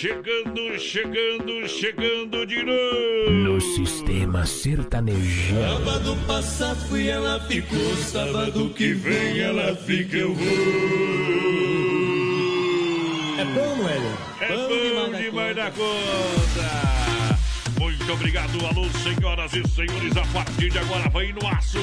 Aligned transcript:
Chegando, 0.00 0.78
chegando, 0.78 1.68
chegando 1.68 2.46
de 2.46 2.62
novo. 2.62 3.30
No 3.32 3.60
sistema 3.60 4.46
sertanejo. 4.46 5.56
Sábado 5.56 6.16
passado 6.24 6.88
fui, 6.88 7.08
ela 7.08 7.40
ficou. 7.48 7.96
Sábado 7.96 8.70
que 8.76 8.92
vem 8.92 9.40
ela 9.40 9.74
fica, 9.74 10.18
eu 10.18 10.32
vou. 10.32 10.46
É 13.38 13.44
bom, 13.44 13.74
Noélio? 13.74 14.18
É 14.40 14.56
bom 14.56 15.18
demais 15.18 15.56
da 15.56 15.68
conta. 15.72 17.40
Muito 17.80 18.12
obrigado, 18.12 18.66
alô, 18.66 18.84
senhoras 19.02 19.52
e 19.52 19.66
senhores. 19.66 20.16
A 20.16 20.24
partir 20.32 20.70
de 20.70 20.78
agora, 20.78 21.10
vai 21.10 21.32
no 21.32 21.44
aço. 21.48 21.80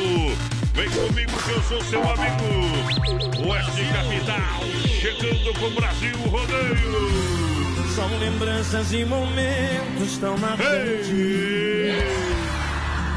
Vem 0.74 0.90
comigo 0.90 1.34
que 1.44 1.52
eu 1.52 1.62
sou 1.64 1.84
seu 1.84 2.02
amigo. 2.02 3.50
Oeste 3.50 3.84
Capital, 3.92 4.62
chegando 5.02 5.54
com 5.60 5.66
o 5.66 5.72
Brasil 5.72 6.18
Rodeio. 6.30 7.45
São 7.96 8.18
lembranças 8.20 8.92
e 8.92 9.06
momentos 9.06 10.18
tão 10.20 10.38
marcantes. 10.38 11.08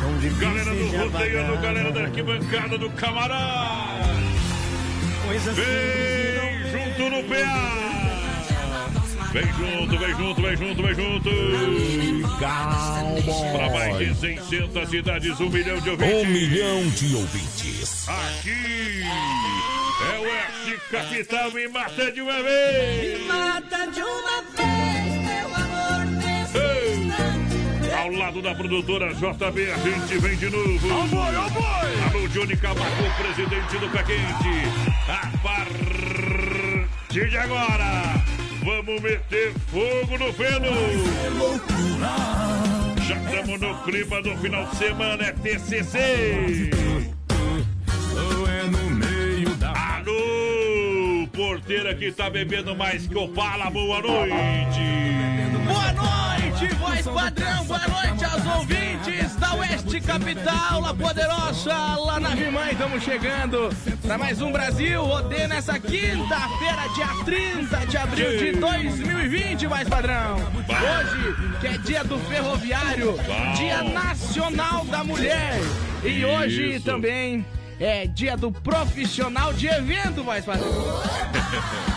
Tão 0.01 0.39
Galera 0.39 0.71
do 0.71 0.89
de 0.89 0.97
rodeio, 0.97 1.61
galera 1.61 1.91
da 1.91 2.03
arquibancada 2.03 2.79
do 2.79 2.89
Camará. 2.91 3.97
Coisas 5.27 5.57
Vem 5.57 5.67
junto 6.71 7.11
no 7.11 7.25
PA. 7.25 7.89
Vem 9.33 9.47
junto, 9.53 9.99
vem 9.99 10.17
junto, 10.17 10.43
vem 10.43 10.57
junto, 10.57 10.83
vem 10.85 10.95
junto. 10.95 11.31
Para 13.53 13.71
mais 13.71 13.99
de 13.99 14.15
600 14.15 14.89
cidades, 14.89 15.41
um 15.41 15.51
milhão 15.51 15.81
de 15.81 15.91
ouvintes. 15.91 16.15
Um 16.15 16.25
milhão 16.25 16.89
de 16.91 17.15
ouvintes. 17.17 18.09
Aqui 18.09 19.78
é 20.01 20.19
o 20.19 20.23
Oeste 20.23 20.81
Capital, 20.91 21.51
me 21.53 21.69
mata 21.69 22.13
de 22.13 22.21
uma 22.21 22.43
vez. 22.43 23.27
Mata 23.27 23.87
de 23.87 24.01
uma 24.01 24.43
vez, 24.57 25.13
meu 25.27 25.55
amor, 25.55 26.07
Ao 27.99 28.11
lado 28.13 28.41
da 28.43 28.55
produtora 28.55 29.13
JB, 29.15 29.71
a 29.71 29.79
gente 29.79 30.19
vem 30.19 30.37
de 30.37 30.51
novo. 30.51 30.89
Alô, 30.93 32.29
Johnny 32.29 32.57
Camargo, 32.57 33.11
presidente 33.17 33.79
do 33.79 33.89
Pé 33.91 34.05
Quente. 34.05 34.69
A 35.09 35.31
partir 35.39 37.29
de 37.29 37.37
agora, 37.37 38.23
vamos 38.63 39.03
meter 39.03 39.53
fogo 39.71 40.19
no 40.19 40.33
feno. 40.33 40.71
Já 43.07 43.17
estamos 43.17 43.61
no 43.61 43.83
clima 43.83 44.23
do 44.23 44.37
final 44.37 44.67
de 44.67 44.77
semana, 44.77 45.25
é 45.25 45.33
TCC. 45.33 46.71
Alô, 48.11 48.47
porteira 51.39 51.95
que 51.95 52.11
tá 52.11 52.29
bebendo 52.29 52.75
mais 52.75 53.07
que 53.07 53.17
o 53.17 53.29
Pala, 53.29 53.71
boa 53.71 54.03
noite. 54.03 54.81
Boa 55.65 55.93
noite, 55.93 56.75
voz 56.75 57.07
padrão, 57.07 57.65
boa 57.65 57.87
noite 57.87 58.25
aos 58.25 58.57
ouvintes 58.57 59.37
da 59.37 59.55
Oeste 59.55 60.01
Capital, 60.01 60.81
La 60.81 60.93
Poderosa, 60.93 61.73
lá 61.73 62.19
na 62.19 62.31
Mãe, 62.31 62.73
estamos 62.73 63.05
chegando 63.05 63.71
para 64.03 64.19
mais 64.19 64.43
um 64.43 64.51
Brasil 64.51 65.01
Rodeio 65.01 65.47
nessa 65.47 65.79
quinta-feira, 65.79 66.89
dia 66.97 67.25
30 67.25 67.87
de 67.87 67.97
abril 67.97 68.37
de 68.37 68.53
2020, 68.59 69.67
voz 69.69 69.89
padrão. 69.89 70.39
Hoje, 70.39 71.37
que 71.61 71.67
é 71.69 71.79
dia 71.79 72.03
do 72.03 72.19
ferroviário, 72.19 73.15
dia 73.57 73.85
nacional 73.85 74.85
da 74.87 75.05
mulher, 75.05 75.55
e 76.03 76.25
hoje 76.25 76.81
também 76.81 77.47
é 77.81 78.07
dia 78.07 78.37
do 78.37 78.51
profissional 78.51 79.53
de 79.53 79.67
evento, 79.67 80.23
voz 80.23 80.45
padrão. 80.45 80.69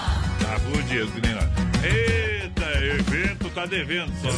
Tá 0.42 0.60
bom 0.60 0.82
dia, 0.82 1.06
menina. 1.06 2.41
Eita, 2.52 2.86
evento 2.86 3.50
tá 3.52 3.66
devendo 3.66 4.12
só, 4.22 4.28
né? 4.28 4.34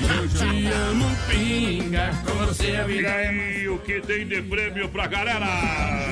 Eu 0.00 0.28
te 0.28 0.68
amo, 0.68 1.06
pinga, 1.28 2.12
com 2.24 2.34
você 2.46 2.76
a 2.76 2.82
E 2.82 2.84
vida 2.86 3.08
é 3.08 3.28
aí, 3.28 3.68
o 3.68 3.78
que 3.78 4.00
tem 4.00 4.24
de 4.26 4.40
prêmio 4.42 4.88
pra 4.88 5.08
galera? 5.08 5.46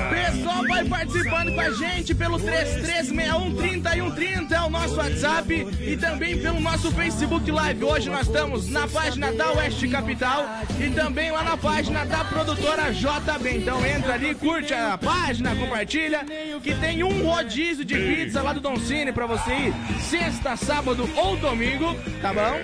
Pessoal, 0.09 0.65
vai 0.67 0.83
participando 0.85 1.53
com 1.53 1.61
a 1.61 1.69
gente 1.71 2.13
pelo 2.15 2.39
3361-3130 2.39 4.51
é 4.51 4.61
o 4.61 4.69
nosso 4.69 4.95
WhatsApp 4.95 5.67
e 5.81 5.95
também 5.97 6.39
pelo 6.39 6.59
nosso 6.59 6.91
Facebook 6.91 7.49
Live. 7.49 7.83
Hoje 7.83 8.09
nós 8.09 8.27
estamos 8.27 8.67
na 8.67 8.87
página 8.87 9.31
da 9.31 9.53
Oeste 9.53 9.87
Capital 9.87 10.45
e 10.79 10.89
também 10.89 11.31
lá 11.31 11.43
na 11.43 11.55
página 11.57 12.05
da 12.05 12.25
produtora 12.25 12.91
JB. 12.91 13.57
Então 13.57 13.85
entra 13.85 14.15
ali, 14.15 14.35
curte 14.35 14.73
a 14.73 14.97
página, 14.97 15.55
compartilha, 15.55 16.25
que 16.61 16.75
tem 16.75 17.03
um 17.03 17.25
rodízio 17.25 17.85
de 17.85 17.95
pizza 17.95 18.41
lá 18.41 18.51
do 18.53 18.59
Don 18.59 18.77
Cine 18.77 19.11
pra 19.11 19.25
você 19.25 19.51
ir 19.51 19.73
sexta, 20.01 20.55
sábado 20.55 21.09
ou 21.21 21.37
domingo, 21.37 21.95
tá 22.21 22.33
bom? 22.33 22.55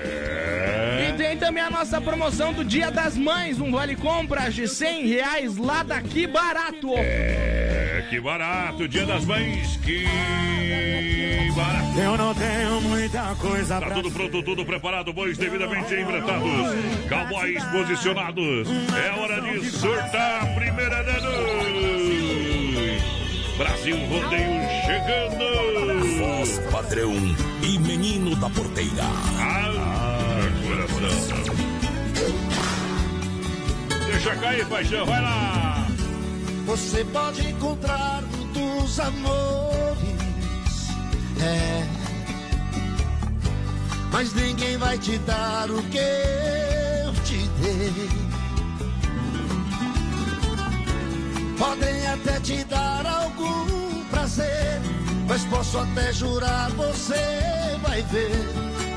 E 1.07 1.13
tem 1.13 1.37
também 1.37 1.63
a 1.63 1.69
nossa 1.69 2.01
promoção 2.01 2.51
do 2.51 2.65
Dia 2.65 2.89
das 2.91 3.15
Mães, 3.15 3.59
um 3.59 3.71
vale 3.71 3.95
compras 3.95 4.53
de 4.55 4.67
100 4.67 5.07
reais 5.07 5.57
lá 5.57 5.83
daqui 5.83 6.25
barato. 6.27 6.91
É, 6.95 8.05
que 8.09 8.19
barato, 8.19 8.87
dia 8.87 9.05
das 9.05 9.23
mães, 9.25 9.77
que 9.77 10.05
barato. 11.55 11.99
Eu 11.99 12.17
não 12.17 12.33
tenho 12.33 12.81
muita 12.81 13.35
coisa 13.35 13.79
Tá 13.79 13.89
tudo 13.91 14.11
pronto, 14.11 14.43
tudo 14.43 14.65
preparado, 14.65 15.13
bois 15.13 15.37
devidamente 15.37 15.93
enfrentados, 15.93 16.51
cowboys 17.09 17.63
posicionados. 17.65 18.67
É 18.95 19.19
hora 19.19 19.41
de 19.41 19.69
surtar 19.69 20.43
a 20.43 20.47
primeira 20.47 21.03
noite. 21.03 22.16
Brasil 23.57 23.97
Rodeio 24.07 24.61
chegando. 24.85 26.17
Voz 26.19 26.59
padrão 26.71 27.13
e 27.63 27.79
menino 27.79 28.35
da 28.35 28.49
porteira. 28.51 29.03
Ah, 29.39 29.57
coração. 30.93 31.37
Deixa 34.05 34.35
cair, 34.35 34.65
paixão, 34.67 35.05
vai 35.05 35.21
lá. 35.21 35.87
Você 36.67 37.03
pode 37.05 37.49
encontrar 37.49 38.21
muitos 38.23 38.99
amores, 38.99 40.07
é. 41.41 41.87
Mas 44.11 44.33
ninguém 44.33 44.77
vai 44.77 44.97
te 44.97 45.17
dar 45.19 45.71
o 45.71 45.81
que 45.83 45.97
eu 45.97 47.13
te 47.23 47.47
dei. 47.61 48.26
Podem 51.57 52.07
até 52.07 52.39
te 52.39 52.63
dar 52.65 53.05
algum 53.05 54.05
prazer, 54.11 54.81
mas 55.27 55.43
posso 55.45 55.79
até 55.79 56.13
jurar, 56.13 56.69
você 56.71 57.77
vai 57.81 58.01
ver 58.03 58.31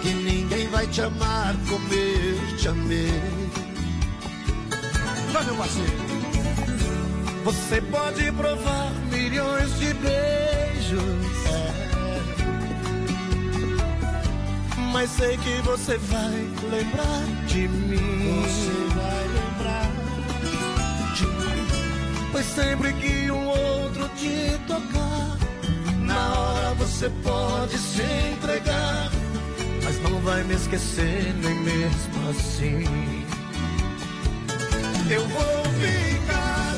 que 0.03 0.11
ninguém 0.11 0.69
vai 0.69 0.87
te 0.87 1.01
amar 1.01 1.55
como 1.69 1.93
eu 1.93 2.57
te 2.57 2.69
amei. 2.69 3.23
Vai, 5.33 5.45
meu 5.45 5.55
parceiro. 5.57 6.11
Você 7.45 7.81
pode 7.81 8.31
provar 8.33 8.93
milhões 9.11 9.79
de 9.79 9.95
beijos. 9.95 11.21
Mas 14.93 15.11
sei 15.11 15.37
que 15.39 15.63
você 15.63 15.97
vai 15.97 16.49
lembrar 16.71 17.47
de 17.47 17.69
mim. 17.69 18.43
Você 18.43 18.95
vai 18.95 19.20
Pois 22.41 22.55
sempre 22.55 22.91
que 22.95 23.31
um 23.31 23.49
outro 23.49 24.09
te 24.17 24.59
tocar, 24.67 25.37
na 26.01 26.39
hora 26.39 26.75
você 26.77 27.11
pode 27.23 27.77
se 27.77 28.03
entregar. 28.33 29.11
Mas 29.85 30.01
não 30.01 30.19
vai 30.23 30.43
me 30.45 30.55
esquecer 30.55 31.35
nem 31.35 31.55
mesmo 31.57 32.31
assim. 32.31 33.27
Eu 35.11 35.29
vou 35.29 35.65
ficar 35.83 36.77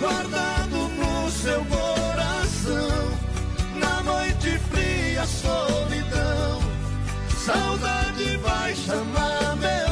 guardado 0.00 0.76
no 0.76 1.30
seu 1.30 1.64
coração. 1.64 3.18
Na 3.76 4.02
noite 4.02 4.58
fria, 4.70 5.24
solidão. 5.24 6.60
Saudade 7.38 8.36
vai 8.36 8.74
chamar 8.74 9.56
meu 9.56 9.89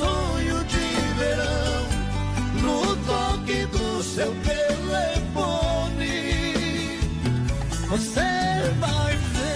sonho 0.00 0.64
de 0.64 0.86
verão. 1.18 1.82
No 2.62 2.96
toque 3.06 3.66
do 3.66 4.02
seu 4.02 4.32
telefone. 4.50 6.16
Você 7.88 8.30
vai 8.80 9.16
ver. 9.34 9.50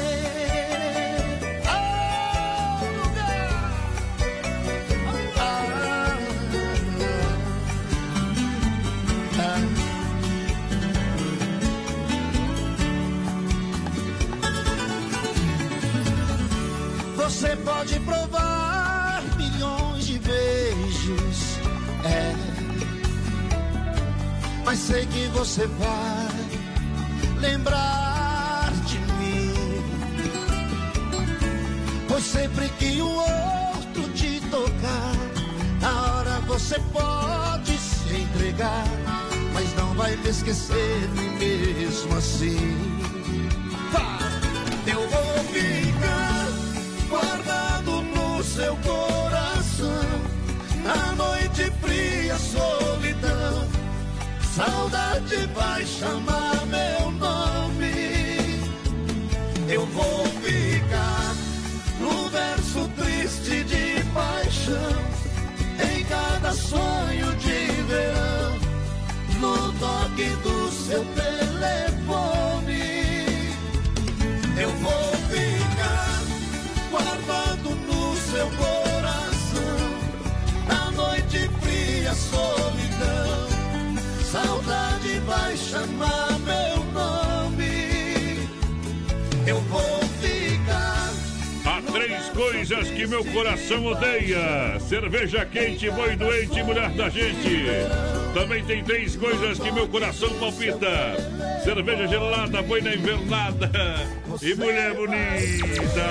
Lugar. 2.98 3.52
Ah, 9.38 9.60
Você 17.16 17.56
pode 17.56 18.00
provar 18.00 18.33
Mas 24.64 24.78
sei 24.78 25.06
que 25.06 25.28
você 25.28 25.66
vai 25.66 26.28
lembrar 27.40 28.72
de 28.86 28.98
mim. 28.98 29.54
Pois 32.08 32.24
sempre 32.24 32.68
que 32.78 33.02
o 33.02 33.08
outro 33.08 34.08
te 34.14 34.40
tocar, 34.50 35.14
na 35.80 36.12
hora 36.12 36.40
você 36.46 36.78
pode 36.92 37.76
se 37.76 38.14
entregar, 38.14 38.86
mas 39.52 39.74
não 39.76 39.94
vai 39.94 40.16
me 40.16 40.28
esquecer 40.30 41.08
mesmo 41.38 42.16
assim. 42.16 42.94
Eu 44.86 45.08
vou 45.08 45.44
ficar 45.52 46.48
guardado 47.08 48.02
no 48.02 48.42
seu 48.42 48.76
coração, 48.76 50.04
na 50.82 51.12
noite 51.12 51.70
fria, 51.80 52.36
solidão. 52.38 53.83
Saudade 54.54 55.48
vai 55.52 55.84
chamar 55.84 56.64
meu 56.66 57.10
nome. 57.10 58.60
Eu 59.68 59.84
vou 59.86 60.24
ficar 60.44 61.34
no 61.98 62.28
verso 62.28 62.88
triste 62.96 63.64
de 63.64 64.04
paixão, 64.14 65.02
em 65.92 66.04
cada 66.04 66.52
sonho 66.52 67.34
de 67.34 67.82
verão, 67.82 68.60
no 69.40 69.72
toque 69.72 70.28
do 70.44 70.70
seu 70.70 71.04
telefone. 71.04 72.78
Eu 74.56 74.70
vou 74.70 75.13
coisas 92.74 92.90
que 92.90 93.06
meu 93.06 93.24
coração 93.26 93.84
odeia: 93.86 94.78
cerveja 94.80 95.44
quente, 95.46 95.90
boi 95.90 96.16
doente, 96.16 96.62
mulher 96.62 96.90
da 96.90 97.08
gente. 97.08 97.64
Também 98.32 98.64
tem 98.64 98.82
três 98.82 99.16
coisas 99.16 99.58
que 99.58 99.70
meu 99.70 99.86
coração 99.88 100.28
palpita: 100.38 101.16
cerveja 101.62 102.08
gelada, 102.08 102.62
boi 102.62 102.80
na 102.80 102.94
invernada 102.94 103.70
e 104.42 104.54
mulher 104.54 104.94
bonita. 104.94 106.06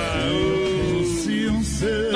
Um 1.36 1.64
ser 1.64 2.12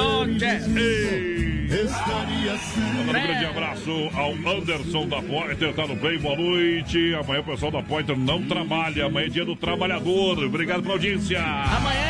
Ei. 0.77 1.47
estaria 1.67 2.53
Um 3.01 3.11
grande 3.11 3.45
abraço 3.45 3.91
ao 4.13 4.31
Anderson 4.31 5.07
da 5.07 5.21
Pointer, 5.21 5.73
tá 5.73 5.85
no 5.85 5.95
bem, 5.95 6.17
boa 6.19 6.35
noite. 6.38 7.13
Amanhã 7.15 7.41
o 7.41 7.44
pessoal 7.44 7.71
da 7.71 7.83
Pointer 7.83 8.17
não 8.17 8.41
trabalha, 8.44 9.05
amanhã 9.05 9.25
é 9.25 9.29
dia 9.29 9.45
do 9.45 9.55
trabalhador. 9.55 10.39
Obrigado 10.39 10.81
pela 10.81 10.94
audiência. 10.94 11.41
Amanhã 11.41 12.06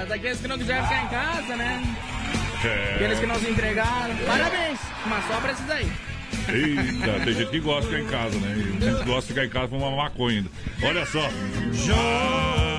é 0.00 0.06
daqueles 0.06 0.40
que 0.40 0.48
não 0.48 0.58
quiseram 0.58 0.82
ficar 0.84 1.04
em 1.04 1.08
casa, 1.08 1.56
né? 1.56 1.96
É. 2.64 2.94
Aqueles 2.94 3.20
que 3.20 3.26
não 3.26 3.34
se 3.36 3.50
entregaram. 3.50 4.16
Parabéns, 4.26 4.78
mas 5.06 5.26
só 5.26 5.40
pra 5.40 5.52
esses 5.52 5.70
aí. 5.70 5.92
Eita, 6.48 7.24
tem 7.24 7.34
gente 7.34 7.50
que 7.50 7.60
gosta 7.60 7.90
de 7.90 7.96
ficar 7.96 8.00
em 8.00 8.06
casa, 8.06 8.38
né? 8.38 8.54
Tem 8.78 8.88
gente 8.88 8.98
que 9.00 9.04
gosta 9.04 9.20
de 9.22 9.26
ficar 9.28 9.44
em 9.44 9.48
casa 9.48 9.68
com 9.68 9.78
uma 9.78 9.90
maconha 9.90 10.38
ainda. 10.38 10.50
Olha 10.82 11.06
só. 11.06 11.28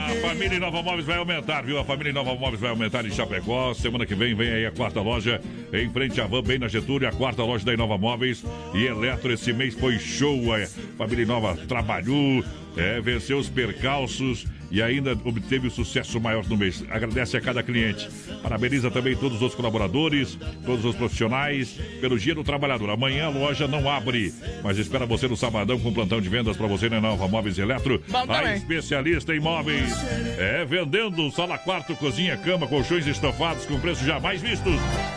A 0.08 0.28
família 0.28 0.60
Nova 0.60 0.82
Móveis 0.82 1.06
vai 1.06 1.18
aumentar, 1.18 1.62
viu? 1.64 1.80
A 1.80 1.86
família 1.86 2.14
Nova 2.14 2.34
Móveis 2.36 2.60
vai 2.60 2.70
aumentar 2.70 3.06
em 3.06 3.12
Chapecó. 3.12 3.74
Semana 3.74 4.06
que 4.06 4.16
vem 4.16 4.36
vem 4.36 4.52
aí 4.52 4.66
a 4.66 4.72
quarta 4.72 5.02
loja 5.02 5.42
em 5.74 5.90
frente 5.92 6.20
à 6.22 6.28
Van, 6.28 6.42
bem 6.42 6.60
na 6.60 6.68
Getúlio, 6.68 7.08
a 7.08 7.12
quarta 7.12 7.44
loja 7.44 7.66
da 7.66 7.74
Inova 7.74 7.98
Móveis. 7.98 8.44
E 8.74 8.86
Eletro, 8.86 9.32
esse 9.32 9.54
mês 9.54 9.74
foi 9.74 10.00
show. 10.00 10.54
A 10.54 10.68
família 10.98 11.26
Nova 11.26 11.56
trabalhou, 11.68 12.44
é, 12.78 13.00
venceu 13.02 13.38
os 13.38 13.50
percalços 13.50 14.46
e 14.72 14.82
ainda 14.82 15.12
obteve 15.26 15.68
o 15.68 15.72
sucesso 15.72 16.20
maior 16.20 16.48
no 16.48 16.58
mês. 16.58 16.84
Agradece 16.90 17.38
a 17.38 17.42
cada 17.42 17.62
cliente. 17.62 18.10
Parabeniza 18.42 18.90
também 18.90 19.16
todos 19.16 19.42
os 19.42 19.54
colaboradores, 19.54 20.38
todos 20.66 20.86
os 20.86 20.96
profissionais, 20.96 21.78
pelo 22.00 22.18
Dia 22.18 22.34
do 22.34 22.44
Trabalhador. 22.44 22.90
Amanhã 22.90 23.26
a 23.26 23.30
loja 23.30 23.68
não 23.68 23.90
abre, 23.90 24.34
mas 24.64 24.78
espera 24.78 25.06
você 25.06 25.28
no 25.28 25.36
sabadão 25.36 25.78
com 25.80 25.94
plantão 25.94 26.22
de 26.22 26.30
vendas 26.30 26.56
para 26.56 26.68
você 26.68 26.90
na 26.90 27.02
Nova 27.02 27.28
Móveis 27.28 27.58
e 27.58 27.62
Eletro. 27.62 28.02
A 28.30 28.56
especialista 28.56 29.36
em 29.36 29.40
móveis. 29.40 29.92
É, 30.38 30.64
vendendo 30.66 31.30
sala, 31.32 31.58
quarto, 31.58 31.96
cozinha, 31.96 32.38
cama, 32.38 32.68
colchões 32.68 33.06
estofados 33.06 33.66
com 33.66 33.80
preços 33.80 34.06
jamais 34.06 34.42
vistos. 34.42 34.74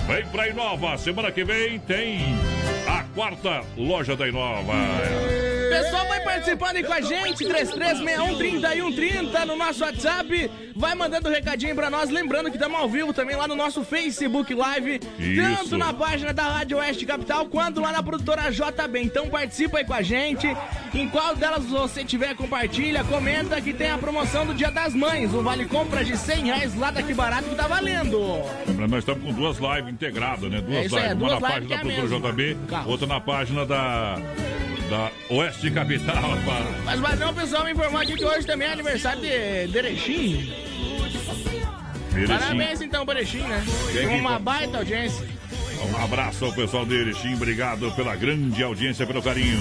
Vem 0.07 0.27
pra 0.27 0.49
Inova. 0.49 0.99
Semana 0.99 1.31
que 1.31 1.45
vem 1.45 1.79
tem 1.79 2.19
a 2.89 3.05
quarta 3.15 3.63
loja 3.77 4.17
da 4.17 4.29
Inova. 4.29 4.75
Pessoal, 5.83 6.07
vai 6.07 6.21
participando 6.21 6.77
aí 6.77 6.85
com 6.85 6.93
a 6.93 7.01
gente, 7.01 7.45
33613130 7.45 9.45
no 9.45 9.57
nosso 9.57 9.83
WhatsApp. 9.83 10.51
Vai 10.77 10.95
mandando 10.95 11.29
um 11.29 11.33
recadinho 11.33 11.75
pra 11.75 11.91
nós. 11.91 12.11
Lembrando 12.11 12.51
que 12.51 12.57
estamos 12.57 12.79
ao 12.79 12.89
vivo 12.89 13.13
também 13.13 13.35
lá 13.37 13.47
no 13.49 13.55
nosso 13.57 13.83
Facebook 13.85 14.55
Live. 14.55 15.01
Isso. 15.19 15.43
Tanto 15.43 15.77
na 15.79 15.93
página 15.93 16.33
da 16.33 16.43
Rádio 16.45 16.79
Oeste 16.79 17.05
Capital 17.07 17.47
quanto 17.47 17.81
lá 17.81 17.91
na 17.93 18.03
produtora 18.03 18.51
JB. 18.51 19.01
Então 19.03 19.29
participa 19.29 19.79
aí 19.79 19.85
com 19.85 19.95
a 19.95 20.03
gente. 20.03 20.47
Em 20.95 21.09
qual 21.09 21.35
delas 21.35 21.65
você 21.65 22.05
tiver, 22.05 22.35
compartilha, 22.37 23.03
comenta 23.05 23.61
que 23.61 23.73
tem 23.73 23.91
a 23.91 23.99
promoção 23.99 24.47
do 24.47 24.55
Dia 24.55 24.71
das 24.71 24.95
Mães. 24.95 25.33
Um 25.35 25.43
vale 25.43 25.65
compra 25.67 26.05
de 26.05 26.17
100 26.17 26.45
reais 26.45 26.75
lá 26.77 26.91
daqui 26.93 27.13
barato 27.15 27.49
que 27.49 27.55
tá 27.57 27.67
valendo. 27.67 28.21
Lembrando, 28.67 28.91
nós 28.91 29.01
estamos 29.01 29.25
com 29.25 29.33
duas 29.33 29.59
lives 29.59 29.93
integradas, 29.93 30.49
né? 30.51 30.61
Duas 30.61 30.93
É 30.93 31.03
lives. 31.03 31.17
duas 31.17 31.33
Uma 31.33 31.41
na 31.41 31.49
página 31.49 31.69
da 31.69 31.75
é 31.75 31.79
produtora. 31.95 32.33
JB, 32.33 32.57
Carro. 32.69 32.91
outra 32.91 33.07
na 33.07 33.21
página 33.21 33.67
da, 33.67 34.19
da 34.95 35.11
Oeste 35.29 35.71
Capital, 35.73 36.15
rapaz. 36.15 36.67
Mas 36.85 37.01
vai 37.01 37.17
não, 37.17 37.35
pessoal 37.35 37.65
me 37.65 37.73
informou 37.73 38.01
aqui 38.01 38.15
que 38.15 38.25
hoje 38.25 38.47
também 38.47 38.69
é 38.69 38.73
aniversário 38.73 39.21
de, 39.21 39.67
de 39.67 39.79
Erechim. 39.79 40.53
Erechim. 42.15 42.27
Parabéns 42.29 42.81
então, 42.81 43.05
Erechim, 43.11 43.39
né? 43.39 43.65
Que 43.91 44.07
Uma 44.07 44.35
tá- 44.35 44.39
baita 44.39 44.79
audiência. 44.79 45.27
Um 45.93 46.03
abraço 46.03 46.45
ao 46.47 46.53
pessoal 46.53 46.87
de 46.87 46.95
Erechim, 46.95 47.35
obrigado 47.35 47.91
pela 47.97 48.15
grande 48.17 48.63
audiência, 48.63 49.05
pelo 49.07 49.21
carinho. 49.21 49.59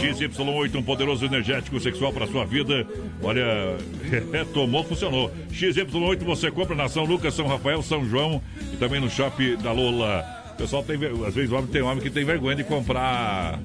XY8, 0.00 0.76
um 0.76 0.82
poderoso 0.82 1.26
energético 1.26 1.78
sexual 1.80 2.12
para 2.12 2.26
sua 2.28 2.46
vida. 2.46 2.86
Olha, 3.20 3.76
tomou, 4.54 4.84
funcionou. 4.84 5.30
XY8 5.52 6.22
você 6.24 6.50
compra 6.52 6.76
na 6.76 6.88
São 6.88 7.04
Lucas, 7.04 7.34
São 7.34 7.48
Rafael, 7.48 7.82
São 7.82 8.08
João 8.08 8.40
e 8.72 8.76
também 8.76 9.00
no 9.00 9.10
Shopping 9.10 9.56
da 9.56 9.72
Lola. 9.72 10.37
Pessoal 10.58 10.82
tem, 10.82 10.96
às 11.26 11.34
vezes 11.34 11.50
homem 11.52 11.66
tem 11.68 11.82
homem 11.82 12.00
que 12.02 12.10
tem 12.10 12.24
vergonha 12.24 12.56
de 12.56 12.64
comprar 12.64 13.58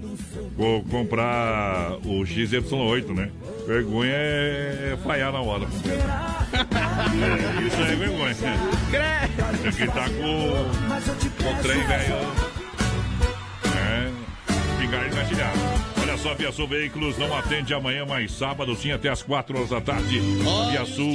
co- 0.56 0.84
comprar 0.90 1.94
o 2.06 2.22
XY8, 2.24 3.14
né? 3.16 3.30
Vergonha 3.68 4.14
é 4.14 4.98
falhar 5.04 5.32
na 5.32 5.42
hora. 5.42 5.66
É, 6.54 7.68
isso 7.68 7.82
é 7.82 7.96
vergonha. 7.96 8.36
Tem 9.62 9.72
que 9.72 9.84
estar 9.84 10.10
com 10.10 11.50
o 11.50 11.62
trem 11.62 11.84
velho. 11.88 12.16
É, 13.76 14.12
pingar 14.80 15.04
e 15.06 15.08
engatilhado. 15.12 15.93
Olha 16.14 16.22
só, 16.22 16.36
Via 16.36 16.52
Sul 16.52 16.68
Veículos 16.68 17.18
não 17.18 17.36
atende 17.36 17.74
amanhã, 17.74 18.06
mas 18.08 18.32
sábado 18.34 18.76
sim, 18.76 18.92
até 18.92 19.10
as 19.10 19.24
4 19.24 19.58
horas 19.58 19.72
da 19.72 19.82
tarde. 19.82 20.20
Via 20.70 20.86
Sul, 20.86 21.12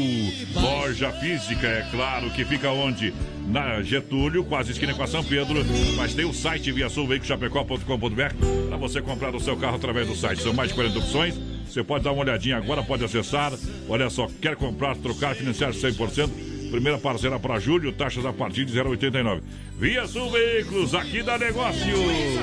loja 0.60 1.12
física, 1.12 1.68
é 1.68 1.88
claro, 1.88 2.28
que 2.30 2.44
fica 2.44 2.72
onde? 2.72 3.14
Na 3.46 3.80
Getúlio, 3.80 4.42
quase 4.42 4.72
esquina 4.72 4.92
com 4.92 5.02
a 5.04 5.06
São 5.06 5.22
Pedro. 5.22 5.64
Mas 5.96 6.14
tem 6.14 6.24
o 6.24 6.34
site 6.34 6.72
viasulveiculoschapecó.com.br 6.72 8.68
para 8.68 8.76
você 8.76 9.00
comprar 9.00 9.32
o 9.36 9.40
seu 9.40 9.56
carro 9.56 9.76
através 9.76 10.08
do 10.08 10.16
site. 10.16 10.42
São 10.42 10.52
mais 10.52 10.70
de 10.70 10.74
40 10.74 10.98
opções. 10.98 11.40
Você 11.64 11.84
pode 11.84 12.02
dar 12.02 12.10
uma 12.10 12.22
olhadinha 12.22 12.56
agora, 12.56 12.82
pode 12.82 13.04
acessar. 13.04 13.52
Olha 13.88 14.10
só, 14.10 14.26
quer 14.42 14.56
comprar, 14.56 14.96
trocar, 14.96 15.36
financiar 15.36 15.70
100%. 15.70 16.28
Primeira 16.70 16.98
parcela 16.98 17.38
para 17.40 17.58
julho, 17.58 17.92
taxas 17.92 18.26
a 18.26 18.32
partir 18.32 18.64
de 18.64 18.78
0,89. 18.78 19.40
Via 19.78 20.06
Sul 20.06 20.30
Veículos, 20.30 20.94
aqui 20.94 21.22
dá 21.22 21.38
negócio. 21.38 21.86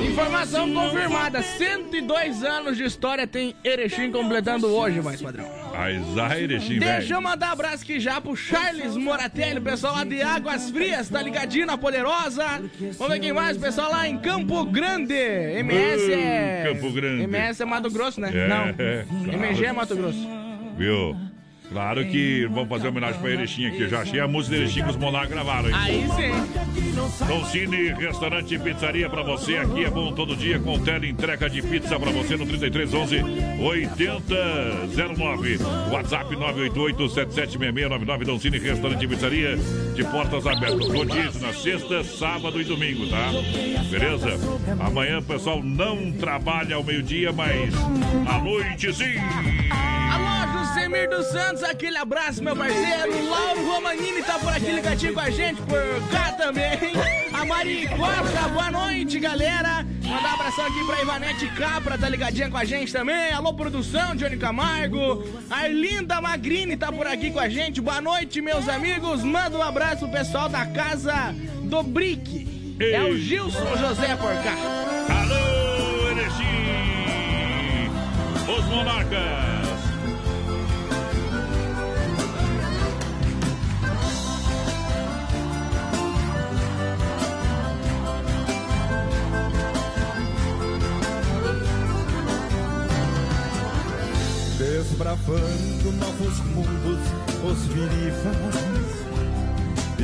Informação 0.03 0.73
confirmada: 0.73 1.41
102 1.41 2.43
anos 2.43 2.77
de 2.77 2.83
história 2.83 3.27
tem 3.27 3.53
Erechim 3.63 4.11
completando 4.11 4.67
hoje, 4.67 5.01
mais 5.01 5.21
padrão. 5.21 5.45
Mas 5.73 6.37
Erechim, 6.37 6.79
Deixa 6.79 7.13
eu 7.13 7.21
mandar 7.21 7.51
abraço 7.51 7.83
aqui 7.83 7.99
já 7.99 8.19
pro 8.21 8.35
Charles 8.35 8.95
Moratelli, 8.95 9.59
pessoal 9.59 9.95
lá 9.95 10.03
de 10.03 10.21
Águas 10.21 10.69
Frias, 10.71 11.09
tá 11.09 11.21
ligadinho 11.21 11.65
na 11.65 11.77
Poderosa. 11.77 12.45
Vamos 12.97 13.13
ver 13.13 13.19
quem 13.19 13.33
mais, 13.33 13.57
pessoal 13.57 13.91
lá 13.91 14.07
em 14.07 14.17
Campo 14.17 14.65
Grande. 14.65 15.13
MS 15.13 16.11
é. 16.13 16.63
Uh, 16.65 16.73
Campo 16.73 16.93
Grande. 16.93 17.23
MS 17.23 17.61
é 17.61 17.65
Mato 17.65 17.91
Grosso, 17.91 18.21
né? 18.21 18.31
É, 18.33 18.47
Não. 18.47 18.65
é, 18.77 19.05
claro. 19.07 19.43
MG 19.43 19.65
é 19.65 19.73
Mato 19.73 19.95
Grosso. 19.95 20.27
Viu? 20.77 21.15
Claro 21.71 22.05
que 22.05 22.45
vamos 22.47 22.69
fazer 22.69 22.87
homenagem 22.87 23.19
pra 23.19 23.31
Erechim 23.31 23.65
aqui. 23.67 23.89
Já 23.89 24.01
achei 24.01 24.19
a 24.19 24.27
música 24.27 24.55
de 24.55 24.61
Erechim 24.63 24.83
que 24.83 24.89
os 24.89 24.97
Monarcas 24.97 25.31
gravaram, 25.31 25.69
hein? 25.69 25.75
Aí 25.75 26.07
sim. 26.15 26.31
Don 27.27 27.43
Cine, 27.45 27.93
restaurante 27.93 28.55
e 28.55 28.59
pizzaria 28.59 29.09
pra 29.09 29.21
você. 29.23 29.57
Aqui 29.57 29.83
é 29.83 29.89
bom 29.89 30.13
todo 30.13 30.35
dia 30.35 30.59
com 30.59 30.79
tele 30.79 31.09
entrega 31.09 31.49
de 31.49 31.61
pizza 31.61 31.99
pra 31.99 32.11
você 32.11 32.37
no 32.37 32.45
3311 32.45 33.23
8009. 33.61 35.57
WhatsApp 35.91 36.35
988-776699. 36.35 38.23
Don 38.23 38.39
Cine, 38.39 38.57
restaurante 38.59 39.03
e 39.03 39.07
pizzaria 39.07 39.57
de 39.95 40.03
portas 40.05 40.47
abertas. 40.47 40.87
Rodízio 40.87 41.41
na 41.41 41.53
sexta, 41.53 42.03
sábado 42.03 42.61
e 42.61 42.63
domingo, 42.63 43.07
tá? 43.07 43.31
Beleza? 43.89 44.39
Amanhã 44.79 45.21
pessoal 45.21 45.61
não 45.61 46.11
trabalha 46.13 46.75
ao 46.75 46.83
meio-dia, 46.83 47.31
mas 47.33 47.73
à 48.27 48.39
noite 48.39 48.93
sim. 48.93 49.15
Alô, 50.85 50.91
Josemir 50.91 51.09
dos 51.09 51.25
Santos, 51.27 51.63
aquele 51.63 51.97
abraço, 51.97 52.43
meu 52.43 52.55
parceiro. 52.55 53.27
Lauro 53.27 53.65
Romanini 53.65 54.21
tá 54.21 54.37
por 54.37 54.49
aqui 54.49 54.71
ligadinho 54.71 55.13
com 55.15 55.19
a 55.19 55.31
gente, 55.31 55.59
por 55.63 56.09
cá 56.11 56.31
também. 56.33 56.79
A 57.33 57.43
Mari 57.43 57.87
Costa, 57.87 58.47
boa 58.49 58.69
noite, 58.69 59.19
galera. 59.19 59.83
Mandar 60.03 60.29
um 60.29 60.33
abração 60.35 60.65
aqui 60.65 60.85
pra 60.85 61.01
Ivanete 61.01 61.47
Capra, 61.55 61.97
tá 61.97 62.07
ligadinha 62.07 62.51
com 62.51 62.57
a 62.57 62.65
gente 62.65 62.93
também. 62.93 63.31
Alô, 63.33 63.51
produção, 63.53 64.15
Johnny 64.15 64.37
Camargo. 64.37 65.23
A 65.49 65.61
Arlinda 65.61 66.21
Magrini 66.21 66.77
tá 66.77 66.91
por 66.91 67.07
aqui 67.07 67.31
com 67.31 67.39
a 67.39 67.49
gente. 67.49 67.81
Boa 67.81 67.99
noite, 67.99 68.39
meus 68.39 68.69
amigos. 68.69 69.23
Manda 69.23 69.57
um 69.57 69.63
abraço 69.63 70.07
pro 70.07 70.19
pessoal 70.19 70.47
da 70.47 70.67
casa 70.67 71.33
do 71.63 71.81
Brick. 71.81 72.77
É 72.79 73.01
o 73.01 73.17
Gilson 73.17 73.75
José 73.77 74.15
por 74.17 74.35
cá. 74.43 74.55
Alô, 75.09 76.11
Erechim! 76.11 77.89
Os 78.55 78.65
Monarcas! 78.65 79.64
Desbravando 94.75 95.89
novos 95.93 96.37
mundos, 96.47 96.99
os 97.49 97.65
virífas 97.67 98.35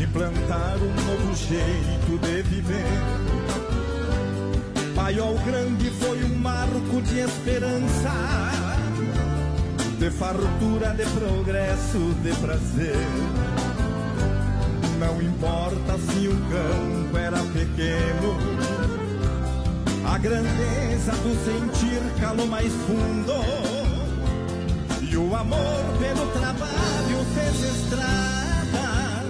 Implantar 0.01 0.77
um 0.77 0.95
novo 1.07 1.35
jeito 1.35 2.17
de 2.21 2.41
viver. 2.43 2.85
Paiol 4.95 5.37
Grande 5.39 5.89
foi 5.89 6.23
um 6.23 6.35
marco 6.35 7.01
de 7.01 7.19
esperança 7.19 8.13
De 9.99 10.09
fartura, 10.09 10.95
de 10.95 11.03
progresso, 11.19 11.99
de 12.23 12.33
prazer. 12.35 12.95
Não 14.99 15.21
importa 15.21 15.97
se 15.97 16.29
o 16.29 16.37
campo 16.49 17.17
era 17.17 17.39
pequeno 17.39 18.37
A 20.05 20.17
grandeza 20.17 21.11
do 21.11 21.35
sentir 21.43 22.21
calou 22.21 22.47
mais 22.47 22.71
fundo 22.71 23.80
o 25.21 25.35
amor 25.35 25.83
pelo 25.99 26.25
trabalho 26.31 27.25
fez 27.35 27.63
estradas. 27.75 29.27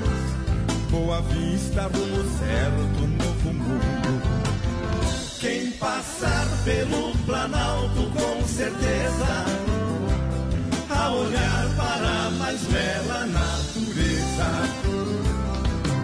Boa 0.89 1.21
vista, 1.21 1.81
rumo 1.83 2.23
certo, 2.39 3.07
novo 3.07 3.53
mundo. 3.53 4.21
Quem 5.39 5.71
passar 5.71 6.47
pelo 6.63 7.11
Planalto 7.25 8.09
com 8.11 8.41
certeza, 8.47 9.45
a 10.89 11.11
olhar 11.11 11.69
para 11.75 12.27
a 12.27 12.31
mais 12.31 12.61
bela 12.61 13.25
natureza, 13.25 14.45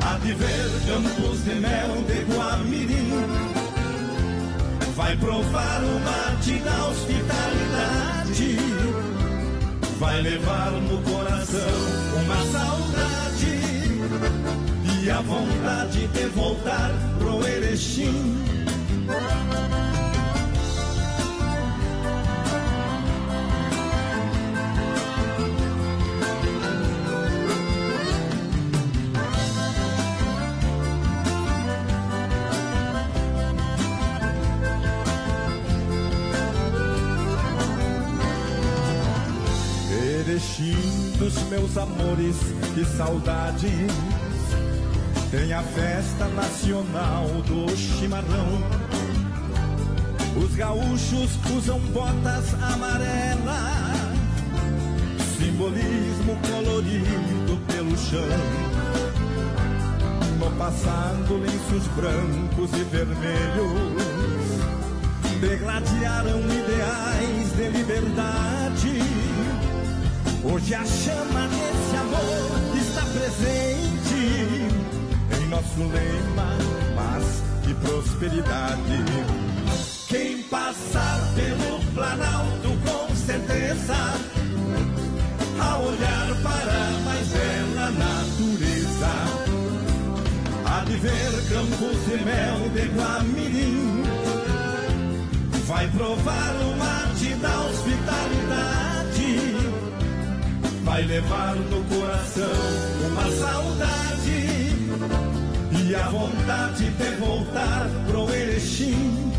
há 0.04 0.18
de 0.18 0.34
ver 0.34 0.70
campos 0.88 1.44
de 1.44 1.56
mel 1.56 2.04
de 2.08 2.26
Guamirim. 2.34 3.12
Vai 4.96 5.16
provar 5.18 5.84
o 5.84 6.00
mate 6.00 6.60
da 6.60 6.86
hospitalidade 6.88 8.58
vai 10.00 10.22
levar 10.22 10.72
no 10.72 11.02
coração 11.02 11.60
uma 12.24 12.38
saudade 12.52 13.48
e 15.04 15.10
a 15.10 15.22
vontade 15.22 16.08
de 16.08 16.26
voltar 16.28 16.92
pro 17.18 17.48
Erechim. 17.48 18.38
Erechim 40.38 41.14
dos 41.18 41.34
meus 41.50 41.76
amores, 41.78 42.36
que 42.76 42.86
saudades. 42.86 43.72
Tem 45.32 45.52
a 45.52 45.64
festa 45.64 46.28
nacional 46.28 47.26
do 47.48 47.76
chimarrão. 47.76 48.62
Os 50.40 50.54
gaúchos 50.54 51.32
usam 51.58 51.80
botas 51.92 52.54
amarelas, 52.54 54.14
simbolismo 55.40 56.38
colorido 56.48 57.58
pelo 57.66 57.98
chão. 57.98 58.22
No 60.38 60.52
passado, 60.52 61.38
lenços 61.38 61.88
brancos 61.96 62.80
e 62.80 62.84
vermelhos 62.84 64.04
degladiaram 65.42 66.42
ideais 66.42 67.56
de 67.56 67.70
liberdade. 67.70 68.57
Hoje 70.50 70.74
a 70.74 70.86
chama 70.86 71.46
desse 71.50 71.96
amor 71.98 72.52
está 72.82 73.02
presente 73.02 74.22
em 75.38 75.48
nosso 75.50 75.80
lema, 75.80 76.58
paz 76.96 77.44
e 77.70 77.74
prosperidade. 77.74 79.04
Quem 80.08 80.44
passar 80.44 81.20
pelo 81.36 81.84
Planalto 81.94 82.70
com 82.86 83.14
certeza, 83.14 83.96
a 85.60 85.78
olhar 85.80 86.28
para 86.42 86.72
a 86.72 86.92
mais 87.04 87.28
bela 87.28 87.92
natureza, 87.92 89.12
há 90.66 90.86
de 90.86 90.96
ver 90.96 91.32
campos 91.50 92.06
de 92.06 92.24
mel 92.24 92.70
de 92.74 92.88
Guamirim, 92.96 94.04
vai 95.66 95.88
provar 95.90 96.56
o 96.62 96.77
vai 100.98 101.06
levar 101.06 101.56
no 101.56 101.84
coração 101.84 102.50
uma 103.08 103.32
saudade 103.32 104.72
e 105.86 105.96
a 105.96 106.10
vontade 106.10 106.90
de 106.90 107.16
voltar 107.20 107.88
pro 108.08 108.34
Erechim. 108.34 109.32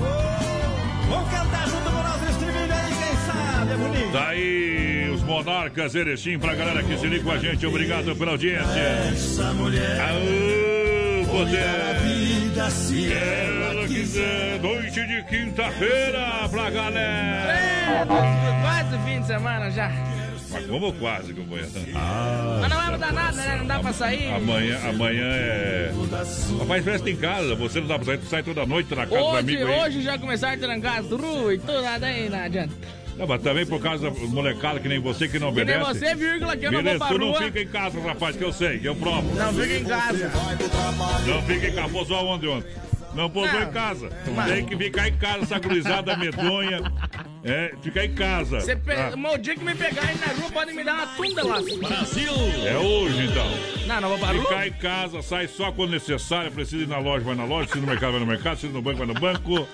Oh, 0.00 1.08
vamos 1.08 1.30
cantar 1.30 1.68
junto 1.68 1.84
com 1.84 2.02
nós 2.02 2.30
estribilho 2.30 2.74
aí, 2.74 2.92
quem 2.92 3.16
sabe, 3.24 3.72
é 3.72 3.76
bonito. 3.76 4.12
Daí 4.12 5.10
os 5.14 5.22
monarcas 5.22 5.94
Erechim 5.94 6.36
pra 6.36 6.56
galera 6.56 6.82
que 6.82 6.98
se 6.98 7.06
liga 7.06 7.22
com 7.22 7.30
a 7.30 7.38
gente. 7.38 7.64
Obrigado 7.64 8.16
pela 8.16 8.32
audiência. 8.32 8.80
Essa 9.12 9.52
mulher 9.52 10.00
Aô, 10.00 11.26
poder. 11.26 12.00
vida 12.02 12.68
se 12.70 13.12
Ela 13.12 13.69
quiser, 13.94 14.60
noite 14.60 15.04
de 15.06 15.22
quinta-feira 15.24 16.48
pra 16.48 16.70
galera. 16.70 17.52
É, 17.52 18.04
quase 18.62 18.98
fim 19.04 19.20
de 19.20 19.26
semana 19.26 19.70
já. 19.70 19.90
Mas 20.52 20.66
como 20.66 20.92
quase, 20.94 21.32
companheiro? 21.34 21.70
Mas 22.60 22.70
não 22.70 22.76
vai 22.76 22.90
mudar 22.90 23.12
nada, 23.12 23.36
né? 23.36 23.56
Não 23.58 23.66
dá 23.66 23.78
pra 23.80 23.92
sair. 23.92 24.32
Amanhã, 24.32 24.78
amanhã 24.88 25.24
é. 25.24 25.92
Rapaz, 26.58 26.84
festa 26.84 27.10
em 27.10 27.16
casa. 27.16 27.54
Você 27.56 27.80
não 27.80 27.86
dá 27.88 27.96
pra 27.96 28.06
sair, 28.06 28.18
tu 28.18 28.26
sai 28.26 28.42
toda 28.42 28.64
noite 28.66 28.94
na 28.94 29.06
casa 29.06 29.20
do 29.20 29.26
Hoje, 29.26 29.38
amigo 29.38 29.66
aí. 29.66 29.80
hoje 29.80 30.02
já 30.02 30.18
começaram 30.18 30.54
a 30.54 30.58
trancar 30.58 30.98
as 31.00 31.06
ruas 31.10 31.54
e 31.54 31.58
tudo, 31.58 31.82
nada 31.82 32.06
aí, 32.06 32.28
não 32.28 32.38
adianta. 32.40 32.74
Não, 33.16 33.26
mas 33.26 33.42
também 33.42 33.66
por 33.66 33.80
causa 33.80 34.10
da 34.10 34.16
molecada 34.28 34.80
que 34.80 34.88
nem 34.88 34.98
você 34.98 35.28
que 35.28 35.38
não 35.38 35.52
Que 35.52 35.64
nem 35.64 35.76
obedece. 35.76 35.98
você, 36.00 36.14
vírgula, 36.14 36.56
que 36.56 36.64
eu 36.66 36.72
não 36.72 36.78
vou 36.78 36.84
Beleza, 36.84 36.98
pra 37.04 37.08
tu 37.08 37.18
não 37.18 37.28
rua. 37.30 37.42
fica 37.42 37.60
em 37.60 37.68
casa, 37.68 38.00
rapaz, 38.00 38.36
que 38.36 38.44
eu 38.44 38.52
sei, 38.52 38.78
que 38.78 38.86
eu 38.88 38.96
provo. 38.96 39.34
Não 39.34 39.52
fica 39.52 39.76
em 39.76 39.84
casa. 39.84 40.30
Não 41.26 41.42
fica 41.42 41.66
em 41.68 41.72
casa. 41.74 41.88
Pousou 41.90 42.16
aonde 42.16 42.48
ontem? 42.48 42.70
Não 43.14 43.28
pousou 43.28 43.60
Não. 43.60 43.68
em 43.68 43.72
casa. 43.72 44.08
Mas- 44.34 44.52
Tem 44.52 44.64
que 44.66 44.76
ficar 44.76 45.08
em 45.08 45.16
casa, 45.16 45.42
essa 45.42 45.58
gurizada 45.58 46.16
medonha. 46.16 46.80
É, 47.42 47.72
ficar 47.82 48.04
em 48.04 48.14
casa. 48.14 48.60
Você 48.60 48.76
pe... 48.76 48.92
Ah, 48.92 49.12
O 49.16 49.38
dia 49.38 49.54
que 49.56 49.64
me 49.64 49.74
pegarem 49.74 50.16
na 50.18 50.26
rua, 50.40 50.50
pode 50.52 50.72
me 50.72 50.84
dar 50.84 50.94
uma 50.94 51.06
tunda 51.08 51.42
lá. 51.46 51.60
Brasil! 51.60 52.32
É 52.66 52.76
hoje, 52.78 53.24
então. 53.24 53.46
Não, 53.86 54.00
não 54.00 54.08
vou 54.10 54.18
rua. 54.18 54.42
Ficar 54.42 54.68
em 54.68 54.72
casa, 54.72 55.22
sai 55.22 55.48
só 55.48 55.72
quando 55.72 55.90
necessário. 55.90 56.52
Precisa 56.52 56.84
ir 56.84 56.88
na 56.88 56.98
loja, 56.98 57.24
vai 57.24 57.34
na 57.34 57.44
loja. 57.44 57.68
Se 57.70 57.78
ir 57.78 57.80
no 57.80 57.86
mercado, 57.86 58.12
vai 58.12 58.20
no 58.20 58.26
mercado. 58.26 58.58
Se 58.58 58.66
ir 58.66 58.70
no 58.70 58.82
banco, 58.82 58.98
vai 58.98 59.06
no 59.06 59.14
banco. 59.14 59.66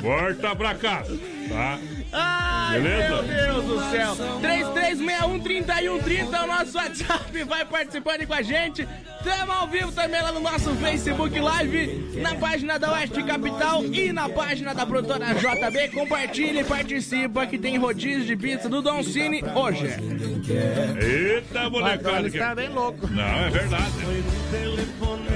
Volta 0.00 0.56
pra 0.56 0.74
casa, 0.74 1.18
tá? 1.50 1.78
Ai, 2.12 2.80
Beleza? 2.80 3.22
meu 3.22 3.22
Deus 3.22 3.64
do 3.64 3.90
céu. 3.90 4.16
3361-3130 4.40 6.32
é 6.32 6.42
o 6.42 6.46
nosso 6.46 6.76
WhatsApp. 6.76 7.44
Vai 7.44 7.64
participando 7.64 8.26
com 8.26 8.34
a 8.34 8.42
gente. 8.42 8.86
Tamo 9.22 9.52
ao 9.52 9.66
vivo 9.66 9.92
também 9.92 10.22
lá 10.22 10.32
no 10.32 10.40
nosso 10.40 10.74
Facebook 10.76 11.38
Live, 11.38 12.18
na 12.22 12.34
página 12.36 12.78
da 12.78 12.92
Oeste 12.92 13.22
Capital 13.22 13.84
e 13.84 14.12
na 14.12 14.28
página 14.28 14.74
da 14.74 14.86
produtora 14.86 15.34
JB. 15.34 15.88
Compartilhe 15.88 16.60
e 16.60 16.64
participa 16.64 17.46
que 17.46 17.58
tem 17.58 17.76
rodízio 17.76 18.24
de 18.24 18.36
pizza 18.36 18.68
do 18.68 18.80
Don 18.80 19.02
Cine 19.02 19.42
hoje. 19.54 19.86
Eita, 21.00 21.68
molecada. 21.68 22.26
está 22.26 22.54
bem 22.54 22.70
louco. 22.70 23.06
Não, 23.08 23.22
é 23.22 23.50
verdade. 23.50 23.92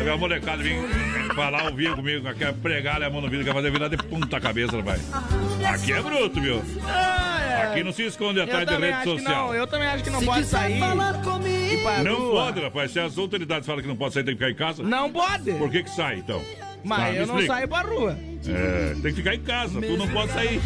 Aí 0.05 0.11
A 0.11 0.17
molecada 0.19 0.63
vem 0.63 0.77
falar 1.35 1.71
vivo 1.73 1.97
comigo, 1.97 2.35
quer 2.35 2.53
pregar 2.53 3.03
a 3.03 3.09
mão 3.09 3.23
no 3.23 3.31
vidro, 3.31 3.43
quer 3.47 3.55
fazer 3.55 3.71
virar 3.71 3.89
de 3.89 3.97
ponta 3.97 4.39
cabeça, 4.39 4.77
rapaz. 4.77 5.01
Aqui 5.67 5.93
é 5.95 6.03
bruto, 6.03 6.41
viu? 6.43 6.63
Aqui 7.63 7.83
não 7.83 7.91
se 7.91 8.03
esconde 8.03 8.39
atrás 8.39 8.69
de 8.69 8.77
rede 8.77 9.03
social. 9.05 9.47
não, 9.47 9.55
eu 9.55 9.67
também 9.67 9.89
acho 9.89 10.05
que 10.05 10.11
não 10.11 10.23
pode 10.23 10.45
sair. 10.47 10.79
Não 12.05 12.17
rua. 12.17 12.45
pode, 12.45 12.61
rapaz. 12.61 12.91
Se 12.91 13.01
as 13.01 13.17
autoridades 13.17 13.67
falam 13.67 13.81
que 13.81 13.89
não 13.89 13.97
pode 13.97 14.13
sair, 14.13 14.25
tem 14.25 14.37
que 14.37 14.45
ficar 14.45 14.51
em 14.51 14.55
casa. 14.55 14.83
Não 14.83 15.11
pode. 15.11 15.53
Por 15.53 15.71
que 15.71 15.83
que 15.83 15.91
sai, 15.91 16.17
então? 16.19 16.43
Mas 16.85 16.99
Tá, 16.99 17.13
eu 17.13 17.27
não 17.27 17.35
explica. 17.37 17.55
saio 17.55 17.69
pra 17.69 17.81
rua. 17.81 18.19
É, 18.47 18.91
tem 19.01 19.03
que 19.03 19.13
ficar 19.15 19.35
em 19.35 19.41
casa, 19.41 19.81
tu 19.81 19.97
não 19.97 20.09
pode 20.09 20.33
sair. 20.33 20.61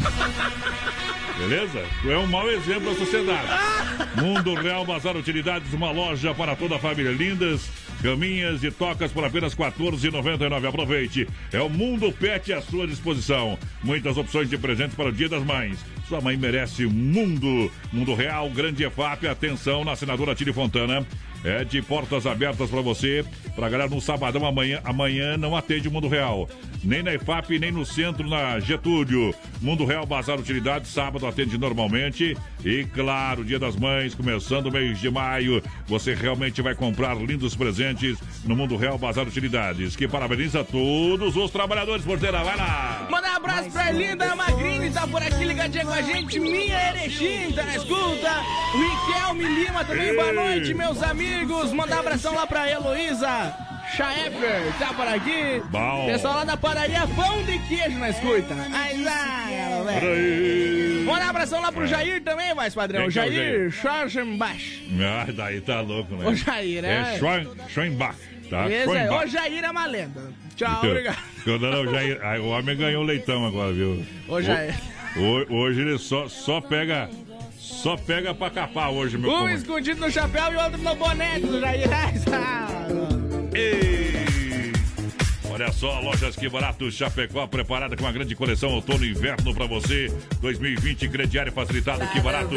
Beleza? 1.38 1.84
Tu 2.02 2.10
é 2.10 2.18
um 2.18 2.26
mau 2.26 2.50
exemplo 2.50 2.90
da 2.92 2.98
sociedade. 2.98 3.46
Mundo 4.20 4.54
Real 4.54 4.84
Bazar 4.84 5.16
Utilidades, 5.16 5.72
uma 5.72 5.92
loja 5.92 6.34
para 6.34 6.56
toda 6.56 6.74
a 6.74 6.78
família. 6.80 7.12
Lindas, 7.12 7.70
caminhas 8.02 8.62
e 8.62 8.70
tocas 8.70 9.12
por 9.12 9.24
apenas 9.24 9.54
R$ 9.54 9.64
14,99. 9.64 10.68
Aproveite. 10.68 11.28
É 11.52 11.60
o 11.60 11.68
Mundo 11.68 12.12
Pet 12.12 12.52
à 12.52 12.60
sua 12.60 12.86
disposição. 12.86 13.58
Muitas 13.82 14.16
opções 14.16 14.48
de 14.48 14.58
presentes 14.58 14.94
para 14.94 15.08
o 15.08 15.12
Dia 15.12 15.28
das 15.28 15.44
Mães. 15.44 15.78
Sua 16.08 16.20
mãe 16.20 16.36
merece 16.36 16.86
mundo. 16.86 17.70
Mundo 17.92 18.14
Real, 18.14 18.48
Grande 18.50 18.84
EFAP. 18.84 19.26
Atenção 19.26 19.84
na 19.84 19.92
assinadora 19.92 20.34
Tire 20.34 20.52
Fontana. 20.52 21.06
É 21.44 21.64
de 21.64 21.80
portas 21.80 22.26
abertas 22.26 22.68
para 22.68 22.80
você. 22.80 23.24
Pra 23.54 23.68
galera 23.68 23.90
no 23.90 24.00
sabadão 24.00 24.44
amanhã. 24.46 24.80
Amanhã 24.84 25.36
não 25.36 25.56
atende 25.56 25.88
o 25.88 25.90
Mundo 25.90 26.08
Real. 26.08 26.48
Nem 26.82 27.02
na 27.02 27.14
IFAP, 27.14 27.58
nem 27.58 27.72
no 27.72 27.84
centro, 27.84 28.28
na 28.28 28.60
Getúlio. 28.60 29.34
Mundo 29.60 29.84
Real 29.84 30.06
Bazar 30.06 30.38
Utilidades, 30.38 30.90
sábado 30.90 31.26
atende 31.26 31.58
normalmente. 31.58 32.36
E 32.64 32.84
claro, 32.84 33.44
Dia 33.44 33.58
das 33.58 33.76
Mães, 33.76 34.14
começando 34.14 34.66
o 34.66 34.72
mês 34.72 35.00
de 35.00 35.10
maio. 35.10 35.62
Você 35.86 36.14
realmente 36.14 36.62
vai 36.62 36.74
comprar 36.74 37.16
lindos 37.16 37.56
presentes 37.56 38.18
no 38.44 38.54
Mundo 38.56 38.76
Real 38.76 38.98
Bazar 38.98 39.26
Utilidades. 39.26 39.96
Que 39.96 40.06
parabeniza 40.06 40.64
todos 40.64 41.36
os 41.36 41.50
trabalhadores, 41.50 42.04
porteira. 42.04 42.42
Vai 42.42 42.56
lá! 42.56 43.08
Mandar 43.10 43.32
um 43.32 43.36
abraço 43.36 43.70
pra 43.70 43.90
Linda 43.90 44.34
Magrini, 44.36 44.90
tá 44.90 45.06
por 45.06 45.22
aqui 45.22 45.44
ligadinha 45.44 45.84
com 45.84 45.92
a 45.92 46.02
gente. 46.02 46.38
Minha 46.38 46.90
Erechim, 46.90 47.52
tá 47.52 47.64
na 47.64 47.76
escuta. 47.76 48.42
O 48.74 48.78
Riquelme 48.78 49.44
Lima 49.44 49.84
também, 49.84 50.14
boa 50.14 50.32
noite, 50.32 50.74
meus 50.74 51.02
amigos. 51.02 51.27
Mandar 51.74 51.96
um 51.96 52.00
abração 52.00 52.34
lá 52.34 52.46
pra 52.46 52.68
Heloísa 52.70 53.54
Schaeffer, 53.94 54.62
tá 54.78 54.92
por 54.92 55.06
aqui. 55.06 55.62
Bom. 55.70 56.06
Pessoal 56.06 56.36
lá 56.36 56.44
da 56.44 56.56
padaria 56.56 57.06
Pão 57.14 57.42
de 57.44 57.58
Queijo 57.60 57.98
na 57.98 58.10
escuta. 58.10 58.54
Ai, 58.72 58.96
ai, 59.06 59.84
velho. 60.00 61.04
Mandar 61.06 61.26
um 61.26 61.30
abração 61.30 61.60
lá 61.62 61.72
pro 61.72 61.86
Jair 61.86 62.22
também, 62.22 62.54
mais 62.54 62.74
padrão. 62.74 63.02
Quem 63.02 63.10
que 63.10 63.18
é 63.18 63.22
o 63.22 63.32
Jair 63.32 63.70
Schwarzenbach. 63.70 64.88
Ah, 65.00 65.26
daí 65.32 65.60
tá 65.60 65.80
louco, 65.80 66.14
né? 66.16 66.26
Ô, 66.26 66.34
Jair, 66.34 66.84
é. 66.84 67.14
É 67.14 67.18
Schoenbach, 67.68 68.16
tá? 68.50 68.68
Esse. 68.70 68.84
Schoenbach. 68.84 69.24
Ô, 69.24 69.26
Jair 69.26 69.64
é 69.64 69.70
uma 69.70 69.86
lenda. 69.86 70.32
Tchau, 70.56 70.68
Então, 70.78 70.90
obrigado. 70.90 71.18
Não, 71.46 71.58
não, 71.58 71.92
Jair, 71.92 72.20
ah, 72.22 72.38
o 72.40 72.48
homem 72.48 72.76
ganhou 72.76 73.02
leitão 73.04 73.46
agora, 73.46 73.72
viu? 73.72 74.04
Ô, 74.28 74.40
Jair. 74.42 74.74
Ho- 75.16 75.54
Hoje 75.54 75.80
ele 75.80 75.98
só, 75.98 76.28
só 76.28 76.60
pega. 76.60 77.08
Só 77.82 77.96
pega 77.96 78.34
pra 78.34 78.50
capar 78.50 78.90
hoje, 78.90 79.16
meu 79.16 79.30
Um 79.30 79.48
escondido 79.48 80.00
no 80.00 80.10
chapéu 80.10 80.52
e 80.52 80.56
outro 80.56 80.78
no 80.78 80.96
boné 80.96 81.38
do 81.38 81.60
Jair. 81.60 81.88
Ai, 81.94 82.12
Ei! 83.54 84.72
Olha 85.48 85.72
só, 85.72 86.00
lojas 86.00 86.36
que 86.36 86.48
barato 86.48 86.90
Chapecó 86.90 87.46
preparada 87.46 87.96
com 87.96 88.02
uma 88.02 88.12
grande 88.12 88.34
coleção 88.34 88.70
outono 88.70 89.04
e 89.04 89.10
inverno 89.10 89.54
pra 89.54 89.66
você. 89.66 90.12
2020 90.40 91.08
crediário 91.08 91.52
facilitado 91.52 92.06
que 92.08 92.20
barato. 92.20 92.54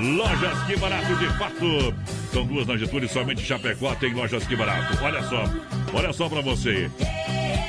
Lojas 0.00 0.66
que 0.66 0.76
barato 0.76 1.16
de 1.16 1.26
fato. 1.38 1.94
São 2.32 2.46
duas 2.46 2.66
na 2.66 2.76
Getúlio, 2.76 3.08
somente 3.08 3.42
Chapecó 3.42 3.94
tem 3.94 4.12
lojas 4.12 4.46
que 4.46 4.56
barato. 4.56 5.02
Olha 5.02 5.22
só, 5.22 5.44
olha 5.92 6.12
só 6.12 6.28
pra 6.28 6.40
você. 6.40 6.90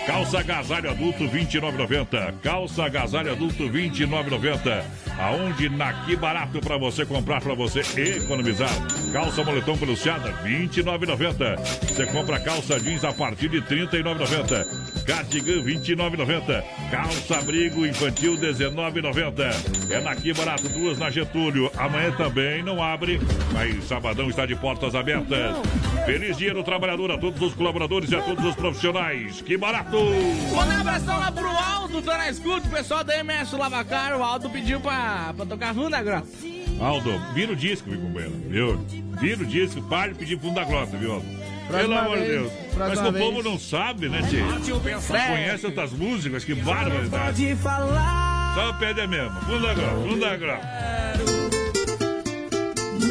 Calça 0.05 0.39
agasalho 0.39 0.91
adulto 0.91 1.23
29,90. 1.23 2.35
Calça 2.43 2.85
agasalho 2.85 3.31
adulto 3.31 3.63
29,90. 3.63 4.83
Aonde 5.17 5.67
na 5.67 5.93
que 6.05 6.15
barato 6.15 6.59
para 6.59 6.77
você 6.77 7.05
comprar 7.05 7.41
para 7.41 7.55
você 7.55 7.79
economizar. 8.17 8.69
Calça 9.11 9.43
moletom 9.43 9.75
peluciada 9.75 10.31
29,90. 10.43 11.57
Você 11.87 12.05
compra 12.05 12.39
calça 12.39 12.79
jeans 12.79 13.03
a 13.03 13.11
partir 13.11 13.49
de 13.49 13.61
39,90. 13.61 15.05
Cardigan 15.05 15.63
29,90. 15.63 16.63
Calça 16.91 17.37
abrigo 17.37 17.85
infantil 17.85 18.37
19,90. 18.37 19.91
É 19.91 20.01
na 20.01 20.15
que 20.15 20.33
barato 20.33 20.69
duas 20.69 20.99
na 20.99 21.09
Getúlio. 21.09 21.71
Amanhã 21.77 22.11
também 22.11 22.61
não 22.61 22.81
abre, 22.81 23.19
mas 23.51 23.83
sabadão 23.85 24.29
está 24.29 24.45
de 24.45 24.55
portas 24.55 24.93
abertas. 24.93 25.55
Feliz 26.05 26.37
dia 26.37 26.53
do 26.53 26.63
trabalhador 26.63 27.11
a 27.11 27.17
todos 27.17 27.41
os 27.41 27.53
colaboradores 27.53 28.11
e 28.11 28.15
a 28.15 28.21
todos 28.21 28.45
os 28.45 28.55
profissionais. 28.55 29.41
Que 29.41 29.57
barato! 29.57 29.97
Mandar 30.55 30.77
um 30.77 30.81
abração 30.81 31.19
lá 31.19 31.31
pro 31.31 31.47
Aldo, 31.47 32.01
tá 32.01 32.17
na 32.17 32.29
escuta, 32.29 32.67
o 32.67 32.71
pessoal 32.71 33.03
da 33.03 33.17
MS 33.17 33.55
Lavacar, 33.55 34.15
o 34.17 34.23
Aldo 34.23 34.49
pediu 34.49 34.79
pra, 34.79 35.33
pra 35.35 35.45
tocar 35.45 35.73
Funda 35.73 36.01
Grota. 36.03 36.27
Aldo, 36.79 37.11
vira 37.33 37.53
o 37.53 37.55
disco, 37.55 37.89
viu, 37.89 37.99
companheiro? 38.01 38.35
Viu? 38.47 38.85
Vira 39.19 39.41
o 39.41 39.45
disco, 39.45 39.81
pare 39.83 40.13
de 40.13 40.19
pedir 40.19 40.39
fundo 40.39 40.55
da 40.55 40.63
grota, 40.63 40.95
viu, 40.97 41.13
Aldo? 41.13 41.25
Pelo 41.71 41.97
amor 41.97 42.19
de 42.19 42.25
Deus. 42.25 42.51
Mas 42.77 42.99
o 42.99 43.13
povo 43.13 43.41
não 43.41 43.57
sabe, 43.57 44.07
né, 44.07 44.21
Tio? 44.29 44.45
Não 44.45 44.59
conhece 45.27 45.65
outras 45.65 45.91
músicas, 45.93 46.43
que 46.43 46.53
barbaridade. 46.53 47.57
Só 48.53 48.73
pede 48.73 49.01
a 49.01 49.07
mesma. 49.07 49.41
Fundo 49.41 49.65
da 49.65 49.73
grota, 49.73 49.95
fundo 49.95 50.19
da 50.19 50.37
grota. 50.37 50.67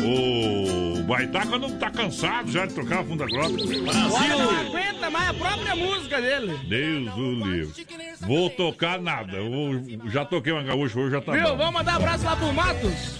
O 0.04 1.02
Baitaca 1.02 1.58
não 1.58 1.70
tá 1.78 1.90
cansado 1.90 2.50
já 2.50 2.66
de 2.66 2.74
tocar 2.74 3.04
fundo 3.04 3.18
da 3.18 3.26
grota. 3.26 3.54
Olha, 3.54 4.38
não 4.38 4.50
aguenta 4.50 5.10
mais 5.10 5.28
a 5.28 5.34
própria 5.34 5.76
música 5.76 6.20
dele. 6.20 6.58
Deus 6.66 7.14
do 7.14 7.30
livre. 7.44 7.86
Vou 8.20 8.48
tocar 8.50 9.00
nada. 9.00 9.36
Eu 9.36 9.82
já 10.10 10.24
toquei 10.24 10.52
uma 10.52 10.62
gaúcha, 10.62 10.98
hoje 10.98 11.10
já 11.12 11.20
tá 11.20 11.32
Viu? 11.32 11.42
bom. 11.42 11.56
Vamos 11.56 11.74
mandar 11.74 11.92
um 11.92 11.96
abraço 11.96 12.24
lá 12.24 12.36
pro 12.36 12.52
Matos. 12.52 13.18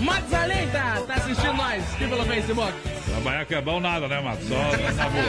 Matos 0.00 0.32
Além 0.32 0.68
tá, 0.68 1.00
tá 1.06 1.14
assistindo 1.14 1.54
nós 1.54 1.94
aqui 1.94 2.06
pelo 2.08 2.24
Facebook. 2.24 2.72
Trabalhar 3.14 3.44
que 3.46 3.54
é 3.54 3.60
bom 3.60 3.78
nada, 3.80 4.08
né, 4.08 4.20
Mato? 4.20 4.44
Só 4.44 4.54
na 4.92 5.08
boa. 5.08 5.24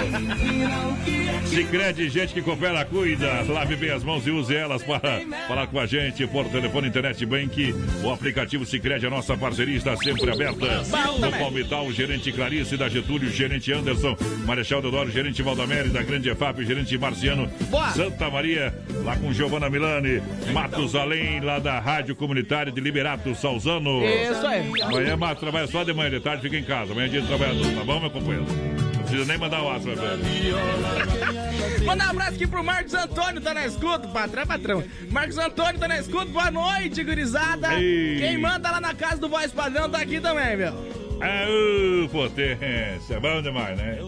Gente 2.09 2.33
que 2.33 2.41
coopera, 2.41 2.83
cuida. 2.83 3.43
Lave 3.47 3.75
bem 3.75 3.91
as 3.91 4.03
mãos 4.03 4.25
e 4.25 4.31
use 4.31 4.55
elas 4.55 4.81
para 4.83 5.21
falar 5.47 5.67
com 5.67 5.79
a 5.79 5.85
gente 5.85 6.25
por 6.27 6.45
telefone, 6.45 6.87
internet, 6.87 7.23
bank. 7.25 7.75
O 8.03 8.11
aplicativo 8.11 8.65
Sicredi, 8.65 9.05
a 9.05 9.09
nossa 9.09 9.37
parceria 9.37 9.77
está 9.77 9.95
sempre 9.95 10.31
aberta. 10.31 10.83
No 11.19 11.31
Palmital, 11.31 11.85
o 11.85 11.93
gerente 11.93 12.31
Clarice 12.31 12.75
da 12.75 12.89
Getúlio, 12.89 13.29
o 13.29 13.31
gerente 13.31 13.71
Anderson, 13.71 14.17
Marechal 14.45 14.81
Deodoro, 14.81 15.11
gerente 15.11 15.43
Valdamere 15.43 15.89
da 15.89 16.01
Grande 16.01 16.29
EFAP, 16.29 16.61
o 16.61 16.65
gerente 16.65 16.97
Marciano, 16.97 17.47
Boa. 17.69 17.91
Santa 17.91 18.29
Maria, 18.29 18.73
lá 19.03 19.15
com 19.15 19.31
Giovana 19.31 19.69
Milani, 19.69 20.21
Matos 20.51 20.95
Além, 20.95 21.39
lá 21.39 21.59
da 21.59 21.79
Rádio 21.79 22.15
Comunitária 22.15 22.71
de 22.71 22.81
Liberato 22.81 23.35
Salzano. 23.35 24.03
Isso 24.05 24.47
aí. 24.47 24.69
Amanhã, 24.81 25.15
Mato, 25.15 25.41
trabalha 25.41 25.67
só 25.67 25.83
de 25.83 25.93
manhã, 25.93 26.09
de 26.09 26.19
tarde 26.19 26.41
fica 26.41 26.57
em 26.57 26.63
casa. 26.63 26.91
Amanhã 26.91 27.07
é 27.07 27.09
dia 27.09 27.21
de 27.21 27.27
trabalhador, 27.27 27.71
tá 27.75 27.83
bom, 27.83 27.99
meu 27.99 28.09
companheiro? 28.09 28.45
Não 28.45 29.03
precisa 29.03 29.25
nem 29.25 29.37
mandar 29.37 29.61
o 29.61 29.79
meu 29.79 29.95
velho. 29.95 30.21
Mandar 31.85 32.07
um 32.07 32.09
abraço 32.09 32.35
aqui 32.35 32.47
pro 32.47 32.63
Marcos 32.63 32.93
Antônio, 32.93 33.39
tá 33.39 33.53
na 33.53 33.65
escuta. 33.65 34.07
Patrão 34.07 34.41
é 34.41 34.45
patrão. 34.45 34.83
Marcos 35.11 35.37
Antônio 35.37 35.79
tá 35.79 35.87
na 35.87 35.99
escuta. 35.99 36.25
Boa 36.25 36.49
noite, 36.49 37.03
gurizada. 37.03 37.79
Ei. 37.79 38.17
Quem 38.17 38.37
manda 38.39 38.71
lá 38.71 38.81
na 38.81 38.95
casa 38.95 39.17
do 39.17 39.29
Voz 39.29 39.51
Padrão 39.51 39.89
tá 39.89 39.99
aqui 39.99 40.19
também, 40.19 40.57
meu. 40.57 40.73
É, 41.21 41.47
uh, 41.47 42.09
potência. 42.09 43.19
Bom 43.19 43.41
demais, 43.41 43.77
né? 43.77 43.99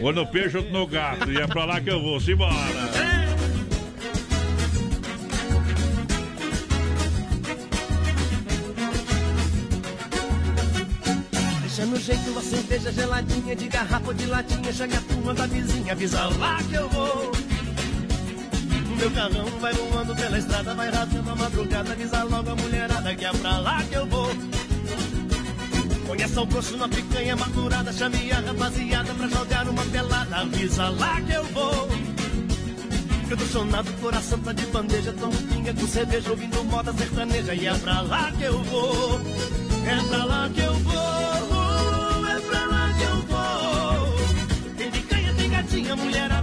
Um 0.00 0.12
no 0.12 0.26
peixe, 0.26 0.56
outro 0.56 0.72
no 0.72 0.86
gato. 0.86 1.30
E 1.30 1.38
é 1.38 1.46
pra 1.46 1.64
lá 1.64 1.80
que 1.80 1.90
eu 1.90 2.00
vou. 2.00 2.20
Simbora. 2.20 2.54
Deixa 11.76 11.90
no 11.90 11.98
jeito 11.98 12.30
uma 12.30 12.40
cerveja 12.40 12.92
geladinha 12.92 13.56
de 13.56 13.66
garrafa 13.66 14.06
ou 14.06 14.14
de 14.14 14.26
latinha. 14.26 14.72
Chega 14.72 14.96
a 14.96 15.00
turma 15.00 15.34
da 15.34 15.44
vizinha, 15.44 15.90
avisa 15.90 16.24
lá 16.38 16.62
que 16.62 16.74
eu 16.74 16.88
vou. 16.88 17.32
Meu 18.96 19.10
carrão 19.10 19.44
vai 19.60 19.72
voando 19.72 20.14
pela 20.14 20.38
estrada, 20.38 20.72
vai 20.72 20.88
rasgando 20.88 21.30
a 21.32 21.34
madrugada. 21.34 21.90
Avisa 21.90 22.22
logo 22.22 22.48
a 22.48 22.54
mulherada 22.54 23.12
que 23.16 23.24
é 23.24 23.32
pra 23.32 23.58
lá 23.58 23.82
que 23.82 23.94
eu 23.94 24.06
vou. 24.06 24.30
Conheça 26.06 26.42
o 26.42 26.46
grosso 26.46 26.76
na 26.76 26.88
picanha 26.88 27.34
madurada, 27.34 27.92
chame 27.92 28.30
a 28.30 28.38
rapaziada 28.38 29.12
pra 29.12 29.26
jogar 29.26 29.68
uma 29.68 29.84
pelada. 29.86 30.36
Avisa 30.36 30.90
lá 30.90 31.20
que 31.22 31.32
eu 31.32 31.44
vou. 31.46 31.88
Tô 33.36 33.46
sonado, 33.46 33.92
coração 34.00 34.38
tá 34.38 34.52
de 34.52 34.64
bandeja, 34.66 35.12
tomo 35.12 35.36
pinga 35.48 35.74
com 35.74 35.88
cerveja, 35.88 36.30
ouvindo 36.30 36.62
moda 36.66 36.92
sertaneja. 36.92 37.52
E 37.52 37.66
é 37.66 37.74
pra 37.74 38.00
lá 38.02 38.30
que 38.30 38.44
eu 38.44 38.62
vou, 38.62 39.20
é 39.84 40.08
pra 40.08 40.24
lá 40.24 40.48
que 40.54 40.60
eu 40.60 40.72
vou, 40.74 41.43
tem 45.96 46.33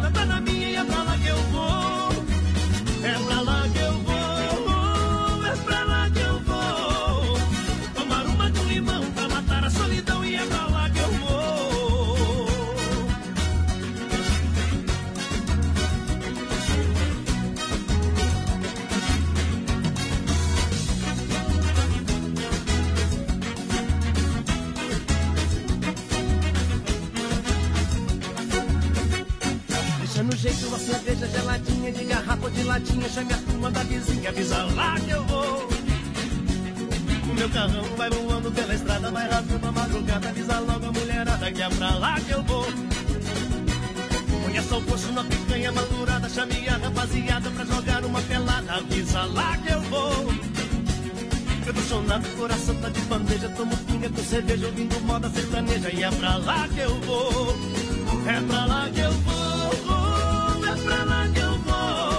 jeito 30.42 30.66
uma 30.66 30.80
cerveja 30.80 31.28
geladinha 31.28 31.92
de 31.92 32.04
garrafa 32.04 32.46
ou 32.46 32.50
de 32.50 32.64
latinha. 32.64 33.08
Chame 33.10 33.32
a 33.32 33.38
turma 33.38 33.70
da 33.70 33.84
vizinha, 33.84 34.30
avisa 34.30 34.64
lá 34.76 35.00
que 35.00 35.12
eu 35.12 35.24
vou. 35.26 35.70
O 37.30 37.34
meu 37.36 37.50
carrão 37.50 37.84
vai 37.96 38.10
voando 38.10 38.52
pela 38.52 38.74
estrada, 38.74 39.12
vai 39.12 39.30
rasgando 39.30 39.68
a 39.68 39.72
madrugada. 39.72 40.30
Avisa 40.30 40.60
logo 40.60 40.86
a 40.88 40.92
mulherada 40.92 41.52
que 41.52 41.62
é 41.62 41.70
pra 41.70 41.94
lá 41.96 42.20
que 42.20 42.32
eu 42.32 42.42
vou. 42.44 42.66
Conheça 44.44 44.76
o 44.78 44.82
poço 44.82 45.12
na 45.12 45.24
picanha 45.24 45.72
madurada. 45.72 46.28
Chame 46.28 46.68
a 46.68 46.78
rapaziada 46.78 47.52
pra 47.52 47.66
jogar 47.66 48.04
uma 48.04 48.22
pelada. 48.24 48.74
Avisa 48.74 49.22
lá 49.22 49.58
que 49.58 49.72
eu 49.72 49.82
vou. 49.82 50.34
Eu 51.68 51.74
tô 51.76 51.82
sonado, 51.82 52.28
coração 52.36 52.74
tá 52.82 52.90
de 52.90 53.02
bandeja. 53.02 53.48
Tomo 53.50 53.78
pinga 53.78 54.10
com 54.10 54.24
cerveja, 54.24 54.66
ouvindo 54.66 55.00
moda 55.02 55.30
sertaneja. 55.30 55.92
E 55.94 56.04
é 56.04 56.10
pra 56.10 56.38
lá 56.38 56.68
que 56.68 56.80
eu 56.80 57.00
vou. 57.02 57.56
É 58.26 58.42
pra 58.42 58.66
lá 58.66 58.90
que 58.90 59.02
eu 59.02 59.12
vou. 59.12 59.41
Pra 60.78 61.04
lá 61.04 61.28
que 61.34 61.40
eu 61.40 61.58
vou. 61.60 62.11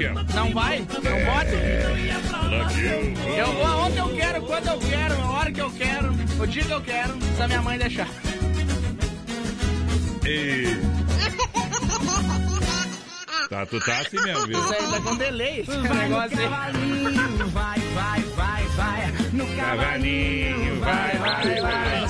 Quero. 0.00 0.14
Não 0.34 0.52
vai, 0.52 0.78
não 0.78 0.86
pode. 0.86 1.56
Olha 2.42 2.64
que 2.68 3.38
eu 3.38 3.52
vou. 3.52 3.66
Aonde 3.66 3.98
eu 3.98 4.08
quero, 4.08 4.42
quando 4.42 4.68
eu 4.68 4.78
quero, 4.78 5.14
a 5.14 5.30
hora 5.30 5.52
que 5.52 5.60
eu 5.60 5.70
quero, 5.70 6.14
o 6.40 6.46
dia 6.46 6.64
que 6.64 6.72
eu 6.72 6.80
quero, 6.80 7.18
se 7.36 7.42
a 7.42 7.46
minha 7.46 7.62
mãe 7.62 7.78
deixar. 7.78 8.08
Ei. 10.24 10.80
Tá, 13.48 13.66
tu 13.66 13.80
tá 13.80 13.98
assim 13.98 14.20
mesmo, 14.22 14.46
viu? 14.46 14.60
Isso 14.60 14.72
aí 14.72 14.90
tá 14.90 15.00
com 15.00 15.16
delay, 15.16 15.60
esse 15.60 15.76
negócio 15.76 16.38
aí. 16.38 16.48
vai, 16.48 16.72
vai, 16.72 17.40
vai, 17.52 17.80
vai. 17.94 18.29
No 19.32 19.46
Cavalinho, 19.56 20.80
vai, 20.80 21.16
vai, 21.16 21.60
vai. 21.60 22.00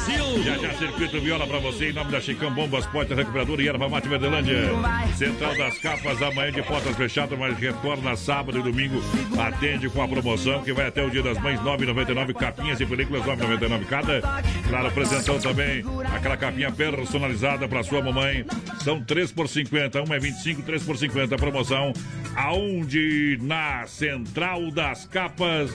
Já 0.42 0.56
já 0.56 0.72
circuito 0.74 1.20
viola 1.20 1.46
pra 1.46 1.58
você 1.58 1.90
em 1.90 1.92
nome 1.92 2.10
da 2.10 2.20
Chicão 2.20 2.50
Bombas, 2.50 2.86
Porta 2.86 3.14
Recuperadora 3.14 3.62
e 3.62 3.68
Erva 3.68 3.88
Mate 3.88 4.08
Verdelândia. 4.08 4.70
Central 5.16 5.54
das 5.56 5.78
Capas, 5.78 6.22
amanhã 6.22 6.50
de 6.50 6.62
portas 6.62 6.96
fechadas, 6.96 7.38
mas 7.38 7.58
retorna 7.58 8.16
sábado 8.16 8.58
e 8.58 8.62
domingo. 8.62 9.02
Atende 9.38 9.90
com 9.90 10.02
a 10.02 10.08
promoção 10.08 10.62
que 10.62 10.72
vai 10.72 10.86
até 10.86 11.04
o 11.04 11.10
Dia 11.10 11.22
das 11.22 11.38
Mães, 11.38 11.60
9,99 11.60 12.32
capinhas 12.34 12.80
e 12.80 12.86
películas, 12.86 13.22
9,99 13.24 13.84
cada. 13.84 14.20
Claro, 14.68 14.86
apresentando 14.86 15.42
também 15.42 15.84
aquela 16.14 16.36
capinha 16.38 16.72
personalizada 16.72 17.68
pra 17.68 17.82
sua 17.82 18.00
mamãe. 18.02 18.46
São 18.82 19.02
3 19.02 19.32
por 19.32 19.46
50, 19.46 20.02
uma 20.02 20.16
é 20.16 20.18
25, 20.18 20.62
3 20.62 20.82
por 20.82 20.96
50 20.96 21.36
promoção. 21.36 21.92
Aonde? 22.34 23.38
Na 23.42 23.86
Central 23.86 24.70
das 24.70 25.04
Capas. 25.04 25.70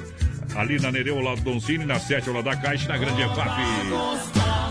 Ali 0.55 0.79
na 0.79 0.89
Nereu, 0.89 1.19
ao 1.27 1.34
lado 1.35 1.41
do 1.41 1.51
Doncini, 1.51 1.85
na 1.85 1.99
7 1.99 2.29
ao 2.29 2.41
da 2.41 2.55
Caixa, 2.55 2.87
na 2.87 2.97
Grande 2.97 3.21
EFAP. 3.21 3.61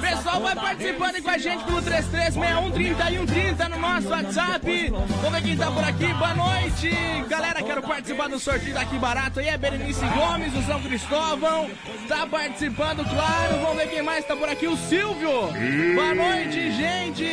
Pessoal, 0.01 0.41
vai 0.41 0.55
participando 0.55 1.23
com 1.23 1.31
a 1.31 1.39
gente 1.39 1.65
pelo 1.65 1.83
33613130 1.83 3.69
no 3.69 3.79
nosso 3.79 4.09
WhatsApp. 4.09 4.91
Vamos 4.91 5.33
ver 5.33 5.43
quem 5.43 5.57
tá 5.57 5.71
por 5.71 5.85
aqui. 5.85 6.13
Boa 6.15 6.35
noite. 6.35 6.91
Galera, 7.29 7.63
quero 7.63 7.83
participar 7.83 8.29
do 8.29 8.39
sorteio 8.39 8.75
daqui 8.75 8.99
barato 8.99 9.41
aí. 9.41 9.49
É 9.49 9.59
Berenice 9.59 10.05
Gomes, 10.07 10.53
do 10.53 10.63
São 10.63 10.81
Cristóvão. 10.83 11.71
Tá 12.09 12.27
participando, 12.27 13.05
claro. 13.09 13.61
Vamos 13.63 13.77
ver 13.77 13.89
quem 13.89 14.03
mais 14.03 14.25
tá 14.25 14.37
por 14.37 14.49
aqui. 14.49 14.67
O 14.67 14.77
Silvio. 14.77 15.49
Boa 15.95 16.15
noite, 16.15 16.73
gente. 16.73 17.27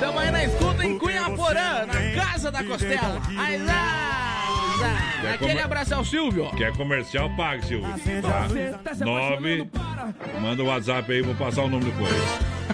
Tamo 0.00 0.18
aí 0.18 0.30
na 0.30 0.44
escuta 0.44 0.84
em 0.84 0.98
Cunhaporã, 0.98 1.86
na 1.86 2.22
Casa 2.22 2.50
da 2.50 2.62
Costela. 2.64 3.20
Aí 3.36 3.58
lá. 3.58 4.35
Quer 4.78 5.32
Aquele 5.34 5.50
comer- 5.52 5.62
abraço 5.64 5.94
ao 5.94 6.04
Silvio. 6.04 6.50
Quer 6.56 6.72
comercial, 6.76 7.30
pague, 7.36 7.64
Silvio. 7.66 7.88
Tá? 8.22 8.48
9. 9.04 9.68
Manda 10.40 10.62
o 10.62 10.66
WhatsApp 10.66 11.10
aí, 11.12 11.22
vou 11.22 11.34
passar 11.34 11.62
o 11.62 11.68
número 11.68 11.90
depois. 11.90 12.12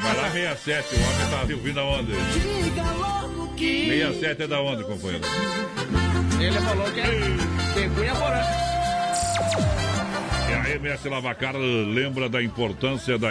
Vai 0.00 0.16
lá, 0.16 0.30
67. 0.30 0.94
O 0.94 0.98
homem 0.98 1.30
tá 1.30 1.54
ouvindo 1.54 1.80
aonde? 1.80 2.12
67 3.56 4.42
é 4.42 4.46
da 4.46 4.60
onde, 4.60 4.84
companheiro? 4.84 5.24
Ele 6.40 6.60
falou 6.60 6.90
que 6.90 7.00
é 7.00 7.04
de 7.06 7.88
Cunhaporã. 7.94 8.42
E 10.50 10.54
a 10.54 10.74
MS 10.76 11.08
Lavacar 11.08 11.54
lembra 11.56 12.28
da 12.28 12.42
importância 12.42 13.16
da 13.18 13.30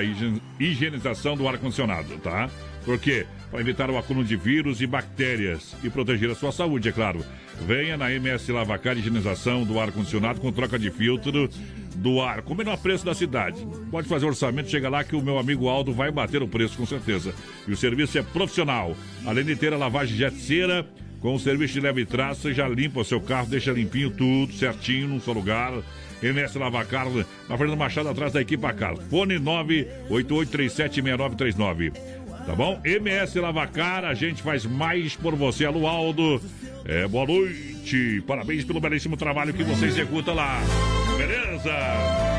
higienização 0.59 1.35
do 1.35 1.47
ar-condicionado, 1.47 2.17
tá? 2.19 2.49
Por 2.85 2.97
quê? 2.97 3.25
Para 3.51 3.59
evitar 3.59 3.91
o 3.91 3.97
acúmulo 3.97 4.25
de 4.25 4.37
vírus 4.37 4.79
e 4.79 4.87
bactérias 4.87 5.75
e 5.83 5.89
proteger 5.89 6.31
a 6.31 6.35
sua 6.35 6.53
saúde, 6.53 6.87
é 6.87 6.91
claro. 6.93 7.19
Venha 7.67 7.97
na 7.97 8.11
MS 8.11 8.49
Lavacar 8.49 8.97
higienização 8.97 9.65
do 9.65 9.77
ar-condicionado 9.77 10.39
com 10.39 10.53
troca 10.53 10.79
de 10.79 10.89
filtro 10.89 11.49
do 11.95 12.21
ar, 12.21 12.43
com 12.43 12.53
o 12.53 12.57
menor 12.57 12.77
preço 12.77 13.05
da 13.05 13.13
cidade. 13.13 13.67
Pode 13.91 14.07
fazer 14.07 14.25
orçamento, 14.25 14.69
chega 14.69 14.89
lá 14.89 15.03
que 15.03 15.17
o 15.17 15.21
meu 15.21 15.37
amigo 15.37 15.67
Aldo 15.67 15.91
vai 15.91 16.09
bater 16.09 16.41
o 16.41 16.47
preço 16.47 16.77
com 16.77 16.85
certeza. 16.85 17.35
E 17.67 17.73
o 17.73 17.77
serviço 17.77 18.17
é 18.17 18.23
profissional. 18.23 18.95
Além 19.25 19.43
de 19.43 19.57
ter 19.57 19.73
a 19.73 19.77
lavagem 19.77 20.15
jet 20.15 20.33
cera, 20.37 20.87
com 21.19 21.35
o 21.35 21.39
serviço 21.39 21.73
de 21.73 21.81
leve 21.81 22.05
traço, 22.05 22.41
você 22.41 22.53
já 22.53 22.67
limpa 22.67 23.01
o 23.01 23.05
seu 23.05 23.19
carro, 23.19 23.47
deixa 23.47 23.71
limpinho 23.71 24.09
tudo, 24.09 24.53
certinho, 24.53 25.09
num 25.09 25.19
só 25.19 25.33
lugar. 25.33 25.73
MS 26.23 26.57
Lavacar, 26.57 27.07
na 27.49 27.57
Fernanda 27.57 27.75
Machado, 27.75 28.07
atrás 28.09 28.33
da 28.33 28.41
equipe 28.41 28.73
Car. 28.73 28.95
Fone 29.09 29.39
988376939. 29.39 31.93
Tá 32.45 32.55
bom? 32.55 32.79
MS 32.83 33.39
Lavacar, 33.39 34.03
a 34.03 34.13
gente 34.13 34.41
faz 34.41 34.65
mais 34.65 35.15
por 35.15 35.35
você. 35.35 35.65
Alô, 35.65 35.87
Aldo. 35.87 36.41
É, 36.85 37.07
boa 37.07 37.25
noite. 37.25 38.21
Parabéns 38.27 38.65
pelo 38.65 38.79
belíssimo 38.79 39.15
trabalho 39.15 39.53
que 39.53 39.63
você 39.63 39.85
executa 39.85 40.33
lá. 40.33 40.59
Beleza? 41.17 41.71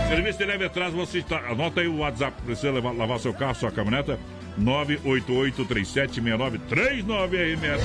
Serviço 0.09 0.39
de 0.39 0.45
leve 0.45 0.65
atrás, 0.65 0.93
você 0.93 1.23
tá, 1.23 1.39
anota 1.49 1.81
aí 1.81 1.89
o 1.89 1.99
WhatsApp. 1.99 2.35
Precisa 2.43 2.73
levar, 2.73 2.93
lavar 2.93 3.19
seu 3.21 3.33
carro, 3.33 3.55
sua 3.55 3.71
caminhoneta. 3.71 4.19
988376939 4.61 7.35
é 7.35 7.51
MS 7.53 7.85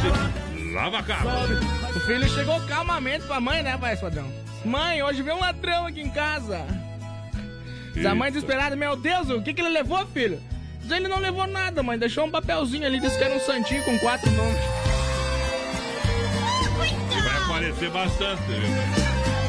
Lavacar. 0.73 1.23
O 1.95 1.99
filho 2.01 2.27
chegou 2.29 2.59
calmamente 2.61 3.25
pra 3.25 3.39
mãe, 3.39 3.63
né, 3.63 3.77
pai, 3.77 3.95
padrão? 3.95 4.27
Mãe, 4.65 5.01
hoje 5.01 5.21
veio 5.21 5.37
um 5.37 5.39
ladrão 5.39 5.85
aqui 5.85 6.01
em 6.01 6.09
casa. 6.09 6.65
Diz 7.93 8.05
a 8.05 8.13
mãe 8.13 8.27
Eita. 8.27 8.39
desesperada, 8.39 8.75
meu 8.75 8.97
Deus, 8.97 9.29
o 9.29 9.41
que, 9.41 9.53
que 9.53 9.61
ele 9.61 9.69
levou, 9.69 10.05
filho? 10.07 10.41
Ele 10.89 11.07
não 11.07 11.19
levou 11.19 11.45
nada, 11.47 11.83
mãe. 11.83 11.97
Deixou 11.97 12.25
um 12.25 12.31
papelzinho 12.31 12.85
ali, 12.85 12.99
disse 12.99 13.17
que 13.17 13.23
era 13.23 13.35
um 13.35 13.39
santinho 13.39 13.83
com 13.83 13.97
quatro 13.99 14.31
nomes. 14.31 14.57
E 17.15 17.21
vai 17.21 17.37
aparecer 17.43 17.89
bastante, 17.89 18.41
viu? 18.43 18.59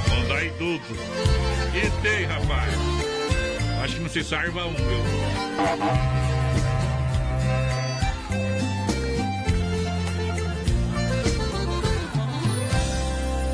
Vão 0.09 0.29
dar 0.29 0.45
em 0.45 0.53
tudo. 0.55 0.83
E 1.75 2.03
tem, 2.03 2.25
rapaz. 2.27 2.75
Acho 3.83 3.95
que 3.95 4.01
não 4.01 4.09
se 4.09 4.25
salva 4.25 4.67
um, 4.67 4.75
viu? 4.75 4.99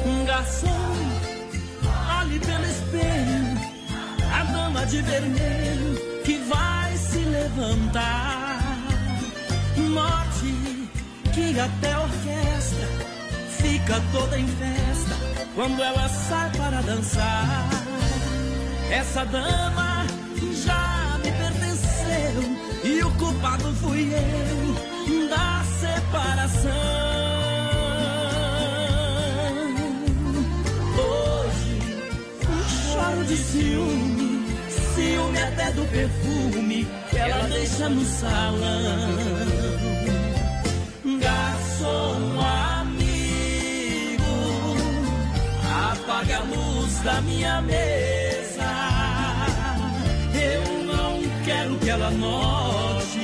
Um 0.06 0.24
garçom, 0.24 0.68
olhe 2.18 2.38
pelo 2.40 2.64
espelho, 2.64 3.58
a 4.32 4.44
dama 4.44 4.86
de 4.86 5.02
vermelho 5.02 6.22
que 6.24 6.38
vai 6.38 6.73
levantar. 7.54 8.58
Note 9.76 10.88
que 11.32 11.58
até 11.58 11.92
a 11.92 12.00
orquestra 12.00 12.88
fica 13.48 14.02
toda 14.12 14.38
em 14.38 14.46
festa 14.46 15.16
quando 15.54 15.82
ela 15.82 16.08
sai 16.08 16.50
para 16.56 16.82
dançar. 16.82 17.68
Essa 18.90 19.24
dama 19.24 20.06
já 20.64 21.18
me 21.22 21.30
pertenceu 21.32 22.42
e 22.84 23.02
o 23.02 23.10
culpado 23.12 23.72
fui 23.74 24.12
eu 24.12 25.28
da 25.28 25.64
separação. 25.80 26.70
Hoje 30.98 31.80
choro 32.92 33.24
de 33.24 33.36
ciúme, 33.36 34.46
ciúme 34.94 35.38
até 35.38 35.72
do 35.72 35.84
perfume 35.90 37.03
ela 37.30 37.48
deixa 37.48 37.88
no 37.88 38.04
salão. 38.04 39.14
Garçom 41.20 42.40
amigo, 42.80 44.24
apaga 45.92 46.36
a 46.38 46.42
luz 46.42 47.00
da 47.00 47.20
minha 47.22 47.62
mesa. 47.62 48.70
Eu 50.34 50.84
não 50.84 51.22
quero 51.44 51.78
que 51.78 51.90
ela 51.90 52.10
note 52.10 53.18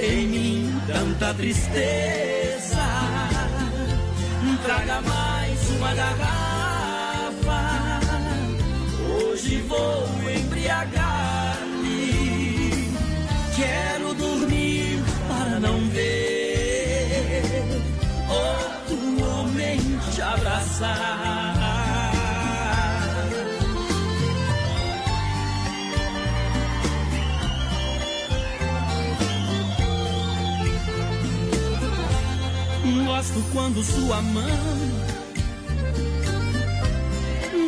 em 0.00 0.26
mim 0.28 0.80
tanta 0.86 1.34
tristeza. 1.34 2.86
Traga 4.64 5.00
mais 5.00 5.70
uma 5.70 5.94
garrafa. 5.94 7.60
Hoje 9.08 9.60
vou 9.62 10.08
embriagar-me. 10.28 11.15
Quero 13.66 14.14
dormir 14.14 15.02
para 15.28 15.58
não 15.58 15.78
ver 15.88 17.64
outro 18.28 18.98
homem 19.28 19.78
te 20.14 20.22
abraçar. 20.22 21.66
Gosto 33.06 33.42
quando 33.52 33.82
sua 33.82 34.20
mão 34.22 34.44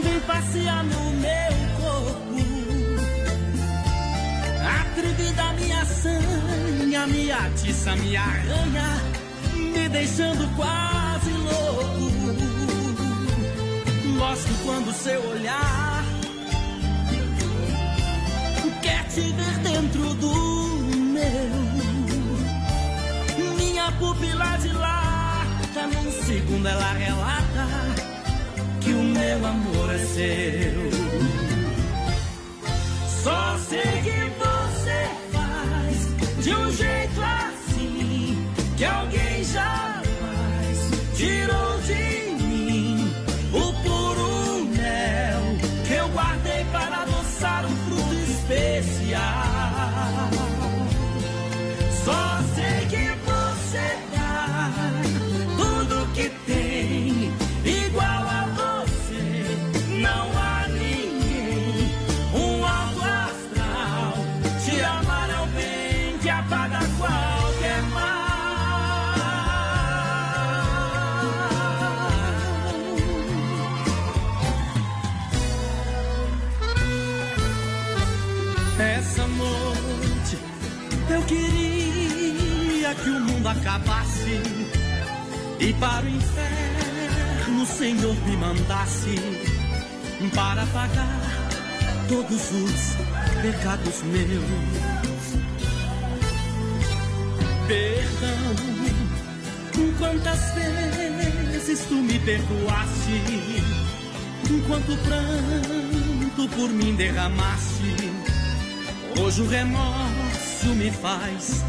vem 0.05 0.21
passear 0.21 0.85
no 0.85 1.11
meu 1.13 1.53
corpo. 1.81 2.37
Atrevida 4.81 5.48
sanha, 6.03 7.07
me 7.07 7.31
atiça, 7.31 7.97
me 7.97 8.17
arranha, 8.17 9.03
me 9.55 9.89
deixando 9.89 10.49
quase 10.57 11.31
louco. 11.31 12.09
Gosto 14.19 14.65
quando 14.65 14.93
seu 14.93 15.21
olhar 15.31 16.05
quer 18.83 19.05
te 19.09 19.21
ver 19.21 19.59
dentro 19.63 20.15
do 20.15 20.35
meu. 21.17 21.69
Minha 23.57 23.93
pupila 23.93 24.57
dilata, 24.59 25.87
num 25.93 26.11
segundo 26.11 26.67
ela 26.67 26.93
relata 26.93 27.67
que 28.81 28.93
o 28.93 29.03
meu 29.03 29.47
amor 29.47 29.95
é 29.95 29.99
seu. 29.99 30.89
Só 33.23 33.59
sei 33.69 34.03
que 34.03 34.28
de 36.41 36.55
um 36.55 36.71
jeito 36.71 37.21
assim 37.23 38.47
que 38.77 38.85
alguém 38.85 39.45
jamais 39.45 40.91
tirou 41.17 41.68
acabasse 83.59 84.41
e 85.59 85.73
para 85.75 86.05
o 86.05 86.09
inferno 86.09 87.63
o 87.63 87.67
Senhor 87.67 88.15
me 88.25 88.37
mandasse 88.37 89.17
para 90.35 90.65
pagar 90.67 91.49
todos 92.09 92.53
os 92.53 93.43
pecados 93.43 94.03
meus. 94.05 94.79
Perdão, 97.67 98.57
quantas 99.99 100.41
vezes 100.55 101.81
tu 101.87 101.95
me 101.95 102.19
perdoaste, 102.21 103.23
quanto 104.67 104.97
pranto 104.99 106.49
por 106.55 106.71
mim 106.71 106.95
derramaste. 106.95 107.97
Hoje 109.21 109.43
o 109.43 109.49
remorso 109.49 110.67
me 110.77 110.91
faz 110.93 111.65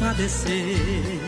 padecer. 0.00 1.25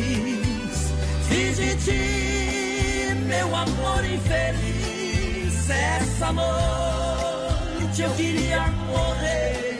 diz: 0.00 0.92
Fiz 1.28 1.56
de 1.56 1.74
ti, 1.76 3.14
meu 3.26 3.54
amor 3.54 4.04
infeliz, 4.04 5.70
essa 5.70 6.32
noite 6.32 8.02
eu 8.02 8.10
queria 8.14 8.66
morrer. 8.88 9.72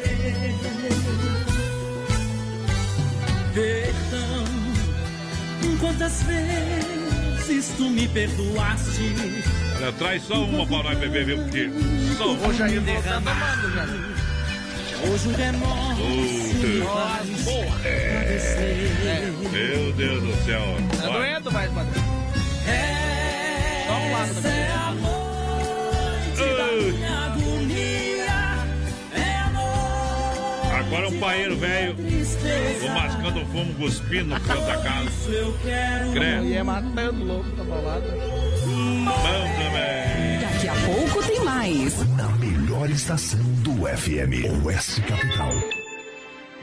Perdão, 3.54 4.44
quantas 5.80 6.22
vezes 6.22 7.72
tu 7.76 7.90
me 7.90 8.08
perdoaste? 8.08 9.14
Olha, 9.76 9.92
traz 9.92 10.22
só 10.24 10.44
uma 10.44 10.66
para 10.66 10.90
nós 10.90 10.98
beber, 10.98 11.26
viu? 11.26 11.38
Porque 11.38 11.70
só 12.16 12.34
vou 12.34 12.54
já 12.54 12.68
ir 12.68 12.80
derramando. 12.80 14.12
Hoje 15.10 15.28
o 15.28 15.32
demônio. 15.32 15.96
Oh, 15.98 16.60
Deus. 16.60 17.44
Boa. 17.44 17.80
É. 17.84 19.01
Meu 19.52 19.92
Deus 19.92 20.22
do 20.22 20.44
céu. 20.44 20.62
Tá 21.00 21.08
Vai. 21.08 21.12
doendo, 21.12 21.50
vai, 21.50 21.68
padrão. 21.68 22.02
Só 23.86 23.92
um 23.92 24.12
lado 24.12 24.30
Essa 24.30 24.48
é 24.48 24.72
a 24.72 24.90
noite 24.92 26.56
da 26.56 27.24
agonia. 27.26 28.24
É 29.14 29.36
a 29.36 29.50
noite 29.50 30.86
Agora 30.86 31.08
um 31.08 31.20
paeiro 31.20 31.56
velho, 31.58 31.96
vou 32.80 32.90
mascando 32.90 33.46
fumo, 33.46 33.74
cuspindo 33.74 34.24
no 34.26 34.40
canto 34.40 34.66
da 34.66 34.76
casa. 34.78 35.08
Isso 35.08 35.30
eu 35.30 35.58
quero. 35.62 36.12
Credo. 36.12 36.44
E 36.44 36.54
é 36.54 36.62
matando 36.62 37.24
louco 37.24 37.50
da 37.50 37.64
balada. 37.64 38.08
Bom 38.10 39.52
também. 39.58 40.40
Daqui 40.40 40.68
a 40.68 40.74
pouco 40.86 41.22
tem 41.26 41.40
mais. 41.44 42.08
Na 42.16 42.28
melhor 42.38 42.88
estação 42.90 43.40
do 43.62 43.86
FM, 43.86 44.64
Oeste 44.64 45.00
Capital. 45.02 45.50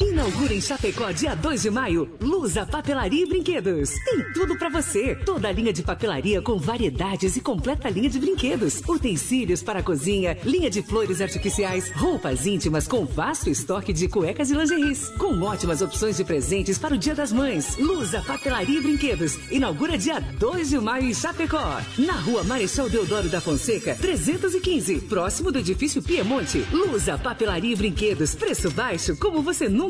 Inaugura 0.00 0.54
em 0.54 0.60
Chapecó, 0.62 1.12
dia 1.12 1.34
2 1.34 1.62
de 1.62 1.70
maio, 1.70 2.08
Lusa 2.20 2.64
Papelaria 2.64 3.22
e 3.22 3.26
Brinquedos. 3.26 3.90
Tem 4.04 4.32
tudo 4.32 4.56
pra 4.56 4.70
você. 4.70 5.14
Toda 5.26 5.48
a 5.48 5.52
linha 5.52 5.74
de 5.74 5.82
papelaria 5.82 6.40
com 6.40 6.58
variedades 6.58 7.36
e 7.36 7.40
completa 7.40 7.90
linha 7.90 8.08
de 8.08 8.18
brinquedos. 8.18 8.82
Utensílios 8.88 9.62
para 9.62 9.80
a 9.80 9.82
cozinha, 9.82 10.38
linha 10.42 10.70
de 10.70 10.82
flores 10.82 11.20
artificiais, 11.20 11.92
roupas 11.92 12.46
íntimas 12.46 12.88
com 12.88 13.04
vasto 13.04 13.50
estoque 13.50 13.92
de 13.92 14.08
cuecas 14.08 14.50
e 14.50 14.54
lingeries. 14.54 15.08
Com 15.18 15.38
ótimas 15.42 15.82
opções 15.82 16.16
de 16.16 16.24
presentes 16.24 16.78
para 16.78 16.94
o 16.94 16.98
Dia 16.98 17.14
das 17.14 17.30
Mães. 17.30 17.76
Lusa 17.76 18.22
Papelaria 18.26 18.78
e 18.78 18.82
Brinquedos. 18.82 19.38
Inaugura 19.50 19.98
dia 19.98 20.18
2 20.18 20.70
de 20.70 20.78
maio 20.78 21.04
em 21.04 21.14
Chapecó. 21.14 21.78
Na 21.98 22.14
rua 22.14 22.42
Marechal 22.44 22.88
Deodoro 22.88 23.28
da 23.28 23.40
Fonseca, 23.40 23.94
315. 23.94 25.00
Próximo 25.02 25.52
do 25.52 25.58
edifício 25.58 26.02
Piemonte. 26.02 26.64
Lusa 26.72 27.18
Papelaria 27.18 27.74
e 27.74 27.76
Brinquedos. 27.76 28.34
Preço 28.34 28.70
baixo 28.70 29.14
como 29.16 29.42
você 29.42 29.68
nunca 29.68 29.89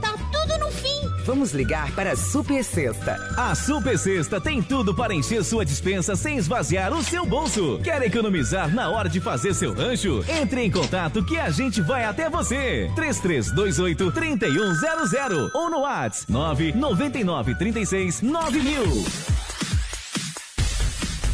tá 0.00 0.14
tudo 0.32 0.58
no 0.58 0.70
fim. 0.70 1.08
Vamos 1.24 1.52
ligar 1.52 1.90
para 1.92 2.12
a 2.12 2.16
Super 2.16 2.62
Sexta. 2.62 3.16
A 3.36 3.54
Super 3.54 3.98
Sexta 3.98 4.40
tem 4.40 4.62
tudo 4.62 4.94
para 4.94 5.14
encher 5.14 5.42
sua 5.44 5.64
dispensa 5.64 6.14
sem 6.14 6.36
esvaziar 6.36 6.92
o 6.92 7.02
seu 7.02 7.26
bolso. 7.26 7.80
Quer 7.82 8.02
economizar 8.02 8.72
na 8.72 8.88
hora 8.88 9.08
de 9.08 9.20
fazer 9.20 9.54
seu 9.54 9.74
rancho? 9.74 10.24
Entre 10.28 10.62
em 10.62 10.70
contato 10.70 11.24
que 11.24 11.36
a 11.38 11.50
gente 11.50 11.80
vai 11.80 12.04
até 12.04 12.30
você. 12.30 12.90
3328 12.94 14.12
3100 14.12 15.50
ou 15.54 15.70
no 15.70 15.80
WhatsApp 15.80 16.30
999 16.30 17.54
36 17.56 18.22
9000. 18.22 19.36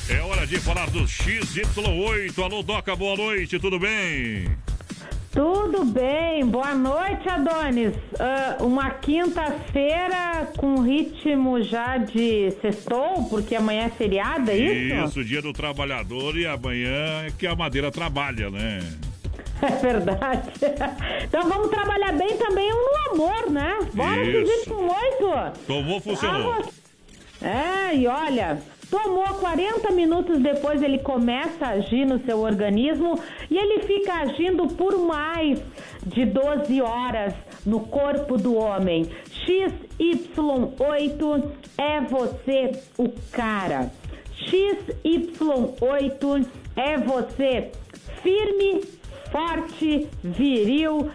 É 0.08 0.20
hora 0.20 0.46
de 0.46 0.58
falar 0.58 0.90
do 0.90 1.00
XY8. 1.04 2.42
Alô, 2.42 2.62
Doca, 2.62 2.94
boa 2.94 3.16
noite, 3.16 3.58
tudo 3.58 3.78
bem? 3.78 4.46
Tudo 5.32 5.86
bem, 5.86 6.44
boa 6.44 6.74
noite, 6.74 7.26
Adonis. 7.26 7.94
Ah, 8.20 8.58
uma 8.60 8.90
quinta-feira 8.90 10.46
com 10.58 10.82
ritmo 10.82 11.62
já 11.62 11.96
de 11.96 12.50
sextou, 12.60 13.24
porque 13.30 13.54
amanhã 13.54 13.86
é 13.86 13.88
feriado, 13.88 14.50
é 14.50 14.58
isso? 14.58 15.06
Isso, 15.06 15.24
dia 15.24 15.40
do 15.40 15.54
trabalhador 15.54 16.36
e 16.36 16.46
amanhã 16.46 17.24
é 17.26 17.32
que 17.36 17.46
a 17.46 17.56
madeira 17.56 17.90
trabalha, 17.90 18.50
né? 18.50 18.80
É 19.62 19.76
verdade. 19.76 20.50
Então 21.22 21.48
vamos 21.48 21.70
trabalhar 21.70 22.12
bem 22.12 22.36
também 22.36 22.68
no 22.68 23.12
amor, 23.12 23.48
né? 23.48 23.78
Bora 23.94 24.24
seguir 24.24 24.68
com 24.68 24.88
oito. 24.88 25.60
Tomou, 25.68 26.00
funcionou. 26.00 26.64
É, 27.40 27.94
e 27.94 28.06
olha, 28.08 28.60
tomou 28.92 29.24
40 29.24 29.90
minutos 29.92 30.38
depois 30.38 30.82
ele 30.82 30.98
começa 30.98 31.64
a 31.64 31.70
agir 31.70 32.04
no 32.04 32.22
seu 32.26 32.40
organismo 32.40 33.18
e 33.50 33.56
ele 33.56 33.84
fica 33.84 34.16
agindo 34.16 34.68
por 34.68 34.98
mais 34.98 35.58
de 36.04 36.26
12 36.26 36.82
horas 36.82 37.32
no 37.64 37.80
corpo 37.80 38.36
do 38.36 38.54
homem. 38.54 39.08
XY8 39.46 41.50
é 41.78 42.02
você 42.02 42.72
o 42.98 43.08
cara. 43.30 43.90
XY8 44.36 46.46
é 46.76 46.98
você 46.98 47.72
firme, 48.22 48.82
forte, 49.30 50.06
viril, 50.22 51.10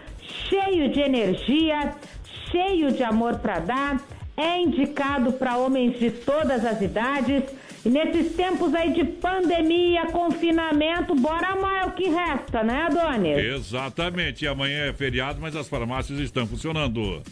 cheio 0.48 0.90
de 0.90 1.00
energia, 1.00 1.94
cheio 2.50 2.90
de 2.90 3.04
amor 3.04 3.38
para 3.38 3.60
dar, 3.60 4.00
é 4.36 4.60
indicado 4.60 5.32
para 5.32 5.56
homens 5.58 5.96
de 5.98 6.10
todas 6.10 6.64
as 6.64 6.80
idades. 6.80 7.44
E 7.84 7.88
nesses 7.88 8.34
tempos 8.34 8.74
aí 8.74 8.92
de 8.92 9.04
pandemia, 9.04 10.06
confinamento, 10.06 11.14
bora 11.14 11.48
amar 11.48 11.88
o 11.88 11.92
que 11.92 12.08
resta, 12.08 12.62
né, 12.62 12.86
Adonis? 12.86 13.38
Exatamente. 13.38 14.44
E 14.44 14.48
amanhã 14.48 14.86
é 14.86 14.92
feriado, 14.92 15.40
mas 15.40 15.54
as 15.54 15.68
farmácias 15.68 16.18
estão 16.18 16.46
funcionando. 16.46 17.22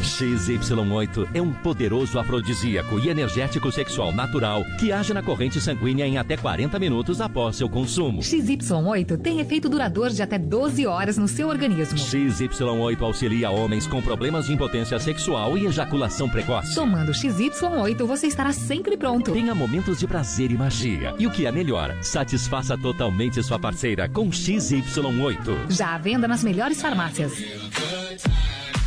XY8 0.00 1.28
é 1.34 1.42
um 1.42 1.52
poderoso 1.52 2.18
afrodisíaco 2.18 2.98
e 2.98 3.10
energético 3.10 3.70
sexual 3.70 4.10
natural 4.10 4.64
que 4.78 4.90
age 4.90 5.12
na 5.12 5.22
corrente 5.22 5.60
sanguínea 5.60 6.06
em 6.06 6.16
até 6.16 6.38
40 6.38 6.78
minutos 6.78 7.20
após 7.20 7.56
seu 7.56 7.68
consumo. 7.68 8.22
XY8 8.22 9.20
tem 9.20 9.40
efeito 9.40 9.68
duradouro 9.68 10.14
de 10.14 10.22
até 10.22 10.38
12 10.38 10.86
horas 10.86 11.18
no 11.18 11.28
seu 11.28 11.48
organismo. 11.48 11.98
XY8 11.98 13.02
auxilia 13.02 13.50
homens 13.50 13.86
com 13.86 14.00
problemas 14.00 14.46
de 14.46 14.54
impotência 14.54 14.98
sexual 14.98 15.58
e 15.58 15.66
ejaculação 15.66 16.26
precoce. 16.26 16.74
Tomando 16.74 17.12
XY8, 17.12 18.02
você 18.06 18.26
estará 18.26 18.52
sempre 18.52 18.96
pronto 18.96 19.09
pronto. 19.10 19.32
Tenha 19.32 19.54
momentos 19.54 19.98
de 19.98 20.06
prazer 20.06 20.50
e 20.50 20.56
magia. 20.56 21.14
E 21.18 21.26
o 21.26 21.30
que 21.30 21.46
é 21.46 21.52
melhor, 21.52 21.96
satisfaça 22.02 22.78
totalmente 22.78 23.42
sua 23.42 23.58
parceira 23.58 24.08
com 24.08 24.30
XY8. 24.30 25.70
Já 25.70 25.94
à 25.94 25.98
venda 25.98 26.28
nas 26.28 26.44
melhores 26.44 26.80
farmácias. 26.80 27.32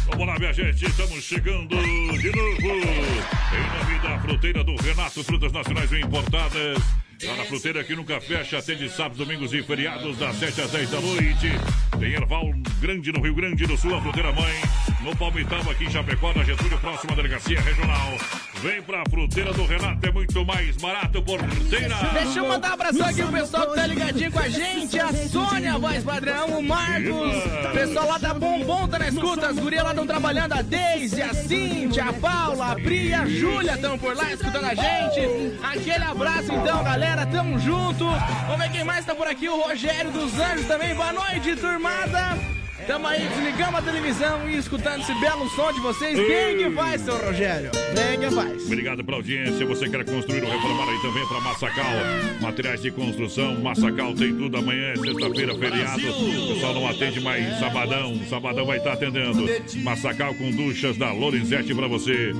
Vamos 0.07 0.28
lá, 0.28 0.38
minha 0.38 0.53
gente, 0.53 0.86
estamos 0.86 1.24
chegando 1.24 1.76
de 1.76 2.32
novo. 2.32 2.61
Em 2.61 3.80
nome 3.80 3.99
da 4.01 4.19
fruteira 4.19 4.63
do 4.63 4.76
Renato, 4.76 5.24
frutas 5.24 5.51
nacionais 5.51 5.91
e 5.91 6.01
importadas. 6.01 6.78
Lá 7.26 7.38
na 7.38 7.45
fruteira 7.45 7.84
que 7.84 7.95
nunca 7.95 8.19
fecha, 8.19 8.57
atende 8.57 8.89
sábados, 8.89 9.17
domingos 9.17 9.53
e 9.53 9.63
feriados, 9.63 10.17
das 10.17 10.36
7 10.36 10.61
às 10.61 10.71
10 10.71 10.89
da 10.89 10.99
noite. 10.99 11.51
Tem 11.97 12.13
Erval 12.13 12.51
Grande 12.82 13.11
no 13.11 13.21
Rio 13.21 13.34
Grande 13.34 13.65
do 13.65 13.78
Sul, 13.78 13.95
a 13.95 14.01
fruteira 14.01 14.32
mãe. 14.34 14.53
No 15.01 15.15
Palmitão, 15.15 15.59
aqui 15.69 15.86
em 15.86 15.91
Chapecó, 15.91 16.34
na 16.34 16.43
Getúlio, 16.43 16.78
próxima 16.80 17.15
delegacia 17.15 17.61
regional. 17.61 18.17
Vem 18.64 18.82
pra 18.82 19.03
fruteira 19.09 19.51
do 19.51 19.66
Renato, 19.66 20.07
é 20.07 20.09
muito 20.09 20.45
mais 20.45 20.78
barato 20.78 21.22
por 21.22 21.38
fruteira. 21.38 21.97
Deixa 22.14 22.39
eu 22.39 22.47
mandar 22.47 22.70
um 22.70 22.74
abração 22.76 23.05
aqui 23.05 23.22
pro 23.22 23.34
pessoal 23.34 23.68
que 23.68 23.76
tá 23.76 23.86
ligadinho 23.86 24.32
com 24.32 24.39
a 24.39 24.47
gente. 24.47 24.97
A 24.97 25.11
Sônia, 25.11 25.74
a 25.74 25.78
voz 25.78 26.01
padrão, 26.01 26.59
o 26.59 26.64
Marcos. 26.64 27.43
O 27.66 27.74
pessoal 27.74 28.07
lá 28.07 28.18
da 28.18 28.34
Bombom 28.34 28.88
tá 28.88 28.99
na 28.99 29.09
escuta. 29.09 29.47
As 29.47 29.59
gurias 29.59 29.84
lá 29.84 29.89
estão 29.89 30.07
trabalhando. 30.07 30.53
A 30.53 30.61
Deise, 30.61 31.22
a 31.22 31.34
Cintia, 31.34 32.05
a 32.05 32.14
Paula, 32.14 32.72
a 32.72 32.76
Pri 32.76 33.09
e 33.09 33.14
a 33.14 33.26
Júlia 33.26 33.74
estão 33.74 33.99
por 33.99 34.16
lá 34.16 34.32
escutando 34.32 34.64
a 34.64 34.74
gente. 34.74 35.59
Aquele 35.61 36.05
abraço 36.05 36.53
então, 36.53 36.82
galera. 36.86 37.26
Tamo 37.26 37.59
junto. 37.59 38.05
Vamos 38.47 38.59
ver 38.59 38.72
quem 38.72 38.86
mais 38.86 39.05
tá 39.05 39.14
por 39.14 39.28
aqui. 39.28 39.49
O 39.49 39.61
Rogério 39.61 40.09
dos 40.09 40.39
Anjos 40.39 40.68
também. 40.68 40.95
Boa 40.95 41.11
noite, 41.11 41.53
turmada. 41.57 42.52
Tamo 42.88 43.07
aí, 43.07 43.27
desligamos 43.27 43.75
a 43.75 43.81
televisão 43.81 44.49
e 44.49 44.57
escutando 44.57 45.01
esse 45.01 45.13
belo 45.15 45.49
som 45.49 45.71
de 45.71 45.79
vocês. 45.79 46.17
Bem 46.17 46.57
que 46.57 46.69
faz, 46.71 47.01
seu 47.01 47.17
Rogério. 47.17 47.71
Bem 47.95 48.19
que 48.19 48.36
faz. 48.36 48.65
Obrigado 48.65 49.03
pela 49.03 49.17
audiência. 49.17 49.65
Você 49.65 49.89
quer 49.89 50.03
construir 50.03 50.43
ou 50.43 50.51
reformar 50.51 50.89
aí 50.89 51.01
também 51.01 51.27
para 51.27 51.39
Massacal. 51.41 51.93
Materiais 52.41 52.81
de 52.81 52.91
construção, 52.91 53.55
Massacal 53.61 54.13
tem 54.13 54.36
tudo. 54.36 54.57
Amanhã 54.57 54.91
é 54.91 54.95
sexta-feira, 54.97 55.55
feriado. 55.55 56.01
O 56.01 56.53
pessoal 56.53 56.73
não 56.73 56.88
atende 56.89 57.21
mais 57.21 57.59
sabadão. 57.59 58.19
Sabadão 58.29 58.65
vai 58.65 58.77
estar 58.79 58.93
atendendo. 58.93 59.45
Massacal 59.81 60.34
com 60.36 60.51
duchas 60.51 60.97
da 60.97 61.11
Lorenzetti 61.11 61.73
para 61.73 61.88
você. 61.88 62.34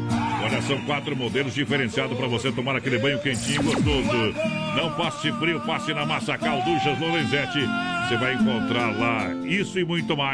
Olha, 0.44 0.62
são 0.64 0.80
quatro 0.86 1.16
modelos 1.16 1.54
diferenciados 1.54 2.18
para 2.18 2.28
você 2.28 2.52
tomar 2.52 2.76
aquele 2.76 2.98
banho 2.98 3.20
quentinho 3.20 3.64
gostoso. 3.64 4.34
Não 4.76 4.94
passe 4.96 5.32
frio, 5.34 5.62
passe 5.62 5.94
na 5.94 6.06
Massacal 6.06 6.62
Duchas 6.64 7.00
Lorenzetti. 7.00 7.60
Você 8.08 8.18
vai 8.18 8.34
encontrar 8.34 8.92
lá 8.98 9.34
isso 9.46 9.80
e 9.80 9.86
muito 9.86 10.18
mais. 10.18 10.33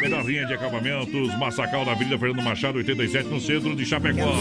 Melhor 0.00 0.24
linha 0.24 0.46
de 0.46 0.54
acabamentos, 0.54 1.36
Massacal 1.38 1.84
na 1.84 1.92
Avenida 1.92 2.18
Fernando 2.18 2.42
Machado, 2.42 2.78
87, 2.78 3.28
no 3.28 3.38
centro 3.40 3.76
de 3.76 3.84
Chapecó. 3.84 4.32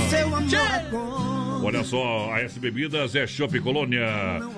Olha 1.64 1.84
só, 1.84 2.34
a 2.34 2.42
S 2.42 2.60
Bebidas 2.60 3.16
é 3.16 3.28
Shop 3.28 3.60
Colônia. 3.60 4.08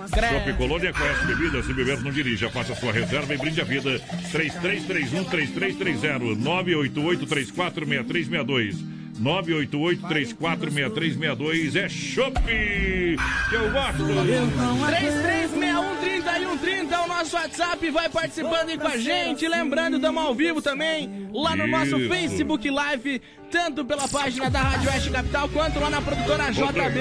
Shop 0.07 0.53
Colônia 0.57 0.93
com 0.93 1.03
S 1.03 1.25
Bebidas, 1.25 1.65
se 1.65 1.73
beber 1.73 1.99
não 2.01 2.11
dirija. 2.11 2.49
Faça 2.49 2.73
sua 2.75 2.93
reserva 2.93 3.33
e 3.33 3.37
brinde 3.37 3.59
a 3.59 3.65
vida. 3.65 3.99
3331-3330, 4.31 6.37
988-346362. 6.37 8.77
988-346362 9.21 11.75
é 11.75 11.87
Shop 11.89 12.33
que 12.41 13.55
eu 13.55 13.71
gosto. 13.71 14.03
3361-3130 14.03 16.91
é 16.91 16.99
o 16.99 17.07
nosso 17.07 17.35
WhatsApp. 17.35 17.89
Vai 17.91 18.09
participando 18.09 18.69
aí 18.69 18.77
com 18.77 18.87
a 18.87 18.97
gente. 18.97 19.47
Lembrando, 19.47 19.97
estamos 19.97 20.23
ao 20.23 20.33
vivo 20.33 20.59
também 20.61 21.29
lá 21.33 21.55
no 21.55 21.67
nosso 21.67 21.99
Isso. 21.99 22.09
Facebook 22.09 22.69
Live, 22.69 23.21
tanto 23.51 23.85
pela 23.85 24.07
página 24.07 24.49
da 24.49 24.61
Rádio 24.61 24.89
Oeste 24.89 25.11
Capital 25.11 25.47
quanto 25.49 25.79
lá 25.79 25.89
na 25.89 26.01
produtora 26.01 26.51
JB. 26.51 26.99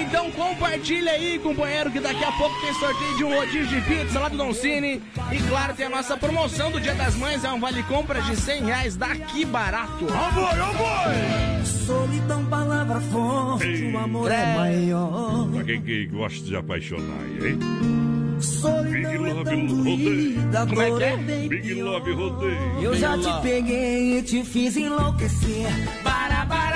Então 0.00 0.30
compartilha 0.30 1.12
aí, 1.12 1.38
companheiro, 1.38 1.90
que 1.90 2.00
daqui 2.00 2.24
a 2.24 2.32
pouco 2.32 2.60
tem 2.60 2.74
sorteio 2.74 3.16
de 3.16 3.24
um 3.24 3.34
rodízio 3.34 3.66
de 3.66 3.80
pizza 3.82 4.20
lá 4.20 4.28
do 4.28 4.36
Don 4.36 4.52
Cine. 4.52 5.02
E 5.32 5.38
claro, 5.48 5.72
tem 5.74 5.86
a 5.86 5.90
nossa 5.90 6.16
promoção 6.16 6.70
do 6.70 6.80
Dia 6.80 6.94
das 6.94 7.16
Mães, 7.16 7.42
é 7.44 7.50
um 7.50 7.60
vale 7.60 7.82
compra 7.84 8.20
de 8.22 8.36
100 8.36 8.64
reais 8.64 8.96
daqui 8.96 9.44
barato. 9.44 10.06
Ó 10.06 10.30
boi, 10.32 10.60
ó 10.60 10.72
boi! 10.74 11.47
Solidão, 11.64 12.44
palavra 12.46 13.00
forte, 13.00 13.90
o 13.92 13.98
amor 13.98 14.30
é 14.30 14.54
maior. 14.56 15.48
Pra 15.52 15.64
quem 15.64 15.80
que 15.82 16.06
gosta 16.06 16.44
de 16.46 16.56
apaixonar, 16.56 17.24
hein? 17.42 17.58
Solidão 18.40 18.84
Big 18.92 19.04
é 19.06 19.18
Love 19.18 19.66
doída, 19.66 20.60
Rodeio. 20.64 20.88
dor 20.90 21.02
é 21.02 21.16
bem 21.16 21.48
Big 21.48 21.74
Love 21.82 22.12
Rodeio. 22.12 22.82
Eu 22.82 22.94
já 22.94 23.18
te 23.18 23.42
peguei 23.42 24.18
e 24.18 24.22
te 24.22 24.44
fiz 24.44 24.76
enlouquecer. 24.76 25.66
Para, 26.04 26.46
para, 26.46 26.67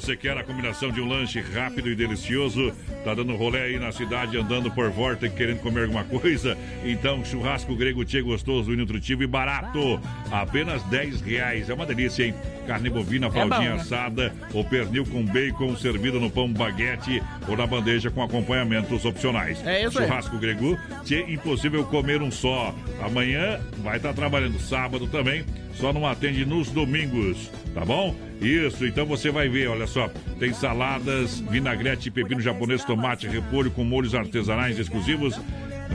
você 0.00 0.16
quer 0.16 0.38
a 0.38 0.44
combinação 0.44 0.92
de 0.92 1.00
um 1.00 1.08
lanche 1.08 1.40
rápido 1.40 1.90
e 1.90 1.94
delicioso? 1.96 2.72
Tá 3.04 3.14
dando 3.14 3.34
rolê 3.34 3.62
aí 3.62 3.78
na 3.80 3.90
cidade, 3.90 4.38
andando 4.38 4.70
por 4.70 4.90
volta 4.90 5.26
e 5.26 5.30
querendo 5.30 5.58
comer 5.58 5.84
alguma 5.84 6.04
coisa? 6.04 6.56
Então, 6.84 7.24
churrasco 7.24 7.74
grego 7.74 8.04
tchê 8.04 8.22
gostoso 8.22 8.70
nutritivo 8.76 9.24
e 9.24 9.26
barato. 9.26 10.00
Apenas 10.30 10.84
10 10.84 11.20
reais. 11.20 11.68
É 11.68 11.74
uma 11.74 11.84
delícia, 11.84 12.24
hein? 12.24 12.34
Carne 12.68 12.90
bovina, 12.90 13.30
fraldinha 13.30 13.70
bom, 13.70 13.76
né? 13.76 13.80
assada 13.80 14.30
ou 14.52 14.62
pernil 14.62 15.06
com 15.06 15.24
bacon 15.24 15.74
servido 15.74 16.20
no 16.20 16.28
pão 16.30 16.52
baguete 16.52 17.22
ou 17.48 17.56
na 17.56 17.66
bandeja 17.66 18.10
com 18.10 18.22
acompanhamentos 18.22 19.06
opcionais. 19.06 19.66
É 19.66 19.86
isso 19.86 19.98
aí. 19.98 20.06
Churrasco 20.06 20.36
grego 20.36 20.78
tchê, 21.02 21.24
impossível 21.28 21.82
comer 21.86 22.20
um 22.20 22.30
só. 22.30 22.74
Amanhã 23.00 23.58
vai 23.78 23.96
estar 23.96 24.12
trabalhando 24.12 24.60
sábado 24.60 25.06
também, 25.06 25.46
só 25.72 25.94
não 25.94 26.06
atende 26.06 26.44
nos 26.44 26.70
domingos, 26.70 27.50
tá 27.72 27.86
bom? 27.86 28.14
Isso, 28.38 28.84
então 28.84 29.06
você 29.06 29.30
vai 29.30 29.48
ver, 29.48 29.68
olha 29.68 29.86
só, 29.86 30.10
tem 30.38 30.52
saladas, 30.52 31.40
vinagrete, 31.40 32.10
pepino 32.10 32.42
japonês, 32.42 32.84
tomate, 32.84 33.26
repolho 33.26 33.70
com 33.70 33.82
molhos 33.82 34.14
artesanais 34.14 34.78
exclusivos. 34.78 35.40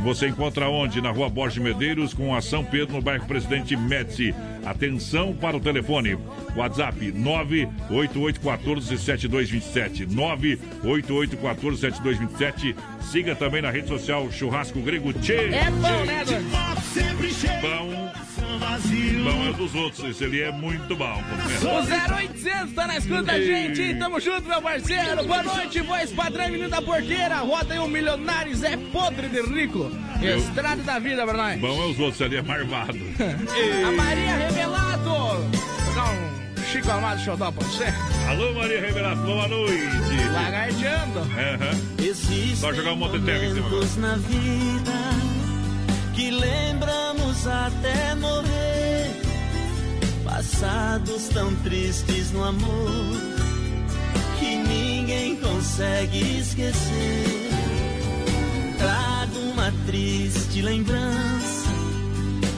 Você 0.02 0.28
encontra 0.28 0.68
onde? 0.70 1.02
Na 1.02 1.12
rua 1.12 1.30
Borges 1.30 1.64
Medeiros, 1.64 2.14
com 2.14 2.36
a 2.36 2.42
São 2.42 2.64
Pedro, 2.64 2.96
no 2.96 3.02
bairro 3.02 3.26
Presidente 3.26 3.76
Médici. 3.76 4.34
Atenção 4.66 5.34
para 5.34 5.58
o 5.58 5.60
telefone. 5.60 6.18
WhatsApp 6.56 7.12
988147227. 7.12 10.08
988147227. 10.08 12.76
Siga 13.02 13.36
também 13.36 13.62
na 13.62 13.70
rede 13.70 13.88
social 13.88 14.32
Churrasco 14.32 14.82
Grego 14.82 15.14
Tchê. 15.14 15.54
É 15.54 15.70
bom, 15.70 16.06
né? 16.06 16.24
Bom. 17.62 18.03
Bom 18.60 19.50
é 19.50 19.54
dos 19.54 19.74
outros. 19.76 20.04
Esse 20.10 20.24
ali 20.26 20.42
é 20.42 20.52
muito 20.52 20.96
bom. 20.96 21.24
O 21.62 22.20
0800 22.20 22.74
tá 22.74 22.88
na 22.88 22.98
escuta 22.98 23.24
da 23.24 23.40
gente. 23.42 23.96
Tamo 23.96 24.20
junto, 24.20 24.48
meu 24.48 24.62
parceiro. 24.62 25.24
Boa 25.26 25.44
noite, 25.44 25.82
voz 25.82 26.12
padrão, 26.12 26.50
menino 26.50 26.70
da 26.70 26.82
porteira. 26.82 27.38
Roda 27.38 27.74
aí 27.74 27.80
o 27.80 27.88
Milionários 27.88 28.64
é 28.64 28.78
podre 28.78 29.28
de 29.30 29.42
rico. 29.42 29.92
Eu- 30.22 30.38
Estrada 30.38 30.82
da 30.84 31.00
vida 31.00 31.24
pra 31.26 31.34
nós. 31.34 31.60
Bom 31.60 31.82
é 31.84 31.86
os 31.88 32.00
outros, 32.00 32.22
ali 32.22 32.38
é 32.38 32.42
marvado. 32.42 32.98
A 33.88 33.92
Maria 33.92 34.36
Revelato. 34.36 35.04
Vou 35.10 35.94
dar 35.96 36.12
um 36.12 36.64
Chico 36.72 36.90
Amado 36.92 37.22
Xodó 37.22 37.52
pra 37.52 37.66
você. 37.68 37.86
Alô, 38.30 38.54
Maria 38.54 38.82
Revelato, 38.82 39.22
boa 39.22 39.48
noite. 39.48 39.84
Lagarteando. 40.34 41.20
Aham. 41.20 41.94
Só 42.56 42.74
jogar 42.74 42.94
um 42.94 42.98
monte 42.98 43.20
de 43.20 43.26
terra 43.26 43.46
em 43.46 43.54
cima. 43.54 43.70
momentos 43.70 43.98
na 43.98 44.16
vida 44.16 44.92
que 46.14 46.30
lembramos 46.30 47.48
até 47.48 48.16
morrer. 48.16 49.22
Passados 50.24 51.28
tão 51.30 51.54
tristes 51.58 52.32
no 52.32 52.44
amor 52.44 53.18
que 54.40 54.56
ninguém 54.56 55.36
consegue 55.38 56.40
esquecer. 56.40 57.50
Trago 58.78 59.40
uma 59.40 59.72
triste 59.86 60.62
lembrança 60.62 61.70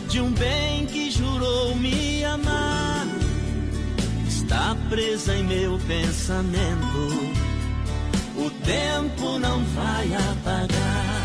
de 0.09 0.19
um 0.21 0.31
bem 0.31 0.85
que 0.87 1.09
jurou 1.11 1.75
me 1.75 2.23
amar. 2.23 3.05
Está 4.27 4.75
presa 4.89 5.35
em 5.35 5.43
meu 5.43 5.79
pensamento. 5.87 7.35
O 8.37 8.49
tempo 8.49 9.39
não 9.39 9.63
vai 9.63 10.13
apagar. 10.13 11.24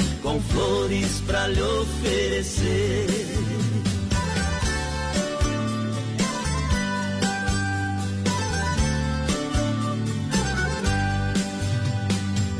com 0.21 0.39
flores 0.39 1.21
para 1.25 1.47
lhe 1.47 1.61
oferecer. 1.61 3.31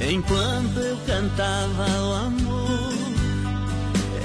Enquanto 0.09 0.79
eu 0.79 0.97
cantava 1.05 1.85
o 1.85 2.13
amor, 2.13 2.93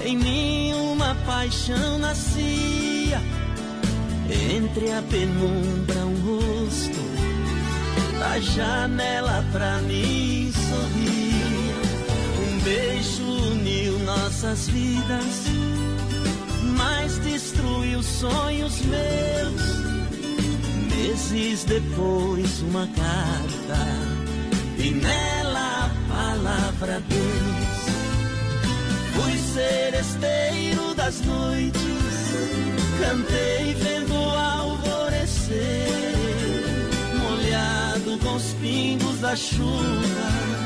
em 0.05 0.17
mim 0.17 0.73
uma 0.75 1.15
paixão 1.27 1.99
nascia. 1.99 3.21
Entre 4.29 4.91
a 4.91 5.03
penumbra, 5.03 6.01
um 6.05 6.17
rosto, 6.25 6.99
a 8.21 8.41
janela 8.41 9.45
pra 9.53 9.79
mim 9.83 10.51
sorrir. 10.53 11.56
Beijo 12.67 13.23
uniu 13.23 13.97
nossas 14.01 14.67
vidas, 14.67 15.45
mas 16.77 17.17
destruiu 17.21 18.03
sonhos 18.03 18.81
meus. 18.81 19.63
Meses 20.91 21.63
depois, 21.63 22.63
uma 22.63 22.89
carta, 22.89 23.87
e 24.79 24.91
nela 24.91 25.85
a 25.85 25.91
palavra 26.13 27.01
Deus. 27.09 27.87
Fui 29.15 29.39
seresteiro 29.39 30.93
das 30.97 31.21
noites, 31.21 31.81
cantei 32.99 33.75
vendo 33.75 34.13
o 34.13 34.31
alvorecer, 34.37 35.55
molhado 37.21 38.19
com 38.19 38.35
os 38.35 38.55
pingos 38.61 39.21
da 39.21 39.37
chuva, 39.37 40.66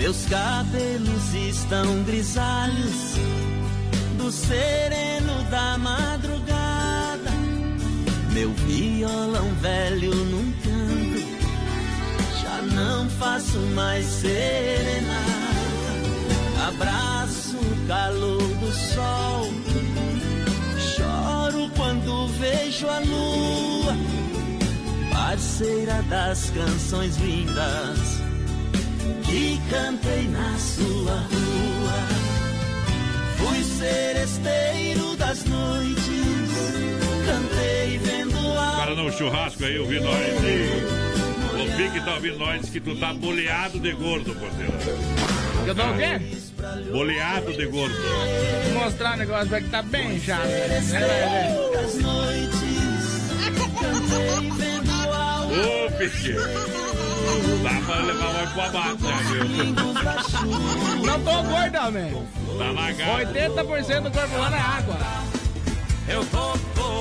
Meus 0.00 0.24
cabelos 0.24 1.34
estão 1.34 2.02
grisalhos 2.04 3.16
do 4.16 4.32
sereno 4.32 5.44
da 5.50 5.76
madrugada. 5.76 7.30
Meu 8.32 8.50
violão 8.50 9.54
velho 9.60 10.14
num 10.14 10.52
canto, 10.52 11.20
já 12.40 12.62
não 12.74 13.10
faço 13.10 13.58
mais 13.74 14.06
serenata. 14.06 15.20
Abraço 16.68 17.58
o 17.58 17.86
calor 17.86 18.38
do 18.38 18.72
sol. 18.72 19.52
Choro 20.96 21.70
quando 21.76 22.26
vejo 22.38 22.88
a 22.88 23.00
lua, 23.00 23.94
parceira 25.12 26.02
das 26.04 26.48
canções 26.48 27.18
lindas 27.18 28.09
que 29.30 29.60
cantei 29.70 30.28
na 30.28 30.58
sua 30.58 31.14
rua. 31.14 31.98
Fui 33.38 33.62
seresteiro 33.62 35.16
das 35.16 35.44
noites, 35.44 36.50
cantei 37.24 37.98
vendo 37.98 38.36
a. 38.58 38.76
Cara, 38.78 38.94
no 38.96 39.12
churrasco 39.12 39.64
aí, 39.64 39.78
ouvi 39.78 40.00
nós. 40.00 40.26
E... 40.42 41.10
O 41.60 41.76
Pique 41.76 42.04
tá 42.04 42.14
ouvindo 42.14 42.38
nós, 42.38 42.68
que 42.68 42.80
tu 42.80 42.96
tá 42.96 43.12
boleado 43.14 43.78
de 43.78 43.92
gordo, 43.92 44.34
porteiro. 44.34 44.72
Eu 45.66 45.74
tô 45.74 45.82
o 45.82 45.96
quê? 45.96 46.90
Boleado 46.90 47.52
de 47.52 47.66
gordo. 47.66 47.94
Vou 48.72 48.84
mostrar 48.84 49.14
o 49.14 49.18
negócio, 49.18 49.48
vai 49.48 49.62
que 49.62 49.70
tá 49.70 49.82
bem 49.82 50.18
já. 50.18 50.38
É, 50.42 51.50
das 51.72 51.94
noites, 51.96 53.30
cantei 53.78 54.50
vendo 54.50 54.90
a 54.90 55.40
Ô, 55.46 55.90
Pique. 55.98 56.79
Dá 57.62 57.80
pra 57.86 57.96
levar 58.00 58.44
o 58.44 58.50
pro 58.50 58.62
abate, 58.62 59.02
né, 59.02 59.16
viu? 59.30 59.44
Não 61.06 61.20
tô 61.20 61.42
gordo, 61.42 61.92
man. 61.92 62.10
Tá 62.58 62.70
lagado. 62.72 63.34
80% 63.34 64.00
do 64.02 64.10
corpo 64.10 64.34
humano 64.36 64.56
é 64.56 64.60
água. 64.60 64.96
Eu 66.08 66.24
tô 66.26 66.52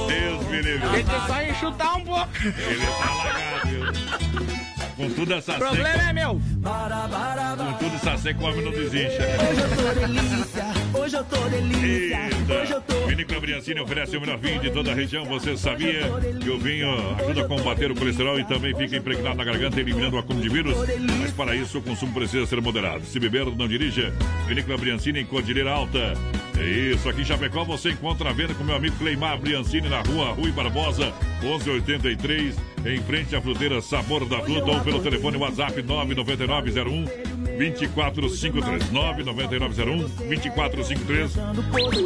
Deus 0.08 0.46
me 0.48 0.62
livre. 0.62 1.04
Que 1.04 1.28
só 1.28 1.42
enxutar 1.42 1.98
um 1.98 2.06
pouco. 2.06 2.30
Ele 2.44 2.86
tá 2.86 3.14
lagado, 3.16 3.68
viu? 3.68 4.69
Com 5.00 5.10
tudo 5.12 5.34
essa 5.34 5.54
O 5.54 5.58
problema 5.58 5.88
seca. 5.94 6.10
é 6.10 6.14
meu. 6.14 6.34
Com 6.34 7.74
tudo 7.80 7.96
essa 7.96 8.18
seca, 8.18 8.44
o 8.44 8.48
homem 8.50 8.66
não 8.66 8.72
desiste. 8.72 9.18
né? 9.18 9.38
Hoje 9.50 9.62
eu 9.62 9.70
tô 9.70 10.00
delícia, 10.00 10.66
hoje 10.94 11.16
eu 11.16 11.24
tô 11.24 11.50
delícia, 11.50 12.20
hoje 12.62 12.72
eu 12.74 12.82
tô. 12.82 13.08
Vinícola 13.08 13.40
Briancini 13.40 13.80
oferece 13.80 14.18
o 14.18 14.20
melhor 14.22 14.38
vinho 14.38 14.60
de 14.60 14.70
toda 14.72 14.92
a 14.92 14.94
região. 14.94 15.24
Você 15.24 15.56
sabia 15.56 16.02
que 16.42 16.50
o 16.50 16.60
vinho 16.60 16.90
ajuda 17.18 17.46
a 17.46 17.48
combater 17.48 17.90
o 17.90 17.96
colesterol 17.96 18.38
e 18.42 18.44
também 18.44 18.76
fica 18.76 18.98
impregnado 18.98 19.38
na 19.38 19.46
garganta, 19.46 19.80
eliminando 19.80 20.18
o 20.18 20.20
acúmulo 20.20 20.44
de 20.44 20.50
vírus? 20.50 20.76
Mas 21.22 21.32
para 21.32 21.56
isso, 21.56 21.78
o 21.78 21.82
consumo 21.82 22.14
precisa 22.14 22.46
ser 22.46 22.60
moderado. 22.60 23.06
Se 23.06 23.22
beber, 23.22 23.46
não 23.46 23.70
dirija. 23.70 24.14
Vinícola 24.50 24.78
Briancini 24.78 25.22
em 25.22 25.26
Cordilheira 25.26 25.72
Alta. 25.72 26.14
É 26.60 26.64
isso, 26.94 27.08
aqui 27.08 27.22
em 27.22 27.26
Chapecó 27.26 27.64
você 27.64 27.92
encontra 27.92 28.32
a 28.32 28.34
venda 28.34 28.54
com 28.54 28.66
meu 28.66 28.76
amigo 28.76 28.94
Cleimar 28.98 29.38
Briancini 29.38 29.88
na 29.88 30.02
rua 30.02 30.34
Rui 30.34 30.52
Barbosa, 30.52 31.14
1183, 31.42 32.56
em 32.86 33.02
frente 33.02 33.36
à 33.36 33.42
fruteira 33.42 33.82
Sabor 33.82 34.26
da 34.26 34.40
Fruta, 34.42 34.72
ou 34.72 34.82
pelo 34.82 35.02
telefone 35.02 35.38
WhatsApp 35.38 35.82
99901 35.82 37.39
2453 37.60 38.90
99901 38.90 40.08
2453 40.30 41.36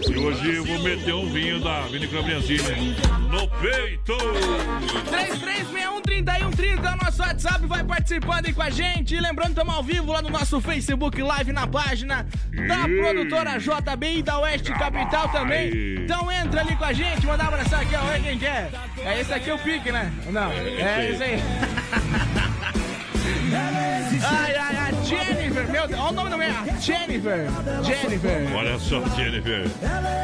E 0.10 0.18
hoje 0.18 0.56
eu 0.56 0.66
vou 0.66 0.80
meter 0.80 1.14
um 1.14 1.30
vinho 1.30 1.60
da 1.60 1.82
Vinícola 1.82 2.24
Briancini 2.24 2.96
no 3.30 3.48
peito! 3.60 4.18
33613130 6.04 6.84
é 6.84 6.94
o 6.94 7.06
nosso 7.06 7.22
WhatsApp, 7.22 7.66
vai 7.68 7.84
participando 7.84 8.48
aí 8.48 8.54
com 8.54 8.64
a 8.64 8.70
gente. 8.72 9.14
E 9.16 9.20
lembrando, 9.20 9.50
estamos 9.50 9.76
ao 9.76 9.84
vivo 9.84 10.12
lá 10.12 10.24
no 10.24 10.30
nosso 10.30 10.60
Facebook 10.60 11.22
Live, 11.22 11.54
na 11.54 11.68
página 11.68 12.26
da 12.68 12.80
produtora 12.88 13.60
JB 13.60 14.18
e 14.18 14.24
da 14.24 14.40
Oeste 14.40 14.72
Capital 14.74 15.30
também. 15.30 16.04
Então 16.04 16.32
entra 16.32 16.62
ali 16.62 16.76
com 16.76 16.86
a 16.86 16.94
gente, 16.94 17.28
manda 17.28 17.44
um 17.44 17.48
abraço 17.48 17.76
aqui, 17.76 17.96
ó. 17.96 18.20
Quem 18.20 18.40
quer? 18.40 18.72
É 19.06 19.22
esse 19.22 19.32
aqui 19.32 19.52
o 19.52 19.60
pique, 19.60 19.92
né? 19.92 20.12
Não, 20.32 20.52
é 20.52 21.12
esse 21.12 21.24
aí. 21.24 21.40
Ai, 24.26 24.56
ai, 24.56 24.76
ai, 24.76 25.06
Jennifer, 25.06 25.43
meu 25.74 25.88
Deus, 25.88 26.00
olha 26.00 26.10
o 26.10 26.14
nome 26.14 26.30
da 26.30 26.38
mulher, 26.38 26.54
Jennifer, 26.80 27.48
Jennifer. 27.84 28.56
Olha 28.56 28.78
só, 28.78 29.04
Jennifer. 29.16 29.68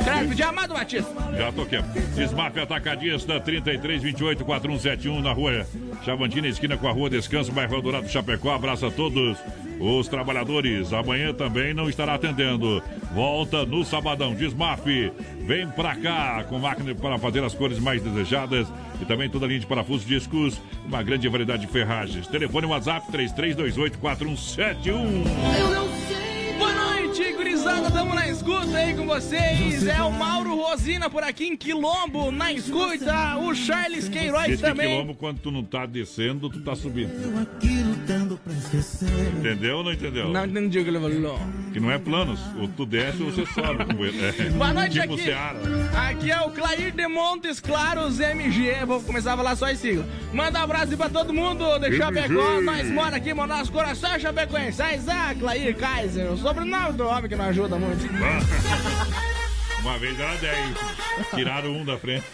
Certo, 0.04 0.36
de 0.36 0.44
Amado 0.44 0.76
Batista. 0.76 1.12
Já 1.36 1.52
tô 1.52 1.64
aqui. 1.64 1.82
Desmaf 2.16 2.56
Atacadista 2.60 3.40
3328 3.40 4.46
4171 4.46 5.22
na 5.22 5.34
rua 5.34 5.66
Chavantina, 6.06 6.48
esquina 6.48 6.78
com 6.78 6.88
a 6.88 6.92
rua 6.92 7.10
Descanso, 7.10 7.52
bairro 7.52 7.74
Eldorado 7.74 8.08
Chapecó. 8.08 8.54
Abraço 8.54 8.86
a 8.86 8.92
todos 8.92 9.40
os 9.80 10.08
trabalhadores. 10.08 10.94
Amanhã 10.94 11.34
também 11.34 11.74
não 11.74 11.90
estará 11.90 12.14
atendendo. 12.14 12.84
Volta 13.12 13.66
no 13.66 13.84
sabadão. 13.84 14.36
Desmaf, 14.36 14.86
vem 15.50 15.68
pra 15.68 15.96
cá 15.96 16.46
com 16.48 16.60
máquina 16.60 16.94
para 16.94 17.18
fazer 17.18 17.44
as 17.44 17.56
cores 17.56 17.80
mais 17.80 18.04
desejadas 18.04 18.68
e 19.02 19.06
também 19.06 19.28
toda 19.28 19.46
a 19.46 19.48
linha 19.48 19.60
de 19.60 19.66
parafusos, 19.66 20.06
discos, 20.06 20.62
uma 20.86 21.02
grande 21.02 21.28
variedade 21.28 21.66
de 21.66 21.72
ferragens. 21.72 22.28
Telefone 22.28 22.68
WhatsApp 22.68 23.12
3328 23.12 23.98
4171. 23.98 25.24
Boa 26.60 26.74
noite, 26.74 27.34
gurizada, 27.34 27.90
tamo 27.90 28.14
na 28.14 28.30
escuta 28.30 28.78
aí 28.78 28.94
com 28.94 29.08
vocês. 29.08 29.88
É 29.88 30.00
o 30.04 30.12
Mauro 30.12 30.56
Rosina 30.56 31.10
por 31.10 31.24
aqui 31.24 31.48
em 31.48 31.58
Quilombo, 31.58 32.32
na 32.32 32.54
escuta. 32.54 33.38
O 33.40 33.56
Charles 33.56 34.08
Queiroz 34.08 34.46
Diz 34.46 34.62
que 34.62 34.68
também. 34.68 34.90
quilombo, 34.90 35.16
quando 35.16 35.40
tu 35.40 35.50
não 35.50 35.64
tá 35.64 35.88
descendo, 35.88 36.48
tu 36.48 36.62
tá 36.62 36.76
subindo. 36.76 37.10
Aqui 37.42 37.82
lutando 37.82 38.19
pra 38.19 38.19
esquecer. 38.19 38.19
Entendeu 38.74 39.78
ou 39.78 39.84
não 39.84 39.92
entendeu? 39.92 40.30
Não 40.30 40.46
entendi 40.46 40.80
o 40.80 40.84
que 40.84 40.90
ele 40.90 41.00
falou. 41.00 41.40
Que 41.74 41.80
não 41.80 41.92
é 41.92 41.98
planos. 41.98 42.40
Ou 42.60 42.68
tu 42.68 42.86
desce 42.86 43.22
ou 43.24 43.32
você 43.32 43.46
sobe. 43.48 43.84
É. 44.20 44.50
Boa 44.54 44.74
noite 44.74 45.00
tipo 45.00 45.14
aqui. 45.14 45.24
Seara. 45.24 45.60
Aqui 46.10 46.32
é 46.32 46.42
o 46.42 46.52
Clair 46.52 46.92
de 46.92 47.08
Montes 47.08 47.60
Claros 47.60 48.20
MG. 48.20 48.86
Vou 48.86 49.02
começar 49.02 49.34
a 49.34 49.38
falar 49.38 49.56
só 49.56 49.70
esse 49.70 49.82
sigla. 49.82 50.06
Manda 50.32 50.60
um 50.60 50.64
abraço 50.64 50.92
aí 50.92 50.98
pra 50.98 51.10
todo 51.10 51.34
mundo 51.34 51.80
de 51.80 51.88
MG. 51.88 51.98
Chapecó. 51.98 52.62
Nós 52.62 52.90
mora 52.92 53.18
aqui, 53.18 53.34
Manaus, 53.34 53.70
coração 53.70 54.20
Chapecoense. 54.20 54.82
Ah, 54.82 55.34
Clair 55.38 55.76
Kaiser. 55.76 56.32
O 56.32 56.38
sobrenome 56.38 56.94
do 56.94 57.06
homem 57.08 57.28
que 57.30 57.36
não 57.36 57.46
ajuda 57.46 57.78
muito. 57.78 58.06
Uma 59.82 59.98
vez 59.98 60.20
era 60.20 60.36
10. 60.36 60.78
Tiraram 61.36 61.72
um 61.72 61.86
da 61.86 61.98
frente. 61.98 62.26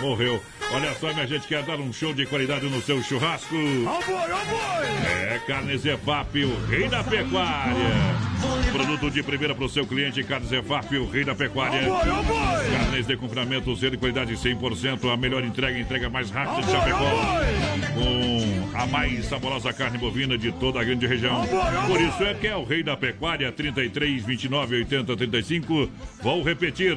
Morreu. 0.00 0.42
Olha 0.72 0.94
só, 0.94 1.12
minha 1.12 1.26
gente, 1.26 1.48
quer 1.48 1.62
dar 1.64 1.80
um 1.80 1.92
show 1.92 2.14
de 2.14 2.24
qualidade 2.26 2.66
no 2.66 2.80
seu 2.80 3.02
churrasco? 3.02 3.56
É 5.28 5.40
Carne 5.46 5.76
Zefap, 5.76 6.44
o 6.44 6.66
rei 6.66 6.88
da 6.88 7.02
pecuária. 7.02 7.74
Produto 8.72 9.10
de 9.10 9.22
primeira 9.22 9.54
para 9.54 9.64
o 9.64 9.68
seu 9.68 9.84
cliente, 9.86 10.22
Carne 10.22 10.46
Zefap, 10.46 10.96
o 10.96 11.10
rei 11.10 11.24
da 11.24 11.34
pecuária. 11.34 11.82
Carnes 12.70 13.06
de 13.06 13.16
confinamento, 13.16 13.76
ser 13.76 13.90
de 13.90 13.96
qualidade 13.96 14.32
100%, 14.34 15.12
a 15.12 15.16
melhor 15.16 15.44
entrega, 15.44 15.78
entrega 15.78 16.08
mais 16.08 16.30
rápida 16.30 16.62
de 16.62 16.70
Chapecó. 16.70 17.10
Com 17.94 18.29
a 18.80 18.86
mais 18.86 19.26
saborosa 19.26 19.74
carne 19.74 19.98
bovina 19.98 20.38
de 20.38 20.50
toda 20.52 20.80
a 20.80 20.84
grande 20.84 21.06
região. 21.06 21.46
Por 21.86 22.00
isso 22.00 22.24
é 22.24 22.32
que 22.32 22.46
é 22.46 22.56
o 22.56 22.64
rei 22.64 22.82
da 22.82 22.96
pecuária, 22.96 23.52
33, 23.52 24.24
29, 24.24 24.76
80, 24.76 25.16
35. 25.16 25.90
Vou 26.22 26.42
repetir, 26.42 26.94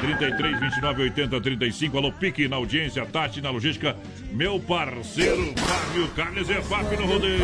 33, 0.00 0.58
29, 0.58 1.02
80, 1.02 1.40
35. 1.40 1.96
Alô, 1.96 2.10
pique 2.12 2.48
na 2.48 2.56
audiência, 2.56 3.06
Tati 3.06 3.40
na 3.40 3.50
logística. 3.50 3.96
Meu 4.32 4.58
parceiro, 4.58 5.54
Fábio 5.56 6.08
Carnes 6.08 6.50
é 6.50 6.60
Fábio 6.60 7.00
no 7.00 7.06
rodeio. 7.06 7.40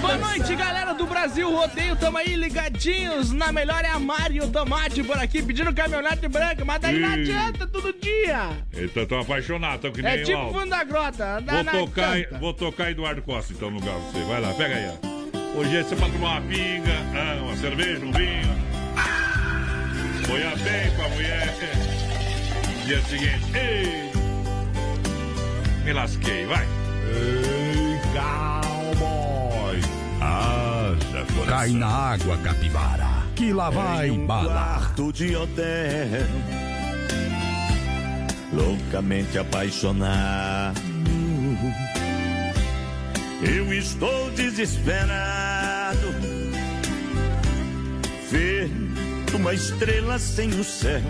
Boa 0.00 0.18
noite, 0.18 0.54
galera 0.54 0.92
do 0.94 1.04
Brasil 1.06 1.50
Rodeio. 1.50 1.96
Tamo 1.96 2.18
aí 2.18 2.36
ligadinhos. 2.36 3.32
Na 3.32 3.50
melhor 3.50 3.84
é 3.84 3.88
a 3.88 3.98
Mário 3.98 4.48
Tomate 4.48 5.02
por 5.02 5.18
aqui 5.18 5.42
pedindo 5.42 5.74
caminhonete 5.74 6.28
branca, 6.28 6.64
mas 6.64 6.80
daí 6.80 7.00
não 7.00 7.08
Ih. 7.16 7.22
adianta 7.22 7.66
todo 7.66 7.92
dia. 8.00 8.50
Eles 8.72 8.94
estão 8.94 9.20
apaixonados, 9.20 9.90
que 9.90 10.02
nem 10.02 10.12
É 10.12 10.22
tipo 10.22 10.52
fundo 10.52 10.68
da 10.70 10.84
grota. 10.84 11.42
Vou 11.44 11.64
tocar, 11.86 12.22
canta. 12.22 12.38
vou 12.38 12.54
tocar 12.54 12.91
Eduardo 12.92 13.22
Costa 13.22 13.52
então 13.52 13.70
no 13.70 13.78
lugar 13.80 13.94
você. 13.98 14.22
Vai 14.24 14.40
lá, 14.40 14.52
pega 14.54 14.74
aí. 14.76 14.88
ó. 14.88 15.58
Hoje 15.58 15.76
é 15.76 15.82
você 15.82 15.96
pra 15.96 16.08
tomar 16.08 16.40
uma 16.40 16.40
pinga, 16.42 16.92
ah, 17.14 17.42
uma 17.42 17.56
cerveja, 17.56 18.04
um 18.04 18.12
vinho. 18.12 18.62
Boia 20.26 20.50
bem 20.56 20.90
pra 20.96 21.08
mulher. 21.10 21.54
Dia 22.86 23.00
seguinte, 23.02 23.44
ei, 23.54 24.10
me 25.84 25.92
lasquei, 25.92 26.46
vai. 26.46 26.64
Ei, 26.64 27.98
cowboy. 28.12 29.80
Haja 30.20 31.24
coração. 31.34 31.46
Cai 31.46 31.70
na 31.70 31.86
água, 31.86 32.36
capivara. 32.38 33.08
Que 33.36 33.52
lá 33.52 33.70
vai 33.70 34.08
Em 34.08 34.12
um 34.12 34.26
bala. 34.26 34.52
quarto 34.52 35.12
de 35.12 35.34
hotel, 35.36 36.26
loucamente 38.52 39.38
apaixonado. 39.38 40.80
Eu 43.42 43.72
estou 43.72 44.30
desesperado, 44.30 46.14
feito 48.30 49.36
uma 49.36 49.52
estrela 49.52 50.18
sem 50.18 50.48
o 50.50 50.62
céu. 50.62 51.02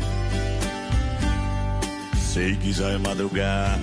Sei 2.32 2.56
que 2.56 2.72
já 2.72 2.88
é 2.88 2.96
madrugada 2.96 3.78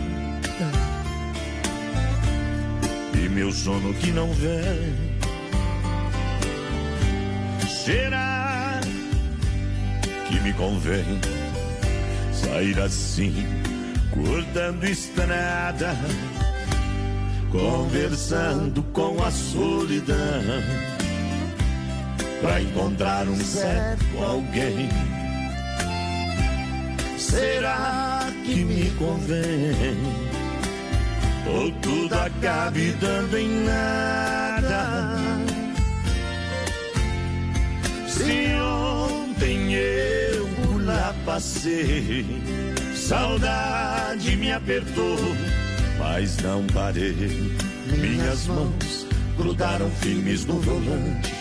e 3.14 3.30
meu 3.30 3.52
sono 3.52 3.94
que 3.94 4.12
não 4.12 4.34
vem. 4.34 4.96
Será 7.86 8.80
que 10.28 10.40
me 10.40 10.54
convém 10.54 11.22
sair 12.34 12.80
assim, 12.80 13.46
cortando 14.12 14.84
estrada, 14.86 15.96
conversando 17.52 18.84
com 18.94 19.24
a 19.24 19.32
solidão, 19.32 20.18
pra 22.42 22.62
encontrar 22.62 23.28
um 23.28 23.40
certo 23.40 24.06
alguém? 24.24 24.90
Será 27.18 28.28
que 28.46 28.64
me 28.64 28.90
convém? 28.92 29.98
Ou 31.48 31.72
tudo 31.82 32.14
acabe 32.14 32.92
dando 33.00 33.38
em 33.38 33.66
nada? 33.66 35.18
Se 38.08 38.54
ontem 38.62 39.74
eu 39.74 40.48
por 40.64 40.84
lá 40.84 41.14
passei, 41.26 42.26
saudade 42.96 44.36
me 44.36 44.52
apertou, 44.52 45.18
mas 46.00 46.38
não 46.38 46.66
parei. 46.68 47.54
Minhas 47.86 48.48
mãos 48.48 49.06
grudaram 49.38 49.92
firmes 49.92 50.46
no 50.46 50.60
volante 50.60 51.34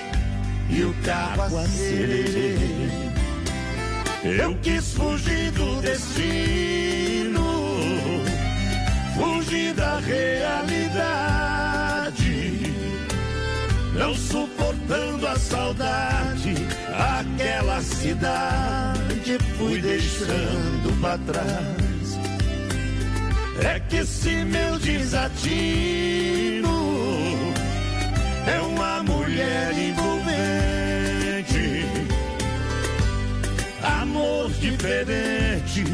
e 0.68 0.82
o 0.82 0.92
carro 1.04 1.58
acelerei. 1.58 2.58
Eu 4.24 4.54
quis 4.56 4.92
fugir 4.92 5.52
do 5.52 5.80
destino, 5.80 7.40
fugir 9.16 9.72
da 9.74 10.00
realidade 10.00 11.08
não 13.98 14.14
suportando 14.14 15.26
a 15.26 15.36
saudade, 15.36 16.54
aquela 16.94 17.82
cidade 17.82 19.38
fui 19.56 19.80
deixando 19.80 21.00
pra 21.00 21.18
trás. 21.18 21.87
É 23.64 23.80
que 23.80 23.96
esse 23.96 24.44
meu 24.44 24.78
desatino 24.78 26.68
é 28.46 28.60
uma 28.60 29.02
mulher 29.02 29.72
envolvente, 29.72 30.24
amor 33.82 34.50
diferente, 34.52 35.84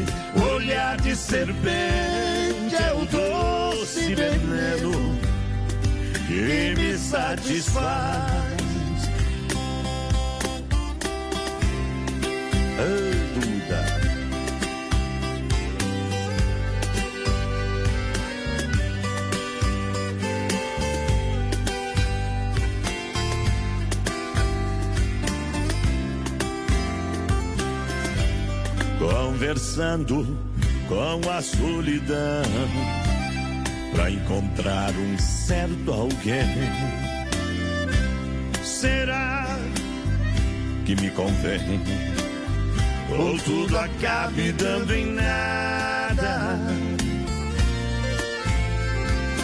olhar 0.53 0.97
de 0.97 1.15
serpente 1.15 2.75
é 2.75 2.93
o 2.93 3.05
doce 3.05 4.13
veneno 4.13 5.17
que 6.27 6.75
me 6.75 6.97
satisfaz. 6.97 8.35
Ei, 12.77 13.54
Conversando 29.55 30.37
com 30.89 31.29
a 31.29 31.41
solidão 31.41 32.43
pra 33.93 34.11
encontrar 34.11 34.91
um 34.91 35.17
certo 35.17 35.93
alguém. 35.93 36.45
Será 38.61 39.47
que 40.85 40.93
me 40.97 41.09
convém? 41.11 41.81
Ou 43.17 43.37
tudo 43.39 43.77
acabe 43.77 44.51
dando 44.51 44.93
em 44.93 45.13
nada? 45.13 46.57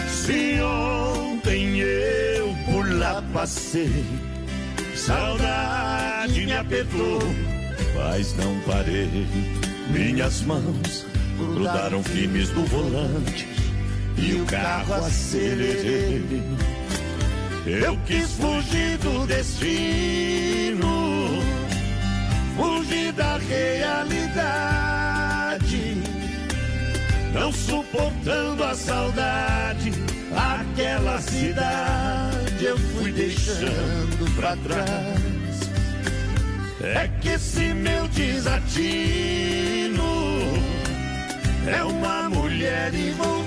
Se 0.09 0.59
ontem 0.61 1.79
eu 1.79 2.53
por 2.65 2.93
lá 2.97 3.23
passei, 3.31 4.05
saudade 4.93 6.45
me 6.45 6.53
apertou, 6.53 7.21
mas 7.95 8.35
não 8.35 8.59
parei. 8.65 9.60
Minhas 9.91 10.41
mãos 10.43 11.05
grudaram 11.37 12.01
firmes 12.03 12.49
no 12.51 12.65
volante 12.65 13.47
e 14.17 14.35
o 14.35 14.45
carro 14.45 14.93
acelerei. 14.93 16.23
Eu 17.65 17.97
quis 18.05 18.31
fugir 18.31 18.97
do 18.99 19.27
destino, 19.27 20.87
fugir 22.55 23.11
da 23.13 23.37
realidade, 23.37 24.37
não 27.33 27.51
suportando 27.51 28.63
a 28.63 28.73
saudade, 28.73 29.91
aquela 30.35 31.19
cidade 31.21 32.65
eu 32.65 32.77
fui 32.77 33.11
deixando 33.11 34.35
pra 34.35 34.55
trás. 34.57 35.40
É 36.83 37.07
que 37.21 37.29
esse 37.29 37.73
meu 37.73 38.07
desatino 38.07 38.51
é 41.67 41.83
uma 41.83 42.27
mulher 42.29 42.91
envolvente. 42.93 43.41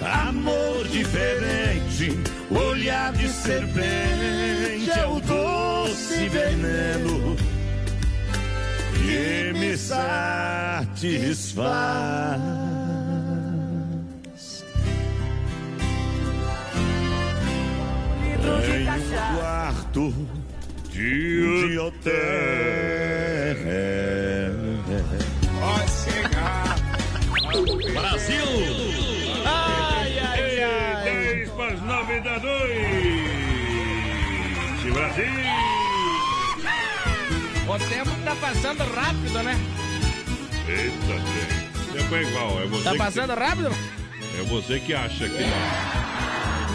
Amor 0.00 0.86
diferente, 0.88 2.16
olhar 2.50 3.12
de 3.12 3.28
serpente 3.28 4.90
é 4.90 5.06
o 5.06 5.20
doce 5.20 6.28
veneno 6.28 7.36
que 8.94 9.52
me 9.58 9.76
satisfaz. 9.76 10.92
Em 18.74 18.88
um 18.88 19.36
quarto 19.38 20.14
de 20.90 21.78
hotel. 21.78 22.12
Pode 25.60 25.90
chegar. 26.04 26.76
Brasil! 27.92 28.44
Ai, 29.44 30.18
ai, 30.18 30.62
ai. 30.62 31.04
10 31.04 31.50
para 31.50 31.72
as 31.74 31.80
9 31.82 32.20
da 32.20 32.38
noite! 32.38 33.32
Brasil! 34.92 35.24
O 37.68 37.78
tempo 37.78 38.10
tá 38.24 38.34
passando 38.36 38.84
rápido, 38.94 39.42
né? 39.42 39.56
Eita, 40.68 41.06
trem. 41.06 42.02
Tempo 42.02 42.14
é 42.14 42.22
igual. 42.22 42.62
É 42.62 42.66
você 42.66 42.84
Tá 42.84 42.90
que- 42.92 42.98
passando 42.98 43.34
rápido? 43.34 43.70
É 44.38 44.42
você 44.44 44.80
que 44.80 44.94
acha 44.94 45.28
que 45.28 45.42
não. 45.42 46.01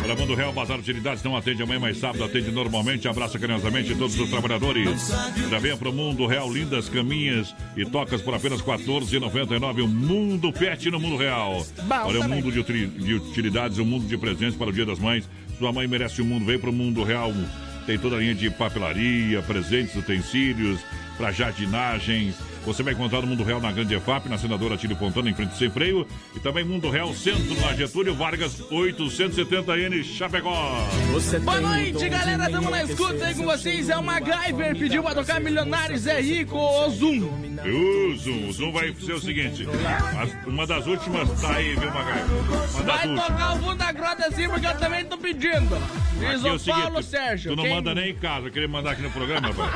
Olha, 0.07 0.15
Mundo 0.15 0.35
Real 0.35 0.53
Bazar 0.53 0.79
Utilidades 0.79 1.21
não 1.21 1.35
atende 1.35 1.61
amanhã, 1.61 1.81
mas 1.81 1.97
sábado 1.97 2.23
atende 2.23 2.49
normalmente. 2.49 3.09
Abraça 3.09 3.37
carinhosamente 3.37 3.93
todos 3.93 4.17
os 4.17 4.29
trabalhadores. 4.29 5.09
Já 5.49 5.59
venha 5.59 5.75
pro 5.75 5.91
Mundo 5.91 6.25
Real, 6.25 6.49
lindas 6.49 6.87
caminhas 6.87 7.53
e 7.75 7.83
tocas 7.85 8.21
por 8.21 8.33
apenas 8.33 8.61
R$ 8.61 8.67
14,99. 8.67 9.83
O 9.83 9.87
Mundo 9.89 10.53
Pet 10.53 10.89
no 10.89 10.97
Mundo 10.97 11.17
Real. 11.17 11.61
Olha, 12.05 12.21
o 12.21 12.29
mundo 12.29 12.49
de, 12.49 12.87
de 12.87 13.15
utilidades, 13.15 13.79
o 13.79 13.85
mundo 13.85 14.07
de 14.07 14.17
presentes 14.17 14.55
para 14.55 14.69
o 14.69 14.71
Dia 14.71 14.85
das 14.85 14.97
Mães. 14.97 15.29
Sua 15.59 15.73
mãe 15.73 15.85
merece 15.89 16.21
o 16.21 16.25
mundo. 16.25 16.45
Vem 16.45 16.57
pro 16.57 16.71
Mundo 16.71 17.03
Real. 17.03 17.33
Tem 17.85 17.99
toda 17.99 18.15
a 18.15 18.19
linha 18.19 18.33
de 18.33 18.49
papelaria, 18.49 19.41
presentes, 19.41 19.93
utensílios, 19.93 20.79
para 21.17 21.33
jardinagens. 21.33 22.33
Você 22.65 22.83
vai 22.83 22.93
encontrar 22.93 23.21
no 23.21 23.27
Mundo 23.27 23.43
Real 23.43 23.61
na 23.61 23.71
Grande 23.71 23.95
EFAP, 23.95 24.27
na 24.27 24.37
Senadora 24.37 24.75
Tílio 24.75 24.97
Fontana, 24.97 25.29
em 25.29 25.33
frente 25.33 25.57
sem 25.57 25.69
freio. 25.69 26.05
E 26.35 26.39
também 26.39 26.65
Mundo 26.65 26.89
Real 26.89 27.13
Centro, 27.13 27.55
na 27.61 27.73
Getúlio 27.73 28.13
Vargas, 28.13 28.59
870N, 28.69 30.03
Chapecó. 30.03 30.75
Boa 31.43 31.61
noite, 31.61 32.09
galera. 32.09 32.49
Tamo 32.49 32.69
na 32.69 32.83
escuta 32.83 33.25
aí 33.25 33.35
com 33.35 33.45
vocês. 33.45 33.87
É 33.89 33.97
o 33.97 34.03
MacGyver. 34.03 34.77
Pediu 34.77 35.01
pra 35.01 35.15
tocar 35.15 35.39
Milionários 35.39 36.05
é 36.07 36.19
Rico, 36.19 36.57
o 36.57 36.89
Zoom. 36.89 37.19
O 37.65 38.15
Zoom, 38.17 38.47
o 38.49 38.51
Zoom 38.51 38.71
vai 38.73 38.93
ser 38.95 39.13
o 39.13 39.19
seguinte: 39.21 39.65
uma 40.45 40.67
das 40.67 40.85
últimas 40.87 41.29
tá 41.41 41.55
aí, 41.55 41.73
viu, 41.75 41.89
das 41.89 42.73
Vai 42.73 43.07
últimas. 43.07 43.25
tocar 43.27 43.53
o 43.55 43.59
fundo 43.59 43.75
da 43.75 43.91
grota 43.93 44.27
assim 44.27 44.49
porque 44.49 44.67
eu 44.67 44.77
também 44.77 45.05
tô 45.05 45.17
pedindo. 45.17 45.77
Diz 46.19 46.43
Aqui 46.45 46.69
é 46.69 46.73
o 46.75 46.81
Paulo 46.81 47.03
Sérgio. 47.03 47.51
Tu 47.51 47.55
não 47.55 47.63
quem- 47.63 47.73
manda 47.75 47.95
nem 47.95 48.09
em 48.11 48.15
casa, 48.15 48.49
queria 48.49 48.67
mandar 48.67 48.91
aqui 48.91 49.01
no 49.03 49.11
programa, 49.11 49.47
rapaz. 49.47 49.71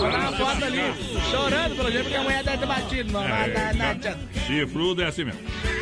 Tá 0.00 0.18
na 0.18 0.32
foto 0.32 0.64
ali, 0.64 0.80
chorando 1.30 1.76
pelo 1.76 1.90
jeito 1.90 2.04
porque 2.04 2.16
a 2.16 2.22
mulher 2.22 2.44
deve 2.44 2.58
ter 2.58 2.66
batido. 2.66 3.12
Não, 3.12 3.24
É, 3.24 3.48
não, 3.48 3.64
não, 3.72 3.78
não 3.78 3.90
adianta. 3.90 4.20
Chifrudo 4.46 5.02
é 5.02 5.06
assim 5.06 5.24
mesmo. 5.24 5.40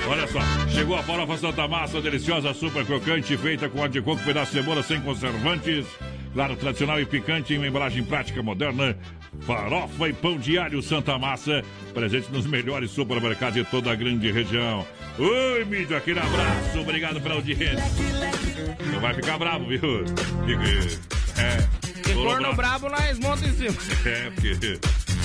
Olha 0.08 0.26
só, 0.26 0.40
chegou 0.68 0.96
a 0.96 1.02
farofa 1.02 1.36
Santa 1.36 1.68
Massa, 1.68 2.00
deliciosa, 2.00 2.52
super 2.54 2.84
crocante, 2.84 3.36
feita 3.36 3.68
com 3.68 3.80
óleo 3.80 3.92
de 3.92 4.02
coco, 4.02 4.22
pedaço 4.24 4.52
de 4.52 4.58
cebola 4.58 4.82
sem 4.82 5.00
conservantes. 5.00 5.86
Claro, 6.34 6.56
tradicional 6.56 6.98
e 7.00 7.04
picante 7.04 7.52
em 7.52 7.58
uma 7.58 7.66
embalagem 7.66 8.02
prática 8.02 8.42
moderna. 8.42 8.96
Farofa 9.40 10.08
e 10.08 10.12
pão 10.12 10.38
alho 10.62 10.82
Santa 10.82 11.18
Massa, 11.18 11.62
presente 11.92 12.30
nos 12.30 12.46
melhores 12.46 12.90
supermercados 12.90 13.54
de 13.54 13.64
toda 13.64 13.90
a 13.90 13.94
grande 13.94 14.30
região. 14.30 14.86
Oi, 15.18 15.64
mídia, 15.64 15.98
aquele 15.98 16.20
abraço, 16.20 16.80
obrigado 16.80 17.20
pela 17.20 17.34
audiência. 17.34 17.76
Não 18.92 19.00
vai 19.00 19.14
ficar 19.14 19.38
bravo, 19.38 19.66
viu? 19.66 20.04
É. 21.36 21.82
Se 22.02 22.14
for 22.14 22.40
no 22.40 22.54
bravo. 22.54 22.88
nós 22.88 23.18
monta 23.18 23.46
em 23.46 23.52
cima. 23.52 23.76
É, 24.04 24.30
porque 24.30 24.78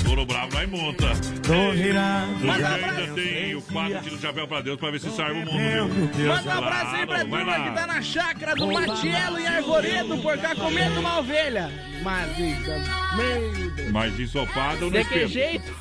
touro 0.04 0.26
bravo 0.26 0.54
nós 0.54 0.70
monta. 0.70 1.08
Tô. 1.44 1.72
Você 1.72 2.46
Manda 2.46 2.68
ainda 2.68 3.14
tem 3.14 3.56
o 3.56 3.62
quadro 3.62 4.02
Tira 4.02 4.16
o 4.16 4.20
Chapéu 4.20 4.48
pra 4.48 4.62
Deus 4.62 4.80
pra 4.80 4.92
ver 4.92 5.00
se 5.00 5.10
sai 5.12 5.32
o 5.32 5.36
mundo, 5.38 6.12
viu? 6.14 6.28
Manda 6.28 6.50
um 6.50 6.58
abraço 6.58 6.96
aí 6.96 7.06
pra 7.06 7.20
turma 7.26 7.60
que 7.60 7.72
tá 7.72 7.88
na 7.88 8.02
chácara 8.02 8.56
do 8.56 8.72
Matielo 8.72 9.40
em 9.40 9.48
Arvoredo 9.48 10.18
por 10.20 10.38
cá 10.38 10.56
comendo 10.56 11.00
uma 11.00 11.20
ovelha. 11.20 11.72
Mas, 12.04 12.38
meu 12.38 13.72
Deus. 13.72 13.92
Mais 13.92 14.20
ensopado 14.20 14.86
ou 14.86 14.92
no 14.92 14.98
De 14.98 15.06
que 15.06 15.28
jeito? 15.28 15.74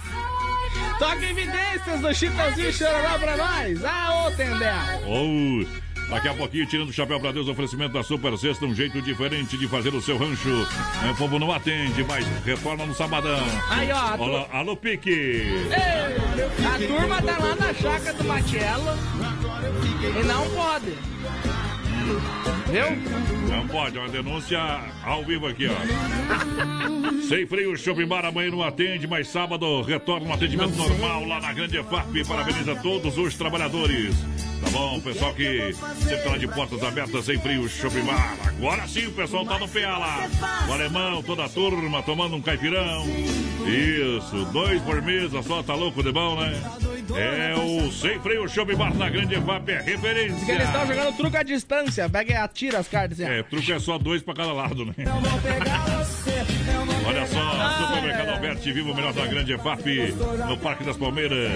Toca 0.98 1.24
evidências 1.24 2.00
do 2.00 2.14
Chitãozinho 2.14 2.72
Chororó 2.72 3.18
pra 3.18 3.36
nós. 3.36 3.84
Ah, 3.84 4.26
ô 4.26 4.30
Tendé. 4.30 4.72
Oh, 5.06 5.64
Daqui 6.08 6.28
a 6.28 6.34
pouquinho, 6.34 6.66
tirando 6.66 6.88
o 6.88 6.92
chapéu 6.92 7.18
pra 7.18 7.32
Deus, 7.32 7.48
oferecimento 7.48 7.92
da 7.94 8.02
Super 8.02 8.36
Sexta, 8.38 8.64
um 8.64 8.74
jeito 8.74 9.02
diferente 9.02 9.58
de 9.58 9.66
fazer 9.66 9.92
o 9.92 10.00
seu 10.00 10.16
rancho. 10.16 10.48
É, 11.04 11.10
O 11.10 11.16
povo 11.16 11.38
não 11.38 11.50
atende, 11.52 12.04
mas 12.04 12.24
retorna 12.44 12.86
no 12.86 12.94
sabadão. 12.94 13.40
Aí, 13.68 13.90
ó, 13.90 14.16
Olá, 14.16 14.46
alô, 14.52 14.76
Pique! 14.76 15.10
Ei, 15.10 16.64
a 16.64 16.78
turma 16.86 17.20
tá 17.22 17.38
lá 17.38 17.56
na 17.56 17.74
chácara 17.74 18.12
do 18.16 18.24
Matielo 18.24 18.84
e 20.20 20.24
não 20.24 20.48
pode. 20.50 20.94
Viu? 22.70 23.56
Não 23.56 23.66
pode, 23.66 23.98
uma 23.98 24.08
denúncia 24.08 24.60
ao 25.04 25.24
vivo 25.24 25.48
aqui, 25.48 25.66
ó. 25.66 27.22
Sem 27.28 27.44
freio, 27.46 27.76
Shopping 27.76 28.06
Bar 28.06 28.24
amanhã 28.24 28.50
não 28.52 28.62
atende, 28.62 29.08
mas 29.08 29.26
sábado 29.26 29.82
retorna 29.82 30.28
um 30.28 30.32
atendimento 30.32 30.76
normal 30.76 31.24
lá 31.26 31.40
na 31.40 31.52
Grande 31.52 31.78
EFAP. 31.78 32.24
Parabeniza 32.28 32.76
todos 32.76 33.18
os 33.18 33.34
trabalhadores. 33.34 34.14
Tá 34.62 34.70
bom, 34.70 35.00
pessoal 35.00 35.34
que 35.34 35.74
sempre 36.00 36.16
tá 36.24 36.30
lá 36.30 36.38
de 36.38 36.48
portas 36.48 36.82
abertas, 36.82 37.24
sem 37.24 37.38
frio, 37.38 37.68
Shopping 37.68 38.02
Bar. 38.02 38.36
Agora 38.46 38.86
sim 38.88 39.06
o 39.06 39.12
pessoal 39.12 39.44
tá 39.44 39.58
no 39.58 39.68
pé 39.68 39.86
lá. 39.86 40.28
O 40.68 40.72
alemão, 40.72 41.22
toda 41.22 41.44
a 41.44 41.48
turma 41.48 42.02
tomando 42.02 42.36
um 42.36 42.42
caipirão. 42.42 43.06
Isso, 43.66 44.44
dois 44.52 44.80
por 44.82 45.00
mesa, 45.02 45.42
só 45.42 45.62
tá 45.62 45.74
louco 45.74 46.02
de 46.02 46.12
bom, 46.12 46.36
né? 46.40 46.52
É 47.16 47.54
o 47.54 47.90
Sem 47.92 48.18
Freio 48.20 48.48
Shopping 48.48 48.76
Bar 48.76 48.94
na 48.94 49.08
Grande 49.10 49.34
EFAP, 49.34 49.68
é 49.70 49.82
referência. 49.82 50.34
Diz 50.36 50.44
que 50.44 50.50
eles 50.52 50.66
estão 50.66 50.86
jogando 50.86 51.16
truco 51.16 51.36
à 51.36 51.42
distância. 51.42 52.08
Pega 52.08 52.32
e 52.32 52.36
atira 52.36 52.78
as 52.78 52.88
cartas. 52.88 53.20
assim. 53.20 53.30
É, 53.30 53.42
truque 53.42 53.72
é 53.72 53.78
só 53.78 53.98
dois 53.98 54.22
pra 54.22 54.34
cada 54.34 54.52
lado, 54.52 54.84
né? 54.84 54.94
Olha 57.06 57.26
só, 57.26 57.86
Supermercado 57.86 58.30
Alberti, 58.30 58.72
viva 58.72 58.90
o 58.90 58.94
melhor 58.94 59.12
da 59.12 59.26
grande 59.26 59.52
EFAP, 59.52 60.14
no 60.48 60.58
Parque 60.58 60.84
das 60.84 60.96
Palmeiras. 60.96 61.50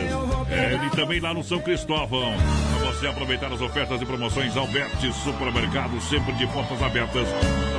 É, 0.51 0.87
e 0.87 0.91
também 0.91 1.21
lá 1.21 1.35
no 1.35 1.43
São 1.43 1.61
Cristóvão. 1.61 2.33
Para 2.79 2.93
você 2.93 3.07
aproveitar 3.07 3.53
as 3.53 3.61
ofertas 3.61 4.01
e 4.01 4.07
promoções 4.07 4.57
Alberti 4.57 5.13
Supermercado, 5.13 6.01
sempre 6.01 6.33
de 6.35 6.47
portas 6.47 6.83
abertas. 6.83 7.29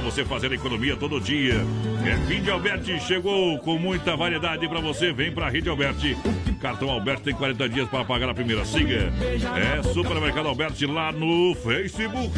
Para 0.02 0.10
você 0.10 0.26
fazer 0.26 0.52
economia 0.52 0.98
todo 0.98 1.22
dia. 1.22 1.64
É, 2.04 2.16
fim 2.28 2.42
de 2.42 2.50
Alberti 2.50 3.00
chegou 3.02 3.60
com 3.60 3.78
muita 3.78 4.18
variedade 4.18 4.68
para 4.68 4.80
você. 4.80 5.14
Vem 5.14 5.32
para 5.32 5.48
Rede 5.48 5.70
Alberti. 5.70 6.18
Cartão 6.60 6.90
Alberti 6.90 7.22
tem 7.26 7.36
40 7.36 7.70
dias 7.70 7.88
para 7.88 8.04
pagar 8.04 8.28
a 8.28 8.34
primeira. 8.34 8.66
Siga. 8.66 9.14
É 9.56 9.84
Supermercado 9.94 10.48
Alberti 10.48 10.88
lá 10.88 11.12
no 11.12 11.54
Facebook. 11.54 12.34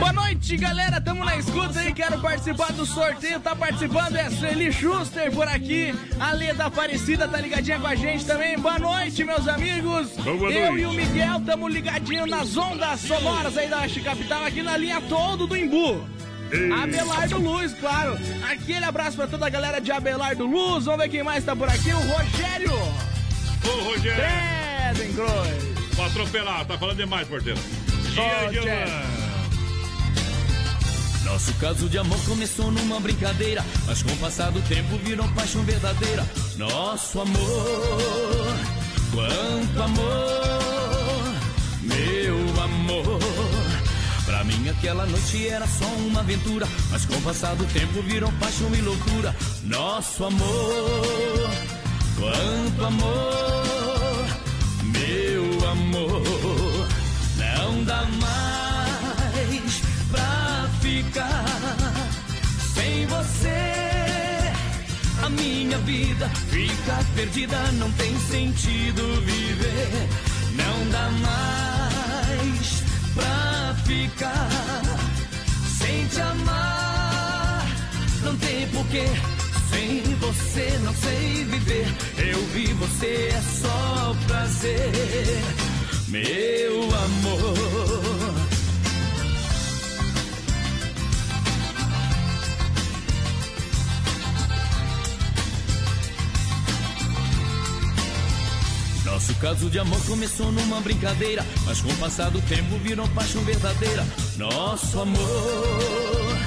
Boa 0.00 0.12
noite, 0.12 0.56
galera. 0.56 1.00
Tamo 1.00 1.24
na 1.24 1.36
escuta 1.36 1.78
aí. 1.78 1.92
Quero 1.92 2.20
participar 2.20 2.72
do 2.72 2.84
sorteio. 2.84 3.38
Tá 3.38 3.54
participando 3.54 4.16
é 4.16 4.28
Sueli 4.30 4.72
Schuster 4.72 5.30
por 5.30 5.46
aqui. 5.46 5.94
A 6.18 6.32
Leda 6.32 6.66
Aparecida 6.66 7.28
tá 7.28 7.40
ligadinha 7.40 7.78
com 7.78 7.86
a 7.86 7.94
gente 7.94 8.26
também. 8.26 8.58
Boa 8.58 8.80
noite, 8.80 9.22
meus 9.22 9.46
amigos. 9.46 10.10
Boa 10.16 10.50
Eu 10.50 10.72
noite. 10.72 10.82
e 10.82 10.86
o 10.86 10.92
Miguel 10.92 11.40
tamo 11.46 11.68
ligadinho 11.68 12.26
nas 12.26 12.56
ondas 12.56 12.98
sonoras 13.02 13.56
aí 13.56 13.68
da 13.68 13.82
Oeste 13.82 14.00
Capital, 14.00 14.44
aqui 14.44 14.64
na 14.64 14.76
linha 14.76 15.00
todo 15.02 15.46
do 15.46 15.56
Imbu. 15.56 16.04
Abelardo 16.82 17.38
Luz, 17.38 17.74
claro. 17.80 18.18
Aquele 18.50 18.84
abraço 18.84 19.16
pra 19.16 19.26
toda 19.26 19.46
a 19.46 19.50
galera 19.50 19.80
de 19.80 19.90
Abelardo 19.90 20.46
Luz. 20.46 20.84
Vamos 20.84 21.00
ver 21.00 21.08
quem 21.08 21.22
mais 21.22 21.44
tá 21.44 21.54
por 21.56 21.68
aqui. 21.68 21.90
O 21.90 21.98
Rogério. 21.98 22.72
Ô, 23.64 23.84
Rogério. 23.84 24.22
Credencroz. 24.94 25.64
Vou 25.94 26.06
atropelar, 26.06 26.64
tá 26.66 26.76
falando 26.76 26.96
demais, 26.96 27.26
porteiro. 27.26 27.58
Dia, 28.12 28.52
Giovana. 28.52 29.24
Nosso 31.24 31.54
caso 31.54 31.88
de 31.88 31.98
amor 31.98 32.18
começou 32.26 32.70
numa 32.70 33.00
brincadeira, 33.00 33.64
mas 33.86 34.02
com 34.02 34.12
o 34.12 34.16
passar 34.18 34.52
do 34.52 34.60
tempo 34.68 34.98
virou 34.98 35.26
paixão 35.28 35.62
verdadeira. 35.62 36.24
Nosso 36.56 37.20
amor, 37.20 38.56
quanto 39.10 39.82
amor, 39.82 41.34
meu 41.82 42.62
amor. 42.62 43.23
Mim 44.64 44.70
aquela 44.70 45.04
noite 45.04 45.46
era 45.46 45.66
só 45.66 45.84
uma 45.84 46.20
aventura, 46.20 46.66
mas 46.90 47.04
com 47.04 47.14
o 47.14 47.20
passar 47.20 47.54
do 47.54 47.66
tempo 47.66 48.00
virou 48.00 48.32
paixão 48.40 48.74
e 48.74 48.80
loucura. 48.80 49.36
Nosso 49.64 50.24
amor, 50.24 51.50
quanto 52.18 52.84
amor, 52.86 54.26
meu 54.84 55.68
amor. 55.68 56.88
Não 57.36 57.84
dá 57.84 58.06
mais 58.22 59.82
pra 60.10 60.66
ficar 60.80 61.44
sem 62.72 63.06
você. 63.06 64.54
A 65.24 65.28
minha 65.28 65.76
vida 65.80 66.30
fica 66.50 67.04
perdida, 67.14 67.60
não 67.72 67.92
tem 67.92 68.18
sentido 68.18 69.20
viver. 69.26 70.08
Não 70.56 70.90
dá 70.90 71.10
mais 71.10 72.83
pra 73.14 73.74
ficar 73.84 74.82
sem 75.78 76.06
te 76.06 76.20
amar. 76.20 77.66
Não 78.22 78.36
tem 78.36 78.68
porquê. 78.68 79.04
Sem 79.70 80.02
você 80.16 80.78
não 80.84 80.94
sei 80.94 81.44
viver. 81.44 81.86
Eu 82.18 82.40
vi 82.48 82.72
você 82.74 83.30
é 83.32 83.40
só 83.40 84.16
prazer, 84.26 85.42
meu 86.08 86.82
amor. 86.84 88.13
Nosso 99.14 99.32
caso 99.36 99.70
de 99.70 99.78
amor 99.78 100.04
começou 100.06 100.50
numa 100.50 100.80
brincadeira, 100.80 101.46
mas 101.64 101.80
com 101.80 101.88
o 101.88 101.96
passar 101.98 102.32
do 102.32 102.42
tempo 102.42 102.76
virou 102.78 103.06
paixão 103.10 103.42
verdadeira. 103.44 104.04
Nosso 104.36 105.00
amor, 105.00 106.38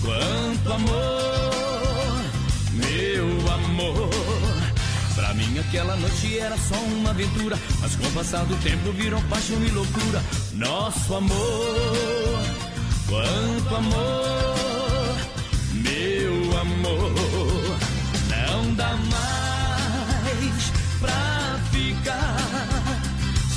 quanto 0.00 0.72
amor, 0.72 2.24
meu 2.72 3.44
mim 5.34 5.58
aquela 5.58 5.96
noite 5.96 6.38
era 6.38 6.56
só 6.56 6.76
uma 6.76 7.10
aventura, 7.10 7.58
mas 7.80 7.94
com 7.94 8.06
o 8.06 8.12
passar 8.12 8.46
do 8.46 8.56
tempo 8.62 8.90
virou 8.92 9.20
paixão 9.24 9.62
e 9.62 9.68
loucura. 9.68 10.22
Nosso 10.54 11.14
amor, 11.14 12.40
quanto 13.06 13.76
amor, 13.76 15.16
meu 15.74 16.58
amor, 16.58 17.78
não 18.30 18.74
dá 18.74 18.96
mais 18.96 19.24
pra 19.24 19.33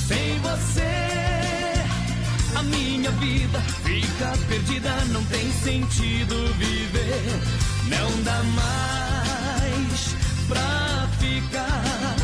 sem 0.07 0.39
você. 0.39 1.77
A 2.55 2.63
minha 2.63 3.11
vida 3.11 3.59
fica 3.83 4.33
perdida, 4.47 4.95
não 5.11 5.23
tem 5.25 5.51
sentido 5.51 6.53
viver. 6.57 7.41
Não 7.89 8.23
dá 8.23 8.43
mais 8.55 10.15
pra 10.47 11.07
ficar 11.19 12.15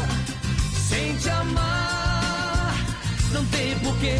sem 0.87 1.15
te 1.17 1.29
amar. 1.29 2.75
Não 3.33 3.45
tem 3.45 3.77
porquê, 3.79 4.17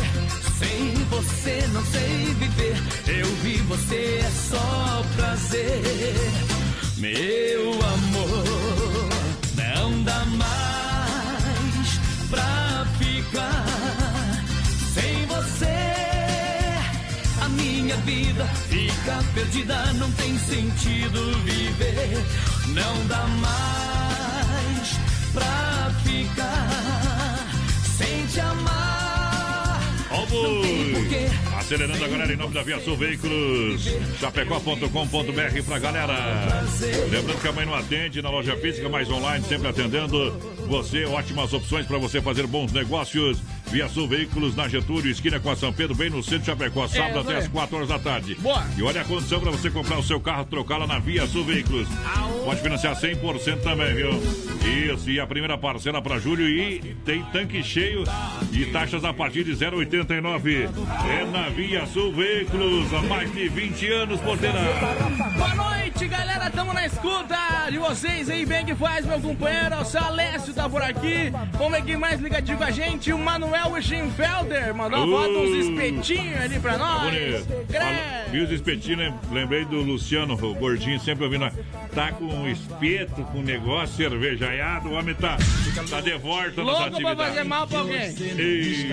sem 0.59 0.93
você 1.09 1.67
não 1.71 1.85
sei 1.85 2.35
viver. 2.39 2.77
Eu 3.07 3.27
vi 3.37 3.57
você 3.67 4.21
é 4.23 4.31
só 4.49 5.05
prazer, 5.15 6.31
meu 6.97 7.71
amor. 7.71 9.09
Não 9.55 10.03
dá 10.03 10.25
mais 10.25 10.82
pra 12.33 12.85
ficar 12.97 13.65
sem 14.93 15.25
você. 15.27 15.77
A 17.43 17.49
minha 17.49 17.95
vida 17.97 18.45
fica 18.69 19.23
perdida, 19.35 19.93
não 19.93 20.11
tem 20.13 20.37
sentido 20.39 21.31
viver. 21.43 22.25
Não 22.69 23.07
dá 23.07 23.27
mais 23.27 24.99
pra 25.31 25.91
ficar 26.03 27.39
sem 27.97 28.25
te 28.25 28.39
amar. 28.39 28.92
Não 30.33 30.61
tem 30.61 30.93
porquê. 30.93 31.29
Acelerando 31.57 32.03
a 32.03 32.07
galera 32.07 32.33
em 32.33 32.35
nome 32.35 32.53
da 32.53 32.61
Via 32.61 32.79
Sul 32.79 32.97
Veículos, 32.97 33.87
chapecó.com.br 34.19 35.63
pra 35.65 35.79
galera. 35.79 36.63
Lembrando 37.09 37.41
que 37.41 37.47
a 37.47 37.51
mãe 37.53 37.65
não 37.65 37.75
atende 37.75 38.21
na 38.21 38.29
loja 38.29 38.57
física, 38.57 38.89
mas 38.89 39.09
online, 39.09 39.45
sempre 39.45 39.69
atendendo 39.69 40.31
você. 40.67 41.05
Ótimas 41.05 41.53
opções 41.53 41.85
para 41.85 41.97
você 41.97 42.21
fazer 42.21 42.47
bons 42.47 42.71
negócios. 42.73 43.39
Via 43.71 43.87
Sul 43.87 44.07
Veículos 44.07 44.55
na 44.55 44.67
Getúlio, 44.67 45.09
esquina 45.09 45.39
com 45.39 45.49
a 45.49 45.55
São 45.55 45.73
Pedro, 45.73 45.95
bem 45.95 46.09
no 46.09 46.21
centro 46.21 46.39
de 46.39 46.45
Chapecó, 46.45 46.87
sábado 46.87 47.17
É, 47.17 47.21
até 47.21 47.35
as 47.37 47.47
4 47.47 47.75
horas 47.75 47.89
da 47.89 47.97
tarde. 47.97 48.35
Boa. 48.35 48.63
E 48.77 48.83
olha 48.83 49.01
a 49.01 49.05
condição 49.05 49.39
para 49.39 49.49
você 49.49 49.71
comprar 49.71 49.97
o 49.97 50.03
seu 50.03 50.19
carro, 50.19 50.45
trocá-la 50.45 50.85
na 50.85 50.99
Via 50.99 51.25
Sul 51.25 51.43
Veículos. 51.43 51.87
Pode 52.45 52.61
financiar 52.61 52.95
100% 52.95 53.61
também, 53.61 53.95
viu? 53.95 54.11
Isso, 54.93 55.09
e 55.09 55.19
a 55.19 55.25
primeira 55.25 55.57
parcela 55.57 56.01
para 56.01 56.19
julho 56.19 56.47
e 56.47 56.95
tem 57.03 57.23
tanque 57.31 57.63
cheio 57.63 58.03
e 58.51 58.65
taxas 58.67 59.03
a 59.03 59.11
partir 59.13 59.43
de 59.43 59.53
0,89. 59.55 60.22
É 60.27 61.25
na 61.25 61.49
Via 61.49 61.85
Sul 61.85 62.13
Veículos, 62.13 62.93
há 62.93 63.01
mais 63.01 63.29
de 63.33 63.49
20 63.49 63.91
anos, 63.91 64.21
porteira. 64.21 64.57
Boa 65.35 65.53
noite, 65.53 66.07
galera. 66.07 66.49
Tamo 66.49 66.71
na 66.71 66.85
escuta 66.85 67.35
de 67.69 67.77
vocês 67.77 68.29
aí. 68.29 68.45
Bem 68.45 68.65
que 68.65 68.73
faz, 68.73 69.05
meu 69.05 69.19
companheiro. 69.19 69.75
O 69.81 69.83
seu 69.83 70.01
Alessio 70.01 70.53
tá 70.53 70.69
por 70.69 70.81
aqui. 70.81 71.29
Vamos 71.57 71.81
quem 71.83 71.97
mais 71.97 72.21
ligadinho 72.21 72.57
com 72.57 72.63
a 72.63 72.71
gente. 72.71 73.11
O 73.11 73.17
Manuel 73.19 73.81
Schimfelder 73.81 74.73
mandou 74.73 75.03
uma 75.05 75.17
foto, 75.23 75.39
uns 75.39 75.49
Uh. 75.49 75.59
espetinhos 75.71 76.39
ali 76.41 76.57
pra 76.59 76.71
Tá 76.73 76.77
nós. 76.77 77.13
Viu 78.31 78.45
os 78.45 78.51
espetinhos, 78.51 78.99
lem- 78.99 79.13
lembrei 79.29 79.65
do 79.65 79.81
Luciano, 79.81 80.35
o 80.35 80.55
gordinho, 80.55 81.01
sempre 81.01 81.25
ouvindo. 81.25 81.51
Tá 81.93 82.13
com 82.13 82.23
um 82.25 82.47
espeto, 82.47 83.23
com 83.25 83.39
um 83.39 83.43
negócio 83.43 83.95
cervejaiado, 83.97 84.87
o 84.89 84.93
homem 84.93 85.13
tá, 85.15 85.37
tá 85.89 85.99
de 86.01 86.13
volta 86.17 86.63
nas 86.63 86.79
Louco 86.79 87.01
pra 87.01 87.15
fazer 87.15 87.43
mal 87.43 87.67
pra 87.67 87.79
alguém. 87.79 88.15
Ei. 88.37 88.87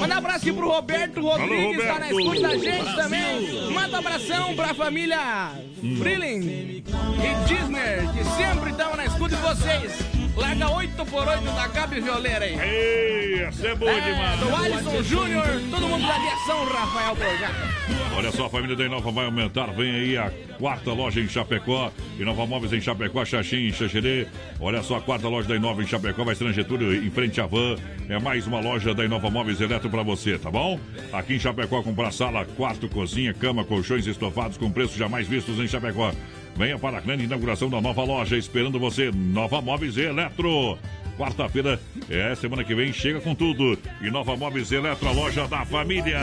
Manda 0.00 0.14
um 0.14 0.18
abraço 0.18 0.43
aqui 0.44 0.52
pro 0.52 0.68
Roberto 0.68 1.22
Rodrigues, 1.22 1.80
Alô, 1.88 1.94
tá 1.94 1.98
na 2.00 2.10
escuta 2.12 2.40
da 2.40 2.56
gente 2.58 2.96
também. 2.96 3.70
Manda 3.70 3.96
um 3.96 3.98
abração 3.98 4.54
pra 4.54 4.74
família 4.74 5.52
Hum. 5.82 5.96
Freeling 5.96 6.40
e 6.42 7.48
Disney, 7.48 8.08
que 8.12 8.24
sempre 8.36 8.70
estão 8.70 8.94
na 8.94 9.06
escuta 9.06 9.36
de 9.36 9.42
vocês. 9.42 10.13
Larga 10.36 10.68
8 10.68 11.06
por 11.06 11.28
8 11.28 11.44
da 11.44 11.66
Gabi 11.68 12.00
Violeira 12.00 12.44
aí. 12.44 12.58
Ei, 12.58 13.42
essa 13.42 13.68
é 13.68 13.74
boa 13.74 14.00
demais. 14.00 14.40
Do 14.40 14.56
Alisson 14.56 15.02
Júnior, 15.02 15.46
todo 15.70 15.88
mundo 15.88 16.06
da 16.06 16.16
aviação, 16.16 16.64
Rafael 16.64 17.14
Borjaca. 17.14 17.74
Olha 18.16 18.32
só, 18.32 18.46
a 18.46 18.50
família 18.50 18.76
da 18.76 18.84
Inova 18.84 19.10
vai 19.10 19.26
aumentar. 19.26 19.66
Vem 19.72 19.90
aí 19.92 20.16
a 20.16 20.30
quarta 20.58 20.92
loja 20.92 21.20
em 21.20 21.28
Chapecó. 21.28 21.92
Inova 22.18 22.46
Móveis 22.46 22.72
em 22.72 22.80
Chapecó, 22.80 23.24
Xaxim, 23.24 23.72
Xaxerê. 23.72 24.26
Olha 24.60 24.82
só, 24.82 24.96
a 24.96 25.00
quarta 25.00 25.28
loja 25.28 25.48
da 25.48 25.56
Inova 25.56 25.82
em 25.82 25.86
Chapecó 25.86 26.24
vai 26.24 26.34
ser 26.34 26.52
Getúlio, 26.52 26.94
em 26.94 27.10
frente 27.10 27.40
à 27.40 27.46
van. 27.46 27.76
É 28.08 28.18
mais 28.18 28.46
uma 28.46 28.60
loja 28.60 28.94
da 28.94 29.04
Inova 29.04 29.30
Móveis 29.30 29.60
Eletro 29.60 29.90
para 29.90 30.02
você, 30.02 30.38
tá 30.38 30.50
bom? 30.50 30.78
Aqui 31.12 31.34
em 31.34 31.38
Chapecó, 31.40 31.82
comprar 31.82 32.12
sala, 32.12 32.44
quarto, 32.56 32.88
cozinha, 32.88 33.34
cama, 33.34 33.64
colchões 33.64 34.06
estofados 34.06 34.56
com 34.56 34.70
preços 34.70 34.96
jamais 34.96 35.26
vistos 35.28 35.58
em 35.58 35.66
Chapecó. 35.68 36.12
Venha 36.56 36.78
para 36.78 36.98
a 36.98 37.00
grande 37.00 37.24
inauguração 37.24 37.68
da 37.68 37.80
nova 37.80 38.04
loja, 38.04 38.36
esperando 38.36 38.78
você. 38.78 39.10
Nova 39.12 39.60
Móveis 39.60 39.96
Eletro. 39.96 40.78
Quarta-feira, 41.16 41.80
é, 42.10 42.34
semana 42.34 42.64
que 42.64 42.74
vem, 42.74 42.92
chega 42.92 43.20
com 43.20 43.34
tudo. 43.34 43.78
E 44.00 44.10
Nova 44.10 44.36
Móveis 44.36 44.72
Eletro, 44.72 45.08
a 45.08 45.12
loja 45.12 45.46
da 45.46 45.64
família. 45.64 46.20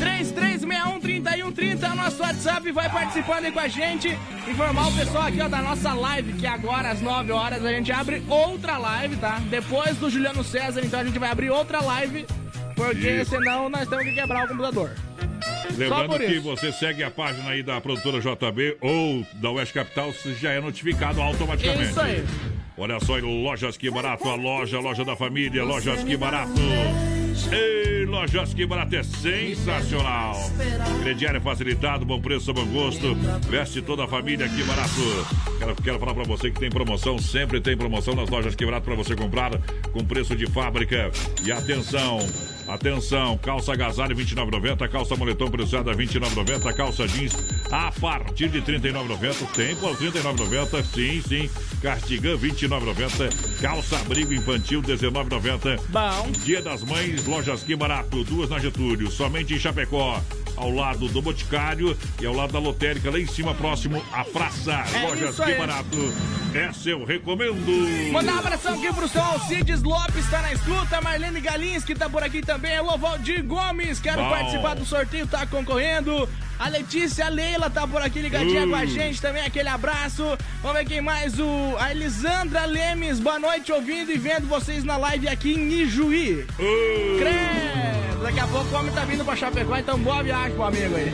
3361-3130 0.00 1.82
é 1.82 1.92
o 1.92 1.96
nosso 1.96 2.22
WhatsApp, 2.22 2.72
vai 2.72 2.88
participando 2.88 3.44
aí 3.44 3.52
com 3.52 3.58
a 3.58 3.68
gente. 3.68 4.16
Informar 4.48 4.88
o 4.88 4.92
pessoal 4.92 5.24
aqui 5.24 5.40
ó, 5.40 5.48
da 5.48 5.62
nossa 5.62 5.92
live, 5.92 6.32
que 6.34 6.46
agora 6.46 6.90
às 6.90 7.00
9 7.00 7.32
horas 7.32 7.64
a 7.64 7.72
gente 7.72 7.90
abre 7.90 8.22
outra 8.28 8.78
live, 8.78 9.16
tá? 9.16 9.40
Depois 9.50 9.96
do 9.96 10.08
Juliano 10.08 10.44
César, 10.44 10.80
então 10.84 11.00
a 11.00 11.04
gente 11.04 11.18
vai 11.18 11.30
abrir 11.30 11.50
outra 11.50 11.80
live, 11.80 12.24
porque 12.76 13.10
Isso. 13.10 13.30
senão 13.30 13.68
nós 13.68 13.88
temos 13.88 14.04
que 14.04 14.12
quebrar 14.12 14.44
o 14.44 14.48
computador. 14.48 14.92
Lembrando 15.76 16.18
que 16.18 16.38
você 16.38 16.72
segue 16.72 17.02
a 17.02 17.10
página 17.10 17.50
aí 17.50 17.62
da 17.62 17.80
produtora 17.80 18.20
JB 18.20 18.76
ou 18.80 19.26
da 19.34 19.50
West 19.50 19.72
Capital, 19.72 20.12
você 20.12 20.34
já 20.34 20.52
é 20.52 20.60
notificado 20.60 21.20
automaticamente. 21.20 21.90
Isso 21.90 22.00
aí. 22.00 22.24
Olha 22.76 22.98
só, 23.00 23.16
Lojas 23.18 23.76
Que 23.76 23.90
Barato, 23.90 24.28
a 24.28 24.34
loja, 24.34 24.78
a 24.78 24.80
loja 24.80 25.04
da 25.04 25.14
família, 25.14 25.64
Lojas 25.64 26.02
Que 26.02 26.16
Barato. 26.16 26.60
Ei, 27.52 28.04
Lojas 28.04 28.52
Que 28.52 28.66
Barato 28.66 28.96
é 28.96 29.02
sensacional. 29.02 30.34
Crediário 31.02 31.40
facilitado, 31.40 32.04
bom 32.04 32.20
preço, 32.20 32.52
bom 32.52 32.66
gosto. 32.66 33.14
Veste 33.48 33.80
toda 33.80 34.04
a 34.04 34.08
família 34.08 34.48
Que 34.48 34.62
Barato. 34.64 34.90
Quero, 35.58 35.74
quero 35.76 35.98
falar 36.00 36.14
pra 36.14 36.24
você 36.24 36.50
que 36.50 36.58
tem 36.58 36.70
promoção, 36.70 37.16
sempre 37.18 37.60
tem 37.60 37.76
promoção 37.76 38.14
nas 38.14 38.28
Lojas 38.28 38.56
Que 38.56 38.64
Barato 38.64 38.84
pra 38.86 38.96
você 38.96 39.14
comprar 39.14 39.52
com 39.92 40.04
preço 40.04 40.34
de 40.34 40.46
fábrica. 40.46 41.12
E 41.44 41.52
atenção, 41.52 42.18
Atenção, 42.66 43.36
calça 43.38 43.72
agasalho 43.72 44.16
29,90, 44.16 44.88
calça 44.88 45.16
moletom 45.16 45.50
preçada 45.50 45.92
29,90, 45.92 46.74
calça 46.74 47.06
jeans 47.06 47.36
a 47.70 47.92
partir 47.92 48.48
de 48.48 48.62
39,90, 48.62 49.46
tem 49.54 49.76
por 49.76 49.96
39,90, 49.96 50.82
sim, 50.84 51.22
sim. 51.22 51.50
Cardigan 51.82 52.36
29,90, 52.38 53.60
calça 53.60 53.98
abrigo 53.98 54.32
infantil 54.32 54.82
19,90. 54.82 55.80
Bom. 55.88 56.30
Dia 56.44 56.62
das 56.62 56.82
Mães, 56.82 57.26
lojas 57.26 57.62
que 57.62 57.76
barato, 57.76 58.24
duas 58.24 58.48
na 58.48 58.58
Getúlio, 58.58 59.10
somente 59.10 59.54
em 59.54 59.58
Chapecó. 59.58 60.20
Ao 60.56 60.70
lado 60.70 61.08
do 61.08 61.20
Boticário 61.20 61.96
e 62.20 62.26
ao 62.26 62.32
lado 62.34 62.52
da 62.52 62.58
lotérica, 62.58 63.10
lá 63.10 63.18
em 63.18 63.26
cima, 63.26 63.54
próximo 63.54 64.02
à 64.12 64.24
praça. 64.24 64.84
É 64.94 65.06
lojas 65.08 65.36
que 65.38 65.54
barato. 65.54 66.12
Essa 66.54 66.90
eu 66.90 67.04
recomendo. 67.04 68.12
Mandar 68.12 68.34
um 68.34 68.38
abração 68.38 68.74
aqui 68.74 68.92
pro 68.92 69.08
seu 69.08 69.22
Alcides 69.22 69.82
Lopes, 69.82 70.28
tá 70.30 70.40
na 70.42 70.52
escuta. 70.52 71.00
Marlene 71.00 71.40
Galins, 71.40 71.82
que 71.84 71.94
tá 71.94 72.08
por 72.08 72.22
aqui 72.22 72.40
também. 72.40 72.76
Alô, 72.76 72.96
Valdir 72.96 73.44
Gomes, 73.44 73.98
quero 73.98 74.22
Bom. 74.22 74.30
participar 74.30 74.74
do 74.74 74.84
sorteio, 74.86 75.26
tá 75.26 75.44
concorrendo. 75.46 76.28
A 76.56 76.68
Letícia 76.68 77.28
Leila 77.28 77.68
tá 77.68 77.84
por 77.84 78.00
aqui 78.00 78.20
ligadinha 78.20 78.64
Uh. 78.64 78.70
com 78.70 78.76
a 78.76 78.86
gente 78.86 79.20
também, 79.20 79.42
aquele 79.44 79.68
abraço. 79.68 80.38
Vamos 80.62 80.78
ver 80.78 80.84
quem 80.84 81.00
mais, 81.00 81.40
o 81.40 81.74
a 81.80 81.90
Elisandra 81.90 82.64
Lemes, 82.64 83.18
boa 83.18 83.40
noite, 83.40 83.72
ouvindo 83.72 84.12
e 84.12 84.16
vendo 84.16 84.46
vocês 84.46 84.84
na 84.84 84.96
live 84.96 85.26
aqui 85.26 85.52
em 85.54 85.72
Ijuí. 85.82 86.46
Credo, 87.18 87.93
daqui 88.24 88.40
a 88.40 88.46
pouco 88.46 88.74
o 88.74 88.78
homem 88.78 88.90
tá 88.92 89.04
vindo 89.04 89.22
pra 89.22 89.36
Chapecó, 89.36 89.76
então 89.76 89.98
boa 89.98 90.22
viagem 90.22 90.54
pro 90.54 90.64
amigo 90.64 90.96
aí. 90.96 91.12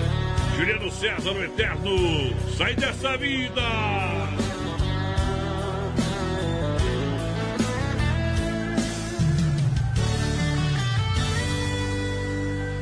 Juliano 0.56 0.90
César, 0.92 1.32
o 1.32 1.42
Eterno, 1.42 1.90
sai 2.56 2.74
dessa 2.76 3.16
vida! 3.16 3.62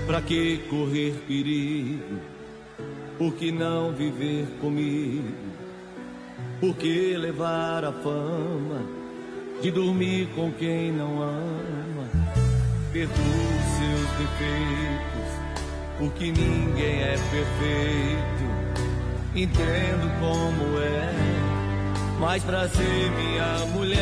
Pra 0.07 0.21
que 0.23 0.59
correr 0.69 1.15
perigo? 1.27 2.21
Por 3.17 3.33
que 3.35 3.51
não 3.51 3.93
viver 3.93 4.47
comigo? 4.61 5.35
Por 6.61 6.77
que 6.77 7.17
levar 7.17 7.85
a 7.85 7.93
fama 7.93 8.83
de 9.63 9.71
dormir 9.71 10.29
com 10.35 10.53
quem 10.53 10.93
não 10.93 11.23
ama? 11.23 12.28
perdoa 12.93 13.17
os 13.17 13.67
seus 13.77 14.09
defeitos, 14.19 15.31
porque 15.99 16.33
ninguém 16.33 17.03
é 17.03 17.17
perfeito. 17.31 18.49
Entendo 19.35 20.11
como 20.21 20.81
é, 20.81 21.13
mas 22.19 22.43
pra 22.43 22.69
ser 22.69 23.11
minha 23.11 23.67
mulher, 23.73 24.01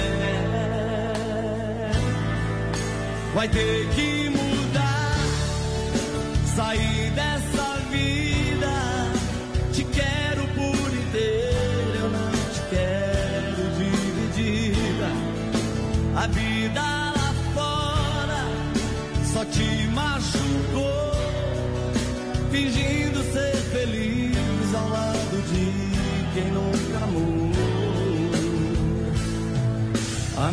vai 3.34 3.48
ter 3.48 3.88
que 3.90 4.30
mudar, 4.30 5.16
sair 6.54 7.10
dessa. 7.10 7.55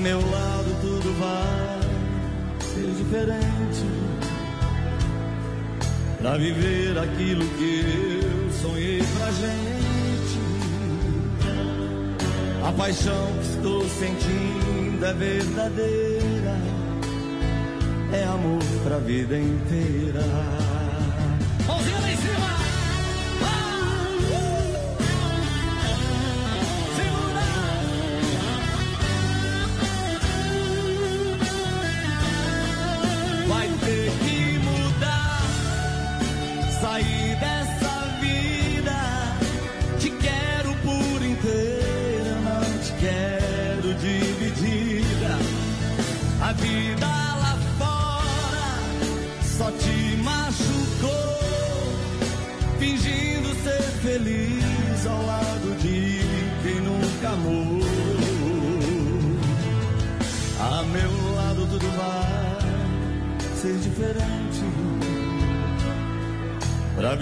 Meu 0.03 0.19
lado 0.19 0.81
tudo 0.81 1.17
vai 1.17 2.61
ser 2.61 2.87
diferente. 2.91 3.85
Pra 6.19 6.37
viver 6.37 6.97
aquilo 6.97 7.45
que 7.57 8.21
eu 8.21 8.51
sonhei 8.51 9.01
pra 9.17 9.31
gente. 9.31 10.39
A 12.67 12.71
paixão 12.73 13.27
que 13.39 13.47
estou 13.47 13.83
sentindo 13.87 15.05
é 15.05 15.13
verdadeira. 15.13 16.57
É 18.11 18.23
amor 18.25 18.61
pra 18.83 18.97
vida 18.97 19.39
inteira 19.39 20.72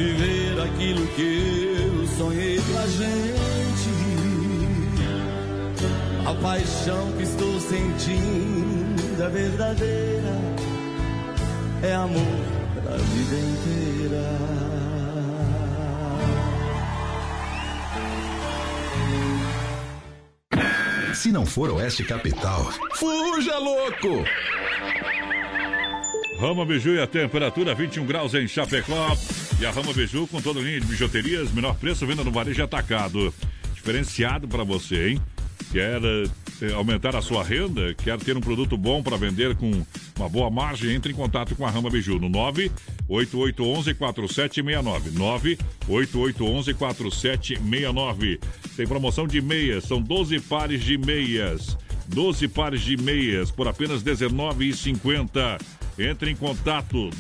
viver 0.01 0.59
aquilo 0.61 1.07
que 1.07 1.75
eu 1.77 2.07
sonhei 2.17 2.59
pra 2.59 2.87
gente 2.87 3.91
A 6.25 6.33
paixão 6.41 7.11
que 7.17 7.23
estou 7.23 7.59
sentindo 7.59 9.23
é 9.23 9.29
verdadeira 9.29 10.41
É 11.83 11.93
amor 11.93 12.21
pra 12.73 12.95
vida 12.97 13.35
inteira 13.35 14.31
Se 21.13 21.31
não 21.31 21.45
for 21.45 21.69
Oeste 21.69 22.03
Capital, 22.03 22.71
Fuja, 22.95 23.57
louco! 23.59 24.25
Rama 26.39 26.65
Biju 26.65 26.95
e 26.95 27.01
a 27.01 27.05
temperatura 27.05 27.75
21 27.75 28.03
graus 28.03 28.33
em 28.33 28.47
Chapecó. 28.47 29.15
E 29.62 29.66
a 29.66 29.70
Rama 29.70 29.93
Biju 29.93 30.26
com 30.26 30.41
toda 30.41 30.59
a 30.59 30.64
linha 30.64 30.82
de 30.82 30.88
bijuterias, 30.88 31.51
menor 31.51 31.76
preço, 31.76 32.07
venda 32.07 32.24
no 32.24 32.32
varejo 32.32 32.64
atacado. 32.64 33.32
Diferenciado 33.76 34.47
para 34.47 34.64
você, 34.64 35.09
hein? 35.09 35.22
Quer 35.72 36.01
eh, 36.03 36.28
aumentar 36.74 37.16
a 37.16 37.22
sua 37.22 37.43
renda? 37.43 37.93
Quer 37.93 38.18
ter 38.18 38.36
um 38.36 38.41
produto 38.41 38.76
bom 38.76 39.03
para 39.03 39.18
vender 39.18 39.55
com 39.55 39.86
uma 40.18 40.28
boa 40.28 40.49
margem? 40.49 40.95
Entre 40.95 41.14
em 41.14 41.16
contato 41.16 41.55
com 41.55 41.64
a 41.64 41.70
Rama 41.70 41.91
Biju 41.91 42.18
no 42.18 42.28
98811-4769. 43.07 45.59
98811-4769. 45.88 48.39
Tem 48.76 48.88
promoção 48.88 49.28
de 49.28 49.39
meias, 49.41 49.84
são 49.84 50.01
12 50.01 50.39
pares 50.39 50.84
de 50.84 50.97
meias. 50.97 51.78
12 52.07 52.47
pares 52.47 52.82
de 52.82 52.97
meias 52.97 53.51
por 53.51 53.68
apenas 53.68 54.01
R$19,50. 54.01 55.62
Entre 56.01 56.31
em 56.31 56.35
contato 56.35 57.11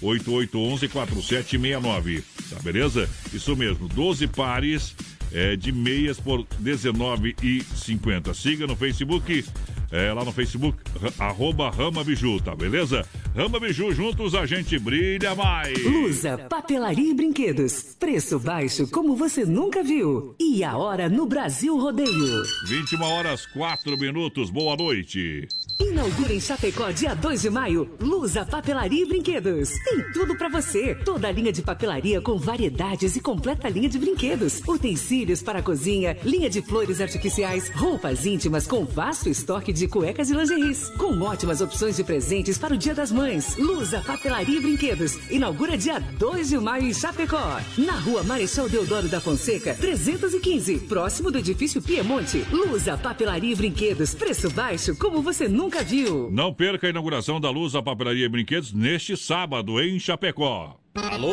98811-4769. 0.00 2.22
Tá 2.50 2.56
beleza? 2.62 3.08
Isso 3.32 3.54
mesmo, 3.54 3.88
12 3.88 4.26
pares 4.28 4.94
é, 5.32 5.56
de 5.56 5.72
meias 5.72 6.18
por 6.18 6.40
R$19,50. 6.40 8.34
Siga 8.34 8.66
no 8.66 8.76
Facebook, 8.76 9.44
é, 9.90 10.12
lá 10.12 10.24
no 10.24 10.32
Facebook, 10.32 10.78
arroba 11.18 11.70
Rama 11.70 12.04
Biju, 12.04 12.40
tá 12.40 12.54
beleza? 12.54 13.06
Rama 13.34 13.60
Biju, 13.60 13.92
juntos 13.92 14.34
a 14.34 14.46
gente 14.46 14.78
brilha 14.78 15.34
mais. 15.34 15.82
Lusa, 15.84 16.38
papelaria 16.38 17.10
e 17.10 17.14
brinquedos. 17.14 17.96
Preço 17.98 18.38
baixo 18.38 18.88
como 18.88 19.14
você 19.14 19.44
nunca 19.44 19.82
viu. 19.82 20.34
E 20.38 20.64
a 20.64 20.76
hora 20.76 21.08
no 21.08 21.26
Brasil 21.26 21.78
Rodeio. 21.78 22.42
21 22.66 23.02
horas 23.02 23.46
4 23.46 23.96
minutos, 23.98 24.50
boa 24.50 24.76
noite. 24.76 25.46
Inaugura 25.80 26.34
em 26.34 26.40
Chapecó, 26.40 26.90
dia 26.92 27.14
2 27.14 27.40
de 27.40 27.48
maio, 27.48 27.90
Lusa 27.98 28.44
Papelaria 28.44 29.02
e 29.02 29.06
Brinquedos. 29.06 29.70
Tem 29.82 30.12
tudo 30.12 30.36
pra 30.36 30.48
você. 30.48 30.94
Toda 30.94 31.28
a 31.28 31.32
linha 31.32 31.50
de 31.50 31.62
papelaria 31.62 32.20
com 32.20 32.36
variedades 32.36 33.16
e 33.16 33.20
completa 33.20 33.68
linha 33.68 33.88
de 33.88 33.98
brinquedos. 33.98 34.60
Utensílios 34.68 35.42
para 35.42 35.60
a 35.60 35.62
cozinha, 35.62 36.16
linha 36.22 36.50
de 36.50 36.60
flores 36.60 37.00
artificiais, 37.00 37.70
roupas 37.70 38.26
íntimas 38.26 38.66
com 38.66 38.84
vasto 38.84 39.30
estoque 39.30 39.72
de 39.72 39.88
cuecas 39.88 40.28
e 40.28 40.34
lingeries. 40.34 40.90
Com 40.98 41.18
ótimas 41.22 41.62
opções 41.62 41.96
de 41.96 42.04
presentes 42.04 42.58
para 42.58 42.74
o 42.74 42.76
Dia 42.76 42.94
das 42.94 43.10
Mães. 43.10 43.56
Lusa 43.56 44.02
Papelaria 44.06 44.58
e 44.58 44.60
Brinquedos. 44.60 45.18
Inaugura 45.30 45.78
dia 45.78 45.98
2 45.98 46.50
de 46.50 46.58
maio 46.58 46.84
em 46.84 46.94
Chapecó. 46.94 47.58
Na 47.78 47.94
rua 47.94 48.22
Marechal 48.22 48.68
Deodoro 48.68 49.08
da 49.08 49.20
Fonseca, 49.20 49.74
315. 49.74 50.78
Próximo 50.80 51.30
do 51.30 51.38
edifício 51.38 51.80
Piemonte. 51.80 52.46
Lusa 52.52 52.98
Papelaria 52.98 53.52
e 53.52 53.56
Brinquedos. 53.56 54.14
Preço 54.14 54.50
baixo 54.50 54.94
como 54.94 55.22
você 55.22 55.48
nunca 55.48 55.69
viu. 55.78 56.30
Não 56.30 56.52
perca 56.52 56.86
a 56.86 56.90
inauguração 56.90 57.40
da 57.40 57.50
Luz 57.50 57.74
a 57.74 57.82
Papelaria 57.82 58.26
e 58.26 58.28
Brinquedos 58.28 58.72
neste 58.72 59.16
sábado 59.16 59.80
em 59.80 59.98
Chapecó. 59.98 60.76
Alô, 60.94 61.32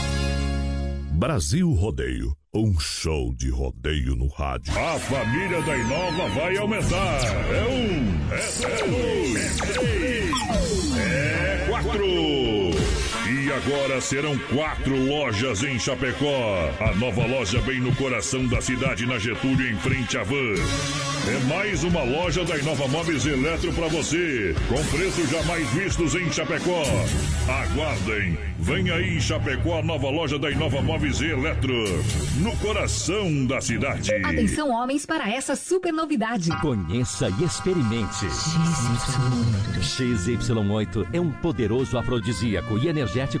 Brasil 1.21 1.71
Rodeio, 1.73 2.35
um 2.51 2.79
show 2.79 3.31
de 3.35 3.51
rodeio 3.51 4.15
no 4.15 4.27
rádio. 4.27 4.73
A 4.75 4.97
família 4.97 5.61
da 5.61 5.77
Inova 5.77 6.27
vai 6.29 6.57
aumentar. 6.57 7.19
É 7.53 7.63
um, 7.67 8.33
é 8.33 8.89
dois, 8.89 9.61
é 9.61 9.65
três, 9.67 10.31
é 10.97 11.65
quatro. 11.69 12.60
Agora 13.51 13.99
serão 13.99 14.37
quatro 14.37 14.95
lojas 14.95 15.61
em 15.61 15.77
Chapecó. 15.77 16.71
A 16.79 16.95
nova 16.95 17.25
loja 17.25 17.59
bem 17.61 17.81
no 17.81 17.93
coração 17.95 18.47
da 18.47 18.61
cidade, 18.61 19.05
na 19.05 19.19
Getúlio, 19.19 19.69
em 19.69 19.75
frente 19.75 20.17
à 20.17 20.23
van. 20.23 20.55
É 21.27 21.39
mais 21.45 21.83
uma 21.83 22.01
loja 22.01 22.43
da 22.45 22.57
Inova 22.57 22.87
Móveis 22.87 23.25
Eletro 23.25 23.71
para 23.73 23.87
você, 23.89 24.55
com 24.67 24.83
preços 24.97 25.29
jamais 25.29 25.69
vistos 25.69 26.15
em 26.15 26.31
Chapecó. 26.31 26.83
Aguardem, 27.47 28.37
vem 28.57 28.89
aí 28.89 29.17
em 29.17 29.19
Chapecó 29.21 29.79
a 29.79 29.83
nova 29.83 30.09
loja 30.09 30.39
da 30.39 30.49
Inova 30.49 30.81
Móveis 30.81 31.21
Eletro, 31.21 31.75
no 32.37 32.55
coração 32.57 33.45
da 33.45 33.61
cidade. 33.61 34.11
Atenção, 34.23 34.71
homens, 34.71 35.05
para 35.05 35.29
essa 35.29 35.55
super 35.55 35.91
novidade. 35.91 36.49
Conheça 36.59 37.29
e 37.39 37.43
experimente. 37.43 38.25
XY8 39.79 41.07
é 41.13 41.19
um 41.19 41.31
poderoso 41.31 41.97
afrodisíaco 41.99 42.79
e 42.79 42.87
energético 42.87 43.40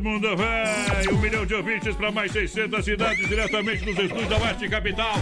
mundo 0.00 0.36
velho! 0.36 1.14
Um 1.14 1.18
milhão 1.18 1.46
de 1.46 1.54
ouvintes 1.54 1.94
para 1.94 2.10
mais 2.10 2.32
600 2.32 2.84
cidades 2.84 3.28
diretamente 3.28 3.84
nos 3.84 3.98
estúdios 3.98 4.28
da 4.28 4.38
Oeste 4.38 4.68
Capital. 4.68 5.14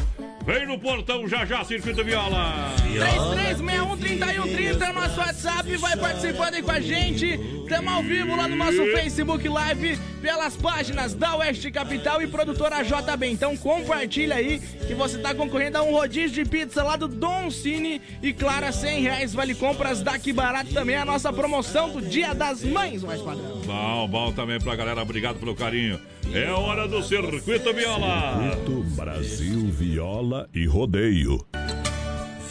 Vem 0.46 0.64
no 0.64 0.78
portão 0.78 1.26
já 1.26 1.44
já, 1.44 1.64
Circuito 1.64 2.04
Viola. 2.04 2.72
33613130 2.76 4.80
é 4.80 4.90
o 4.90 4.92
nosso 4.92 5.18
WhatsApp, 5.18 5.76
vai 5.76 5.96
participando 5.96 6.54
aí 6.54 6.62
com 6.62 6.70
a 6.70 6.80
gente. 6.80 7.26
Estamos 7.64 7.92
ao 7.92 8.00
vivo 8.00 8.36
lá 8.36 8.46
no 8.46 8.54
nosso 8.54 8.76
Facebook 8.92 9.48
Live, 9.48 9.98
pelas 10.22 10.56
páginas 10.56 11.14
da 11.14 11.34
Oeste 11.34 11.68
Capital 11.72 12.22
e 12.22 12.28
produtora 12.28 12.84
JB. 12.84 13.26
Então 13.26 13.56
compartilha 13.56 14.36
aí 14.36 14.60
que 14.86 14.94
você 14.94 15.16
está 15.16 15.34
concorrendo 15.34 15.78
a 15.78 15.82
um 15.82 15.90
rodízio 15.90 16.44
de 16.44 16.48
pizza 16.48 16.84
lá 16.84 16.94
do 16.94 17.08
Dom 17.08 17.50
Cine. 17.50 18.00
E 18.22 18.32
claro, 18.32 18.72
100 18.72 19.00
reais 19.00 19.34
vale 19.34 19.52
compras 19.52 20.00
daqui 20.00 20.32
barato 20.32 20.72
também 20.72 20.94
a 20.94 21.04
nossa 21.04 21.32
promoção 21.32 21.90
do 21.90 22.00
Dia 22.00 22.36
das 22.36 22.62
Mães, 22.62 23.02
mais 23.02 23.20
padrão. 23.20 23.62
Bom, 23.66 24.08
bom 24.08 24.32
também 24.32 24.60
pra 24.66 24.74
galera, 24.74 25.00
obrigado 25.00 25.38
pelo 25.38 25.54
carinho. 25.54 26.00
É 26.34 26.50
hora 26.50 26.88
do 26.88 27.00
Circuito 27.00 27.72
Viola. 27.72 28.50
Circuito 28.50 28.82
Brasil 28.96 29.68
Viola 29.70 30.48
e 30.52 30.66
Rodeio. 30.66 31.46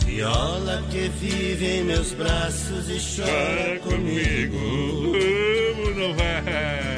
Viola 0.06 0.82
que 0.90 1.10
vive 1.10 1.66
em 1.66 1.84
meus 1.84 2.14
braços 2.14 2.90
e 2.90 3.22
chora 3.22 3.80
comigo. 3.80 4.58
Vamos, 5.76 5.98
não 5.98 6.14
vai. 6.14 6.95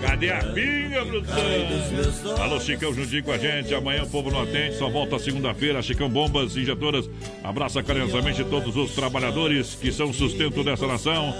Cadê 0.00 0.30
a 0.30 0.42
pinga, 0.44 1.04
produção? 1.04 2.42
Alô, 2.42 2.58
Chicão, 2.58 2.94
juntinho 2.94 3.22
com 3.22 3.32
a 3.32 3.38
gente. 3.38 3.74
Amanhã 3.74 4.02
o 4.02 4.08
povo 4.08 4.30
não 4.30 4.42
atende, 4.42 4.76
só 4.76 4.88
volta 4.88 5.18
segunda-feira. 5.18 5.82
Chicão 5.82 6.08
Bombas 6.08 6.56
Injetoras 6.56 7.08
abraça 7.44 7.82
carinhosamente 7.82 8.42
todos 8.44 8.76
os 8.76 8.94
trabalhadores 8.94 9.74
que 9.74 9.92
são 9.92 10.12
sustento 10.12 10.64
dessa 10.64 10.86
nação. 10.86 11.34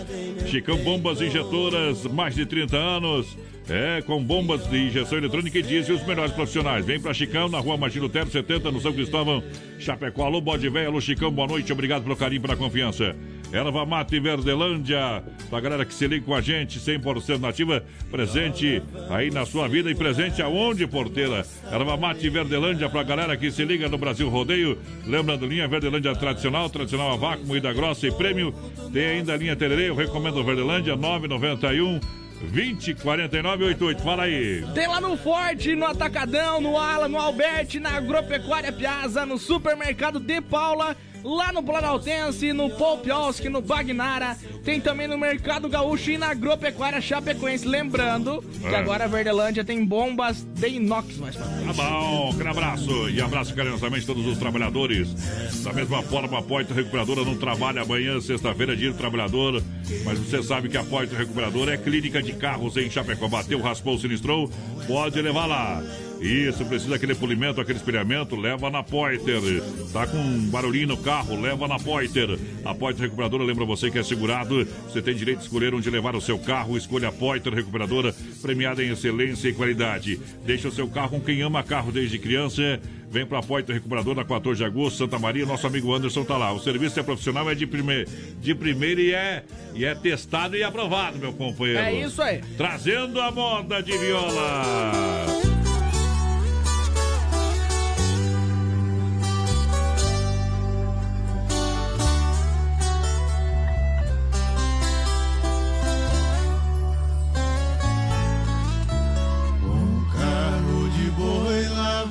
Chicão 0.47 0.77
Bombas 0.79 1.21
Injetoras, 1.21 2.05
mais 2.05 2.35
de 2.35 2.45
30 2.47 2.77
anos. 2.77 3.37
É, 3.69 4.03
com 4.03 4.21
bombas 4.21 4.69
de 4.69 4.89
injeção 4.89 5.17
eletrônica 5.17 5.57
e 5.57 5.63
diesel 5.63 5.95
os 5.95 6.05
melhores 6.05 6.33
profissionais. 6.33 6.85
Vem 6.85 6.99
pra 6.99 7.15
Chicão, 7.15 7.49
na 7.49 7.61
rua 7.61 7.77
Martino 7.77 8.07
Lutero, 8.07 8.29
70, 8.29 8.69
no 8.73 8.81
São 8.81 8.93
Cristóvão, 8.93 9.45
Chapecó. 9.79 10.25
Alô, 10.25 10.41
Bode 10.41 10.69
Velho, 10.69 10.89
alô, 10.89 11.01
Chicão, 11.01 11.31
boa 11.31 11.47
noite. 11.47 11.73
Obrigado 11.73 12.03
pelo 12.03 12.17
carinho, 12.17 12.41
pela 12.41 12.57
confiança. 12.57 13.15
Erva 13.53 13.85
Mate 13.85 14.21
Verdelândia, 14.21 15.25
pra 15.49 15.61
galera 15.61 15.85
que 15.85 15.93
se 15.93 16.07
liga 16.07 16.25
com 16.25 16.35
a 16.35 16.41
gente, 16.41 16.79
100% 16.79 17.41
nativa, 17.41 17.83
presente 18.09 18.81
aí 19.11 19.31
na 19.31 19.45
sua 19.45 19.67
vida 19.67 19.91
e 19.91 19.95
presente 19.95 20.41
aonde, 20.41 20.87
porteira? 20.87 21.45
Erva 21.71 21.97
Mate 21.97 22.29
Verdelândia, 22.31 22.89
pra 22.89 23.03
galera 23.03 23.37
que 23.37 23.51
se 23.51 23.65
liga 23.65 23.89
no 23.89 23.99
Brasil 23.99 24.29
Rodeio. 24.29 24.79
Lembrando, 25.05 25.47
linha 25.47 25.67
Verdelândia 25.67 26.15
tradicional, 26.15 26.71
tradicional 26.71 27.13
a 27.13 27.17
vácuo, 27.17 27.45
moída 27.45 27.73
grossa 27.73 28.07
e 28.07 28.13
prêmio. 28.13 28.55
Tem 28.93 29.07
ainda 29.07 29.35
a 29.35 29.37
linha 29.37 29.57
Tererê, 29.57 29.89
eu 29.89 29.97
recomendo 29.97 30.45
Verdelândia, 30.45 30.95
991 30.95 31.99
20 32.43 32.95
49 32.95 33.65
88. 33.65 34.03
Fala 34.03 34.23
aí. 34.25 34.65
Tem 34.75 34.87
lá 34.87 35.01
no 35.01 35.17
Forte, 35.17 35.75
no 35.75 35.87
Atacadão, 35.87 36.61
no 36.61 36.79
Ala, 36.79 37.09
no 37.09 37.19
Alberti, 37.19 37.79
na 37.79 37.97
Agropecuária 37.97 38.73
Piazza, 38.73 39.27
no 39.27 39.39
Supermercado 39.39 40.19
De 40.19 40.41
Paula, 40.41 40.97
lá 41.25 41.53
no 41.53 41.63
Planaltense, 41.63 42.53
no 42.53 42.71
Polpioski, 42.71 43.49
no 43.49 43.61
Bagnara. 43.61 44.37
Tem 44.65 44.81
também 44.81 45.07
no 45.09 45.17
Mercado 45.19 45.69
Gaúcho 45.69 46.11
e 46.11 46.19
na 46.19 46.29
Agropecuária 46.31 47.01
Chapecoense. 47.01 47.67
Lembrando 47.67 48.43
que 48.61 48.67
É. 48.67 48.77
agora 48.77 49.05
a 49.05 49.09
Verdelândia 49.09 49.65
tem 49.65 49.85
bombas 49.85 50.43
de 50.43 50.69
inox, 50.69 51.17
mais 51.19 51.37
pra 51.37 51.45
frente. 51.47 51.67
Tá 51.67 51.73
bom, 51.73 52.31
aquele 52.35 52.49
abraço. 52.49 53.11
E 53.11 53.21
abraço 53.21 53.55
carinhosamente 53.55 54.07
todos 54.07 54.27
os 54.27 54.39
trabalhadores. 54.39 55.13
Da 55.63 55.73
mesma 55.73 56.03
forma, 56.03 56.39
a 56.39 56.43
Poitra 56.43 56.75
Recuperadora 56.75 57.25
não 57.25 57.37
trabalha 57.37 57.83
amanhã, 57.83 58.21
sexta-feira, 58.21 58.77
dia 58.77 58.91
do 58.93 58.97
trabalhador. 58.99 59.63
Mas 60.05 60.19
você 60.19 60.43
sabe 60.43 60.69
que 60.69 60.77
a 60.77 60.85
Poitra 60.85 61.19
Recuperadora 61.19 61.75
é 61.75 61.77
clínica 61.77 62.23
de 62.23 62.33
carros 62.33 62.77
em 62.77 62.91
Chapecó. 62.91 63.29
Bateu, 63.29 63.61
raspou, 63.61 63.99
sinistrou, 63.99 64.51
pode 64.87 65.21
levar 65.21 65.47
lá. 65.47 65.83
Isso, 66.21 66.67
precisa 66.67 66.97
aquele 66.97 67.15
polimento, 67.15 67.61
aquele 67.61 67.79
espelhamento, 67.79 68.37
leva 68.37 68.71
na 68.71 68.83
Poiter. 68.83 69.41
Tá 69.91 70.07
com 70.07 70.19
um 70.19 70.51
barulhinho 70.51 70.89
no 70.89 70.97
carro, 70.99 71.41
leva 71.41 71.67
na 71.67 71.79
Poiter. 71.79 72.39
A 72.63 72.75
Poiter 72.75 73.03
Recuperadora 73.03 73.43
lembra 73.43 73.65
você 73.65 73.91
que 73.91 73.99
é 73.99 74.03
segurado. 74.03 74.67
Você 74.85 75.01
tem 75.01 75.15
direito 75.15 75.39
de 75.39 75.45
escolher 75.45 75.75
onde 75.75 75.89
levar 75.89 76.15
o 76.15 76.21
seu 76.21 76.39
carro. 76.39 76.77
Escolha 76.77 77.09
a 77.09 77.13
Poiter 77.13 77.55
Recuperadora, 77.55 78.15
premiada 78.43 78.85
em 78.85 78.91
excelência 78.91 79.49
e 79.49 79.55
qualidade. 79.55 80.21
Deixa 80.45 80.69
o 80.69 80.73
seu 80.73 80.87
carro 80.89 81.11
com 81.11 81.21
quem 81.21 81.41
ama 81.41 81.63
carro 81.63 81.91
desde 81.91 82.19
criança. 82.19 82.79
Vem 83.11 83.25
pra 83.25 83.43
Poiter 83.43 83.75
Recuperadora 83.75 84.17
na 84.17 84.25
14 84.25 84.59
de 84.59 84.65
agosto, 84.65 84.99
Santa 84.99 85.19
Maria. 85.19 85.47
Nosso 85.47 85.67
amigo 85.67 85.93
Anderson 85.93 86.23
tá 86.23 86.37
lá. 86.37 86.53
O 86.53 86.61
serviço 86.61 87.01
é 87.01 87.03
profissional, 87.03 87.51
é 87.51 87.55
de, 87.55 87.67
prime... 87.67 88.05
de 88.41 88.55
primeira 88.55 89.01
e 89.01 89.13
é... 89.13 89.43
e 89.75 89.85
é 89.87 89.95
testado 89.95 90.55
e 90.55 90.63
aprovado, 90.63 91.19
meu 91.19 91.33
companheiro. 91.33 91.81
É 91.81 91.93
isso 91.93 92.21
aí. 92.21 92.43
Trazendo 92.59 93.21
a 93.21 93.31
moda 93.31 93.83
de 93.83 93.97
viola. 93.97 95.40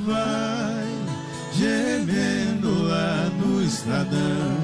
Vai, 0.05 0.87
gemendo 1.53 2.83
lá 2.83 3.29
no 3.39 3.63
estradão. 3.63 4.57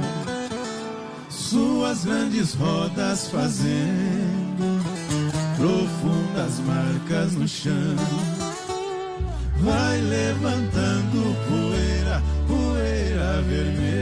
Suas 1.29 2.05
grandes 2.05 2.53
rodas 2.53 3.27
fazendo 3.27 4.83
profundas 5.57 6.59
marcas 6.59 7.33
no 7.33 7.47
chão. 7.47 7.95
Vai 9.59 10.01
levantando 10.01 11.36
poeira, 11.47 12.21
poeira 12.47 13.41
vermelha. 13.41 13.95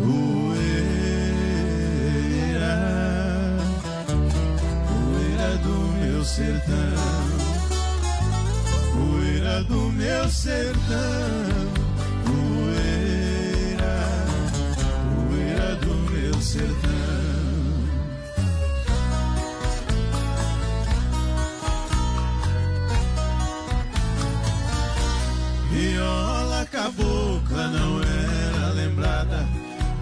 Poeira 0.00 0.48
poeira 4.88 5.56
do 5.62 5.76
meu 5.98 6.24
sertão, 6.24 7.27
do 9.64 9.90
meu 9.92 10.28
sertão, 10.28 10.76
poeira, 12.24 13.96
poeira 15.28 15.76
do 15.76 15.94
meu 16.10 16.34
sertão. 16.40 16.68
Viola 25.70 26.66
cabocla 26.66 27.68
não 27.68 28.00
era 28.02 28.72
lembrada, 28.72 29.48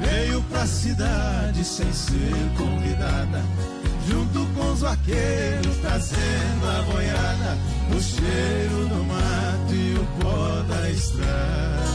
veio 0.00 0.42
pra 0.42 0.66
cidade 0.66 1.64
sem 1.64 1.92
ser 1.92 2.52
convidada 2.56 3.42
junto 4.08 4.46
com 4.54 4.72
os 4.72 4.80
vaqueiros 4.80 5.76
trazendo 5.78 6.66
a 6.66 6.82
boiada, 6.82 7.58
o 7.94 8.00
cheiro 8.00 8.88
do 8.88 9.04
mato 9.04 9.74
e 9.74 9.94
o 9.98 10.06
pó 10.20 10.62
da 10.68 10.90
estrada. 10.90 11.86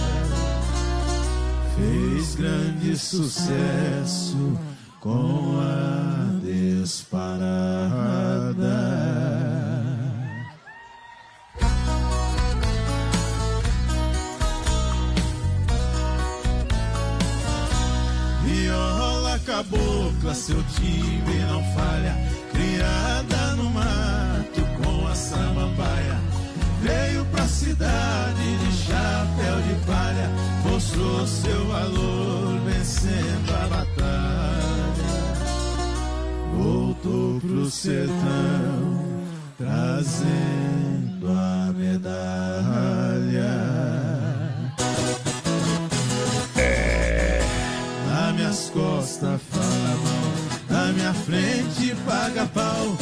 Fez 1.75 2.35
grande 2.35 2.97
sucesso 2.97 4.57
com 4.99 5.59
a 5.59 6.39
disparada. 6.43 7.01
Cabocla, 19.52 20.34
seu 20.34 20.64
time 20.64 21.40
não 21.49 21.61
falha. 21.73 22.15
Criada 22.53 23.56
no 23.57 23.69
mato 23.69 24.61
com 24.82 25.07
a 25.07 25.14
samambaia. 25.14 26.18
Veio 26.82 27.26
pra 27.26 27.45
cidade 27.48 28.57
de 28.57 28.72
chapéu 28.78 29.61
de 29.68 29.86
palha. 29.86 30.30
Mostrou 30.65 31.28
seu 31.28 31.68
valor 31.68 32.60
vencendo 32.65 33.52
a 33.52 33.68
batalha. 33.68 35.11
Voltou 36.56 37.40
pro 37.41 37.69
sertão 37.69 39.06
trazendo 39.57 41.28
a 41.28 41.73
medalha. 41.73 43.01
Costas 49.02 49.41
fala 49.49 49.98
mal, 49.98 50.32
na 50.69 50.94
minha 50.94 51.14
frente 51.14 51.95
paga 52.06 52.45
pau. 52.45 52.95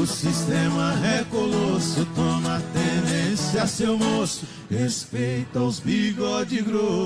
O 0.00 0.06
sistema 0.06 0.94
é 1.04 1.24
colosso, 1.24 2.06
toma 2.14 2.62
tenência, 2.72 3.66
seu 3.66 3.96
moço. 3.96 4.46
Respeita 4.70 5.60
os 5.60 5.80
bigode 5.80 6.60
grosso. 6.60 6.98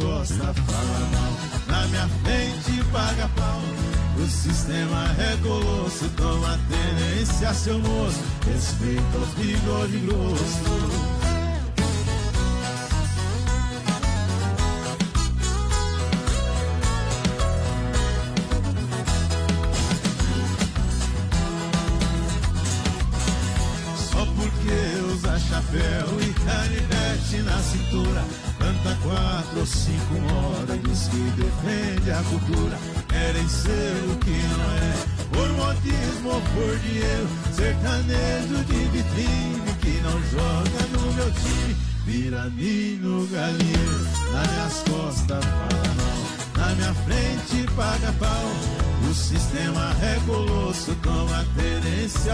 Costas 0.00 0.38
fala 0.38 1.00
mal, 1.12 1.32
na 1.68 1.86
minha 1.88 2.08
frente 2.24 2.84
paga 2.90 3.28
pau. 3.36 3.60
O 4.16 4.26
sistema 4.26 5.14
é 5.18 5.36
colosso, 5.42 6.08
toma 6.16 6.58
tenência, 6.68 7.54
seu 7.54 7.78
moço. 7.78 8.20
Respeita 8.46 9.18
os 9.18 9.28
bigode 9.34 9.98
grosso. 9.98 11.19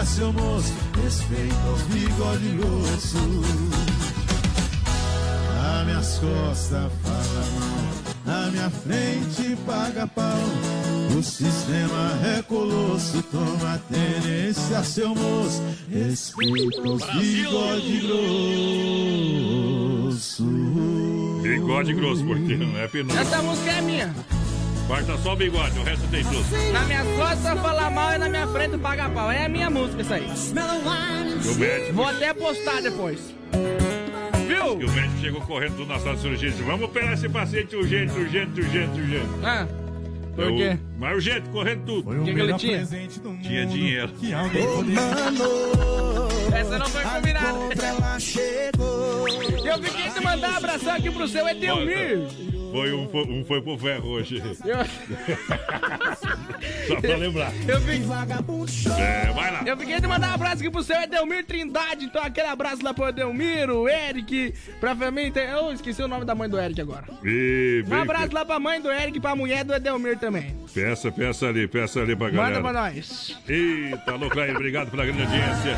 Seu 0.06 0.32
moço. 0.32 0.72
Respeita 1.02 1.70
os 1.74 1.82
bigode 1.82 2.48
grosso. 2.56 3.18
Nas 5.54 5.84
minhas 5.86 6.18
costas 6.18 6.92
fala 7.02 7.44
mal, 7.58 7.94
na 8.24 8.50
minha 8.50 8.70
frente 8.70 9.56
paga 9.66 10.06
pau. 10.06 10.38
O 11.18 11.22
sistema 11.22 12.18
é 12.24 12.42
colosso, 12.42 13.22
toma 13.24 13.80
tenência, 13.90 14.82
seu 14.84 15.14
moço. 15.14 15.62
Respeita 15.90 16.82
os 16.82 17.02
bigode 17.18 18.00
grosso. 20.06 20.44
Bigode 21.42 21.94
grosso, 21.94 22.24
porque 22.24 22.56
não 22.56 22.78
é 22.78 22.86
penoso. 22.88 23.18
Essa 23.18 23.42
música 23.42 23.70
é 23.70 23.80
minha. 23.80 24.14
Corta 24.86 25.18
só 25.18 25.32
o 25.32 25.36
bigode, 25.36 25.78
o 25.78 25.82
resto 25.82 26.06
tem 26.08 26.22
tudo. 26.24 26.44
Na 26.72 26.84
minha 26.84 27.04
costa 27.16 27.56
fala 27.56 27.90
mal 27.90 28.12
e 28.14 28.18
na 28.18 28.28
minha 28.28 28.46
frente 28.46 28.78
paga 28.78 29.08
pau. 29.10 29.30
É 29.32 29.44
a 29.46 29.48
minha 29.48 29.68
música 29.68 30.02
isso 30.02 30.14
aí. 30.14 30.26
E 31.44 31.48
o 31.48 31.54
médico, 31.56 31.92
Vou 31.92 32.06
até 32.06 32.32
postar 32.32 32.80
depois. 32.82 33.34
Viu? 34.46 34.80
e 34.80 34.84
o 34.84 34.92
médico 34.92 35.18
chegou 35.20 35.40
correndo 35.40 35.84
na 35.86 35.98
sala 35.98 36.14
de 36.14 36.20
cirurgia 36.22 36.48
e 36.48 36.52
disse: 36.52 36.62
Vamos 36.62 36.82
operar 36.84 37.14
esse 37.14 37.28
paciente 37.28 37.74
urgente, 37.74 38.12
urgente, 38.12 38.60
urgente, 38.60 39.00
urgente. 39.00 39.26
Ah, 39.42 39.66
por 40.36 40.44
Eu- 40.44 40.56
quê? 40.56 40.78
Mas 40.98 41.14
urgente, 41.14 41.48
correndo 41.50 41.84
tudo. 41.84 42.10
O 42.10 42.24
que, 42.24 42.32
que 42.34 42.40
ele 42.40 42.54
tinha? 42.54 42.86
Tinha 43.42 43.66
dinheiro. 43.66 44.12
Essa 46.54 46.78
não 46.78 46.86
foi 46.86 47.02
combinada. 47.02 47.58
Eu 49.64 49.82
fiquei 49.82 50.10
de 50.10 50.20
mandar 50.20 50.52
um 50.52 50.56
abração 50.56 50.94
aqui 50.94 51.10
pro 51.10 51.26
seu 51.26 51.48
Edelmir. 51.48 52.20
Foi 52.72 52.92
um, 52.92 53.08
foi, 53.08 53.22
um 53.24 53.44
foi 53.44 53.62
pro 53.62 53.78
ferro 53.78 54.08
hoje. 54.10 54.42
Eu, 54.64 54.76
Só 56.88 57.00
pra 57.00 57.16
lembrar. 57.16 57.52
eu, 57.68 57.80
fiquei, 57.80 58.02
É, 58.98 59.32
vai 59.32 59.50
lá. 59.52 59.62
eu 59.66 59.76
fiquei 59.76 60.00
de 60.00 60.06
mandar 60.06 60.30
um 60.30 60.34
abraço 60.34 60.56
aqui 60.56 60.70
pro 60.70 60.82
seu 60.82 61.00
Edelmir 61.00 61.44
Trindade. 61.44 62.04
Então, 62.06 62.22
aquele 62.22 62.46
abraço 62.48 62.82
lá 62.84 62.94
pro 62.94 63.08
Edelmir, 63.08 63.70
o 63.70 63.88
Eric, 63.88 64.54
pra 64.80 64.94
família. 64.94 65.16
Eu 65.50 65.72
esqueci 65.72 66.02
o 66.02 66.08
nome 66.08 66.24
da 66.24 66.34
mãe 66.34 66.48
do 66.48 66.58
Eric 66.58 66.80
agora. 66.80 67.04
E, 67.24 67.84
Um 67.88 67.94
abraço 67.94 68.32
lá 68.32 68.44
pra 68.44 68.58
mãe 68.58 68.80
do 68.80 68.90
Eric 68.90 69.18
e 69.18 69.20
pra 69.20 69.34
mulher 69.34 69.64
do 69.64 69.74
Edelmir 69.74 70.18
também. 70.18 70.56
Peça, 70.74 71.10
peça 71.10 71.46
ali, 71.48 71.66
peça 71.66 72.00
ali 72.00 72.14
pra 72.14 72.26
Manda 72.26 72.36
galera. 72.42 72.60
pra 72.62 72.72
nós. 72.72 73.36
Eita, 73.48 74.14
louco 74.14 74.38
aí, 74.38 74.50
obrigado 74.50 74.90
pela 74.90 75.04
grande 75.04 75.22
audiência. 75.22 75.76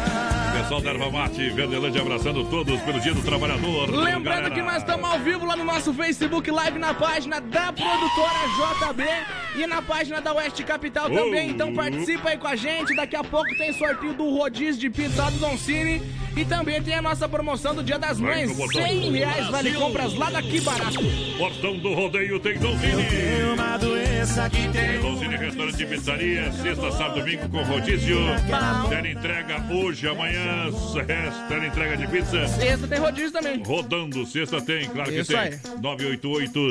Pessoal 0.60 0.81
da 0.81 0.90
Erva 0.90 1.10
Mate, 1.10 1.51
Verdelândia 1.51 2.01
abraçando 2.02 2.44
todos 2.51 2.81
pelo 2.82 3.01
Dia 3.01 3.15
do 3.15 3.23
Trabalhador. 3.23 3.90
Lembrando 3.90 4.51
que 4.51 4.60
nós 4.62 4.78
estamos 4.78 5.09
ao 5.09 5.19
vivo 5.20 5.47
lá 5.47 5.56
no 5.56 5.65
nosso 5.65 5.93
Facebook 5.94 6.51
Live, 6.51 6.78
na 6.79 6.95
página 6.95 7.41
da 7.41 7.73
produtora 7.73 8.93
JB 8.93 9.61
e 9.63 9.67
na 9.67 9.83
página 9.83 10.21
da 10.21 10.33
Oeste 10.35 10.63
Capital 10.63 11.11
também. 11.11 11.51
Então 11.51 11.75
participa 11.75 12.31
aí 12.31 12.39
com 12.39 12.47
a 12.47 12.57
gente. 12.57 12.95
Daqui 12.95 13.17
a 13.17 13.25
pouco 13.25 13.49
tem 13.57 13.73
sorteio 13.73 14.15
do 14.15 14.31
rodízio 14.37 14.81
de 14.81 14.89
pizza 14.91 15.25
lá 15.25 15.31
do 15.31 15.39
Don 15.39 15.57
Cine. 15.59 16.01
E 16.37 16.45
também 16.45 16.81
tem 16.81 16.95
a 16.95 17.03
nossa 17.03 17.29
promoção 17.29 17.75
do 17.75 17.83
Dia 17.83 17.99
das 17.99 18.21
Mães. 18.21 18.49
no 18.51 18.55
botão. 18.55 18.81
100 18.81 19.11
reais 19.11 19.49
vale 19.49 19.73
compras 19.73 20.15
lá 20.15 20.31
daqui 20.31 20.61
barato. 20.61 20.99
Portão 21.37 21.77
do 21.79 21.93
rodeio 21.95 22.39
tem 22.39 22.57
Donzini. 22.59 23.03
uma 23.55 23.77
doença 23.77 24.49
que 24.49 24.69
tem 24.69 25.01
Donzini 25.01 25.37
Restaurante 25.37 25.83
e 25.83 25.87
Pizzaria, 25.87 26.53
sexta, 26.53 26.93
sábado, 26.93 27.21
domingo 27.21 27.49
com 27.49 27.63
rodízio. 27.65 28.19
Tela 28.89 29.09
entrega 29.09 29.65
hoje, 29.75 30.07
amanhã, 30.07 30.71
tela 31.49 31.67
entrega 31.67 31.97
de 31.97 32.07
pizza. 32.07 32.47
Sexta 32.47 32.87
tem 32.87 32.99
rodízio 33.01 33.33
também. 33.33 33.61
Rodando, 33.65 34.25
sexta 34.25 34.61
tem, 34.61 34.89
claro 34.89 35.11
que 35.11 35.19
Isso 35.19 35.33
tem. 35.33 35.41
aí. 35.41 35.59
988 35.83 36.68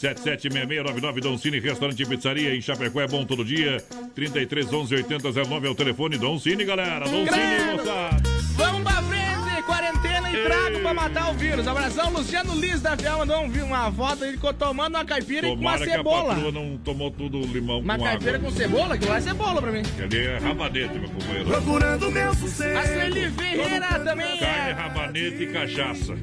776699 0.00 1.20
Dom 1.20 1.38
Cine 1.38 1.60
Restaurante 1.60 2.02
e 2.02 2.06
Pizzaria 2.06 2.54
em 2.54 2.60
Chapecó 2.60 3.00
é 3.00 3.06
bom 3.08 3.24
todo 3.24 3.44
dia. 3.44 3.82
33 4.14 4.72
11 4.72 4.94
80 4.96 5.32
09 5.44 5.66
é 5.66 5.70
o 5.70 5.74
telefone 5.74 6.16
Dom 6.18 6.38
Cine, 6.38 6.64
galera. 6.64 7.04
Dom 7.06 7.26
Cine, 7.26 7.28
Credo. 7.28 7.76
moçada. 7.78 8.22
Vamos 8.54 8.82
pra 8.82 9.02
frente, 9.02 9.62
quarentena 9.66 10.30
e 10.32 10.44
trago 10.44 10.80
pra 10.80 10.94
matar 10.94 11.30
o 11.30 11.34
vírus. 11.34 11.66
Abração, 11.66 12.10
Luciano 12.12 12.54
Liz 12.58 12.80
da 12.80 12.96
Fiel 12.96 13.18
mandou 13.18 13.48
vi- 13.48 13.62
uma 13.62 13.90
foto, 13.92 14.24
ele 14.24 14.34
ficou 14.34 14.52
tomando 14.52 14.94
uma 14.96 15.04
caipira 15.04 15.46
e 15.48 15.50
com 15.50 15.56
uma 15.56 15.72
Tomara 15.72 15.84
que 15.86 15.92
a 15.92 15.96
cebola. 15.96 16.34
não 16.52 16.78
tomou 16.78 17.10
tudo 17.10 17.38
o 17.40 17.46
limão 17.46 17.80
Uma 17.80 17.96
com 17.98 18.04
caipira 18.04 18.36
água. 18.36 18.50
com 18.50 18.56
cebola? 18.56 18.94
Aquilo 18.94 19.10
lá 19.10 19.16
é 19.16 19.20
cebola 19.20 19.62
pra 19.62 19.72
mim. 19.72 19.82
Ali 20.02 20.18
é 20.18 20.38
rabanete, 20.38 20.98
meu 20.98 21.08
companheiro. 21.08 21.44
procurando 21.46 22.10
meu 22.10 22.34
sossego. 22.34 22.78
A 22.78 22.82
Sueli 22.86 23.30
Ferreira 23.30 23.98
também 24.00 24.38
Carne, 24.38 24.70
é. 24.70 24.72
rabanete 24.72 25.42
e 25.42 25.46
cachaça. 25.46 26.14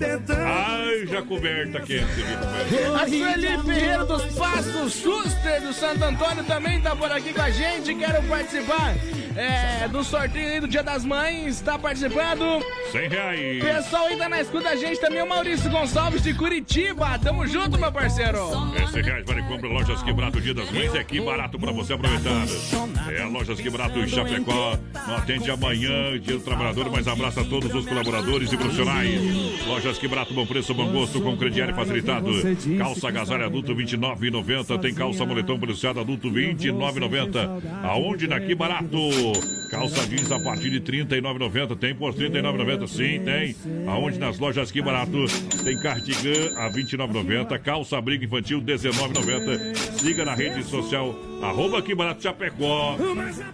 Ai, 0.00 1.06
já 1.06 1.22
coberta 1.22 1.80
quente, 1.80 2.04
viu? 2.04 2.94
A 2.94 3.06
Sueli 3.06 3.62
Ferreira 3.64 4.04
dos 4.04 4.24
Passos 4.36 4.92
Schuster 4.94 5.62
do 5.62 5.72
Santo 5.72 6.04
Antônio 6.04 6.44
também 6.44 6.80
tá 6.80 6.94
por 6.94 7.10
aqui 7.10 7.32
com 7.32 7.42
a 7.42 7.50
gente. 7.50 7.94
Quero 7.94 8.22
participar 8.24 8.94
é, 9.36 9.86
do 9.88 10.02
sorteio 10.02 10.52
aí 10.52 10.60
do 10.60 10.66
Dia 10.68 10.82
das 10.82 11.04
Mães. 11.04 11.60
Tá 11.60 11.78
participando. 11.78 12.60
100 12.90 13.08
reais. 13.08 13.62
Pessoal 13.62 14.06
aí 14.06 14.16
tá 14.16 14.28
na 14.28 14.40
escuta 14.40 14.70
a 14.70 14.76
gente 14.76 15.00
também, 15.00 15.22
o 15.22 15.28
Maurício 15.28 15.70
Gonçalves 15.70 16.22
de 16.22 16.34
Curitiba. 16.34 17.18
Tamo 17.18 17.46
junto, 17.46 17.78
meu 17.78 17.92
parceiro. 17.92 18.38
É 18.76 18.86
100 18.86 19.02
reais 19.02 19.24
vale 19.26 19.42
compra 19.42 19.68
Lojas 19.68 20.02
Quebrato, 20.02 20.40
Dia 20.40 20.54
das 20.54 20.70
Mães 20.70 20.94
é 20.94 20.98
aqui 20.98 21.20
barato 21.20 21.58
pra 21.58 21.72
você 21.72 21.92
aproveitar. 21.92 22.44
É 23.12 23.22
a 23.22 23.28
Lojas 23.28 23.60
Quebrato 23.60 23.98
em 23.98 24.08
Chapecó. 24.08 24.78
Não 25.06 25.16
atende 25.16 25.50
amanhã, 25.50 26.18
Dia 26.18 26.38
do 26.38 26.44
Trabalhador, 26.44 26.90
mas 26.90 27.06
abraça 27.06 27.44
todos 27.44 27.72
os 27.72 27.86
colaboradores 27.86 28.52
e 28.52 28.56
profissionais. 28.56 29.20
Lojas 29.66 29.87
Quebrato, 29.96 30.34
bom 30.34 30.44
preço, 30.44 30.74
bom 30.74 30.90
gosto, 30.90 31.20
com 31.20 31.36
crediário 31.36 31.74
facilitado. 31.74 32.30
Calça 32.76 33.08
agasalho 33.08 33.46
adulto 33.46 33.72
R$ 33.72 33.84
29,90. 33.84 34.78
Tem 34.80 34.92
calça 34.92 35.24
moletom 35.24 35.58
policiado 35.58 36.00
adulto 36.00 36.28
R$ 36.28 36.54
29,90. 36.54 37.62
Aonde? 37.84 38.26
Naqui 38.26 38.54
barato. 38.54 38.98
Calça 39.70 40.06
jeans 40.06 40.30
a 40.32 40.40
partir 40.40 40.70
de 40.70 40.78
R$ 40.78 41.04
39,90. 41.04 41.76
Tem 41.78 41.94
por 41.94 42.12
R$ 42.12 42.28
39,90? 42.28 42.86
Sim, 42.88 43.20
tem. 43.24 43.56
Aonde 43.86 44.18
nas 44.18 44.38
lojas 44.38 44.70
que 44.70 44.82
barato. 44.82 45.24
Tem 45.64 45.80
cardigan 45.80 46.56
a 46.56 46.68
R$ 46.68 46.82
29,90. 46.82 47.58
Calça 47.60 47.96
abrigo 47.96 48.24
infantil 48.24 48.58
R$ 48.58 48.64
19,90. 48.64 49.74
Siga 49.98 50.24
na 50.24 50.34
rede 50.34 50.62
social 50.64 51.14
arroba 51.42 51.82
que 51.82 51.94
barato 51.94 52.22
Chapecó. 52.22 52.96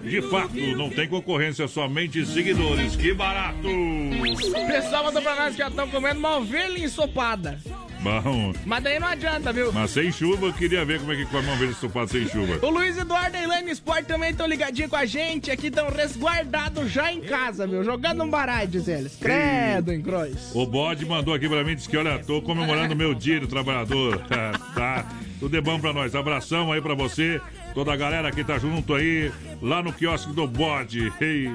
De 0.03 0.23
fato, 0.23 0.57
não 0.77 0.91
tem 0.91 1.09
concorrência, 1.09 1.67
somente 1.69 2.25
seguidores. 2.27 2.97
Que 2.97 3.13
barato! 3.13 3.69
O 3.69 4.67
pessoal 4.67 5.05
mandou 5.05 5.23
pra 5.23 5.35
nós 5.37 5.53
que 5.53 5.59
já 5.59 5.69
estão 5.69 5.89
comendo 5.89 6.19
uma 6.19 6.39
ovelha 6.39 6.79
ensopada. 6.79 7.59
Bom. 8.05 8.53
Mas 8.67 8.85
daí 8.85 8.99
não 8.99 9.09
adianta, 9.09 9.51
viu? 9.51 9.73
Mas 9.73 9.93
sem 9.93 10.13
chuva, 10.13 10.47
eu 10.47 10.53
queria 10.53 10.85
ver 10.85 11.01
como 11.01 11.13
é 11.13 11.17
que 11.17 11.25
come 11.25 11.45
uma 11.45 11.55
ovelha 11.55 11.71
ensopada 11.71 12.07
sem 12.09 12.29
chuva. 12.29 12.59
O 12.61 12.69
Luiz 12.69 12.99
Eduardo 12.99 13.35
e 13.35 13.41
a 13.41 13.45
Elaine 13.45 13.71
Sport 13.71 14.05
também 14.05 14.31
estão 14.31 14.47
ligadinhos 14.47 14.91
com 14.91 14.97
a 14.97 15.07
gente. 15.07 15.51
Aqui 15.51 15.69
estão 15.69 15.89
resguardados 15.89 16.91
já 16.91 17.11
em 17.11 17.23
casa, 17.23 17.67
viu? 17.67 17.83
Jogando 17.83 18.23
um 18.23 18.29
baralho, 18.29 18.69
diz 18.69 18.89
eles. 18.89 19.17
Credo, 19.17 19.91
em 19.91 20.03
Croix. 20.03 20.55
O 20.55 20.67
bode 20.67 21.07
mandou 21.07 21.33
aqui 21.33 21.49
pra 21.49 21.65
mim, 21.65 21.75
disse 21.75 21.89
que 21.89 21.97
olha, 21.97 22.19
tô 22.19 22.43
comemorando 22.43 22.93
o 22.93 22.97
meu 22.97 23.15
dia 23.15 23.41
do 23.41 23.47
trabalhador. 23.47 24.19
tá? 24.75 25.07
Tudo 25.41 25.57
é 25.57 25.61
bom 25.63 25.81
pra 25.81 25.95
nós. 25.95 26.15
Abração 26.15 26.73
aí 26.73 26.83
pra 26.83 26.95
você, 26.95 27.41
toda 27.75 27.93
a 27.93 27.97
galera 27.97 28.31
que 28.31 28.45
tá 28.45 28.59
junto 28.59 28.95
aí, 28.95 29.31
lá 29.61 29.83
no 29.83 29.93
quiosque 29.93 30.33
do 30.33 30.47
bode. 30.47 31.13
Ei. 31.21 31.53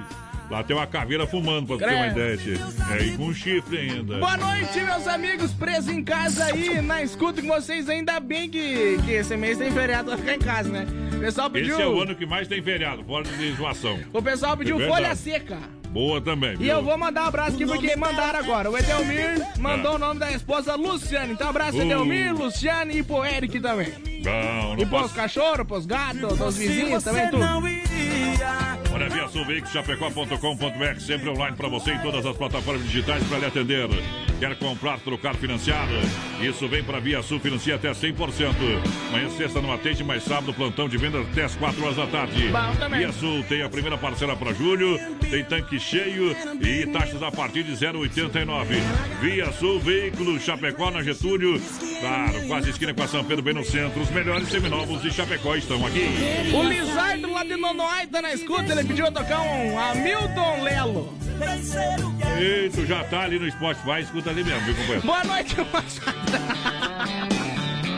Lá 0.49 0.63
tem 0.63 0.75
uma 0.75 0.87
caveira 0.87 1.27
fumando, 1.27 1.67
pra 1.67 1.87
ter 1.87 1.93
uma 1.93 2.07
ideia. 2.07 2.39
É, 2.91 3.03
e 3.03 3.15
com 3.15 3.31
chifre 3.31 3.77
ainda. 3.77 4.17
Boa 4.17 4.35
noite, 4.35 4.79
meus 4.79 5.07
amigos 5.07 5.53
presos 5.53 5.89
em 5.89 6.03
casa 6.03 6.45
aí, 6.45 6.81
na 6.81 7.03
escuta 7.03 7.39
com 7.39 7.47
vocês. 7.47 7.87
Ainda 7.87 8.19
bem 8.19 8.49
que, 8.49 8.97
que 9.05 9.11
esse 9.11 9.37
mês 9.37 9.59
tem 9.59 9.71
feriado 9.71 10.09
pra 10.09 10.17
ficar 10.17 10.33
em 10.33 10.39
casa, 10.39 10.69
né? 10.69 10.87
O 11.15 11.19
pessoal 11.19 11.51
pediu. 11.51 11.75
Esse 11.75 11.83
é 11.83 11.87
o 11.87 12.01
ano 12.01 12.15
que 12.15 12.25
mais 12.25 12.47
tem 12.47 12.63
feriado, 12.63 13.03
fora 13.03 13.25
de 13.25 13.51
zoação. 13.53 13.99
O 14.11 14.23
pessoal 14.23 14.57
pediu 14.57 14.81
É 14.81 14.87
folha 14.87 15.15
seca. 15.15 15.78
Boa 15.91 16.21
também. 16.21 16.53
E 16.53 16.57
viu? 16.57 16.67
eu 16.75 16.83
vou 16.83 16.97
mandar 16.97 17.23
um 17.23 17.27
abraço 17.27 17.55
aqui 17.55 17.65
porque 17.65 17.95
mandaram 17.95 18.39
agora. 18.39 18.69
O 18.69 18.77
Edelmir 18.77 19.43
mandou 19.57 19.93
Ah. 19.93 19.95
o 19.95 19.97
nome 19.97 20.19
da 20.19 20.31
esposa 20.31 20.75
Luciane. 20.75 21.33
Então, 21.33 21.49
abraço, 21.49 21.77
Uh. 21.77 21.81
Edelmir, 21.81 22.33
Luciane 22.35 22.99
e 22.99 23.03
pro 23.03 23.25
Eric 23.25 23.59
também. 23.59 23.91
Não, 24.23 24.73
E 24.73 24.81
não 24.83 24.87
pros 24.87 24.89
posso. 24.89 25.13
cachorros, 25.15 25.65
pros 25.65 25.85
gatos, 25.87 26.37
dos 26.37 26.57
vizinhos 26.57 27.03
também, 27.03 27.29
tudo. 27.29 27.43
Olha, 28.99 29.07
Via 29.07 29.29
Sul 29.29 29.45
Veículos, 29.45 29.71
chapecó.com.br, 29.71 30.99
sempre 30.99 31.29
online 31.29 31.55
para 31.55 31.69
você 31.69 31.93
em 31.93 31.99
todas 31.99 32.25
as 32.25 32.35
plataformas 32.35 32.83
digitais 32.83 33.23
para 33.23 33.37
lhe 33.39 33.45
atender. 33.45 33.87
Quer 34.41 34.57
comprar, 34.57 34.99
trocar, 34.99 35.35
financiar? 35.35 35.87
Isso 36.41 36.67
vem 36.67 36.83
para 36.83 36.99
Via 36.99 37.21
Sul, 37.21 37.39
financia 37.39 37.75
até 37.75 37.91
100%. 37.91 38.53
Manhã, 39.11 39.29
sexta, 39.37 39.61
não 39.61 39.71
atende, 39.71 40.03
mas 40.03 40.23
sábado, 40.23 40.53
plantão 40.53 40.89
de 40.89 40.97
venda 40.97 41.21
até 41.21 41.45
as 41.45 41.55
4 41.55 41.81
horas 41.81 41.95
da 41.95 42.07
tarde. 42.07 42.51
Via 42.97 43.11
Sul 43.13 43.41
tem 43.47 43.61
a 43.61 43.69
primeira 43.69 43.97
parcela 43.97 44.35
para 44.35 44.53
julho, 44.53 44.99
tem 45.29 45.45
tanque 45.45 45.79
cheio 45.79 46.35
e 46.61 46.85
taxas 46.87 47.23
a 47.23 47.31
partir 47.31 47.63
de 47.63 47.73
0,89. 47.73 48.65
Via 49.21 49.51
Sul 49.53 49.79
Veículos, 49.79 50.43
Chapecó, 50.43 50.91
na 50.91 51.01
Getúlio. 51.03 51.61
Claro, 52.01 52.47
quase 52.47 52.69
esquina 52.69 52.93
com 52.93 53.03
a 53.03 53.07
São 53.07 53.23
Pedro, 53.23 53.43
bem 53.43 53.53
no 53.53 53.63
centro. 53.63 54.01
Os 54.01 54.09
melhores 54.09 54.49
seminovos 54.49 55.01
de 55.01 55.11
Chapecó 55.11 55.55
estão 55.55 55.85
aqui. 55.85 56.05
O 56.53 56.63
Lizardo 56.63 57.31
lá 57.31 57.43
de 57.43 57.55
Nonoai 57.57 58.07
tá 58.07 58.21
na 58.21 58.33
escuta, 58.33 58.71
ele 58.71 58.88
pediu 58.89 59.11
tocar 59.11 59.41
um 59.41 59.77
Hamilton 59.77 60.63
Lelo. 60.63 61.13
Ei, 62.39 62.69
tu 62.69 62.85
já 62.87 63.03
tá 63.03 63.21
ali 63.21 63.37
no 63.37 63.49
Spotify, 63.51 64.01
escuta 64.01 64.31
ali 64.31 64.43
mesmo, 64.43 64.61
viu, 64.61 64.75
companheiro? 64.75 65.01
Boa 65.05 65.23
noite, 65.23 65.55
moçada. 65.57 66.39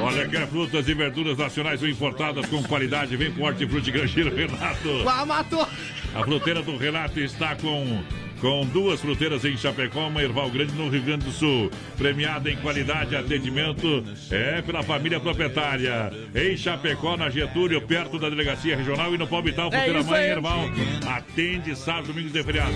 Olha, 0.01 0.27
quer 0.27 0.47
frutas 0.47 0.87
e 0.89 0.93
verduras 0.93 1.37
nacionais 1.37 1.81
ou 1.81 1.87
importadas 1.87 2.45
com 2.47 2.61
qualidade? 2.63 3.15
Vem 3.15 3.31
com 3.31 3.43
Hortifruti 3.43 3.89
Grangeiro 3.89 4.35
Renato. 4.35 4.91
Lá 5.03 5.25
matou. 5.25 5.65
A 6.13 6.23
fruteira 6.23 6.61
do 6.61 6.75
Renato 6.75 7.19
está 7.21 7.55
com, 7.55 8.03
com 8.41 8.65
duas 8.65 8.99
fruteiras 8.99 9.45
em 9.45 9.55
Chapecó, 9.55 10.07
uma 10.07 10.21
Erval 10.21 10.49
Grande 10.49 10.73
no 10.73 10.89
Rio 10.89 11.03
Grande 11.03 11.25
do 11.25 11.31
Sul. 11.31 11.69
Premiada 11.95 12.49
em 12.49 12.57
qualidade 12.57 13.13
e 13.13 13.15
atendimento 13.15 14.03
é 14.31 14.63
pela 14.63 14.81
família 14.81 15.19
proprietária. 15.19 16.11
Em 16.33 16.57
Chapecó, 16.57 17.15
na 17.15 17.29
Getúlio, 17.29 17.79
perto 17.81 18.17
da 18.17 18.29
Delegacia 18.29 18.75
Regional 18.75 19.13
e 19.13 19.17
no 19.17 19.27
Palmital, 19.27 19.67
É 19.71 19.77
fruteira 19.77 19.99
isso 19.99 20.09
mãe. 20.09 20.23
Erval. 20.23 20.69
Atende 21.07 21.75
sábado, 21.75 22.07
domingos 22.07 22.33
e 22.33 22.43
feriado. 22.43 22.73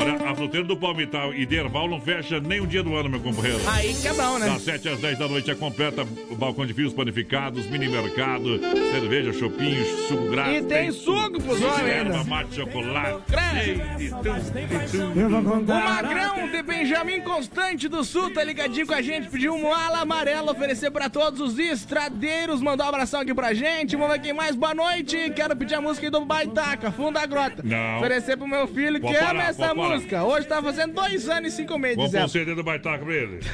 Olha, 0.00 0.30
a 0.30 0.34
fruteira 0.34 0.64
do 0.66 0.76
Palmital 0.76 1.34
e 1.34 1.44
de 1.44 1.56
Erval 1.56 1.88
não 1.88 2.00
fecha 2.00 2.38
nem 2.38 2.60
um 2.60 2.66
dia 2.66 2.82
do 2.82 2.94
ano, 2.94 3.08
meu 3.08 3.20
companheiro. 3.20 3.60
Aí 3.66 3.92
que 3.92 4.06
é 4.06 4.14
bom, 4.14 4.38
né? 4.38 4.46
Das 4.46 4.62
7 4.62 4.88
às 4.90 5.00
10 5.00 5.18
da 5.18 5.26
noite 5.26 5.50
é 5.50 5.54
completa 5.56 6.06
o 6.30 6.36
balcão 6.36 6.64
de 6.64 6.72
fios 6.72 6.92
panificados, 6.92 7.66
mini 7.66 7.88
mercado, 7.88 8.60
cerveja, 8.92 9.32
chopinhos, 9.32 9.88
suco 10.06 10.30
grátis. 10.30 10.58
E 10.58 10.62
tem 10.62 10.92
suco 10.92 11.42
pros 11.42 11.60
homens 11.60 11.80
ainda. 11.80 12.24
mate, 12.24 12.54
chocolate. 12.54 13.22
Credo. 13.26 14.00
e 14.00 14.08
tudo, 14.10 14.58
e 14.58 14.99
tudo. 15.00 15.72
O 15.72 15.84
Magrão 15.84 16.48
de 16.50 16.62
Benjamin 16.62 17.20
Constante 17.20 17.88
do 17.88 18.04
Sul 18.04 18.32
tá 18.32 18.44
ligadinho 18.44 18.86
com 18.86 18.94
a 18.94 19.02
gente, 19.02 19.28
pediu 19.28 19.54
um 19.54 19.72
ala 19.72 20.00
amarelo 20.00 20.50
oferecer 20.50 20.90
pra 20.90 21.08
todos 21.08 21.40
os 21.40 21.58
estradeiros, 21.58 22.60
mandou 22.60 22.84
um 22.86 22.88
abração 22.88 23.20
aqui 23.20 23.34
pra 23.34 23.54
gente. 23.54 23.96
Vamos 23.96 24.12
ver 24.14 24.20
quem 24.20 24.32
mais, 24.32 24.54
boa 24.54 24.74
noite. 24.74 25.30
Quero 25.34 25.56
pedir 25.56 25.74
a 25.76 25.80
música 25.80 26.06
aí 26.06 26.10
do 26.10 26.24
Baitaca, 26.24 26.90
Fundo 26.90 27.14
da 27.14 27.26
Grota. 27.26 27.62
Não. 27.64 27.98
Oferecer 27.98 28.36
pro 28.36 28.46
meu 28.46 28.66
filho 28.66 28.94
que 29.00 29.06
Pode 29.06 29.16
ama 29.16 29.26
parar, 29.26 29.48
essa 29.48 29.66
pode 29.68 29.80
parar. 29.80 29.94
música. 29.94 30.24
Hoje 30.24 30.46
tá 30.46 30.62
fazendo 30.62 30.94
dois 30.94 31.28
anos 31.28 31.52
e 31.52 31.56
cinco 31.56 31.78
meses, 31.78 31.96
Vamos 31.96 32.10
pôr 32.12 32.18
o 32.18 32.22
dizendo. 32.26 32.44
CD 32.46 32.54
do 32.54 32.62
Baitaca 32.64 33.04
pra 33.04 33.14
ele. 33.14 33.40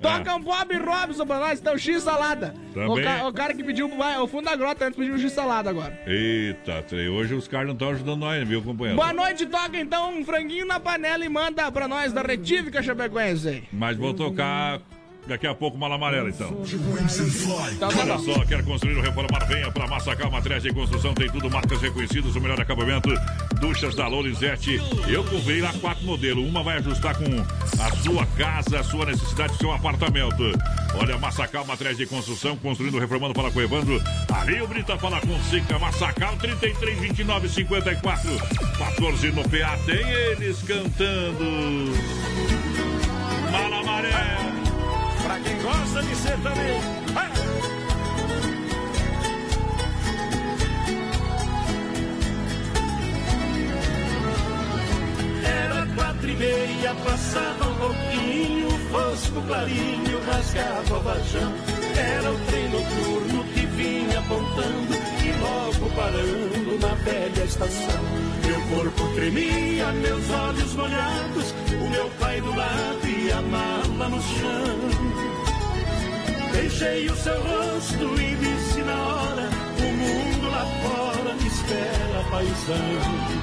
Toca 0.00 0.36
um 0.36 0.40
Bob 0.40 0.76
Robson 0.76 1.26
pra 1.26 1.40
nós, 1.40 1.58
então 1.58 1.76
X 1.76 2.04
salada. 2.04 2.54
Também. 2.72 2.88
O, 2.88 3.02
ca- 3.02 3.28
o 3.28 3.32
cara 3.32 3.52
que 3.52 3.64
pediu 3.64 3.90
o 3.90 4.26
fundo 4.28 4.44
da 4.44 4.54
grota 4.54 4.84
antes 4.86 4.96
pediu 4.96 5.18
X 5.18 5.32
salada 5.32 5.68
agora. 5.70 5.98
Eita, 6.06 6.84
hoje 7.12 7.34
os 7.34 7.48
caras 7.48 7.66
não 7.66 7.72
estão 7.74 7.90
ajudando 7.90 8.20
nós, 8.20 8.46
viu, 8.46 8.62
companheiro? 8.62 8.96
Boa 9.00 9.12
noite, 9.12 9.44
toca 9.44 9.76
então 9.76 10.16
um 10.16 10.24
franguinho 10.24 10.64
na 10.66 10.71
panela 10.80 11.24
e 11.24 11.28
manda 11.28 11.70
pra 11.70 11.86
nós 11.88 12.12
da 12.12 12.22
Retífica 12.22 12.82
Chapecoense. 12.82 13.64
Mas 13.72 13.96
vou 13.96 14.14
tocar 14.14 14.80
daqui 15.26 15.46
a 15.46 15.54
pouco 15.54 15.78
Mala 15.78 15.94
Amarela, 15.94 16.28
então. 16.28 16.48
Tá 17.78 17.88
Olha 17.88 18.16
bom. 18.16 18.24
só, 18.24 18.44
quer 18.44 18.64
construir 18.64 18.96
ou 18.96 19.02
reformar? 19.02 19.46
Venha 19.46 19.70
para 19.70 19.86
Massacal 19.86 20.30
Materiais 20.30 20.62
de 20.62 20.72
Construção, 20.72 21.14
tem 21.14 21.30
tudo, 21.30 21.50
marcas 21.50 21.80
reconhecidas, 21.80 22.34
o 22.34 22.40
melhor 22.40 22.60
acabamento, 22.60 23.10
duchas 23.60 23.94
da 23.94 24.06
Lorenzetti. 24.08 24.80
Eu 25.08 25.24
comprei 25.24 25.60
lá 25.60 25.72
quatro 25.80 26.04
modelos, 26.04 26.46
uma 26.48 26.62
vai 26.62 26.78
ajustar 26.78 27.16
com 27.16 27.24
a 27.82 27.90
sua 28.02 28.26
casa, 28.36 28.80
a 28.80 28.84
sua 28.84 29.06
necessidade, 29.06 29.56
seu 29.56 29.72
apartamento. 29.72 30.42
Olha, 30.94 31.16
Massacal 31.18 31.64
Materiais 31.64 31.96
de 31.96 32.06
Construção, 32.06 32.56
construindo, 32.56 32.98
reformando, 32.98 33.34
fala 33.34 33.50
com 33.50 33.58
o 33.58 33.62
Evandro. 33.62 34.02
Rio 34.46 34.66
Brita 34.66 34.98
fala 34.98 35.20
com 35.20 35.38
Sica, 35.44 35.78
Massacal 35.78 36.36
33, 36.36 36.98
29, 36.98 37.48
54, 37.48 38.30
14 38.78 39.32
no 39.32 39.42
PA, 39.44 39.78
tem 39.86 40.10
eles 40.10 40.62
cantando. 40.62 41.92
Mala 43.50 43.80
Amarela. 43.80 44.51
Pra 45.32 45.40
quem 45.40 45.62
gosta 45.62 46.02
de 46.02 46.14
ser 46.14 46.38
também. 46.42 46.78
Era 55.42 55.86
quatro 55.94 56.28
e 56.28 56.36
meia, 56.36 56.94
passava 56.96 57.64
um 57.66 57.74
pouquinho, 57.76 58.70
fosco 58.90 59.40
clarinho, 59.46 60.20
rasgava 60.26 60.98
o 60.98 61.00
vajão. 61.00 61.52
Era 61.96 62.30
o 62.30 62.38
trem 62.40 62.68
noturno 62.68 63.44
que 63.54 63.66
vinha 63.68 64.18
apontando 64.18 65.01
parando 65.90 66.78
na 66.80 66.94
velha 66.94 67.44
estação. 67.44 68.02
Meu 68.46 68.60
corpo 68.76 69.14
tremia, 69.14 69.92
meus 69.92 70.30
olhos 70.30 70.74
molhados, 70.74 71.54
o 71.70 71.90
meu 71.90 72.10
pai 72.20 72.40
do 72.40 72.54
lado 72.54 73.06
e 73.06 73.32
a 73.32 73.42
mala 73.42 74.08
no 74.08 74.22
chão. 74.22 75.42
Beijei 76.52 77.08
o 77.08 77.16
seu 77.16 77.40
rosto 77.40 78.20
e 78.20 78.34
disse 78.36 78.80
na 78.82 78.94
hora: 78.94 79.48
O 79.78 79.92
mundo 80.02 80.50
lá 80.50 80.66
fora 80.82 81.34
me 81.34 81.46
espera, 81.46 82.24
paisão. 82.30 83.42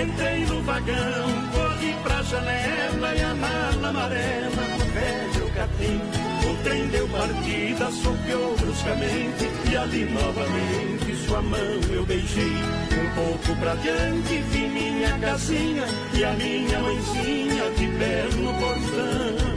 Entrei 0.00 0.44
no 0.46 0.62
vagão, 0.62 1.26
corri 1.52 1.94
pra 2.02 2.22
janela 2.22 3.14
e 3.14 3.22
a 3.22 3.34
mala 3.34 3.88
amarela 3.88 4.62
no 4.78 5.37
O 5.60 6.62
trem 6.62 6.86
deu 6.86 7.08
partida, 7.08 7.90
sopeou 7.90 8.56
bruscamente 8.58 9.50
e 9.68 9.76
ali 9.76 10.04
novamente 10.04 11.16
sua 11.26 11.42
mão 11.42 11.80
eu 11.92 12.06
beijei. 12.06 12.44
Um 12.44 13.14
pouco 13.16 13.60
pra 13.60 13.74
diante 13.74 14.38
vi 14.52 14.68
minha 14.68 15.18
casinha 15.18 15.84
e 16.14 16.24
a 16.24 16.32
minha 16.34 16.78
mãezinha 16.78 17.70
de 17.76 17.88
pé 17.98 18.28
no 18.36 18.54
portão. 18.54 19.48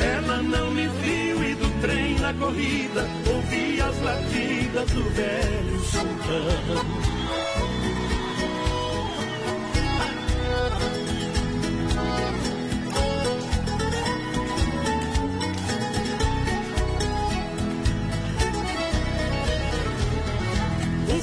Ela 0.00 0.42
não 0.42 0.72
me 0.72 0.88
viu 0.88 1.44
e 1.44 1.54
do 1.54 1.80
trem 1.80 2.18
na 2.18 2.34
corrida 2.34 3.06
ouvi 3.32 3.80
as 3.80 4.00
latidas 4.02 4.90
do 4.90 5.04
velho 5.10 5.80
sultão. 5.84 7.18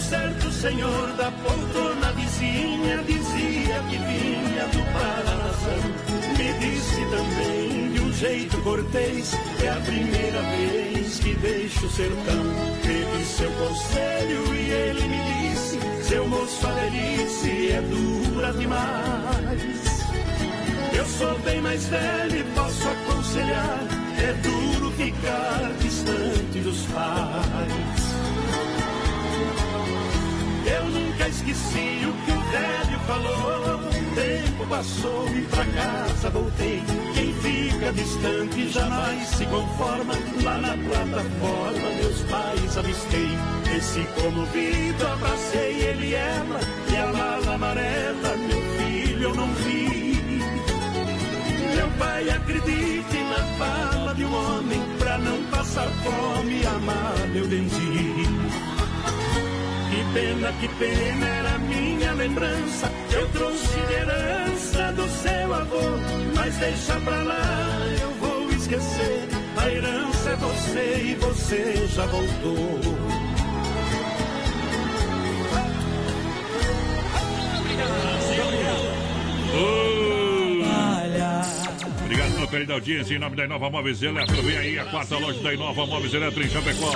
Certo 0.10 0.52
senhor 0.52 1.08
da 1.14 1.32
poltrona 1.32 2.12
vizinha 2.14 2.98
dizia 3.04 3.80
que 3.90 3.98
vinha 3.98 4.68
do 4.68 4.84
Paranazão. 4.94 5.82
Me 6.38 6.54
disse 6.60 7.02
também 7.10 7.92
de 7.92 8.02
um 8.02 8.14
jeito 8.14 8.62
cortês, 8.62 9.34
é 9.64 9.70
a 9.70 9.80
primeira 9.82 10.42
vez 10.42 11.20
que 11.20 11.34
deixo 11.36 11.86
o 11.88 11.90
sertão. 11.90 12.44
Pedi 12.84 13.26
seu 13.26 13.52
conselho 13.52 14.56
e 14.56 14.70
ele 14.70 15.08
me 15.08 15.50
disse, 15.50 15.80
seu 16.08 16.28
moço, 16.28 16.68
a 16.68 16.72
velhice 16.72 17.72
é 17.72 17.82
dura 17.82 18.54
demais. 18.54 20.06
Eu 20.96 21.06
sou 21.06 21.40
bem 21.40 21.62
mais 21.62 21.86
velho 21.88 22.40
e 22.40 22.44
posso 22.54 22.88
aconselhar, 22.88 23.80
é 24.20 24.34
duro 24.34 24.92
ficar 24.92 25.74
distante 25.80 26.60
dos 26.60 26.86
pais. 26.94 28.05
Eu 30.66 30.86
nunca 30.86 31.28
esqueci 31.28 32.02
o 32.08 32.26
que 32.26 32.32
o 32.32 32.42
velho 32.52 33.00
falou. 33.06 33.76
O 33.78 34.16
tempo 34.16 34.68
passou 34.68 35.28
e 35.30 35.42
pra 35.42 35.66
casa 35.66 36.30
voltei. 36.32 36.84
Quem 37.14 37.34
fica 37.36 37.94
distante 37.94 38.70
jamais 38.70 39.28
se 39.28 39.46
conforma. 39.46 40.14
Lá 40.44 40.58
na 40.58 40.76
plataforma, 40.76 41.90
meus 42.02 42.22
pais 42.24 42.78
avistei. 42.78 43.30
Esse 43.78 44.02
comovido, 44.20 45.08
abracei 45.08 45.82
ele 45.82 46.08
e 46.08 46.16
ela. 46.16 46.60
E 46.92 46.96
a 46.96 47.14
mala 47.14 47.54
amarela, 47.54 48.38
meu 48.38 48.62
filho, 48.78 49.24
eu 49.24 49.36
não 49.36 49.48
vi. 49.54 50.20
Meu 51.76 51.90
pai, 52.00 52.30
acredite 52.30 53.18
na 53.30 53.44
fala 53.60 54.16
de 54.16 54.26
um 54.26 54.34
homem. 54.34 54.82
Pra 54.98 55.18
não 55.20 55.44
passar 55.52 55.88
fome, 56.04 56.66
amar 56.66 57.36
eu 57.36 57.48
vendi. 57.48 58.45
Pena, 60.16 60.50
que 60.62 60.70
pena 60.80 61.28
era 61.28 61.58
minha 61.58 62.14
lembrança. 62.14 62.90
Eu 63.12 63.28
trouxe 63.32 63.78
herança 63.92 64.94
do 64.94 65.10
seu 65.10 65.54
avô. 65.54 65.82
Mas 66.34 66.56
deixa 66.56 66.98
pra 67.02 67.22
lá, 67.22 67.86
eu 68.02 68.12
vou 68.12 68.50
esquecer. 68.52 69.28
A 69.58 69.70
herança 69.70 70.30
é 70.30 70.36
você 70.38 71.02
e 71.04 71.16
você 71.16 71.86
já 71.88 72.06
voltou. 72.06 72.80
Obrigado 77.60 78.16
pelo 82.46 82.48
carinho 82.48 82.74
audiência. 82.74 83.16
Em 83.16 83.20
nome 83.20 83.36
da 83.36 83.46
Inova 83.46 83.70
Móveis 83.70 84.02
Eletro, 84.02 84.42
vem 84.42 84.58
aí 84.58 84.80
a 84.80 84.86
quarta 84.86 85.18
loja 85.18 85.42
da 85.42 85.54
Inova 85.54 85.86
Móveis 85.86 86.14
Eletro 86.14 86.44
em 86.44 86.50
Chapecó. 86.50 86.92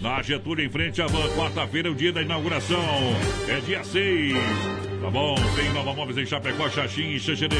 Na 0.00 0.22
Getúlio, 0.22 0.64
em 0.64 0.70
frente 0.70 1.00
à 1.02 1.06
van. 1.06 1.28
Quarta-feira 1.34 1.88
é 1.88 1.90
o 1.90 1.94
dia 1.94 2.12
da 2.12 2.22
inauguração. 2.22 2.80
É 3.48 3.60
dia 3.60 3.82
6. 3.84 4.34
Tá 5.00 5.10
bom? 5.10 5.36
Tem 5.54 5.72
Nova 5.72 5.94
Móveis 5.94 6.18
em 6.18 6.26
Chapecó, 6.26 6.68
Xaxim 6.68 7.10
e 7.10 7.20
Xexerê. 7.20 7.56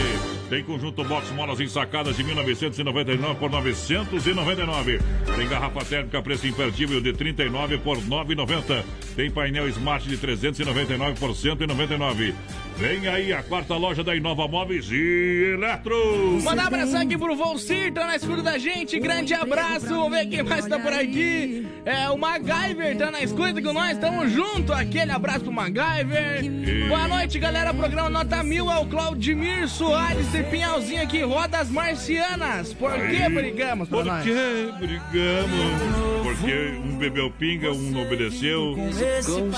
Tem 0.48 0.64
conjunto 0.64 1.04
box 1.04 1.30
molas 1.32 1.60
ensacadas 1.60 2.16
de 2.16 2.24
1999 2.24 3.38
por 3.38 3.50
999. 3.50 4.98
Tem 5.36 5.48
garrafa 5.48 5.84
térmica 5.84 6.22
preço 6.22 6.46
imperdível 6.46 7.00
de 7.00 7.12
39 7.12 7.78
por 7.78 7.98
9,90. 7.98 8.82
Tem 9.14 9.30
painel 9.30 9.68
Smart 9.68 10.08
de 10.08 10.16
399 10.16 11.20
por 11.20 11.34
199. 11.34 12.34
Vem 12.78 13.08
aí 13.08 13.32
a 13.32 13.42
quarta 13.42 13.74
loja 13.74 14.04
da 14.04 14.14
Inova 14.14 14.46
Móveis 14.46 14.86
e 14.90 15.52
Eletro. 15.54 16.38
Mandar 16.42 16.64
um 16.64 16.66
abraço 16.66 16.96
aqui 16.98 17.16
pro 17.16 17.34
Volcir, 17.34 17.90
tá 17.92 18.06
na 18.06 18.16
escuta 18.16 18.42
da 18.42 18.58
gente. 18.58 19.00
Grande 19.00 19.32
abraço. 19.32 19.86
Vamos 19.88 20.10
ver 20.10 20.26
quem 20.26 20.42
mais 20.42 20.66
tá 20.66 20.78
por 20.78 20.92
aqui. 20.92 21.66
É 21.86 22.10
o 22.10 22.18
MacGyver, 22.18 22.98
tá 22.98 23.10
na 23.10 23.22
escuta 23.22 23.62
com 23.62 23.72
nós. 23.72 23.96
Tamo 23.96 24.28
junto. 24.28 24.74
Aquele 24.74 25.10
abraço 25.10 25.40
pro 25.40 25.52
MacGyver. 25.52 26.42
Boa 26.88 27.08
noite, 27.08 27.38
galera. 27.38 27.72
Programa 27.72 28.10
Nota 28.10 28.42
Mil 28.42 28.70
é 28.70 28.76
o 28.78 28.84
Claudimir 28.84 29.66
Soares 29.70 30.34
e 30.34 30.42
Pinhalzinho 30.42 31.02
aqui. 31.02 31.22
Rodas 31.22 31.70
Marcianas. 31.70 32.74
Por 32.74 32.92
que 32.92 33.22
Aí. 33.22 33.32
brigamos, 33.34 33.88
Por 33.88 34.04
nós? 34.04 34.22
que 34.22 34.34
brigamos? 34.78 35.96
Porque 36.24 36.78
um 36.84 36.98
bebeu 36.98 37.30
pinga, 37.30 37.72
um 37.72 37.90
não 37.90 38.02
obedeceu. 38.02 38.76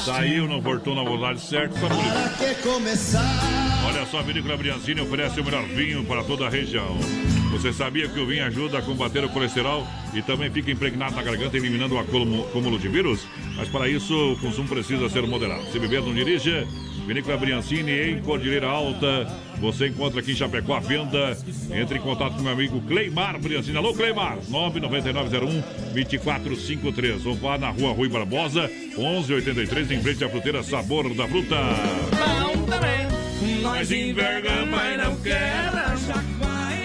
Saiu, 0.04 0.46
não 0.46 0.60
voltou 0.60 0.94
na 0.94 1.02
vontade 1.02 1.40
certa. 1.40 1.74
Só 1.80 1.88
por 1.88 1.96
isso. 1.96 3.07
Olha 3.86 4.04
só, 4.06 4.18
a 4.18 4.22
Vinícola 4.22 4.56
Brianzini 4.56 5.00
oferece 5.00 5.40
o 5.40 5.44
melhor 5.44 5.64
vinho 5.64 6.04
para 6.04 6.22
toda 6.24 6.46
a 6.46 6.50
região. 6.50 6.98
Você 7.52 7.72
sabia 7.72 8.06
que 8.06 8.20
o 8.20 8.26
vinho 8.26 8.44
ajuda 8.44 8.78
a 8.78 8.82
combater 8.82 9.24
o 9.24 9.30
colesterol 9.30 9.86
e 10.12 10.20
também 10.20 10.50
fica 10.50 10.70
impregnado 10.70 11.16
na 11.16 11.22
garganta, 11.22 11.56
eliminando 11.56 11.94
o 11.94 11.98
acúmulo 11.98 12.78
de 12.78 12.88
vírus? 12.88 13.26
Mas 13.56 13.68
para 13.68 13.88
isso, 13.88 14.32
o 14.32 14.38
consumo 14.38 14.68
precisa 14.68 15.08
ser 15.08 15.22
moderado. 15.26 15.64
Se 15.72 15.78
beber, 15.78 16.02
não 16.02 16.12
dirija. 16.12 16.68
Vinícola 17.06 17.38
Briancini, 17.38 18.10
em 18.10 18.20
Cordilheira 18.20 18.68
Alta. 18.68 19.26
Você 19.60 19.86
encontra 19.88 20.20
aqui 20.20 20.32
em 20.32 20.36
Chapecó 20.36 20.74
a 20.76 20.80
venda. 20.80 21.34
Entre 21.72 21.98
em 21.98 22.02
contato 22.02 22.34
com 22.36 22.42
meu 22.42 22.52
amigo 22.52 22.82
Cleimar 22.82 23.40
Briancini. 23.40 23.78
Alô, 23.78 23.94
Cleimar! 23.94 24.36
99901-2453. 25.94 27.24
Ou 27.24 27.34
vá 27.34 27.56
na 27.56 27.70
rua 27.70 27.92
Rui 27.92 28.10
Barbosa, 28.10 28.70
1183, 28.98 29.90
em 29.92 30.02
frente 30.02 30.22
à 30.22 30.28
fruteira 30.28 30.62
Sabor 30.62 31.14
da 31.14 31.26
Fruta. 31.26 31.56
Bom 32.12 32.64
também. 32.66 32.97
Nós 33.62 33.90
enverga, 33.90 34.66
mas 34.66 34.98
não 34.98 35.16
quebra. 35.16 35.94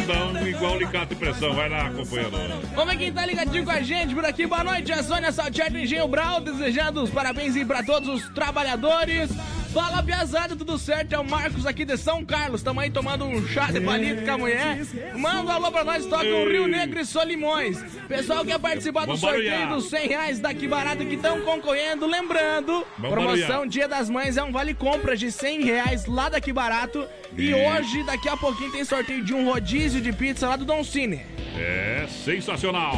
Dão 0.06 0.48
igual 0.48 0.74
alicate 0.74 1.14
e 1.14 1.16
pressão. 1.16 1.54
Vai 1.54 1.70
lá, 1.70 1.90
companheiro. 1.90 2.32
Vamos 2.76 2.94
ver 2.94 3.00
quem 3.00 3.14
tá 3.14 3.26
ligadinho 3.26 3.64
com 3.64 3.72
a 3.72 3.82
gente 3.82 4.14
por 4.14 4.26
aqui. 4.26 4.45
Boa 4.45 4.64
noite, 4.64 4.91
a 4.91 5.04
Sônia 5.04 5.32
Saltier 5.32 5.72
do 5.72 5.78
Engenho 5.78 6.08
Brau, 6.08 6.41
desejando 6.41 7.04
os 7.04 7.10
parabéns 7.10 7.56
aí 7.56 7.64
pra 7.64 7.84
todos 7.84 8.10
os 8.10 8.30
trabalhadores. 8.30 9.30
Fala, 9.74 10.04
Piazada, 10.04 10.56
tudo 10.56 10.78
certo? 10.78 11.14
É 11.14 11.20
o 11.20 11.24
Marcos 11.28 11.66
aqui 11.66 11.84
de 11.84 11.98
São 11.98 12.24
Carlos. 12.24 12.62
Tamo 12.62 12.80
aí 12.80 12.91
tomando 12.91 13.26
um 13.26 13.45
chá 13.48 13.72
de 13.72 13.82
palito 13.82 14.24
com 14.24 14.32
a 14.32 14.38
mulher. 14.38 14.80
Manda 15.16 15.41
um 15.41 15.50
alô 15.50 15.72
pra 15.72 15.84
nós, 15.84 16.06
toca 16.06 16.24
o 16.28 16.48
Rio 16.48 16.68
Negro 16.68 17.00
e 17.00 17.06
Solimões. 17.06 17.82
Pessoal 18.08 18.45
quer 18.45 18.60
participar 18.60 19.08
do 19.08 19.18
sorteio 19.18 19.70
dos 19.70 19.90
100 19.90 20.08
reais 20.08 20.40
daqui 20.40 20.68
barato 20.68 21.04
que 21.06 21.16
estão 21.16 21.41
concorrendo. 21.41 22.06
Lembrando, 22.06 22.86
promoção. 23.00 23.66
Dia 23.66 23.88
das 23.88 24.10
Mães 24.12 24.38
é 24.38 24.44
um 24.44 24.52
vale 24.52 24.76
compras 24.76 25.20
de 25.20 25.32
100 25.32 25.64
reais 25.64 26.06
lá 26.06 26.30
daqui 26.30 26.54
barato. 26.54 27.08
E 27.36 27.50
E- 27.50 27.54
hoje, 27.56 28.04
daqui 28.04 28.30
a 28.30 28.38
pouquinho, 28.38 28.72
tem 28.72 28.86
sorteio 28.86 29.24
de 29.26 29.34
um 29.34 29.45
rodízio 29.52 30.00
de 30.00 30.14
pizza 30.14 30.48
lá 30.50 30.56
do 30.56 30.66
Don 30.66 30.84
Cine. 30.84 31.22
É 31.58 32.06
sensacional. 32.24 32.95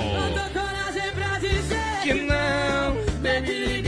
Que 2.04 2.14
não, 2.14 2.94
baby, 3.22 3.82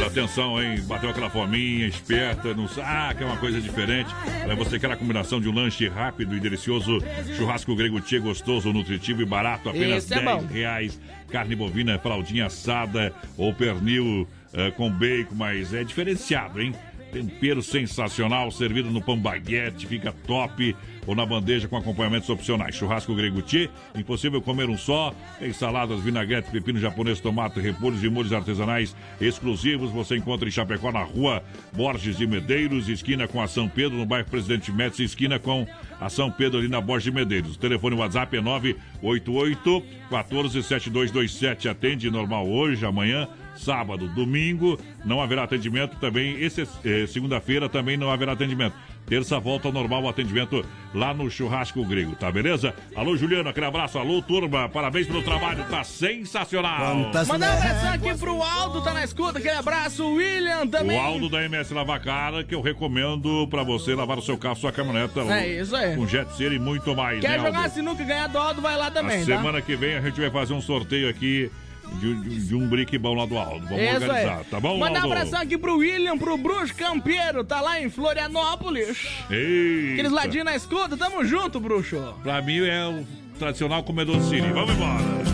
Olha, 0.00 0.06
atenção, 0.06 0.62
hein? 0.62 0.80
Bateu 0.86 1.10
aquela 1.10 1.28
fominha, 1.28 1.86
esperta, 1.86 2.54
não 2.54 2.66
sabe, 2.66 2.88
ah, 2.88 3.14
que 3.14 3.22
é 3.22 3.26
uma 3.26 3.36
coisa 3.36 3.60
diferente. 3.60 4.08
Mas 4.48 4.56
você 4.56 4.78
quer 4.78 4.90
a 4.90 4.96
combinação 4.96 5.38
de 5.38 5.46
um 5.46 5.52
lanche 5.52 5.86
rápido 5.88 6.34
e 6.34 6.40
delicioso, 6.40 7.00
churrasco 7.36 7.76
grego 7.76 8.00
tchê 8.00 8.18
gostoso, 8.18 8.72
nutritivo 8.72 9.20
e 9.20 9.26
barato, 9.26 9.68
apenas 9.68 10.04
Esse 10.04 10.14
é 10.14 10.22
10 10.22 10.24
bom. 10.24 10.46
reais. 10.46 10.98
Carne 11.30 11.54
bovina, 11.54 11.98
fraldinha 11.98 12.46
assada 12.46 13.12
ou 13.36 13.52
pernil 13.52 14.26
eh, 14.54 14.70
com 14.70 14.90
bacon, 14.90 15.34
mas 15.34 15.74
é 15.74 15.84
diferenciado, 15.84 16.62
hein? 16.62 16.74
Tempero 17.12 17.62
sensacional, 17.62 18.50
servido 18.50 18.90
no 18.90 19.02
pão 19.02 19.18
baguete, 19.18 19.86
fica 19.86 20.12
top. 20.26 20.76
Ou 21.06 21.14
na 21.14 21.24
bandeja 21.24 21.66
com 21.66 21.76
acompanhamentos 21.76 22.28
opcionais. 22.28 22.76
Churrasco 22.76 23.14
grego 23.14 23.40
tchê, 23.42 23.70
impossível 23.96 24.40
comer 24.40 24.68
um 24.68 24.76
só. 24.76 25.14
Tem 25.38 25.52
saladas, 25.52 26.00
vinagrete, 26.00 26.50
pepino 26.50 26.78
japonês, 26.78 27.18
tomate, 27.20 27.58
repolhos 27.58 28.04
e 28.04 28.08
molhos 28.08 28.32
artesanais 28.32 28.94
exclusivos. 29.20 29.90
Você 29.90 30.16
encontra 30.16 30.46
em 30.46 30.52
Chapecó, 30.52 30.92
na 30.92 31.02
rua 31.02 31.42
Borges 31.72 32.16
de 32.16 32.26
Medeiros, 32.26 32.88
esquina 32.88 33.26
com 33.26 33.40
a 33.40 33.48
São 33.48 33.68
Pedro, 33.68 33.96
no 33.96 34.06
bairro 34.06 34.28
Presidente 34.28 34.70
Médici, 34.70 35.04
esquina 35.04 35.38
com 35.38 35.66
a 35.98 36.08
São 36.08 36.30
Pedro, 36.30 36.58
ali 36.58 36.68
na 36.68 36.80
Borges 36.80 37.04
de 37.04 37.12
Medeiros. 37.12 37.56
O 37.56 37.58
telefone 37.58 37.96
WhatsApp 37.96 38.36
é 38.36 38.40
988 38.40 39.82
147227. 40.10 41.68
Atende 41.68 42.10
normal 42.10 42.46
hoje, 42.46 42.84
amanhã 42.84 43.26
sábado, 43.60 44.08
domingo, 44.08 44.78
não 45.04 45.20
haverá 45.20 45.44
atendimento 45.44 45.96
também. 45.96 46.42
Esse, 46.42 46.66
eh, 46.84 47.06
segunda-feira 47.06 47.68
também 47.68 47.96
não 47.96 48.10
haverá 48.10 48.32
atendimento. 48.32 48.74
Terça 49.06 49.40
volta 49.40 49.66
ao 49.66 49.72
normal 49.72 50.04
o 50.04 50.08
atendimento 50.08 50.64
lá 50.94 51.12
no 51.12 51.28
Churrasco 51.30 51.84
Grego, 51.84 52.14
tá 52.14 52.30
beleza? 52.30 52.72
Alô, 52.94 53.16
Juliano, 53.16 53.48
aquele 53.48 53.66
abraço. 53.66 53.98
Alô, 53.98 54.22
turma, 54.22 54.68
parabéns 54.68 55.06
pelo 55.06 55.22
trabalho, 55.22 55.64
tá 55.68 55.82
sensacional. 55.82 56.96
Mandar 57.26 57.54
um 57.54 57.58
abração 57.58 57.92
aqui 57.92 58.18
pro 58.18 58.42
Aldo, 58.42 58.82
tá 58.82 58.92
na 58.92 59.02
escuta, 59.02 59.38
aquele 59.38 59.56
abraço. 59.56 60.04
O 60.04 60.14
William 60.14 60.66
também. 60.66 60.96
O 60.96 61.00
Aldo 61.00 61.28
da 61.28 61.44
MS 61.44 61.74
Lavacara, 61.74 62.44
que 62.44 62.54
eu 62.54 62.60
recomendo 62.60 63.48
pra 63.48 63.62
você 63.64 63.94
lavar 63.94 64.18
o 64.18 64.22
seu 64.22 64.38
carro, 64.38 64.56
sua 64.56 64.70
caminhoneta. 64.70 65.20
É 65.22 65.60
isso 65.60 65.74
aí. 65.74 65.96
Com 65.96 66.06
jet 66.06 66.32
ser 66.36 66.52
e 66.52 66.58
muito 66.58 66.94
mais, 66.94 67.20
Quer 67.20 67.38
né, 67.38 67.46
jogar 67.46 67.62
Aldo? 67.64 67.74
sinuca 67.74 68.02
e 68.02 68.06
ganhar 68.06 68.28
do 68.28 68.38
Aldo, 68.38 68.60
vai 68.60 68.76
lá 68.76 68.90
também, 68.90 69.16
A 69.16 69.20
tá? 69.20 69.24
semana 69.24 69.60
que 69.60 69.74
vem 69.74 69.96
a 69.96 70.00
gente 70.00 70.20
vai 70.20 70.30
fazer 70.30 70.52
um 70.52 70.60
sorteio 70.60 71.08
aqui 71.08 71.50
de, 71.98 72.14
de- 72.14 72.46
de 72.48 72.54
um 72.54 72.68
brick 72.68 72.96
bom 72.98 73.14
lá 73.14 73.26
do 73.26 73.36
Aldo. 73.38 73.66
Vamos 73.66 73.82
Isso 73.84 73.94
organizar, 74.04 74.44
tá 74.50 74.60
bom, 74.60 74.78
Mandar 74.78 75.02
um 75.02 75.12
abração 75.12 75.40
aqui 75.40 75.56
pro 75.58 75.76
William, 75.78 76.16
pro 76.18 76.36
Bruxo 76.36 76.74
Campeiro, 76.74 77.44
tá 77.44 77.60
lá 77.60 77.80
em 77.80 77.88
Florianópolis. 77.90 79.06
Eita. 79.30 79.92
Aqueles 79.92 80.12
ladinhos 80.12 80.44
na 80.44 80.54
escuta, 80.56 80.96
tamo 80.96 81.24
junto, 81.24 81.58
bruxo. 81.60 82.14
Pra 82.22 82.40
mim 82.42 82.58
é 82.66 82.86
o 82.86 83.06
tradicional 83.38 83.82
comedor 83.82 84.20
Siri. 84.22 84.52
Vamos 84.52 84.74
embora. 84.74 85.29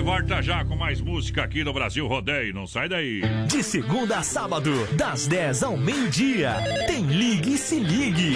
Gente 0.00 0.06
volta 0.06 0.40
já 0.40 0.64
com 0.64 0.74
mais 0.74 0.98
música 0.98 1.42
aqui 1.42 1.62
no 1.62 1.74
Brasil 1.74 2.06
Rodeio. 2.06 2.54
Não 2.54 2.66
sai 2.66 2.88
daí. 2.88 3.20
De 3.46 3.62
segunda 3.62 4.16
a 4.16 4.22
sábado, 4.22 4.72
das 4.96 5.26
10 5.26 5.62
ao 5.62 5.76
meio-dia, 5.76 6.54
tem 6.86 7.04
Ligue 7.04 7.52
e 7.52 7.58
Se 7.58 7.78
Ligue. 7.78 8.34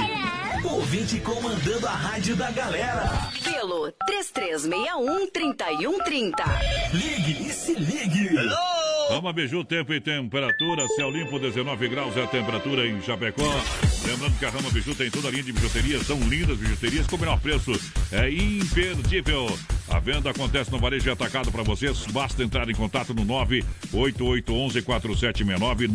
Ouvinte 0.62 1.18
comandando 1.20 1.86
a 1.86 1.92
rádio 1.92 2.36
da 2.36 2.50
galera. 2.50 3.04
Pelo 3.42 3.90
3361-3130. 4.06 6.34
Ligue 6.92 7.48
e 7.48 7.50
Se 7.50 7.72
Ligue. 7.72 8.28
Rama 9.08 9.32
Biju, 9.32 9.64
tempo 9.64 9.94
e 9.94 10.02
temperatura, 10.02 10.86
céu 10.88 11.10
limpo, 11.10 11.38
19 11.38 11.88
graus 11.88 12.14
é 12.18 12.24
a 12.24 12.26
temperatura 12.26 12.86
em 12.86 13.00
Chapecó. 13.00 13.42
Lembrando 14.06 14.38
que 14.38 14.44
a 14.44 14.50
Rama 14.50 14.70
Biju 14.70 14.94
tem 14.94 15.10
toda 15.10 15.28
a 15.28 15.30
linha 15.30 15.44
de 15.44 15.52
bijuterias, 15.52 16.06
são 16.06 16.20
lindas 16.28 16.58
bijuterias, 16.58 17.06
com 17.06 17.16
o 17.16 17.20
menor 17.20 17.40
preço 17.40 17.72
é 18.12 18.28
imperdível. 18.28 19.46
A 19.88 19.98
venda 19.98 20.30
acontece 20.30 20.70
no 20.72 20.78
varejo 20.78 21.12
atacado 21.12 21.52
para 21.52 21.62
vocês, 21.62 22.06
basta 22.10 22.42
entrar 22.42 22.70
em 22.70 22.74
contato 22.74 23.12
no 23.12 23.22
98811-4769, 23.92 25.88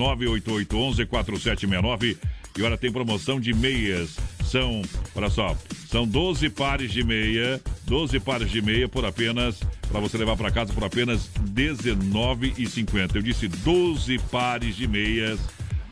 98811-4769. 0.67 2.15
E 2.57 2.61
olha, 2.61 2.77
tem 2.77 2.91
promoção 2.91 3.39
de 3.39 3.53
meias. 3.53 4.17
São, 4.43 4.81
olha 5.15 5.29
só, 5.29 5.57
são 5.89 6.05
12 6.07 6.49
pares 6.49 6.91
de 6.91 7.01
meia, 7.03 7.61
12 7.85 8.19
pares 8.19 8.51
de 8.51 8.61
meia 8.61 8.87
por 8.87 9.05
apenas, 9.05 9.59
para 9.89 9.99
você 9.99 10.17
levar 10.17 10.35
para 10.35 10.51
casa 10.51 10.73
por 10.73 10.83
apenas 10.83 11.29
R$19,50. 11.55 13.15
Eu 13.15 13.21
disse 13.21 13.47
12 13.47 14.17
pares 14.31 14.75
de 14.75 14.87
meias 14.87 15.39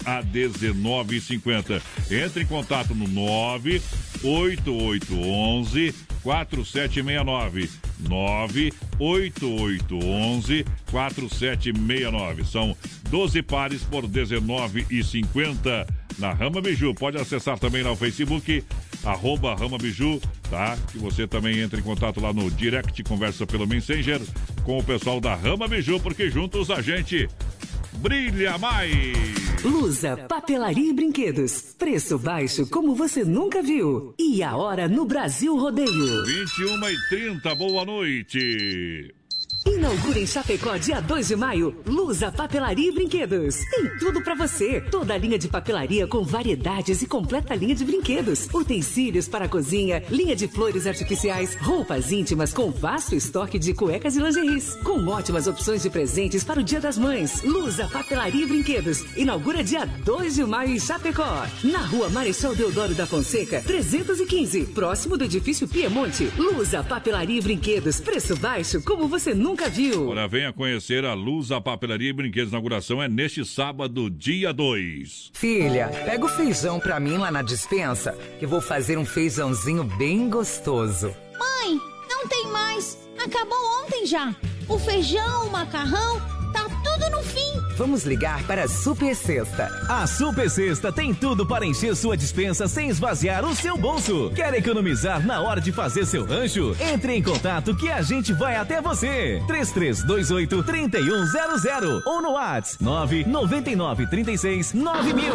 a 0.06 0.18
R$19,50. 0.18 1.82
Entre 2.10 2.44
em 2.44 2.48
contato 2.48 2.95
no 2.95 3.07
98811 3.07 6.06
4769 6.27 7.69
98811 7.99 10.65
4769. 10.91 12.43
São 12.43 12.75
12 13.09 13.41
pares 13.43 13.83
por 13.83 14.03
R$19,50 14.03 15.87
na 16.19 16.33
Rama 16.33 16.59
Biju. 16.61 16.93
Pode 16.93 17.17
acessar 17.17 17.57
também 17.57 17.81
lá 17.81 17.91
o 17.91 17.95
Facebook, 17.95 18.61
arroba 19.05 19.55
Rama 19.55 19.77
Biju, 19.77 20.19
tá? 20.49 20.77
Que 20.91 20.97
você 20.97 21.25
também 21.25 21.59
entra 21.59 21.79
em 21.79 21.83
contato 21.83 22.19
lá 22.19 22.33
no 22.33 22.51
direct, 22.51 23.01
conversa 23.03 23.47
pelo 23.47 23.65
Messenger 23.65 24.19
com 24.63 24.77
o 24.77 24.83
pessoal 24.83 25.21
da 25.21 25.33
Rama 25.33 25.65
Biju, 25.67 25.99
porque 26.01 26.29
juntos 26.29 26.69
a 26.69 26.81
gente 26.81 27.29
brilha 27.98 28.57
mais. 28.57 29.38
Lusa, 29.64 30.18
papelaria 30.30 30.90
e 30.90 30.94
brinquedos. 30.94 31.74
Preço 31.78 32.18
baixo 32.18 32.68
como 32.68 32.95
você 32.95 33.24
nunca 33.26 33.61
viu. 33.61 34.14
E 34.19 34.44
a 34.44 34.56
hora 34.56 34.88
no 34.88 35.06
Brasil 35.06 35.57
Rodeio. 35.57 36.26
21 36.26 36.90
e 36.90 37.10
30, 37.10 37.56
boa 37.56 37.84
noite. 37.84 39.14
Inaugura 39.77 40.19
em 40.19 40.25
Chapecó 40.25 40.75
dia 40.75 40.99
2 40.99 41.27
de 41.27 41.35
maio. 41.35 41.75
Lusa 41.85 42.31
Papelaria 42.31 42.89
e 42.89 42.91
Brinquedos. 42.91 43.57
Tem 43.69 43.87
tudo 43.99 44.23
pra 44.23 44.33
você. 44.33 44.81
Toda 44.81 45.13
a 45.13 45.17
linha 45.19 45.37
de 45.37 45.47
papelaria 45.47 46.07
com 46.07 46.23
variedades 46.23 47.03
e 47.03 47.05
completa 47.05 47.53
linha 47.53 47.75
de 47.75 47.85
brinquedos. 47.85 48.47
Utensílios 48.51 49.27
para 49.27 49.45
a 49.45 49.47
cozinha, 49.47 50.03
linha 50.09 50.35
de 50.35 50.47
flores 50.47 50.87
artificiais, 50.87 51.55
roupas 51.61 52.11
íntimas 52.11 52.51
com 52.51 52.71
vasto 52.71 53.13
estoque 53.13 53.59
de 53.59 53.71
cuecas 53.75 54.15
e 54.15 54.19
lingeries. 54.19 54.73
Com 54.83 55.05
ótimas 55.05 55.45
opções 55.45 55.83
de 55.83 55.91
presentes 55.91 56.43
para 56.43 56.59
o 56.59 56.63
Dia 56.63 56.81
das 56.81 56.97
Mães. 56.97 57.43
Lusa 57.43 57.87
Papelaria 57.87 58.45
e 58.45 58.47
Brinquedos. 58.47 59.05
Inaugura 59.15 59.63
dia 59.63 59.85
2 59.85 60.33
de 60.33 60.43
maio 60.43 60.71
em 60.71 60.79
Chapecó. 60.79 61.45
Na 61.63 61.85
rua 61.85 62.09
Marechal 62.09 62.55
Deodoro 62.55 62.95
da 62.95 63.05
Fonseca, 63.05 63.61
315. 63.61 64.65
Próximo 64.73 65.15
do 65.15 65.25
edifício 65.25 65.67
Piemonte. 65.67 66.33
Lusa 66.35 66.83
Papelaria 66.83 67.37
e 67.37 67.43
Brinquedos. 67.43 67.99
Preço 67.99 68.35
baixo 68.37 68.81
como 68.81 69.07
você 69.07 69.35
nunca 69.35 69.66
viu. 69.69 70.03
Agora 70.03 70.27
venha 70.27 70.53
conhecer 70.53 71.06
a 71.06 71.14
Luz, 71.14 71.52
a 71.52 71.60
papelaria 71.61 72.10
e 72.10 72.14
brinquedos. 72.14 72.49
A 72.53 72.56
inauguração 72.56 73.02
é 73.02 73.07
neste 73.07 73.45
sábado, 73.45 74.10
dia 74.10 74.53
2. 74.53 75.31
Filha, 75.34 75.89
pega 76.06 76.26
o 76.26 76.30
feijão 76.30 76.80
pra 76.80 76.99
mim 76.99 77.18
lá 77.18 77.31
na 77.31 77.41
dispensa, 77.41 78.18
que 78.39 78.45
vou 78.45 78.61
fazer 78.61 78.98
um 78.98 79.06
feijãozinho 79.06 79.84
bem 79.84 80.30
gostoso. 80.30 81.15
Mãe, 81.38 81.80
não 82.10 82.27
tem 82.27 82.48
mais. 82.52 82.98
Acabou 83.18 83.57
ontem 83.84 84.06
já. 84.06 84.35
O 84.68 84.77
feijão, 84.77 85.48
o 85.48 85.52
macarrão, 85.52 86.19
tá 86.53 86.64
tudo 86.84 87.10
no 87.10 87.23
fim. 87.23 87.56
Vamos 87.77 88.05
ligar 88.05 88.41
para 88.47 88.63
a 88.63 88.67
Super 88.67 89.15
Sexta. 89.15 89.69
A 89.87 90.07
Super 90.07 90.49
Sexta 90.49 90.91
tem 90.91 91.13
tudo 91.13 91.45
para 91.45 91.63
encher 91.63 91.95
sua 91.95 92.17
dispensa 92.17 92.67
sem 92.67 92.89
esvaziar 92.89 93.45
o 93.45 93.53
seu 93.53 93.77
bolso. 93.77 94.31
Quer 94.33 94.51
economizar 94.55 95.23
na 95.23 95.41
hora 95.41 95.61
de 95.61 95.71
fazer 95.71 96.03
seu 96.07 96.25
rancho? 96.25 96.75
Entre 96.79 97.13
em 97.13 97.21
contato 97.21 97.75
que 97.75 97.87
a 97.91 98.01
gente 98.01 98.33
vai 98.33 98.55
até 98.55 98.81
você. 98.81 99.43
3328 99.45 100.63
3100 100.63 102.01
ou 102.03 102.19
no 102.19 102.31
WhatsApp 102.31 102.83
999 102.83 104.07
36 104.07 104.73
9000. 104.73 105.33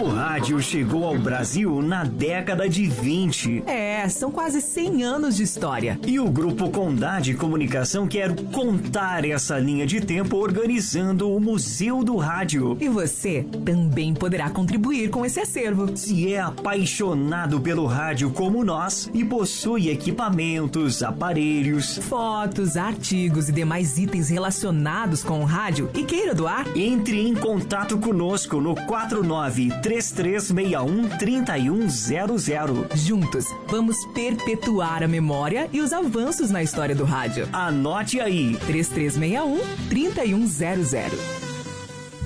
O 0.00 0.08
rádio 0.08 0.62
chegou 0.62 1.04
ao 1.04 1.18
Brasil 1.18 1.82
na 1.82 2.04
década 2.04 2.70
de 2.70 2.86
20. 2.86 3.64
É, 3.66 4.08
são 4.08 4.32
quase 4.32 4.62
100 4.62 5.04
anos 5.04 5.36
de 5.36 5.42
história. 5.42 6.00
E 6.06 6.18
o 6.18 6.30
Grupo 6.30 6.70
Condade 6.70 7.34
Comunicação 7.34 8.08
quer 8.08 8.34
contar 8.50 9.26
essa 9.26 9.58
linha 9.58 9.86
de 9.86 10.00
tempo 10.00 10.38
organizando 10.38 11.30
o 11.30 11.38
Museu 11.38 11.65
do 12.04 12.16
Rádio. 12.16 12.76
E 12.80 12.88
você 12.88 13.44
também 13.64 14.14
poderá 14.14 14.48
contribuir 14.48 15.10
com 15.10 15.26
esse 15.26 15.40
acervo. 15.40 15.96
Se 15.96 16.32
é 16.32 16.40
apaixonado 16.40 17.60
pelo 17.60 17.86
rádio 17.86 18.30
como 18.30 18.64
nós 18.64 19.10
e 19.12 19.24
possui 19.24 19.90
equipamentos, 19.90 21.02
aparelhos, 21.02 21.98
fotos, 21.98 22.76
artigos 22.76 23.48
e 23.48 23.52
demais 23.52 23.98
itens 23.98 24.30
relacionados 24.30 25.22
com 25.22 25.40
o 25.40 25.44
rádio 25.44 25.90
e 25.92 26.04
queira 26.04 26.34
doar, 26.34 26.66
entre 26.76 27.20
em 27.20 27.34
contato 27.34 27.98
conosco 27.98 28.60
no 28.60 28.74
49 28.74 29.68
3361 29.82 31.08
3100. 31.18 32.86
Juntos, 32.94 33.46
vamos 33.68 33.96
perpetuar 34.14 35.02
a 35.02 35.08
memória 35.08 35.68
e 35.72 35.80
os 35.80 35.92
avanços 35.92 36.50
na 36.50 36.62
história 36.62 36.94
do 36.94 37.04
rádio. 37.04 37.48
Anote 37.52 38.20
aí: 38.20 38.56
3361 38.66 39.60
3100. 39.88 41.55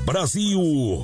Brasil 0.04 0.58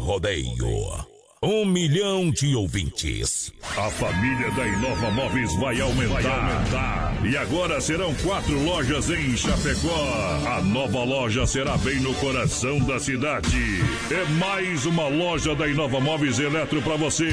Rodeio. 0.05 1.16
Um 1.43 1.67
milhão 1.67 2.31
de 2.31 2.57
ouvintes. 2.57 3.53
A 3.77 3.91
família 3.91 4.51
da 4.53 4.67
Inova 4.67 5.11
Móveis 5.11 5.55
vai 5.57 5.79
aumentar. 5.79 6.23
vai 6.23 6.33
aumentar. 6.33 7.27
E 7.27 7.37
agora 7.37 7.79
serão 7.79 8.15
quatro 8.15 8.59
lojas 8.65 9.11
em 9.11 9.37
Chapecó. 9.37 10.41
A 10.47 10.63
nova 10.63 11.05
loja 11.05 11.47
será 11.47 11.77
bem 11.77 12.01
no 12.01 12.15
coração 12.15 12.79
da 12.79 12.99
cidade. 12.99 13.83
É 14.11 14.25
mais 14.39 14.87
uma 14.87 15.09
loja 15.09 15.55
da 15.55 15.69
Inova 15.69 16.01
Móveis 16.01 16.39
Eletro 16.39 16.81
para 16.81 16.97
você. 16.97 17.29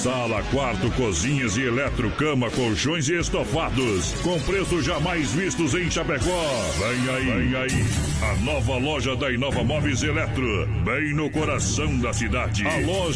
Sala, 0.00 0.42
quarto, 0.52 0.88
cozinhas 0.92 1.56
e 1.56 1.62
eletro, 1.62 2.10
cama, 2.12 2.48
colchões 2.50 3.08
e 3.08 3.18
estofados. 3.18 4.12
Com 4.22 4.40
preços 4.42 4.84
jamais 4.84 5.32
vistos 5.32 5.74
em 5.74 5.90
Chapecó. 5.90 6.44
Vem 6.78 7.14
aí, 7.14 7.24
vem 7.24 7.56
aí. 7.56 7.86
A 8.22 8.36
nova 8.44 8.76
loja 8.76 9.16
da 9.16 9.32
Inova 9.32 9.64
Móveis 9.64 10.02
Eletro. 10.04 10.68
Bem 10.84 11.12
no 11.12 11.28
coração 11.30 11.98
da 11.98 12.12
cidade. 12.12 12.64
A 12.66 12.78
loja 12.86 13.15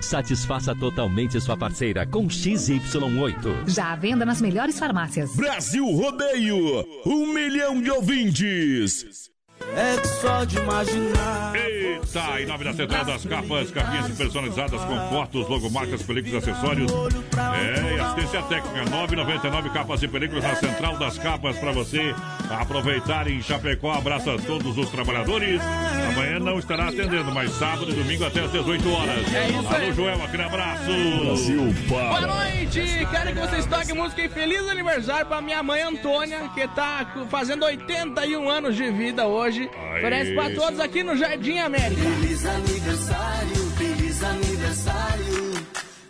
satisfaça 0.00 0.74
totalmente 0.74 1.40
sua 1.40 1.56
parceira 1.56 2.06
com 2.06 2.26
XY8. 2.26 3.68
Já 3.68 3.92
à 3.92 3.96
venda 3.96 4.24
nas 4.24 4.40
melhores 4.40 4.78
farmácias. 4.78 5.34
Brasil 5.34 5.84
Rodeio, 5.84 6.84
um 7.06 7.32
milhão 7.32 7.80
de 7.80 7.90
ouvintes. 7.90 9.28
É 9.76 10.04
só 10.20 10.44
de 10.44 10.56
imaginar. 10.58 11.52
Eita, 11.54 12.40
em 12.40 12.46
nome 12.46 12.64
da 12.64 12.72
Central 12.72 13.04
das 13.04 13.24
Capas, 13.24 13.70
capinhas 13.70 14.16
personalizadas 14.16 14.80
com 14.82 15.08
fotos, 15.08 15.48
logomarcas, 15.48 16.02
películas, 16.02 16.46
acessórios. 16.46 16.90
É, 16.92 17.96
e 17.96 18.00
assistência 18.00 18.42
técnica, 18.42 18.90
999 18.90 19.70
capas 19.70 20.02
e 20.02 20.08
películas 20.08 20.44
na 20.44 20.54
Central 20.56 20.96
das 20.98 21.18
Capas 21.18 21.56
para 21.58 21.72
você 21.72 22.14
aproveitar 22.50 23.28
em 23.28 23.40
Chapecó. 23.42 23.92
Abraço 23.92 24.30
a 24.30 24.38
todos 24.38 24.76
os 24.76 24.88
trabalhadores. 24.90 25.60
Amanhã 26.08 26.38
não 26.38 26.58
estará 26.58 26.88
atendendo, 26.88 27.32
mas 27.32 27.50
sábado 27.52 27.90
e 27.90 27.94
domingo 27.94 28.24
até 28.24 28.40
às 28.40 28.52
18 28.52 28.90
horas. 28.92 29.34
É 29.34 29.48
isso 29.48 29.68
Alô, 29.68 29.76
aí. 29.76 29.92
Joel, 29.92 30.22
aquele 30.22 30.42
abraço. 30.42 30.84
Brasil 30.84 31.74
Boa 31.88 32.10
para. 32.10 32.26
noite! 32.26 33.06
Quero 33.10 33.32
que 33.32 33.40
vocês 33.40 33.66
toquem 33.66 33.94
música 33.94 34.22
e 34.22 34.28
feliz 34.28 34.68
aniversário 34.68 35.26
pra 35.26 35.40
minha 35.40 35.62
mãe 35.62 35.82
Antônia, 35.82 36.50
que 36.54 36.66
tá 36.68 37.06
fazendo 37.30 37.64
81 37.64 38.48
anos 38.48 38.76
de 38.76 38.90
vida 38.90 39.26
hoje. 39.26 39.57
Oferece 39.66 40.34
pra 40.34 40.50
todos 40.50 40.80
aqui 40.80 41.02
no 41.02 41.16
Jardim 41.16 41.58
América. 41.58 42.00
Feliz 42.00 42.46
aniversário, 42.46 43.56
feliz 43.76 44.22
aniversário. 44.22 45.54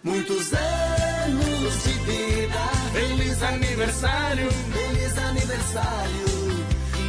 Muitos 0.05 0.53
anos 0.55 1.83
de 1.85 1.93
vida. 1.93 2.59
Feliz 2.93 3.43
aniversário, 3.43 4.51
feliz 4.51 5.19
aniversário. 5.19 6.29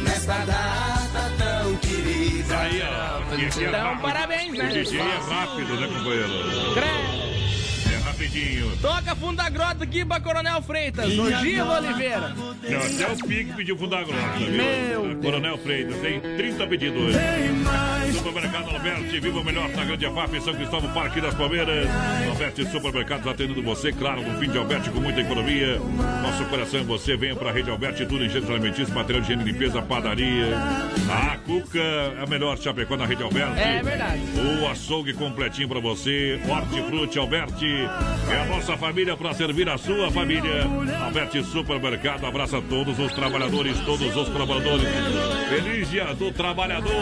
Nesta 0.04 0.34
data 0.44 1.32
tão 1.38 1.76
querida. 1.76 2.58
Aí, 2.58 2.82
ó. 2.82 3.34
é 3.34 3.44
Então, 3.68 3.80
rápido. 3.82 4.02
parabéns, 4.02 4.52
né? 4.58 4.64
O 4.64 4.68
DJ 4.72 5.00
é 5.00 5.02
rápido, 5.32 5.80
né, 5.80 5.86
companheiro? 5.88 6.74
Credo. 6.74 7.49
Rapidinho. 8.20 8.76
Toca 8.82 9.16
fundo 9.16 9.36
da 9.36 9.48
grota 9.48 9.84
aqui 9.84 10.04
pra 10.04 10.20
Coronel 10.20 10.60
Freitas, 10.60 11.14
no 11.14 11.32
Giva 11.38 11.80
Oliveira. 11.80 12.34
Não, 12.36 12.78
até 12.78 13.12
o 13.12 13.26
Pique 13.26 13.52
pediu 13.54 13.78
fundo 13.78 13.90
da 13.90 14.04
grota, 14.04 14.38
viu? 14.38 14.50
Meu 14.50 15.16
Coronel 15.22 15.56
Freitas, 15.56 15.96
tem 16.00 16.20
30 16.20 16.66
pedidos 16.66 17.02
hoje. 17.02 17.18
Supermercado 18.12 18.68
Alberti, 18.70 19.20
viva 19.20 19.40
o 19.40 19.44
melhor 19.44 19.70
na 19.70 19.84
Grande 19.84 20.04
EFAP, 20.04 20.40
São 20.42 20.54
Cristóvão, 20.54 20.92
Parque 20.92 21.20
das 21.20 21.34
Palmeiras. 21.34 21.88
Alberti 22.28 22.70
Supermercados 22.70 23.26
atendendo 23.26 23.62
você, 23.62 23.90
claro, 23.90 24.20
no 24.20 24.38
fim 24.38 24.50
de 24.50 24.58
Alberti 24.58 24.90
com 24.90 25.00
muita 25.00 25.20
economia. 25.20 25.78
Nosso 26.22 26.44
coração, 26.44 26.84
você 26.84 27.16
venha 27.16 27.34
pra 27.34 27.50
Rede 27.52 27.70
Alberti, 27.70 28.04
tudo 28.04 28.22
em 28.22 28.28
gêneros 28.28 28.50
alimentícios, 28.50 28.90
material 28.90 29.22
de 29.22 29.32
higiene 29.32 29.50
limpeza, 29.50 29.80
padaria. 29.80 30.54
A 31.10 31.38
Cuca, 31.38 31.80
a 32.22 32.26
melhor 32.26 32.58
Chapecó 32.58 32.98
na 32.98 33.06
Rede 33.06 33.22
Alberti. 33.22 33.58
É 33.58 33.82
verdade. 33.82 34.20
O 34.60 34.66
açougue 34.68 35.14
completinho 35.14 35.68
pra 35.68 35.80
você. 35.80 36.38
Hortifruti 36.46 37.18
Alberti. 37.18 37.88
É 38.30 38.40
a 38.40 38.44
nossa 38.44 38.76
família 38.76 39.16
pra 39.16 39.34
servir 39.34 39.68
a 39.68 39.76
sua 39.76 40.10
família. 40.10 40.64
Alberti 41.04 41.42
Supermercado 41.42 42.24
abraça 42.26 42.60
todos 42.62 42.98
os 42.98 43.12
trabalhadores, 43.12 43.78
todos 43.80 44.14
os 44.14 44.28
colaboradores. 44.28 44.86
Feliz 45.48 45.90
dia 45.90 46.14
do 46.14 46.30
trabalhador. 46.32 46.92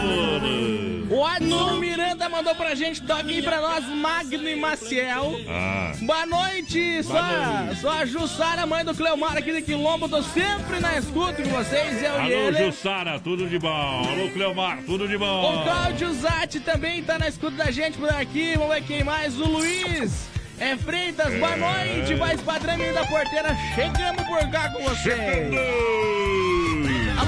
O 1.10 1.24
Adson 1.24 1.76
Miranda 1.76 2.28
mandou 2.28 2.54
pra 2.54 2.74
gente, 2.74 3.02
toquem 3.02 3.42
pra 3.42 3.60
nós, 3.60 3.84
Magno 3.88 4.48
e 4.48 4.56
Maciel. 4.56 5.38
Ah. 5.48 5.92
Boa 6.02 6.26
noite, 6.26 7.02
só, 7.02 7.12
Boa 7.12 7.74
só 7.80 7.90
a 7.90 8.04
Jussara, 8.04 8.66
mãe 8.66 8.84
do 8.84 8.94
Cleomar 8.94 9.36
aqui 9.36 9.52
de 9.52 9.62
Quilombo, 9.62 10.06
tô 10.08 10.22
sempre 10.22 10.80
na 10.80 10.98
escuta 10.98 11.42
com 11.42 11.48
vocês, 11.48 12.02
eu 12.02 12.12
e 12.12 12.34
Alô, 12.34 12.48
ele. 12.48 12.66
Jussara, 12.66 13.18
tudo 13.18 13.48
de 13.48 13.58
bom. 13.58 13.68
Alô, 14.06 14.28
Cleomar, 14.32 14.80
tudo 14.84 15.08
de 15.08 15.16
O 15.16 15.18
bom. 15.18 15.62
Cláudio 15.64 16.12
Zatti 16.12 16.60
também 16.60 17.02
tá 17.02 17.18
na 17.18 17.28
escuta 17.28 17.56
da 17.56 17.70
gente 17.70 17.96
por 17.96 18.10
aqui. 18.10 18.54
Vamos 18.56 18.74
ver 18.74 18.82
quem 18.82 19.02
mais. 19.02 19.38
O 19.40 19.46
Luiz. 19.46 20.28
É 20.60 20.76
Freitas, 20.76 21.32
boa 21.38 21.52
É. 21.52 21.56
noite. 21.96 22.14
Voz 22.14 22.40
padrão 22.42 22.76
da 22.92 23.04
porteira. 23.06 23.56
Chegamos 23.74 24.22
por 24.26 24.50
cá 24.50 24.70
com 24.70 24.82
você. 24.84 25.48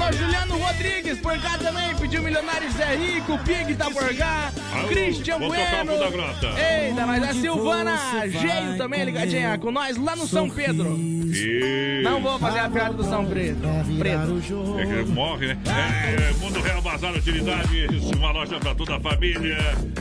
Alô, 0.01 0.13
Juliano 0.13 0.57
Rodrigues 0.57 1.19
por 1.19 1.39
cá 1.41 1.59
também, 1.59 1.95
pediu 1.97 2.23
Milionários 2.23 2.73
Zé 2.73 2.97
Rico, 2.97 3.37
Pig 3.41 3.75
tá 3.75 3.91
por 3.91 4.15
cá, 4.17 4.51
Alô, 4.73 4.89
Christian 4.89 5.39
Bueno. 5.39 5.93
Fundo 5.93 5.99
da 5.99 6.11
Grota. 6.11 6.47
Eita, 6.59 7.07
mas 7.07 7.23
a 7.23 7.35
Silvana 7.35 7.99
Geio 8.27 8.79
também 8.79 9.05
ligadinha 9.05 9.59
com 9.59 9.71
nós 9.71 9.99
lá 9.99 10.17
no 10.17 10.27
São 10.27 10.49
Pedro. 10.49 10.97
E... 10.99 12.01
Não 12.03 12.21
vou 12.23 12.39
fazer 12.39 12.61
a 12.61 12.71
piada 12.71 12.95
do 12.95 13.05
São 13.05 13.27
Pedro. 13.27 13.69
Preto. 13.99 14.43
É 14.79 15.05
que 15.05 15.11
morre, 15.11 15.49
né? 15.49 15.59
É, 15.67 16.33
Mundo 16.39 16.61
Real 16.61 16.81
Bazar 16.81 17.15
Utilidades, 17.15 18.11
uma 18.17 18.33
loja 18.33 18.59
pra 18.59 18.75
toda 18.75 18.97
a 18.97 19.01
família. 19.01 19.59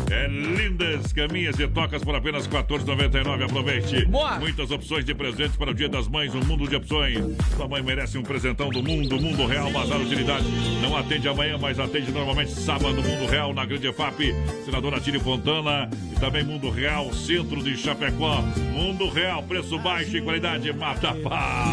É 0.10 0.28
lindas 0.28 1.12
caminhas 1.12 1.60
e 1.60 1.68
tocas 1.68 2.02
por 2.04 2.16
apenas 2.16 2.46
R$ 2.46 2.64
14,99. 2.64 3.44
Aproveite. 3.44 4.06
Boa. 4.06 4.40
Muitas 4.40 4.72
opções 4.72 5.04
de 5.04 5.14
presentes 5.14 5.58
para 5.58 5.72
o 5.72 5.74
Dia 5.74 5.90
das 5.90 6.08
Mães, 6.08 6.34
um 6.34 6.44
mundo 6.46 6.68
de 6.68 6.76
opções. 6.78 7.20
Sua 7.56 7.68
mãe 7.68 7.84
merece 7.84 8.18
um 8.18 8.24
presentão 8.24 8.70
do 8.70 8.82
mundo. 8.82 9.20
Mundo 9.20 9.46
Real 9.46 9.70
Bazar 9.72 9.89
Utilidades. 9.98 10.48
Não 10.82 10.96
atende 10.96 11.28
amanhã, 11.28 11.58
mas 11.58 11.80
atende 11.80 12.12
normalmente 12.12 12.52
sábado. 12.52 13.02
Mundo 13.02 13.26
Real 13.30 13.54
na 13.54 13.66
Grande 13.66 13.92
FAP, 13.92 14.34
Senadora 14.66 15.00
Tire 15.00 15.20
Fontana. 15.20 15.90
E 16.12 16.20
também 16.20 16.44
Mundo 16.44 16.70
Real, 16.70 17.12
centro 17.14 17.62
de 17.64 17.76
Chapecó. 17.78 18.42
Mundo 18.74 19.10
Real, 19.10 19.44
preço 19.44 19.78
baixo 19.80 20.16
e 20.18 20.22
qualidade 20.22 20.72
mata 20.74 21.14
pá. 21.16 21.66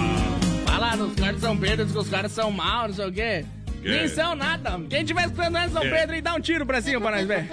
Fala 0.67 0.97
nos 0.97 1.15
caras 1.15 1.37
de 1.37 1.41
São 1.41 1.57
Pedro, 1.57 1.85
diz 1.85 1.93
que 1.95 2.01
os 2.01 2.09
caras 2.09 2.33
são 2.33 2.51
maus, 2.51 2.89
não 2.89 2.95
sei 2.97 3.07
o 3.09 3.13
quê. 3.13 3.45
Que? 3.83 3.89
Nem 3.91 4.09
são 4.09 4.35
nada. 4.35 4.81
Quem 4.89 5.05
tiver 5.05 5.27
escutando 5.27 5.55
lá 5.55 5.67
em 5.67 5.71
São 5.71 5.83
É. 5.83 5.91
Pedro 5.91 6.17
e 6.17 6.21
dá 6.21 6.35
um 6.35 6.41
tiro 6.41 6.67
pra 6.67 6.81
cima 6.83 7.01
pra 7.01 7.11
nós 7.13 7.27
ver. 7.27 7.49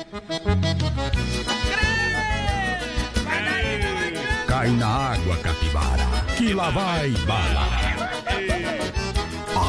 Cai 4.48 4.70
na 4.72 4.88
água, 4.88 5.38
capivara. 5.38 6.04
Que 6.38 6.54
lá 6.54 6.70
vai 6.70 7.10
bala. 7.28 7.68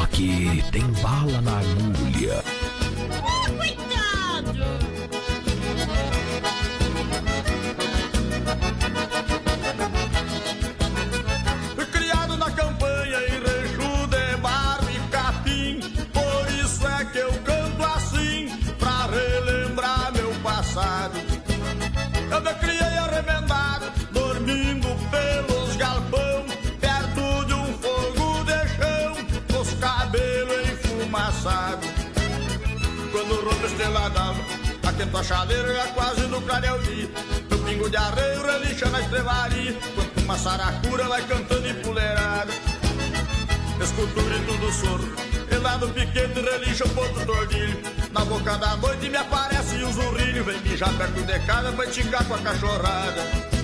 Aqui 0.05 0.62
tem 0.70 0.82
bala 1.02 1.40
na 1.40 1.60
agulha. 1.60 2.14
Aquento 35.05 35.18
a 35.18 35.22
chaleira 35.22 35.74
já 35.74 35.86
quase 35.89 36.22
no 36.28 36.40
clareio 36.40 36.78
dia 36.82 37.10
Meu 37.51 37.59
pingo 37.59 37.90
de 37.90 37.97
arreio 37.97 38.43
relincha 38.43 38.89
na 38.89 39.01
estrevaria 39.02 39.76
Quanto 39.94 40.20
uma 40.20 40.39
saracura 40.39 41.05
vai 41.05 41.22
cantando 41.26 41.68
empoleirada 41.68 42.51
Escuto 43.82 44.18
o 44.18 44.22
grito 44.24 44.56
do 44.56 44.72
soro 44.72 45.14
E 45.51 45.56
lá 45.56 45.76
no 45.76 45.90
piquete 45.90 46.40
relincha 46.40 46.85
o 46.85 46.89
ponto 46.89 47.22
do 47.22 47.32
ordilho. 47.32 47.82
Na 48.12 48.24
boca 48.24 48.56
da 48.56 48.76
noite 48.76 49.10
me 49.10 49.16
aparece 49.18 49.76
o 49.85 49.93
zurrilho 49.93 50.43
Vem 50.43 50.59
mijar 50.60 50.93
perto 50.94 51.22
de 51.22 51.39
casa 51.40 51.70
pra 51.72 51.85
esticar 51.85 52.24
com 52.24 52.35
a 52.35 52.39
cachorrada 52.39 53.55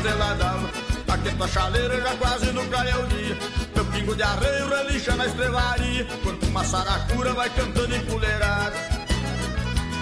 estrela 0.00 0.34
d'alva, 0.34 0.70
aquento 1.08 1.44
a 1.44 1.48
chaleira 1.48 2.00
já 2.00 2.16
quase 2.16 2.52
no 2.52 2.64
clareio 2.66 3.06
dia. 3.08 3.36
Meu 3.74 3.84
pingo 3.86 4.16
de 4.16 4.22
arreio 4.22 4.68
relincha 4.68 5.14
na 5.14 5.26
estrevaria, 5.26 6.06
quanto 6.22 6.46
uma 6.46 6.64
saracura 6.64 7.34
vai 7.34 7.50
cantando 7.50 7.94
empoleirada. 7.94 8.76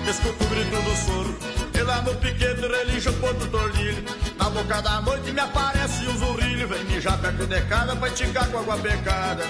Escuto 0.09 0.45
o 0.45 0.47
grito 0.49 0.83
do 0.83 0.97
soro, 0.97 1.39
e 1.75 1.83
lá 1.83 2.01
no 2.03 2.15
piquete 2.15 2.61
relincha 2.61 3.11
o 3.11 3.15
ponto 3.15 3.35
do 3.35 3.49
tordilho. 3.49 4.05
Na 4.39 4.49
boca 4.49 4.81
da 4.81 5.01
noite 5.01 5.33
me 5.33 5.41
aparece 5.41 6.07
um 6.07 6.17
zurrilho, 6.17 6.69
vem 6.69 6.85
mijar 6.85 7.19
perto 7.19 7.47
de 7.47 7.61
casa 7.63 7.97
pra 7.97 8.09
esticar 8.09 8.49
com 8.49 8.59
água 8.59 8.77
pecada. 8.79 9.45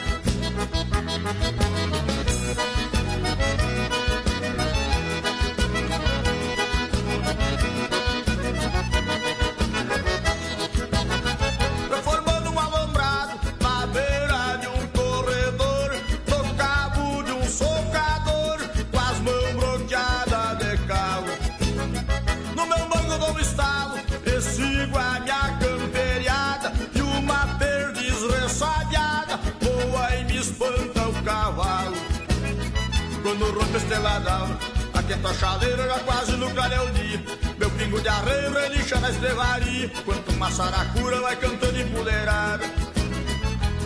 Quando 33.88 33.94
rompe 33.94 33.94
a 33.94 33.96
estrela 33.96 34.20
d'alva, 34.20 34.58
aquenta 34.94 35.28
a 35.28 35.34
chaleira 35.34 35.88
já 35.88 35.98
quase 36.00 36.32
no 36.32 36.50
clareio 36.50 36.90
dia. 36.92 37.22
Meu 37.58 37.70
pingo 37.70 38.00
de 38.00 38.08
arreio 38.08 38.52
relincha 38.52 39.00
na 39.00 39.10
estrevaria, 39.10 39.90
quanto 40.04 40.30
uma 40.32 40.50
saracura 40.50 41.20
vai 41.22 41.36
cantando 41.36 41.80
empoleirada. 41.80 42.66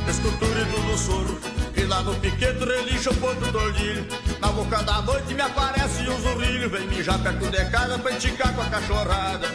Escuto 0.08 0.44
o 0.44 0.48
grito 0.48 0.80
do 0.80 0.98
soro, 0.98 1.40
e 1.76 1.84
lá 1.84 2.02
no 2.02 2.14
piquete 2.16 2.64
relincha 2.64 3.10
o 3.10 3.14
ponto 3.14 3.52
do 3.52 3.58
ordilho. 3.58 4.06
Na 4.40 4.48
boca 4.48 4.82
da 4.82 5.02
noite 5.02 5.34
me 5.34 5.42
aparece 5.42 6.08
um 6.08 6.20
zurrilho, 6.20 6.68
vem 6.68 6.86
mijar 6.88 7.18
perto 7.20 7.48
de 7.48 7.64
casa 7.66 7.98
pra 7.98 8.10
esticar 8.10 8.52
com 8.54 8.62
a 8.62 8.66
cachorrada. 8.66 9.48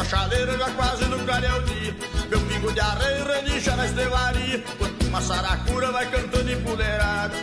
A 0.00 0.04
chaleira 0.04 0.56
já 0.56 0.70
quase 0.70 1.04
no 1.04 1.18
clareio 1.20 1.62
dia. 1.62 1.94
Meu 2.30 2.40
pingo 2.40 2.72
de 2.72 2.80
arreio 2.80 3.26
relincha 3.26 3.76
na 3.76 3.86
estrevaria, 3.86 4.64
quando 4.78 5.06
uma 5.06 5.20
saracura 5.20 5.92
vai 5.92 6.10
cantando 6.10 6.50
empoleirada. 6.50 7.34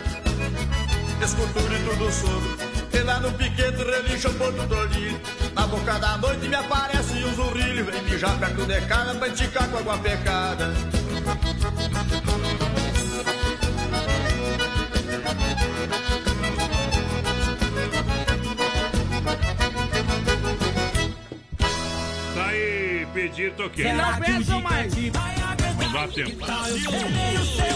Escuto 1.24 1.58
o 1.58 1.62
grito 1.62 1.96
do 1.96 2.12
soro, 2.12 2.58
e 2.92 2.98
lá 3.00 3.20
no 3.20 3.32
piquete 3.32 3.82
relincha 3.82 4.28
o 4.28 4.34
ponto 4.34 4.66
do 4.66 4.76
ordilho. 4.76 5.20
Na 5.54 5.66
boca 5.66 5.98
da 5.98 6.16
noite 6.18 6.48
me 6.48 6.54
aparece 6.54 7.24
um 7.24 7.34
zurrilho, 7.34 7.84
vem 7.84 8.02
mijar 8.02 8.38
perto 8.38 8.66
de 8.66 8.80
casa 8.82 9.14
pra 9.14 9.28
esticar 9.28 9.68
com 9.68 9.78
água 9.78 9.98
pecada. 9.98 10.74
Pedir 23.28 23.52
toquei. 23.52 23.84
Se 23.86 23.92
não 23.92 24.20
pensam 24.20 24.60
mais. 24.60 24.94
Não 24.94 25.92
dá 25.92 26.08
tempo. 26.08 26.46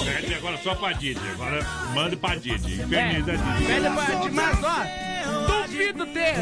Pede 0.05 0.35
agora 0.35 0.57
só 0.59 0.75
pra 0.75 0.93
Didi. 0.93 1.21
Agora 1.33 1.67
mande 1.95 2.17
pra 2.17 2.35
Didi. 2.37 2.75
Infeliz 2.75 3.27
da 3.27 3.33
Didi. 3.35 3.67
Pede 3.67 3.91
pra 3.91 4.05
Didi, 4.05 4.31
mas 4.35 4.65
ó, 4.65 5.63
Duvido 5.67 6.07
ter 6.07 6.35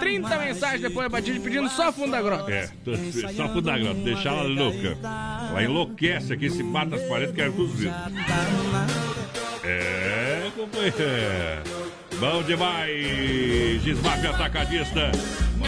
30 0.00 0.38
mensagens 0.38 0.80
depois 0.80 1.04
da 1.04 1.08
batida 1.08 1.40
pedindo 1.40 1.68
só 1.68 1.92
fundo 1.92 2.12
da 2.12 2.22
grota. 2.22 2.50
É, 2.50 2.68
só 3.34 3.48
fundo 3.48 3.62
da 3.62 3.78
grota, 3.78 4.00
deixar 4.00 4.30
ela 4.30 4.42
louca. 4.44 4.96
Ela 5.50 5.62
enlouquece 5.62 6.32
aqui, 6.32 6.48
se 6.48 6.62
bate 6.62 6.90
nas 6.90 7.02
paredes, 7.02 7.34
quer 7.34 7.50
tudo 7.52 7.68
vidros. 7.68 7.94
É, 9.64 10.50
companheiro. 10.56 10.96
Bom 12.18 12.42
demais! 12.42 13.82
Desmaf 13.82 14.26
Atacadista. 14.26 15.10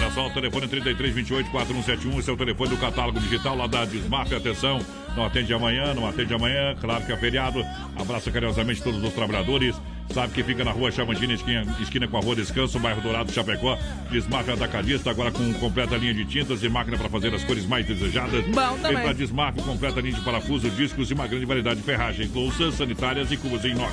Olha 0.05 0.13
só, 0.13 0.27
o 0.27 0.31
telefone 0.31 0.69
3328 0.69 1.51
4171. 1.51 2.21
Esse 2.21 2.29
é 2.29 2.33
o 2.35 2.37
telefone 2.37 2.71
do 2.71 2.77
catálogo 2.77 3.19
digital 3.21 3.57
lá 3.57 3.67
da 3.67 3.87
Desmaf. 3.87 4.35
Atenção, 4.35 4.79
não 5.17 5.27
atende 5.27 5.53
amanhã, 5.53 5.95
não 5.95 6.07
atende 6.07 6.35
amanhã. 6.35 6.75
Claro 6.81 7.05
que 7.05 7.13
é 7.13 7.17
feriado. 7.17 7.65
Abraça 7.99 8.31
carinhosamente 8.31 8.83
todos 8.83 9.03
os 9.03 9.13
trabalhadores. 9.13 9.75
Sabe 10.13 10.35
que 10.35 10.43
fica 10.43 10.65
na 10.65 10.71
rua 10.71 10.93
Chamantina, 10.93 11.33
esquina, 11.33 11.65
esquina 11.81 12.07
com 12.07 12.19
a 12.19 12.21
rua 12.21 12.37
Descanso, 12.37 12.79
bairro 12.79 13.01
Dourado, 13.01 13.33
Chapecó. 13.33 13.79
Desmaf 14.11 14.49
Atacadista, 14.51 15.11
agora 15.11 15.33
com 15.33 15.53
completa 15.55 15.97
linha 15.97 16.13
de 16.13 16.25
tintas 16.25 16.63
e 16.63 16.69
máquina 16.69 16.99
para 16.99 17.09
fazer 17.09 17.35
as 17.35 17.43
cores 17.43 17.67
mais 17.67 17.87
desejadas. 17.87 18.45
Bom 18.45 18.77
também. 18.77 18.97
Vem 18.97 19.03
pra 19.03 19.13
Desmaf, 19.13 19.61
completa 19.63 20.01
linha 20.01 20.15
de 20.15 20.21
parafuso, 20.21 20.69
discos 20.71 21.11
e 21.11 21.15
uma 21.15 21.27
grande 21.27 21.47
variedade 21.47 21.81
de 21.81 21.87
ferragens, 21.87 22.33
louças 22.33 22.75
sanitárias 22.75 23.33
e 23.33 23.37
cubos 23.37 23.65
em 23.65 23.71
inox. 23.71 23.93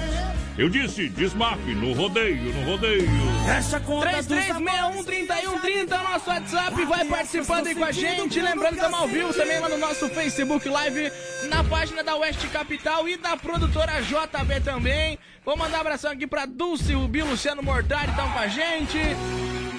Eu 0.58 0.70
disse, 0.70 1.08
Desmaf, 1.10 1.60
no 1.74 1.94
rodeio, 1.94 2.54
no 2.54 2.72
rodeio. 2.72 3.10
Essa 3.48 3.80
33613130 3.80 5.92
é 5.92 5.98
o 5.98 6.04
nosso 6.04 6.30
WhatsApp. 6.30 6.86
Vai 6.86 7.06
participando 7.06 7.68
aí 7.68 7.76
com 7.76 7.86
a 7.86 7.92
gente. 7.92 8.40
Lembrando 8.40 8.72
que 8.72 8.76
estamos 8.76 9.00
ao 9.00 9.08
vivo 9.08 9.34
também 9.34 9.60
lá 9.60 9.70
no 9.70 9.78
nosso 9.78 10.10
Facebook 10.10 10.68
Live, 10.68 11.11
na 11.50 11.64
página 11.64 12.04
da 12.04 12.16
Oeste 12.16 12.48
Capital 12.48 13.08
e 13.08 13.18
da 13.18 13.36
produtora 13.36 14.02
JB 14.02 14.62
também. 14.64 15.18
Vou 15.44 15.58
mandar 15.58 15.78
um 15.78 15.82
abração 15.82 16.12
aqui 16.12 16.28
pra 16.28 16.46
Dulce 16.46 16.94
Rubi, 16.94 17.22
Luciano 17.24 17.64
Mortari, 17.64 18.10
estão 18.12 18.30
com 18.32 18.40
a 18.40 18.48
gente. 18.48 19.00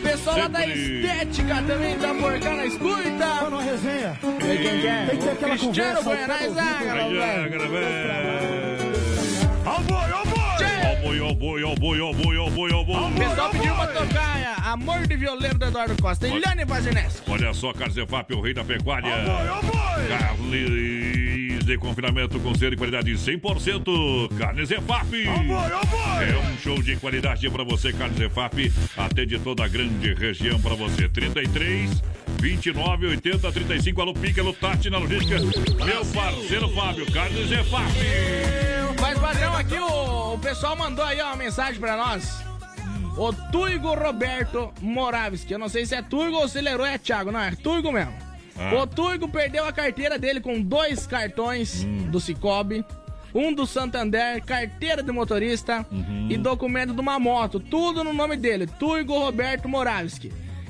Pessoal 0.03 0.37
lá 0.37 0.49
da. 0.49 0.67
Estética 0.67 1.63
também 1.63 1.97
tá 1.99 2.13
por 2.13 2.39
cá 2.41 2.55
na 2.55 2.67
escuta. 2.67 3.03
Tá 3.19 3.49
numa 3.49 3.63
resenha. 3.63 4.19
Tem 4.21 4.59
quem 4.59 4.81
quer? 4.81 5.09
Tem 5.09 5.19
que 5.19 5.25
ter 5.25 5.31
aquela 5.31 5.57
Cristiano 5.57 6.03
Buenas. 6.03 6.43
Ó 9.65 9.81
boi, 9.81 10.13
ó 10.13 10.25
boi! 10.25 10.43
Ó 10.85 10.95
boi, 11.07 11.21
ó 11.21 11.35
boi, 11.35 11.63
ó 11.63 11.75
boi, 11.77 12.01
ó 12.01 12.13
boi, 12.13 12.37
ó 12.37 12.51
boi, 12.51 12.73
ó 12.73 12.85
boi. 12.85 12.97
O 12.97 13.13
pessoal 13.13 13.51
pediu 13.51 13.75
pra 13.75 13.87
tocar 13.87 14.39
é, 14.41 14.69
Amor 14.69 15.07
de 15.07 15.17
Violeiro 15.17 15.59
do 15.59 15.67
Eduardo 15.67 16.03
Costa. 16.03 16.27
Eliane 16.27 16.65
Vazinés. 16.65 17.23
Olha 17.29 17.55
só, 17.55 17.73
Carzefap, 17.73 18.35
o 18.35 18.41
rei 18.41 18.55
da 18.55 18.65
pecuária. 18.65 19.15
De 21.65 21.79
confinamento 21.79 22.41
com 22.41 22.55
selo 22.55 22.75
e 22.75 22.77
qualidade 22.77 23.13
100%. 23.13 24.37
Carnes 24.37 24.71
Efap. 24.71 25.15
É 25.15 26.39
um 26.39 26.59
show 26.59 26.83
de 26.83 26.97
qualidade 26.97 27.49
pra 27.51 27.63
você, 27.63 27.93
Carnes 27.93 28.21
Efap. 28.21 28.73
Atende 28.97 29.39
toda 29.39 29.65
a 29.65 29.69
grande 29.69 30.13
região 30.13 30.61
pra 30.61 30.75
você. 30.75 31.09
33 31.09 32.03
29 32.41 33.07
80 33.07 33.53
35. 33.53 34.01
Alô, 34.01 34.13
Pica, 34.13 34.41
alô, 34.41 34.53
Tati 34.53 34.91
na 34.91 34.99
logística. 34.99 35.39
Meu 35.85 36.05
parceiro 36.07 36.69
Fábio, 36.71 37.11
Carnes 37.13 37.51
Efap. 37.51 37.93
Mas, 39.01 39.19
padrão, 39.19 39.55
aqui 39.55 39.79
o, 39.79 40.35
o 40.35 40.39
pessoal 40.39 40.77
mandou 40.77 41.05
aí 41.05 41.21
ó, 41.21 41.27
uma 41.27 41.37
mensagem 41.37 41.81
pra 41.81 41.97
nós. 41.97 42.43
O 43.17 43.33
Tuigo 43.33 43.95
Roberto 43.95 44.73
Moraves, 44.81 45.45
que 45.45 45.55
eu 45.55 45.59
não 45.59 45.69
sei 45.69 45.87
se 45.87 45.95
é 45.95 46.03
Tuigo 46.03 46.37
ou 46.37 46.49
se 46.49 46.59
ele 46.59 46.69
é 46.69 46.99
Thiago. 46.99 47.31
Não, 47.31 47.41
é 47.41 47.53
Tuigo 47.53 47.93
mesmo. 47.93 48.32
Ah. 48.59 48.75
O 48.75 48.87
Tuigo 48.87 49.29
perdeu 49.29 49.65
a 49.65 49.73
carteira 49.73 50.19
dele 50.19 50.41
com 50.41 50.61
dois 50.61 51.07
cartões 51.07 51.85
do 52.11 52.21
Cicobi, 52.21 52.85
um 53.35 53.53
do 53.53 53.67
Santander, 53.67 54.45
carteira 54.45 55.03
de 55.03 55.11
motorista 55.11 55.87
e 56.29 56.37
documento 56.37 56.93
de 56.93 57.01
uma 57.01 57.19
moto. 57.19 57.59
Tudo 57.59 58.05
no 58.05 58.13
nome 58.13 58.37
dele, 58.37 58.67
Tuigo 58.67 59.19
Roberto 59.19 59.69
Moraves. 59.69 60.21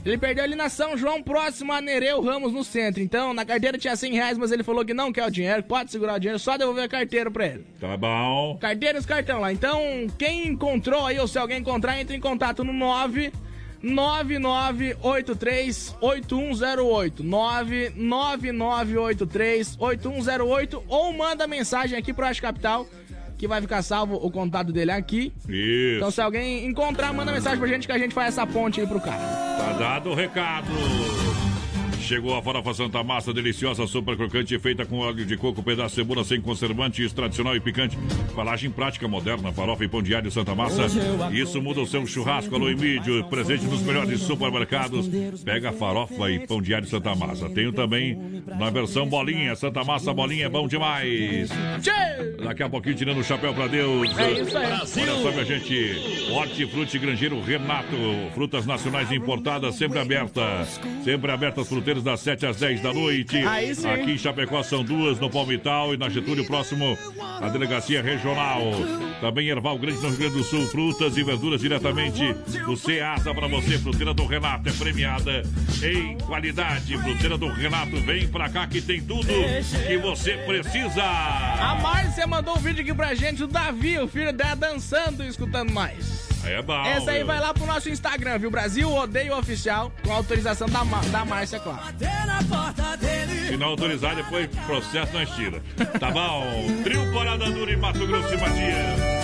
Ele 0.05 0.19
perdeu 0.19 0.43
ali 0.43 0.57
na 0.57 0.69
São 0.69 0.97
João, 0.97 1.23
próximo 1.23 1.73
a 1.73 1.81
Nereu 1.81 2.21
Ramos, 2.21 2.53
no 2.53 2.65
centro. 2.65 3.01
Então, 3.01 3.33
na 3.33 3.45
carteira 3.45 3.79
tinha 3.79 3.95
100 3.95 4.13
reais, 4.15 4.39
mas 4.39 4.51
ele 4.51 4.65
falou 4.65 4.85
que 4.85 4.93
não 4.93 5.13
quer 5.13 5.25
o 5.25 5.31
dinheiro, 5.31 5.63
pode 5.63 5.93
segurar 5.93 6.15
o 6.15 6.19
dinheiro, 6.19 6.41
só 6.41 6.57
devolver 6.57 6.85
a 6.85 6.89
carteira 6.89 7.31
pra 7.31 7.47
ele. 7.47 7.65
Tá 7.81 7.97
bom. 7.97 8.59
Carteira 8.61 8.99
e 8.99 9.01
os 9.01 9.07
cartão 9.07 9.39
lá. 9.39 9.53
Então, 9.53 9.81
quem 10.19 10.49
encontrou 10.49 11.07
aí, 11.07 11.21
ou 11.21 11.29
se 11.29 11.39
alguém 11.39 11.61
encontrar, 11.61 12.01
entre 12.01 12.17
em 12.17 12.21
contato 12.21 12.65
no 12.65 12.73
9 12.73 13.33
9983 13.83 15.97
8108 16.01 17.25
99983 17.25 19.77
8108 19.79 20.85
ou 20.89 21.13
manda 21.13 21.47
mensagem 21.47 21.99
aqui 21.99 22.11
pro 22.13 22.27
Acho 22.27 22.41
Capital 22.41 22.87
que 23.37 23.49
vai 23.49 23.61
ficar 23.61 23.83
salvo 23.83 24.15
o 24.15 24.31
contato 24.31 24.73
dele 24.73 24.93
aqui. 24.93 25.33
Isso. 25.49 25.97
Então 25.97 26.13
se 26.13 26.21
alguém 26.21 26.65
encontrar, 26.65 27.13
manda 27.13 27.33
mensagem 27.33 27.59
pra 27.59 27.67
gente 27.67 27.89
que 27.89 27.93
a 27.93 27.99
gente 27.99 28.15
faz 28.15 28.29
essa 28.29 28.47
ponte 28.47 28.81
aí 28.81 28.87
pro 28.87 29.01
cara. 29.01 29.19
Tá 29.19 29.73
dado 29.73 30.11
o 30.11 30.15
recado. 30.15 30.69
Chegou 32.03 32.37
a 32.37 32.43
farofa 32.43 32.75
Santa 32.75 33.03
Massa, 33.03 33.33
deliciosa, 33.33 33.87
super 33.87 34.17
crocante, 34.17 34.59
feita 34.59 34.85
com 34.85 34.99
óleo 34.99 35.25
de 35.25 35.37
coco, 35.37 35.63
pedaço 35.63 35.91
de 35.91 36.03
cebola 36.03 36.25
sem 36.25 36.41
conservantes, 36.41 37.13
tradicional 37.13 37.57
e 37.57 37.61
picante. 37.61 37.97
Embalagem 38.31 38.71
prática, 38.71 39.07
moderna, 39.07 39.53
farofa 39.53 39.85
e 39.85 39.89
pão 39.89 40.03
diário 40.03 40.31
Santa 40.31 40.55
Massa. 40.55 40.87
Isso 41.33 41.63
muda 41.63 41.81
o 41.81 41.87
seu 41.87 42.05
churrasco, 42.07 42.55
alô 42.55 42.69
e 42.69 42.75
mídio, 42.75 43.25
presente 43.25 43.65
nos 43.65 43.81
melhores 43.83 44.21
supermercados. 44.21 45.09
Pega 45.45 45.73
farofa 45.73 46.31
e 46.31 46.47
pão 46.47 46.61
diário 46.61 46.89
Santa 46.89 47.15
Massa. 47.15 47.49
Tenho 47.49 47.73
também 47.73 48.43
na 48.47 48.69
versão 48.69 49.07
bolinha, 49.07 49.55
Santa 49.55 49.85
Massa 49.85 50.13
bolinha 50.13 50.47
é 50.47 50.49
bom 50.49 50.67
demais. 50.67 51.51
Daqui 52.43 52.63
a 52.63 52.69
pouquinho 52.69 52.97
tirando 52.97 53.19
o 53.19 53.25
chapéu 53.25 53.55
pra 53.55 53.69
Deus. 53.69 54.19
É 54.19 54.33
isso 54.33 54.59
aí. 54.59 54.67
Olha 54.67 55.23
só, 55.23 55.31
minha 55.31 55.45
gente, 55.45 56.31
Hortifruti 56.33 56.99
Grangeiro 56.99 57.41
Renato, 57.41 57.97
frutas 58.35 58.67
nacionais 58.67 59.11
importadas, 59.13 59.77
sempre 59.77 59.99
abertas. 59.99 60.81
Sempre 61.05 61.31
abertas 61.31 61.69
fruteiras 61.69 61.92
das 62.01 62.21
7 62.21 62.47
às 62.47 62.57
10 62.57 62.81
da 62.81 62.93
noite. 62.93 63.37
Aqui 63.39 64.13
em 64.13 64.19
Chapecó 64.19 64.63
são 64.63 64.85
duas, 64.85 65.19
no 65.19 65.29
Palmital 65.29 65.93
e 65.93 65.97
na 65.97 66.09
Getúlio, 66.09 66.47
próximo 66.47 66.97
à 67.41 67.49
Delegacia 67.49 68.01
Regional. 68.01 68.63
Também 69.21 69.49
Erval 69.49 69.79
Grande, 69.79 70.01
no 70.01 70.09
Rio 70.09 70.19
Grande 70.19 70.37
do 70.37 70.45
Sul, 70.45 70.67
frutas 70.69 71.17
e 71.17 71.23
verduras 71.23 71.61
diretamente 71.61 72.33
do 72.65 72.77
Ceasa 72.77 73.35
para 73.35 73.47
você. 73.49 73.79
Fruteira 73.79 74.15
do 74.15 74.25
Renato 74.27 74.69
é 74.69 74.73
premiada 74.73 75.43
em 75.83 76.17
qualidade. 76.19 76.97
Fruteira 76.99 77.37
do 77.37 77.49
Renato, 77.49 77.97
vem 78.01 78.29
pra 78.29 78.49
cá 78.49 78.67
que 78.67 78.81
tem 78.81 79.01
tudo 79.01 79.27
que 79.87 79.99
você 79.99 80.33
precisa. 80.39 81.03
A 81.03 81.79
Márcia 81.83 82.27
mandou 82.27 82.57
um 82.57 82.61
vídeo 82.61 82.83
aqui 82.83 82.95
pra 82.95 83.15
gente, 83.15 83.43
o 83.43 83.47
Davi, 83.47 83.99
o 83.99 84.09
filho 84.09 84.33
dela, 84.33 84.57
dançando 84.57 85.25
e 85.25 85.29
escutando 85.29 85.73
mais. 85.73 86.32
Aí 86.45 86.55
é 86.55 86.63
bom. 86.63 86.85
Essa 86.85 87.13
aí 87.13 87.19
viu? 87.19 87.27
vai 87.27 87.41
lá 87.41 87.55
pro 87.55 87.67
nosso 87.67 87.89
Instagram, 87.89 88.39
viu? 88.39 88.51
Brasil 88.51 88.93
Odeio 88.93 89.37
Oficial, 89.37 89.93
com 90.05 90.13
autorização 90.13 90.69
da, 90.69 90.83
da 91.11 91.25
Márcia, 91.25 91.61
claro. 91.61 91.81
Se 93.49 93.57
não 93.57 93.69
autorizar, 93.69 94.17
depois 94.17 94.49
processo 94.67 95.13
nós 95.13 95.31
tira. 95.31 95.63
Tá 96.01 96.11
bom? 96.11 96.45
Trio 96.83 97.13
Parada 97.13 97.51
Dura 97.51 97.73
em 97.73 97.77
Mato 97.77 98.07
Grosso 98.07 98.35
e 98.35 98.37
Matias. 98.39 99.22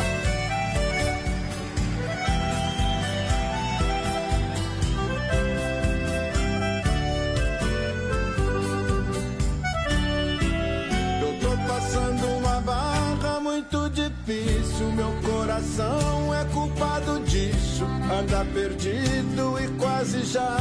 Difícil. 14.29 14.93
Meu 14.93 15.13
coração 15.23 16.35
é 16.35 16.45
culpado 16.53 17.21
disso. 17.21 17.85
Anda 17.85 18.45
perdido 18.53 19.59
e 19.59 19.69
quase 19.79 20.23
já 20.25 20.59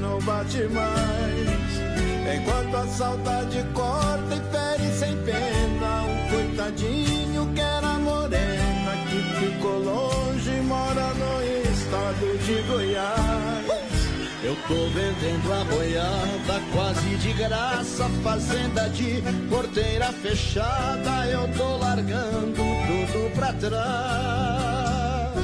não 0.00 0.18
bate 0.20 0.64
mais. 0.64 1.74
Enquanto 2.36 2.76
a 2.76 2.86
saudade 2.88 3.64
corta 3.72 4.34
e 4.34 4.40
fere 4.50 4.92
sem 4.98 5.16
pena. 5.22 6.02
Um 6.02 6.30
coitadinho 6.30 7.52
que 7.54 7.60
era 7.60 7.98
morena 7.98 8.92
que 9.08 9.46
ficou 9.46 9.78
longe 9.78 10.50
e 10.50 10.60
mora 10.62 11.14
no 11.14 11.70
estado 11.70 12.38
de 12.44 12.62
Goiás. 12.68 13.93
Eu 14.44 14.54
tô 14.68 14.74
vendendo 14.74 15.52
a 15.54 15.64
boiada 15.64 16.60
quase 16.74 17.16
de 17.16 17.32
graça, 17.32 18.06
fazenda 18.22 18.90
de 18.90 19.22
porteira 19.48 20.12
fechada, 20.12 21.26
eu 21.28 21.48
tô 21.56 21.78
largando 21.78 22.54
tudo 22.54 23.34
pra 23.34 23.54
trás. 23.54 25.34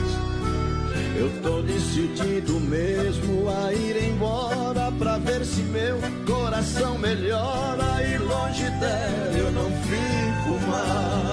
Eu 1.17 1.31
tô 1.43 1.63
decidido 1.63 2.61
mesmo 2.61 3.49
a 3.49 3.73
ir 3.73 4.05
embora 4.05 4.93
pra 4.93 5.17
ver 5.17 5.47
se 5.47 5.63
meu 5.63 5.99
coração 6.27 6.99
melhora 6.99 8.03
e 8.07 8.19
longe 8.19 8.69
dela 8.69 9.39
eu 9.39 9.51
não 9.51 9.71
fico 9.83 10.71
mais. 10.71 11.30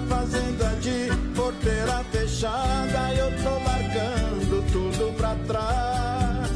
Fazenda 0.00 0.68
de 0.80 1.10
porteira 1.36 2.02
fechada, 2.10 3.14
eu 3.14 3.30
tô 3.42 3.50
largando 3.62 4.62
tudo 4.72 5.14
pra 5.18 5.34
trás. 5.46 6.50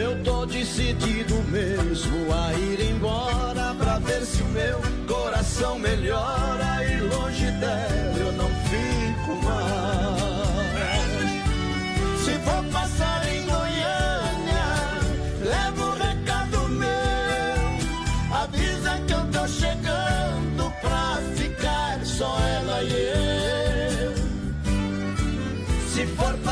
Eu 0.00 0.22
tô 0.24 0.46
decidido 0.46 1.34
mesmo 1.50 2.32
a 2.32 2.54
ir 2.54 2.90
embora 2.90 3.74
pra 3.78 3.98
ver 3.98 4.24
se 4.24 4.42
o 4.42 4.46
meu 4.46 4.80
coração 5.06 5.78
melhora 5.78 6.82
e 6.82 7.00
longe 7.00 7.50
dela 7.60 8.03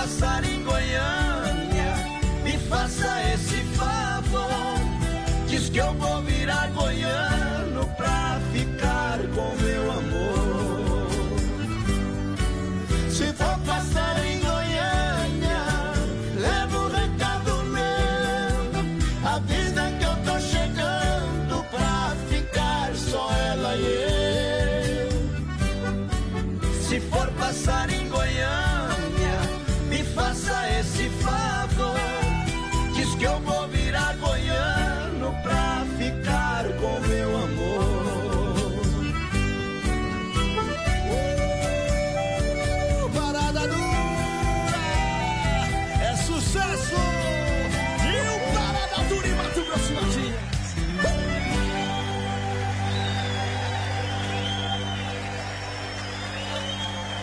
passar 0.02 0.42
em 0.44 0.60
Goiânia, 0.64 1.94
me 2.42 2.58
faça 2.68 3.06
esse 3.32 3.62
favor. 3.76 4.50
Diz 5.46 5.68
que 5.68 5.78
eu 5.78 5.94
vou 5.94 6.20
virar 6.22 6.66
goiano 6.72 7.31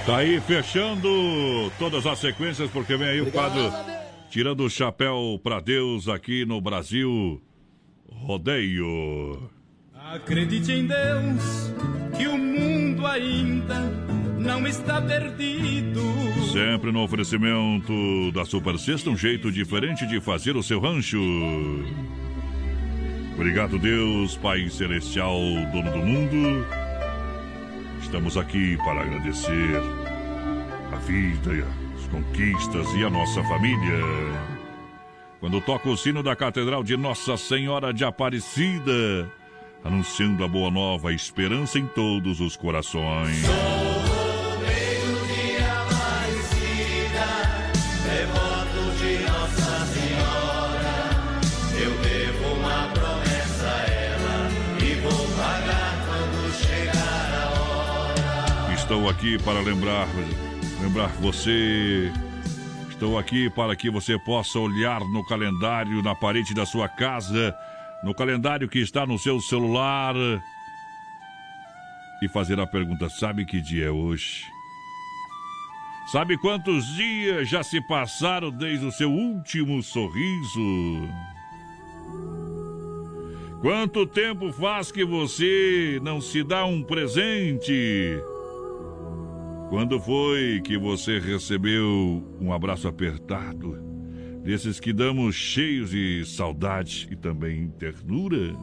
Tá 0.10 0.18
aí 0.18 0.42
fechando 0.42 1.72
todas 1.78 2.04
as 2.08 2.18
sequências, 2.18 2.68
porque 2.72 2.98
vem 2.98 3.10
aí 3.10 3.22
o 3.22 3.32
quadro 3.32 3.72
Tirando 4.32 4.64
o 4.64 4.70
Chapéu 4.70 5.40
pra 5.44 5.60
Deus 5.60 6.08
aqui 6.08 6.48
no 6.48 6.60
Brasil 6.60 7.40
Rodeio. 8.12 9.52
Acredite 9.94 10.72
em 10.72 10.88
Deus 10.88 11.72
que 12.18 12.28
o 12.28 12.36
mundo 12.40 13.06
ainda 13.06 13.82
não 14.40 14.66
está 14.66 15.00
perdido. 15.00 16.02
Sempre 16.52 16.92
no 16.92 17.04
oferecimento 17.04 18.32
da 18.34 18.44
Super 18.46 18.80
Sexta, 18.80 19.12
um 19.12 19.16
jeito 19.16 19.52
diferente 19.52 20.08
de 20.08 20.20
fazer 20.20 20.58
o 20.58 20.64
seu 20.64 20.80
rancho. 20.80 21.22
Obrigado, 23.36 23.78
Deus, 23.78 24.36
Pai 24.38 24.72
Celestial, 24.72 25.38
dono 25.72 25.92
do 25.92 26.00
mundo. 26.00 26.66
Estamos 28.02 28.38
aqui 28.38 28.76
para 28.78 29.02
agradecer 29.02 29.99
vida, 31.00 31.66
as 31.96 32.08
conquistas 32.08 32.88
e 32.96 33.04
a 33.04 33.10
nossa 33.10 33.44
família. 33.44 34.00
Quando 35.40 35.62
toca 35.62 35.90
o 35.90 35.98
sino 35.98 36.22
da 36.22 36.36
Catedral 36.36 36.84
de 36.84 36.98
Nossa 36.98 37.38
Senhora 37.38 37.94
de 37.94 38.04
Aparecida, 38.04 39.32
anunciando 39.84 40.44
a 40.44 40.48
boa 40.48 40.70
nova, 40.70 41.10
a 41.10 41.14
esperança 41.14 41.80
em 41.80 41.88
todos 41.88 42.42
os 42.42 42.58
corações. 42.58 43.42
Devoto 48.04 48.92
de 48.98 49.20
Nossa 49.24 49.86
Senhora, 49.86 50.96
eu 51.80 51.92
devo 52.02 52.54
uma 52.56 52.88
promessa 52.94 53.66
a 53.66 53.92
ela 53.92 54.50
e 54.84 54.96
vou 54.96 55.28
pagar 55.38 56.06
quando 56.06 56.54
chegar 56.54 57.32
a 57.34 57.50
hora. 57.62 58.74
Estou 58.74 59.08
aqui 59.08 59.38
para 59.42 59.62
lembrar, 59.62 60.08
lembrar 60.82 61.08
você. 61.20 62.12
Estou 62.90 63.18
aqui 63.18 63.50
para 63.50 63.76
que 63.76 63.90
você 63.90 64.18
possa 64.20 64.60
olhar 64.60 65.00
no 65.02 65.26
calendário 65.26 66.02
na 66.02 66.16
parede 66.16 66.54
da 66.54 66.66
sua 66.66 66.88
casa, 66.90 67.56
no 68.04 68.14
calendário 68.14 68.68
que 68.68 68.80
está 68.80 69.06
no 69.06 69.18
seu 69.18 69.40
celular 69.40 70.16
e 72.22 72.28
fazer 72.30 72.60
a 72.60 72.68
pergunta: 72.68 73.10
sabe 73.10 73.46
que 73.46 73.62
dia 73.62 73.86
é 73.86 73.92
hoje? 73.92 74.44
Sabe 76.12 76.38
quantos 76.38 76.86
dias 76.96 77.48
já 77.48 77.62
se 77.62 77.80
passaram 77.82 78.50
desde 78.50 78.86
o 78.86 78.92
seu 78.92 79.12
último 79.12 79.84
sorriso? 79.84 81.08
Quanto 83.62 84.08
tempo 84.08 84.52
faz 84.54 84.92
que 84.92 85.06
você 85.06 86.00
não 86.02 86.20
se 86.20 86.44
dá 86.44 86.66
um 86.66 86.82
presente? 86.82 88.22
Quando 89.70 90.00
foi 90.00 90.60
que 90.64 90.80
você 90.80 91.20
recebeu 91.20 92.24
um 92.42 92.52
abraço 92.52 92.88
apertado? 92.88 93.78
Desses 94.44 94.80
que 94.80 94.92
damos 94.92 95.36
cheios 95.36 95.92
de 95.92 96.26
saudade 96.26 97.08
e 97.12 97.16
também 97.16 97.70
ternura? 97.78 98.56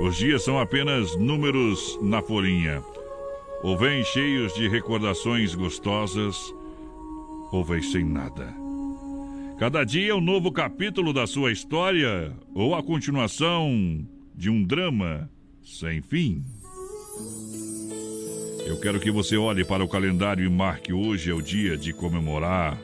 Os 0.00 0.16
dias 0.16 0.42
são 0.42 0.58
apenas 0.58 1.14
números 1.16 1.98
na 2.00 2.22
folhinha. 2.22 2.82
Ou 3.62 3.76
vêm 3.76 4.02
cheios 4.04 4.54
de 4.54 4.68
recordações 4.68 5.54
gostosas, 5.54 6.36
ou 7.52 7.62
vêm 7.62 7.82
sem 7.82 8.04
nada. 8.04 8.54
Cada 9.58 9.84
dia 9.84 10.12
é 10.12 10.14
um 10.14 10.20
novo 10.20 10.50
capítulo 10.50 11.12
da 11.12 11.26
sua 11.26 11.52
história, 11.52 12.34
ou 12.54 12.74
a 12.74 12.82
continuação 12.82 14.02
de 14.34 14.48
um 14.48 14.64
drama 14.64 15.30
sem 15.62 16.00
fim. 16.00 16.42
Eu 18.64 18.78
quero 18.78 19.00
que 19.00 19.10
você 19.10 19.36
olhe 19.36 19.64
para 19.64 19.82
o 19.84 19.88
calendário 19.88 20.44
e 20.44 20.48
marque 20.48 20.92
hoje 20.92 21.30
é 21.30 21.34
o 21.34 21.42
dia 21.42 21.76
de 21.76 21.92
comemorar. 21.92 22.80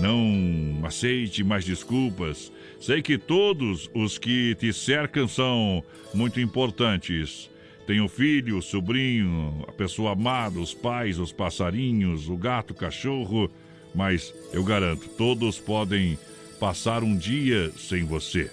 Não 0.00 0.86
aceite 0.86 1.44
mais 1.44 1.64
desculpas. 1.64 2.50
Sei 2.80 3.02
que 3.02 3.18
todos 3.18 3.90
os 3.94 4.16
que 4.16 4.54
te 4.54 4.72
cercam 4.72 5.28
são 5.28 5.84
muito 6.14 6.40
importantes. 6.40 7.50
Tem 7.86 8.00
o 8.00 8.08
filho, 8.08 8.62
sobrinho, 8.62 9.64
a 9.68 9.72
pessoa 9.72 10.12
amada, 10.12 10.58
os 10.58 10.72
pais, 10.72 11.18
os 11.18 11.30
passarinhos, 11.30 12.28
o 12.28 12.36
gato, 12.36 12.70
o 12.70 12.76
cachorro, 12.76 13.50
mas 13.94 14.32
eu 14.52 14.64
garanto, 14.64 15.08
todos 15.10 15.58
podem 15.58 16.18
passar 16.58 17.02
um 17.02 17.16
dia 17.16 17.70
sem 17.76 18.04
você. 18.04 18.50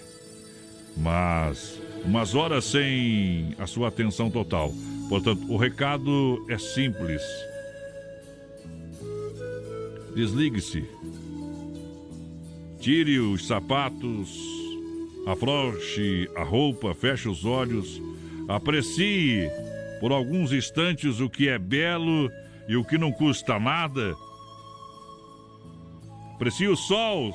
Mas 0.96 1.80
umas 2.04 2.34
horas 2.34 2.64
sem 2.64 3.54
a 3.58 3.66
sua 3.66 3.88
atenção 3.88 4.30
total. 4.30 4.74
Portanto, 5.08 5.50
o 5.50 5.56
recado 5.56 6.44
é 6.48 6.58
simples. 6.58 7.22
Desligue-se. 10.14 10.84
Tire 12.78 13.18
os 13.18 13.46
sapatos, 13.46 14.38
afrouxe 15.26 16.28
a 16.36 16.42
roupa, 16.42 16.94
feche 16.94 17.28
os 17.28 17.44
olhos, 17.44 18.00
aprecie 18.48 19.50
por 20.00 20.12
alguns 20.12 20.52
instantes 20.52 21.20
o 21.20 21.28
que 21.28 21.48
é 21.48 21.58
belo 21.58 22.30
e 22.68 22.76
o 22.76 22.84
que 22.84 22.98
não 22.98 23.10
custa 23.10 23.58
nada. 23.58 24.14
Aprecie 26.34 26.68
o 26.68 26.76
sol, 26.76 27.34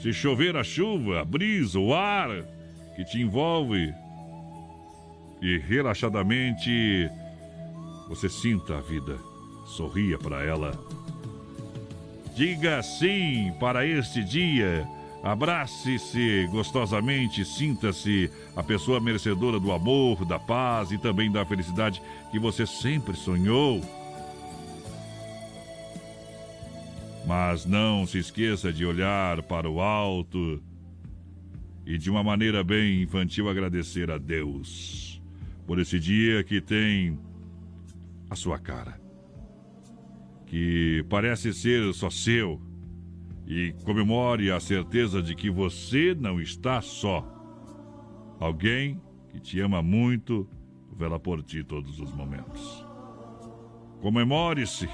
se 0.00 0.12
chover 0.12 0.56
a 0.56 0.64
chuva, 0.64 1.20
a 1.20 1.24
brisa, 1.24 1.78
o 1.78 1.94
ar 1.94 2.28
que 2.96 3.04
te 3.04 3.20
envolve. 3.20 3.92
E 5.40 5.58
relaxadamente 5.58 7.08
você 8.08 8.28
sinta 8.28 8.78
a 8.78 8.80
vida, 8.80 9.18
sorria 9.66 10.18
para 10.18 10.42
ela. 10.42 10.72
Diga 12.34 12.82
sim 12.82 13.52
para 13.60 13.86
este 13.86 14.24
dia. 14.24 14.86
Abrace-se 15.22 16.46
gostosamente, 16.50 17.44
sinta-se 17.44 18.30
a 18.56 18.62
pessoa 18.62 19.00
merecedora 19.00 19.58
do 19.58 19.72
amor, 19.72 20.24
da 20.24 20.38
paz 20.38 20.90
e 20.90 20.98
também 20.98 21.30
da 21.30 21.44
felicidade 21.44 22.00
que 22.30 22.38
você 22.38 22.66
sempre 22.66 23.16
sonhou. 23.16 23.80
Mas 27.26 27.66
não 27.66 28.06
se 28.06 28.18
esqueça 28.18 28.72
de 28.72 28.86
olhar 28.86 29.42
para 29.42 29.68
o 29.68 29.80
alto 29.80 30.62
e 31.84 31.98
de 31.98 32.08
uma 32.08 32.22
maneira 32.22 32.64
bem 32.64 33.02
infantil 33.02 33.50
agradecer 33.50 34.10
a 34.10 34.16
Deus 34.16 35.17
por 35.68 35.78
esse 35.78 36.00
dia 36.00 36.42
que 36.42 36.62
tem 36.62 37.20
a 38.30 38.34
sua 38.34 38.58
cara, 38.58 38.98
que 40.46 41.04
parece 41.10 41.52
ser 41.52 41.92
só 41.92 42.08
seu, 42.08 42.58
e 43.46 43.74
comemore 43.84 44.50
a 44.50 44.58
certeza 44.60 45.22
de 45.22 45.34
que 45.34 45.50
você 45.50 46.16
não 46.18 46.40
está 46.40 46.80
só. 46.80 47.22
Alguém 48.40 48.98
que 49.28 49.38
te 49.38 49.60
ama 49.60 49.82
muito 49.82 50.48
vela 50.96 51.20
por 51.20 51.42
ti 51.42 51.62
todos 51.62 52.00
os 52.00 52.14
momentos. 52.14 52.86
Comemore-se. 54.00 54.88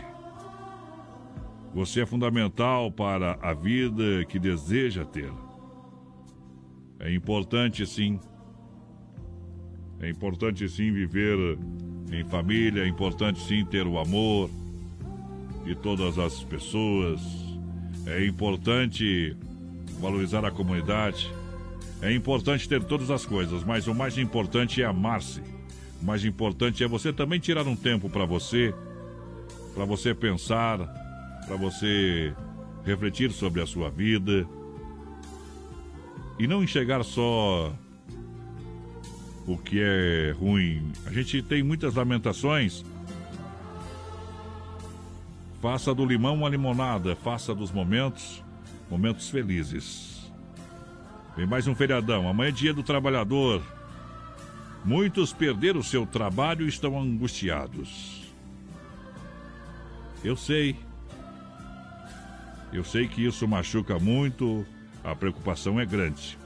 Você 1.73 2.01
é 2.01 2.07
fundamental 2.07 2.91
para 2.91 3.39
a 3.41 3.55
vida 3.55 4.25
que 4.25 4.41
deseja 4.41 5.05
ter. 5.05 5.33
É 6.99 7.15
importante 7.15 7.87
sim. 7.87 8.19
É 10.05 10.11
importante 10.11 10.69
sim 10.69 10.93
viver 10.93 11.59
em 12.13 12.23
família, 12.25 12.83
é 12.83 12.87
importante 12.87 13.41
sim 13.41 13.65
ter 13.65 13.87
o 13.87 13.99
amor 13.99 14.51
de 15.65 15.75
todas 15.75 16.19
as 16.19 16.43
pessoas. 16.45 17.23
É 18.05 18.27
importante 18.27 19.35
valorizar 19.99 20.45
a 20.45 20.51
comunidade. 20.51 21.33
É 22.03 22.13
importante 22.13 22.69
ter 22.69 22.85
todas 22.85 23.11
as 23.11 23.25
coisas, 23.25 23.65
mas 23.65 23.87
o 23.87 23.95
mais 23.95 24.19
importante 24.19 24.83
é 24.83 24.85
amar-se. 24.85 25.41
O 26.03 26.05
mais 26.05 26.23
importante 26.23 26.85
é 26.85 26.87
você 26.87 27.11
também 27.11 27.41
tirar 27.41 27.67
um 27.67 27.75
tempo 27.75 28.11
para 28.11 28.27
você, 28.27 28.75
para 29.75 29.87
você 29.87 30.15
pensar, 30.15 30.81
para 31.47 31.57
você 31.57 32.35
refletir 32.85 33.33
sobre 33.33 33.63
a 33.63 33.67
sua 33.67 33.89
vida 33.89 34.47
e 36.39 36.47
não 36.47 36.63
enxergar 36.63 37.03
só 37.05 37.73
o 39.47 39.57
que 39.57 39.81
é 39.81 40.35
ruim. 40.39 40.93
A 41.07 41.13
gente 41.13 41.43
tem 41.43 41.63
muitas 41.63 41.95
lamentações. 41.95 42.85
Faça 45.61 45.95
do 45.95 46.05
limão 46.05 46.35
uma 46.35 46.49
limonada, 46.49 47.17
faça 47.17 47.55
dos 47.55 47.71
momentos 47.71 48.43
momentos 48.91 49.29
felizes. 49.29 50.31
Vem 51.37 51.47
mais 51.47 51.67
um 51.67 51.75
feriadão. 51.75 52.29
Amanhã 52.29 52.49
é 52.49 52.53
dia 52.53 52.73
do 52.73 52.83
trabalhador. 52.83 53.63
Muitos 54.85 55.33
perderam 55.33 55.83
seu 55.83 56.07
trabalho 56.07 56.67
e 56.67 56.69
estão 56.69 57.01
angustiados. 57.01 58.23
Eu 60.23 60.37
sei. 60.37 60.77
Eu 62.73 62.85
sei 62.85 63.09
que 63.09 63.25
isso 63.25 63.47
machuca 63.47 63.99
muito, 63.99 64.67
a 65.03 65.15
preocupação 65.15 65.79
é 65.81 65.87
grande. 65.87 66.39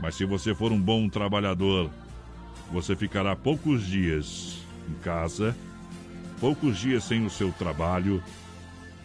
Mas 0.00 0.14
se 0.14 0.24
você 0.24 0.54
for 0.54 0.72
um 0.72 0.80
bom 0.80 1.08
trabalhador, 1.08 1.90
você 2.72 2.94
ficará 2.94 3.34
poucos 3.34 3.86
dias 3.86 4.58
em 4.88 4.94
casa, 5.02 5.56
poucos 6.40 6.78
dias 6.78 7.04
sem 7.04 7.24
o 7.24 7.30
seu 7.30 7.52
trabalho, 7.52 8.22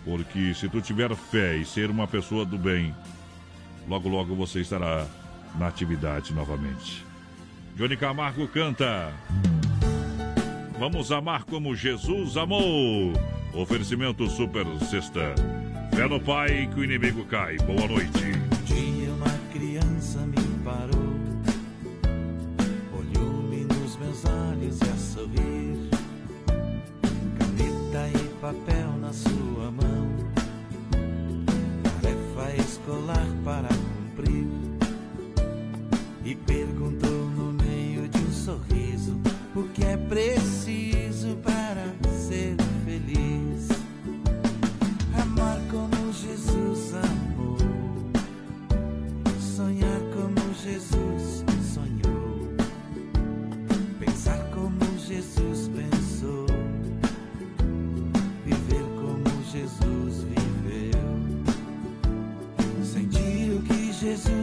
porque 0.05 0.53
se 0.53 0.67
tu 0.67 0.81
tiver 0.81 1.15
fé 1.15 1.55
e 1.55 1.65
ser 1.65 1.89
uma 1.89 2.07
pessoa 2.07 2.45
do 2.45 2.57
bem, 2.57 2.93
logo 3.87 4.09
logo 4.09 4.35
você 4.35 4.61
estará 4.61 5.07
na 5.57 5.67
atividade 5.67 6.33
novamente. 6.33 7.05
Johnny 7.75 7.97
Camargo 7.97 8.47
canta. 8.47 9.11
Vamos 10.77 11.11
amar 11.11 11.43
como 11.43 11.75
Jesus 11.75 12.37
amou. 12.37 13.13
Oferecimento 13.53 14.29
Super 14.29 14.65
Sexta. 14.89 15.33
Fé 15.95 16.07
no 16.07 16.19
Pai 16.19 16.69
que 16.73 16.79
o 16.79 16.83
inimigo 16.83 17.23
cai. 17.25 17.57
Boa 17.57 17.87
noite. 17.87 18.42
Papel 28.43 28.97
na 28.99 29.13
sua 29.13 29.71
mão, 29.71 30.09
tarefa 31.81 32.61
escolar 32.61 33.25
para 33.45 33.69
cumprir, 33.69 34.47
e 36.25 36.35
perguntou 36.35 37.29
no 37.37 37.53
meio 37.53 38.09
de 38.09 38.17
um 38.17 38.33
sorriso 38.33 39.17
o 39.55 39.63
que 39.69 39.85
é 39.85 39.95
preciso 39.95 40.92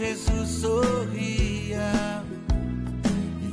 Jesus 0.00 0.48
sorria. 0.48 2.24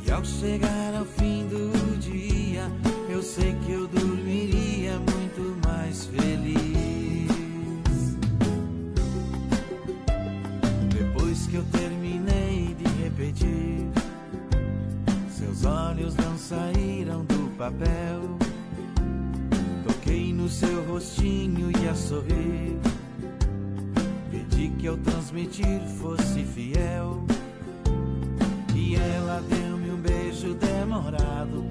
E 0.05 0.09
ao 0.09 0.23
chegar 0.23 0.95
ao 0.97 1.03
fim 1.03 1.45
do 1.49 1.99
dia, 1.99 2.71
eu 3.09 3.21
sei 3.21 3.53
que 3.65 3.73
eu 3.73 3.85
dormiria 3.85 4.97
muito 4.97 5.67
mais 5.67 6.05
feliz. 6.05 7.27
Depois 10.89 11.47
que 11.47 11.55
eu 11.55 11.65
terminei 11.65 12.73
de 12.75 13.03
repetir, 13.03 13.85
seus 15.29 15.65
olhos 15.65 16.15
não 16.15 16.37
saíram 16.37 17.25
do 17.25 17.57
papel. 17.57 18.21
Toquei 19.85 20.31
no 20.31 20.47
seu 20.47 20.85
rostinho 20.85 21.69
e 21.77 21.89
a 21.89 21.93
sorrir. 21.93 22.86
Que 24.79 24.87
ao 24.87 24.97
transmitir 24.97 25.81
fosse 25.99 26.43
fiel. 26.43 27.23
E 28.75 28.95
ela 28.95 29.41
deu-me 29.49 29.91
um 29.91 29.97
beijo 29.97 30.53
demorado. 30.53 31.65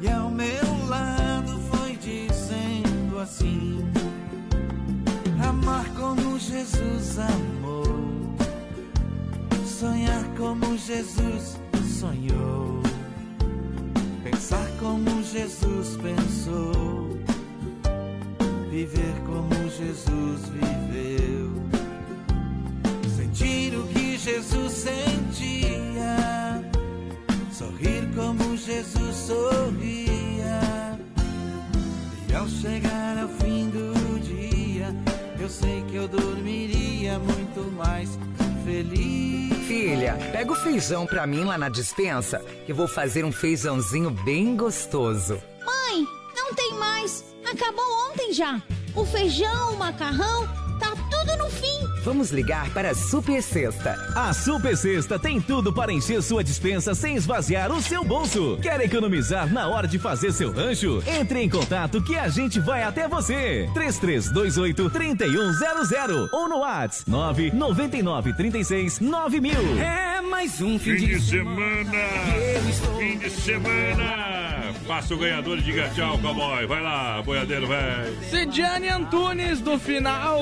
E 0.00 0.08
ao 0.08 0.30
meu 0.30 0.86
lado 0.88 1.58
foi 1.70 1.96
dizendo 1.96 3.18
assim: 3.20 3.80
Amar 5.42 5.86
como 5.94 6.38
Jesus 6.38 7.18
amou, 7.18 8.34
sonhar 9.66 10.24
como 10.36 10.76
Jesus 10.76 11.58
sonhou, 12.04 12.82
pensar 14.22 14.66
como 14.78 15.22
Jesus 15.22 15.96
pensou, 15.96 17.18
viver 18.70 19.14
como 19.26 19.70
Jesus 19.70 20.48
viveu, 20.50 21.53
sentir 23.34 23.76
o 23.76 23.82
que 23.88 24.16
Jesus 24.16 24.72
sentia, 24.72 26.16
sorrir 27.52 28.08
como 28.14 28.56
Jesus 28.56 29.16
sorria. 29.16 30.60
E 32.28 32.34
ao 32.34 32.48
chegar 32.48 33.18
ao 33.18 33.28
fim 33.28 33.68
do 33.70 34.20
dia, 34.20 34.94
eu 35.40 35.48
sei 35.48 35.82
que 35.90 35.96
eu 35.96 36.06
dormiria 36.06 37.18
muito 37.18 37.72
mais 37.72 38.16
feliz. 38.64 39.52
Filha, 39.66 40.16
pega 40.30 40.52
o 40.52 40.56
feijão 40.56 41.04
pra 41.04 41.26
mim 41.26 41.42
lá 41.42 41.58
na 41.58 41.68
dispensa, 41.68 42.38
que 42.64 42.70
eu 42.70 42.76
vou 42.76 42.86
fazer 42.86 43.24
um 43.24 43.32
feijãozinho 43.32 44.10
bem 44.10 44.56
gostoso. 44.56 45.42
Mãe, 45.64 46.06
não 46.36 46.54
tem 46.54 46.74
mais. 46.74 47.24
Acabou 47.44 47.84
ontem 48.10 48.32
já. 48.32 48.62
O 48.94 49.04
feijão, 49.04 49.74
o 49.74 49.76
macarrão, 49.76 50.48
Vamos 52.04 52.30
ligar 52.30 52.68
para 52.70 52.90
a 52.90 52.94
Super 52.94 53.42
Sexta. 53.42 53.96
A 54.14 54.30
Super 54.34 54.76
Sexta 54.76 55.18
tem 55.18 55.40
tudo 55.40 55.72
para 55.72 55.90
encher 55.90 56.22
sua 56.22 56.44
dispensa 56.44 56.94
sem 56.94 57.16
esvaziar 57.16 57.72
o 57.72 57.80
seu 57.80 58.04
bolso. 58.04 58.58
Quer 58.60 58.78
economizar 58.82 59.50
na 59.50 59.68
hora 59.68 59.88
de 59.88 59.98
fazer 59.98 60.30
seu 60.30 60.52
rancho? 60.52 61.02
Entre 61.06 61.40
em 61.40 61.48
contato 61.48 62.02
que 62.02 62.14
a 62.14 62.28
gente 62.28 62.60
vai 62.60 62.82
até 62.82 63.08
você. 63.08 63.70
3328 63.72 64.90
3100 64.90 66.28
ou 66.30 66.46
no 66.46 66.58
WhatsApp 66.58 67.10
999 67.10 68.34
36 68.34 69.00
9000. 69.00 69.52
É 69.80 70.20
mais 70.20 70.60
um 70.60 70.78
Fim 70.78 70.96
de 70.96 71.18
semana! 71.20 71.84
Fim 72.98 73.16
de 73.16 73.30
semana! 73.30 74.74
Faça 74.86 75.14
o 75.14 75.16
ganhador 75.16 75.58
e 75.58 75.62
diga 75.62 75.88
tchau, 75.94 76.18
cowboy. 76.18 76.66
Vai 76.66 76.82
lá, 76.82 77.22
boiadeiro, 77.22 77.66
velho. 77.66 78.22
Cidiane 78.28 78.88
Antunes 78.88 79.60
do 79.60 79.78
final 79.78 80.38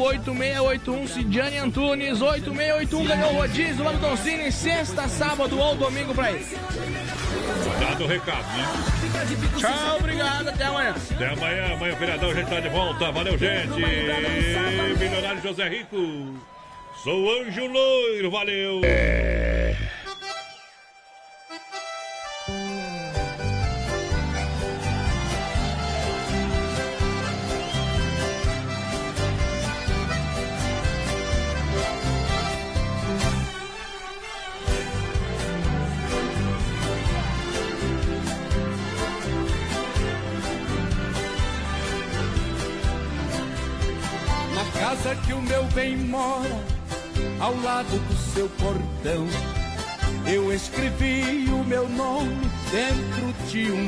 8681. 0.00 0.93
Cidiane 1.06 1.58
Antunes 1.58 2.20
8681 2.22 3.04
ganhou 3.04 3.32
o 3.32 3.36
rodízio 3.36 3.84
lá 3.84 3.92
no 3.92 3.98
Doncini, 3.98 4.50
sexta, 4.50 5.08
sábado 5.08 5.58
ou 5.58 5.74
domingo 5.74 6.14
pra 6.14 6.32
ele. 6.32 6.46
Dado 7.80 8.04
o 8.04 8.06
recado, 8.06 8.46
né? 8.56 8.64
Tchau, 9.58 9.96
obrigado, 9.98 10.48
até 10.48 10.64
amanhã. 10.64 10.94
Até 11.10 11.26
amanhã, 11.28 11.74
amanhã, 11.74 11.96
feriadão, 11.96 12.30
a 12.30 12.34
gente 12.34 12.48
tá 12.48 12.60
de 12.60 12.68
volta. 12.68 13.12
Valeu, 13.12 13.38
gente. 13.38 13.68
Milionário 14.98 15.42
José 15.42 15.68
Rico. 15.68 15.96
Sou 17.02 17.40
anjo 17.40 17.66
loiro, 17.66 18.30
valeu. 18.30 18.80
Na 18.80 20.03
casa 45.04 45.14
que 45.16 45.34
o 45.34 45.42
meu 45.42 45.62
bem 45.74 45.98
mora, 45.98 46.64
ao 47.38 47.54
lado 47.60 47.98
do 48.08 48.16
seu 48.32 48.48
portão, 48.48 49.26
eu 50.26 50.50
escrevi 50.50 51.46
o 51.50 51.62
meu 51.62 51.86
nome 51.90 52.50
dentro 52.70 53.50
de 53.50 53.70
um 53.70 53.86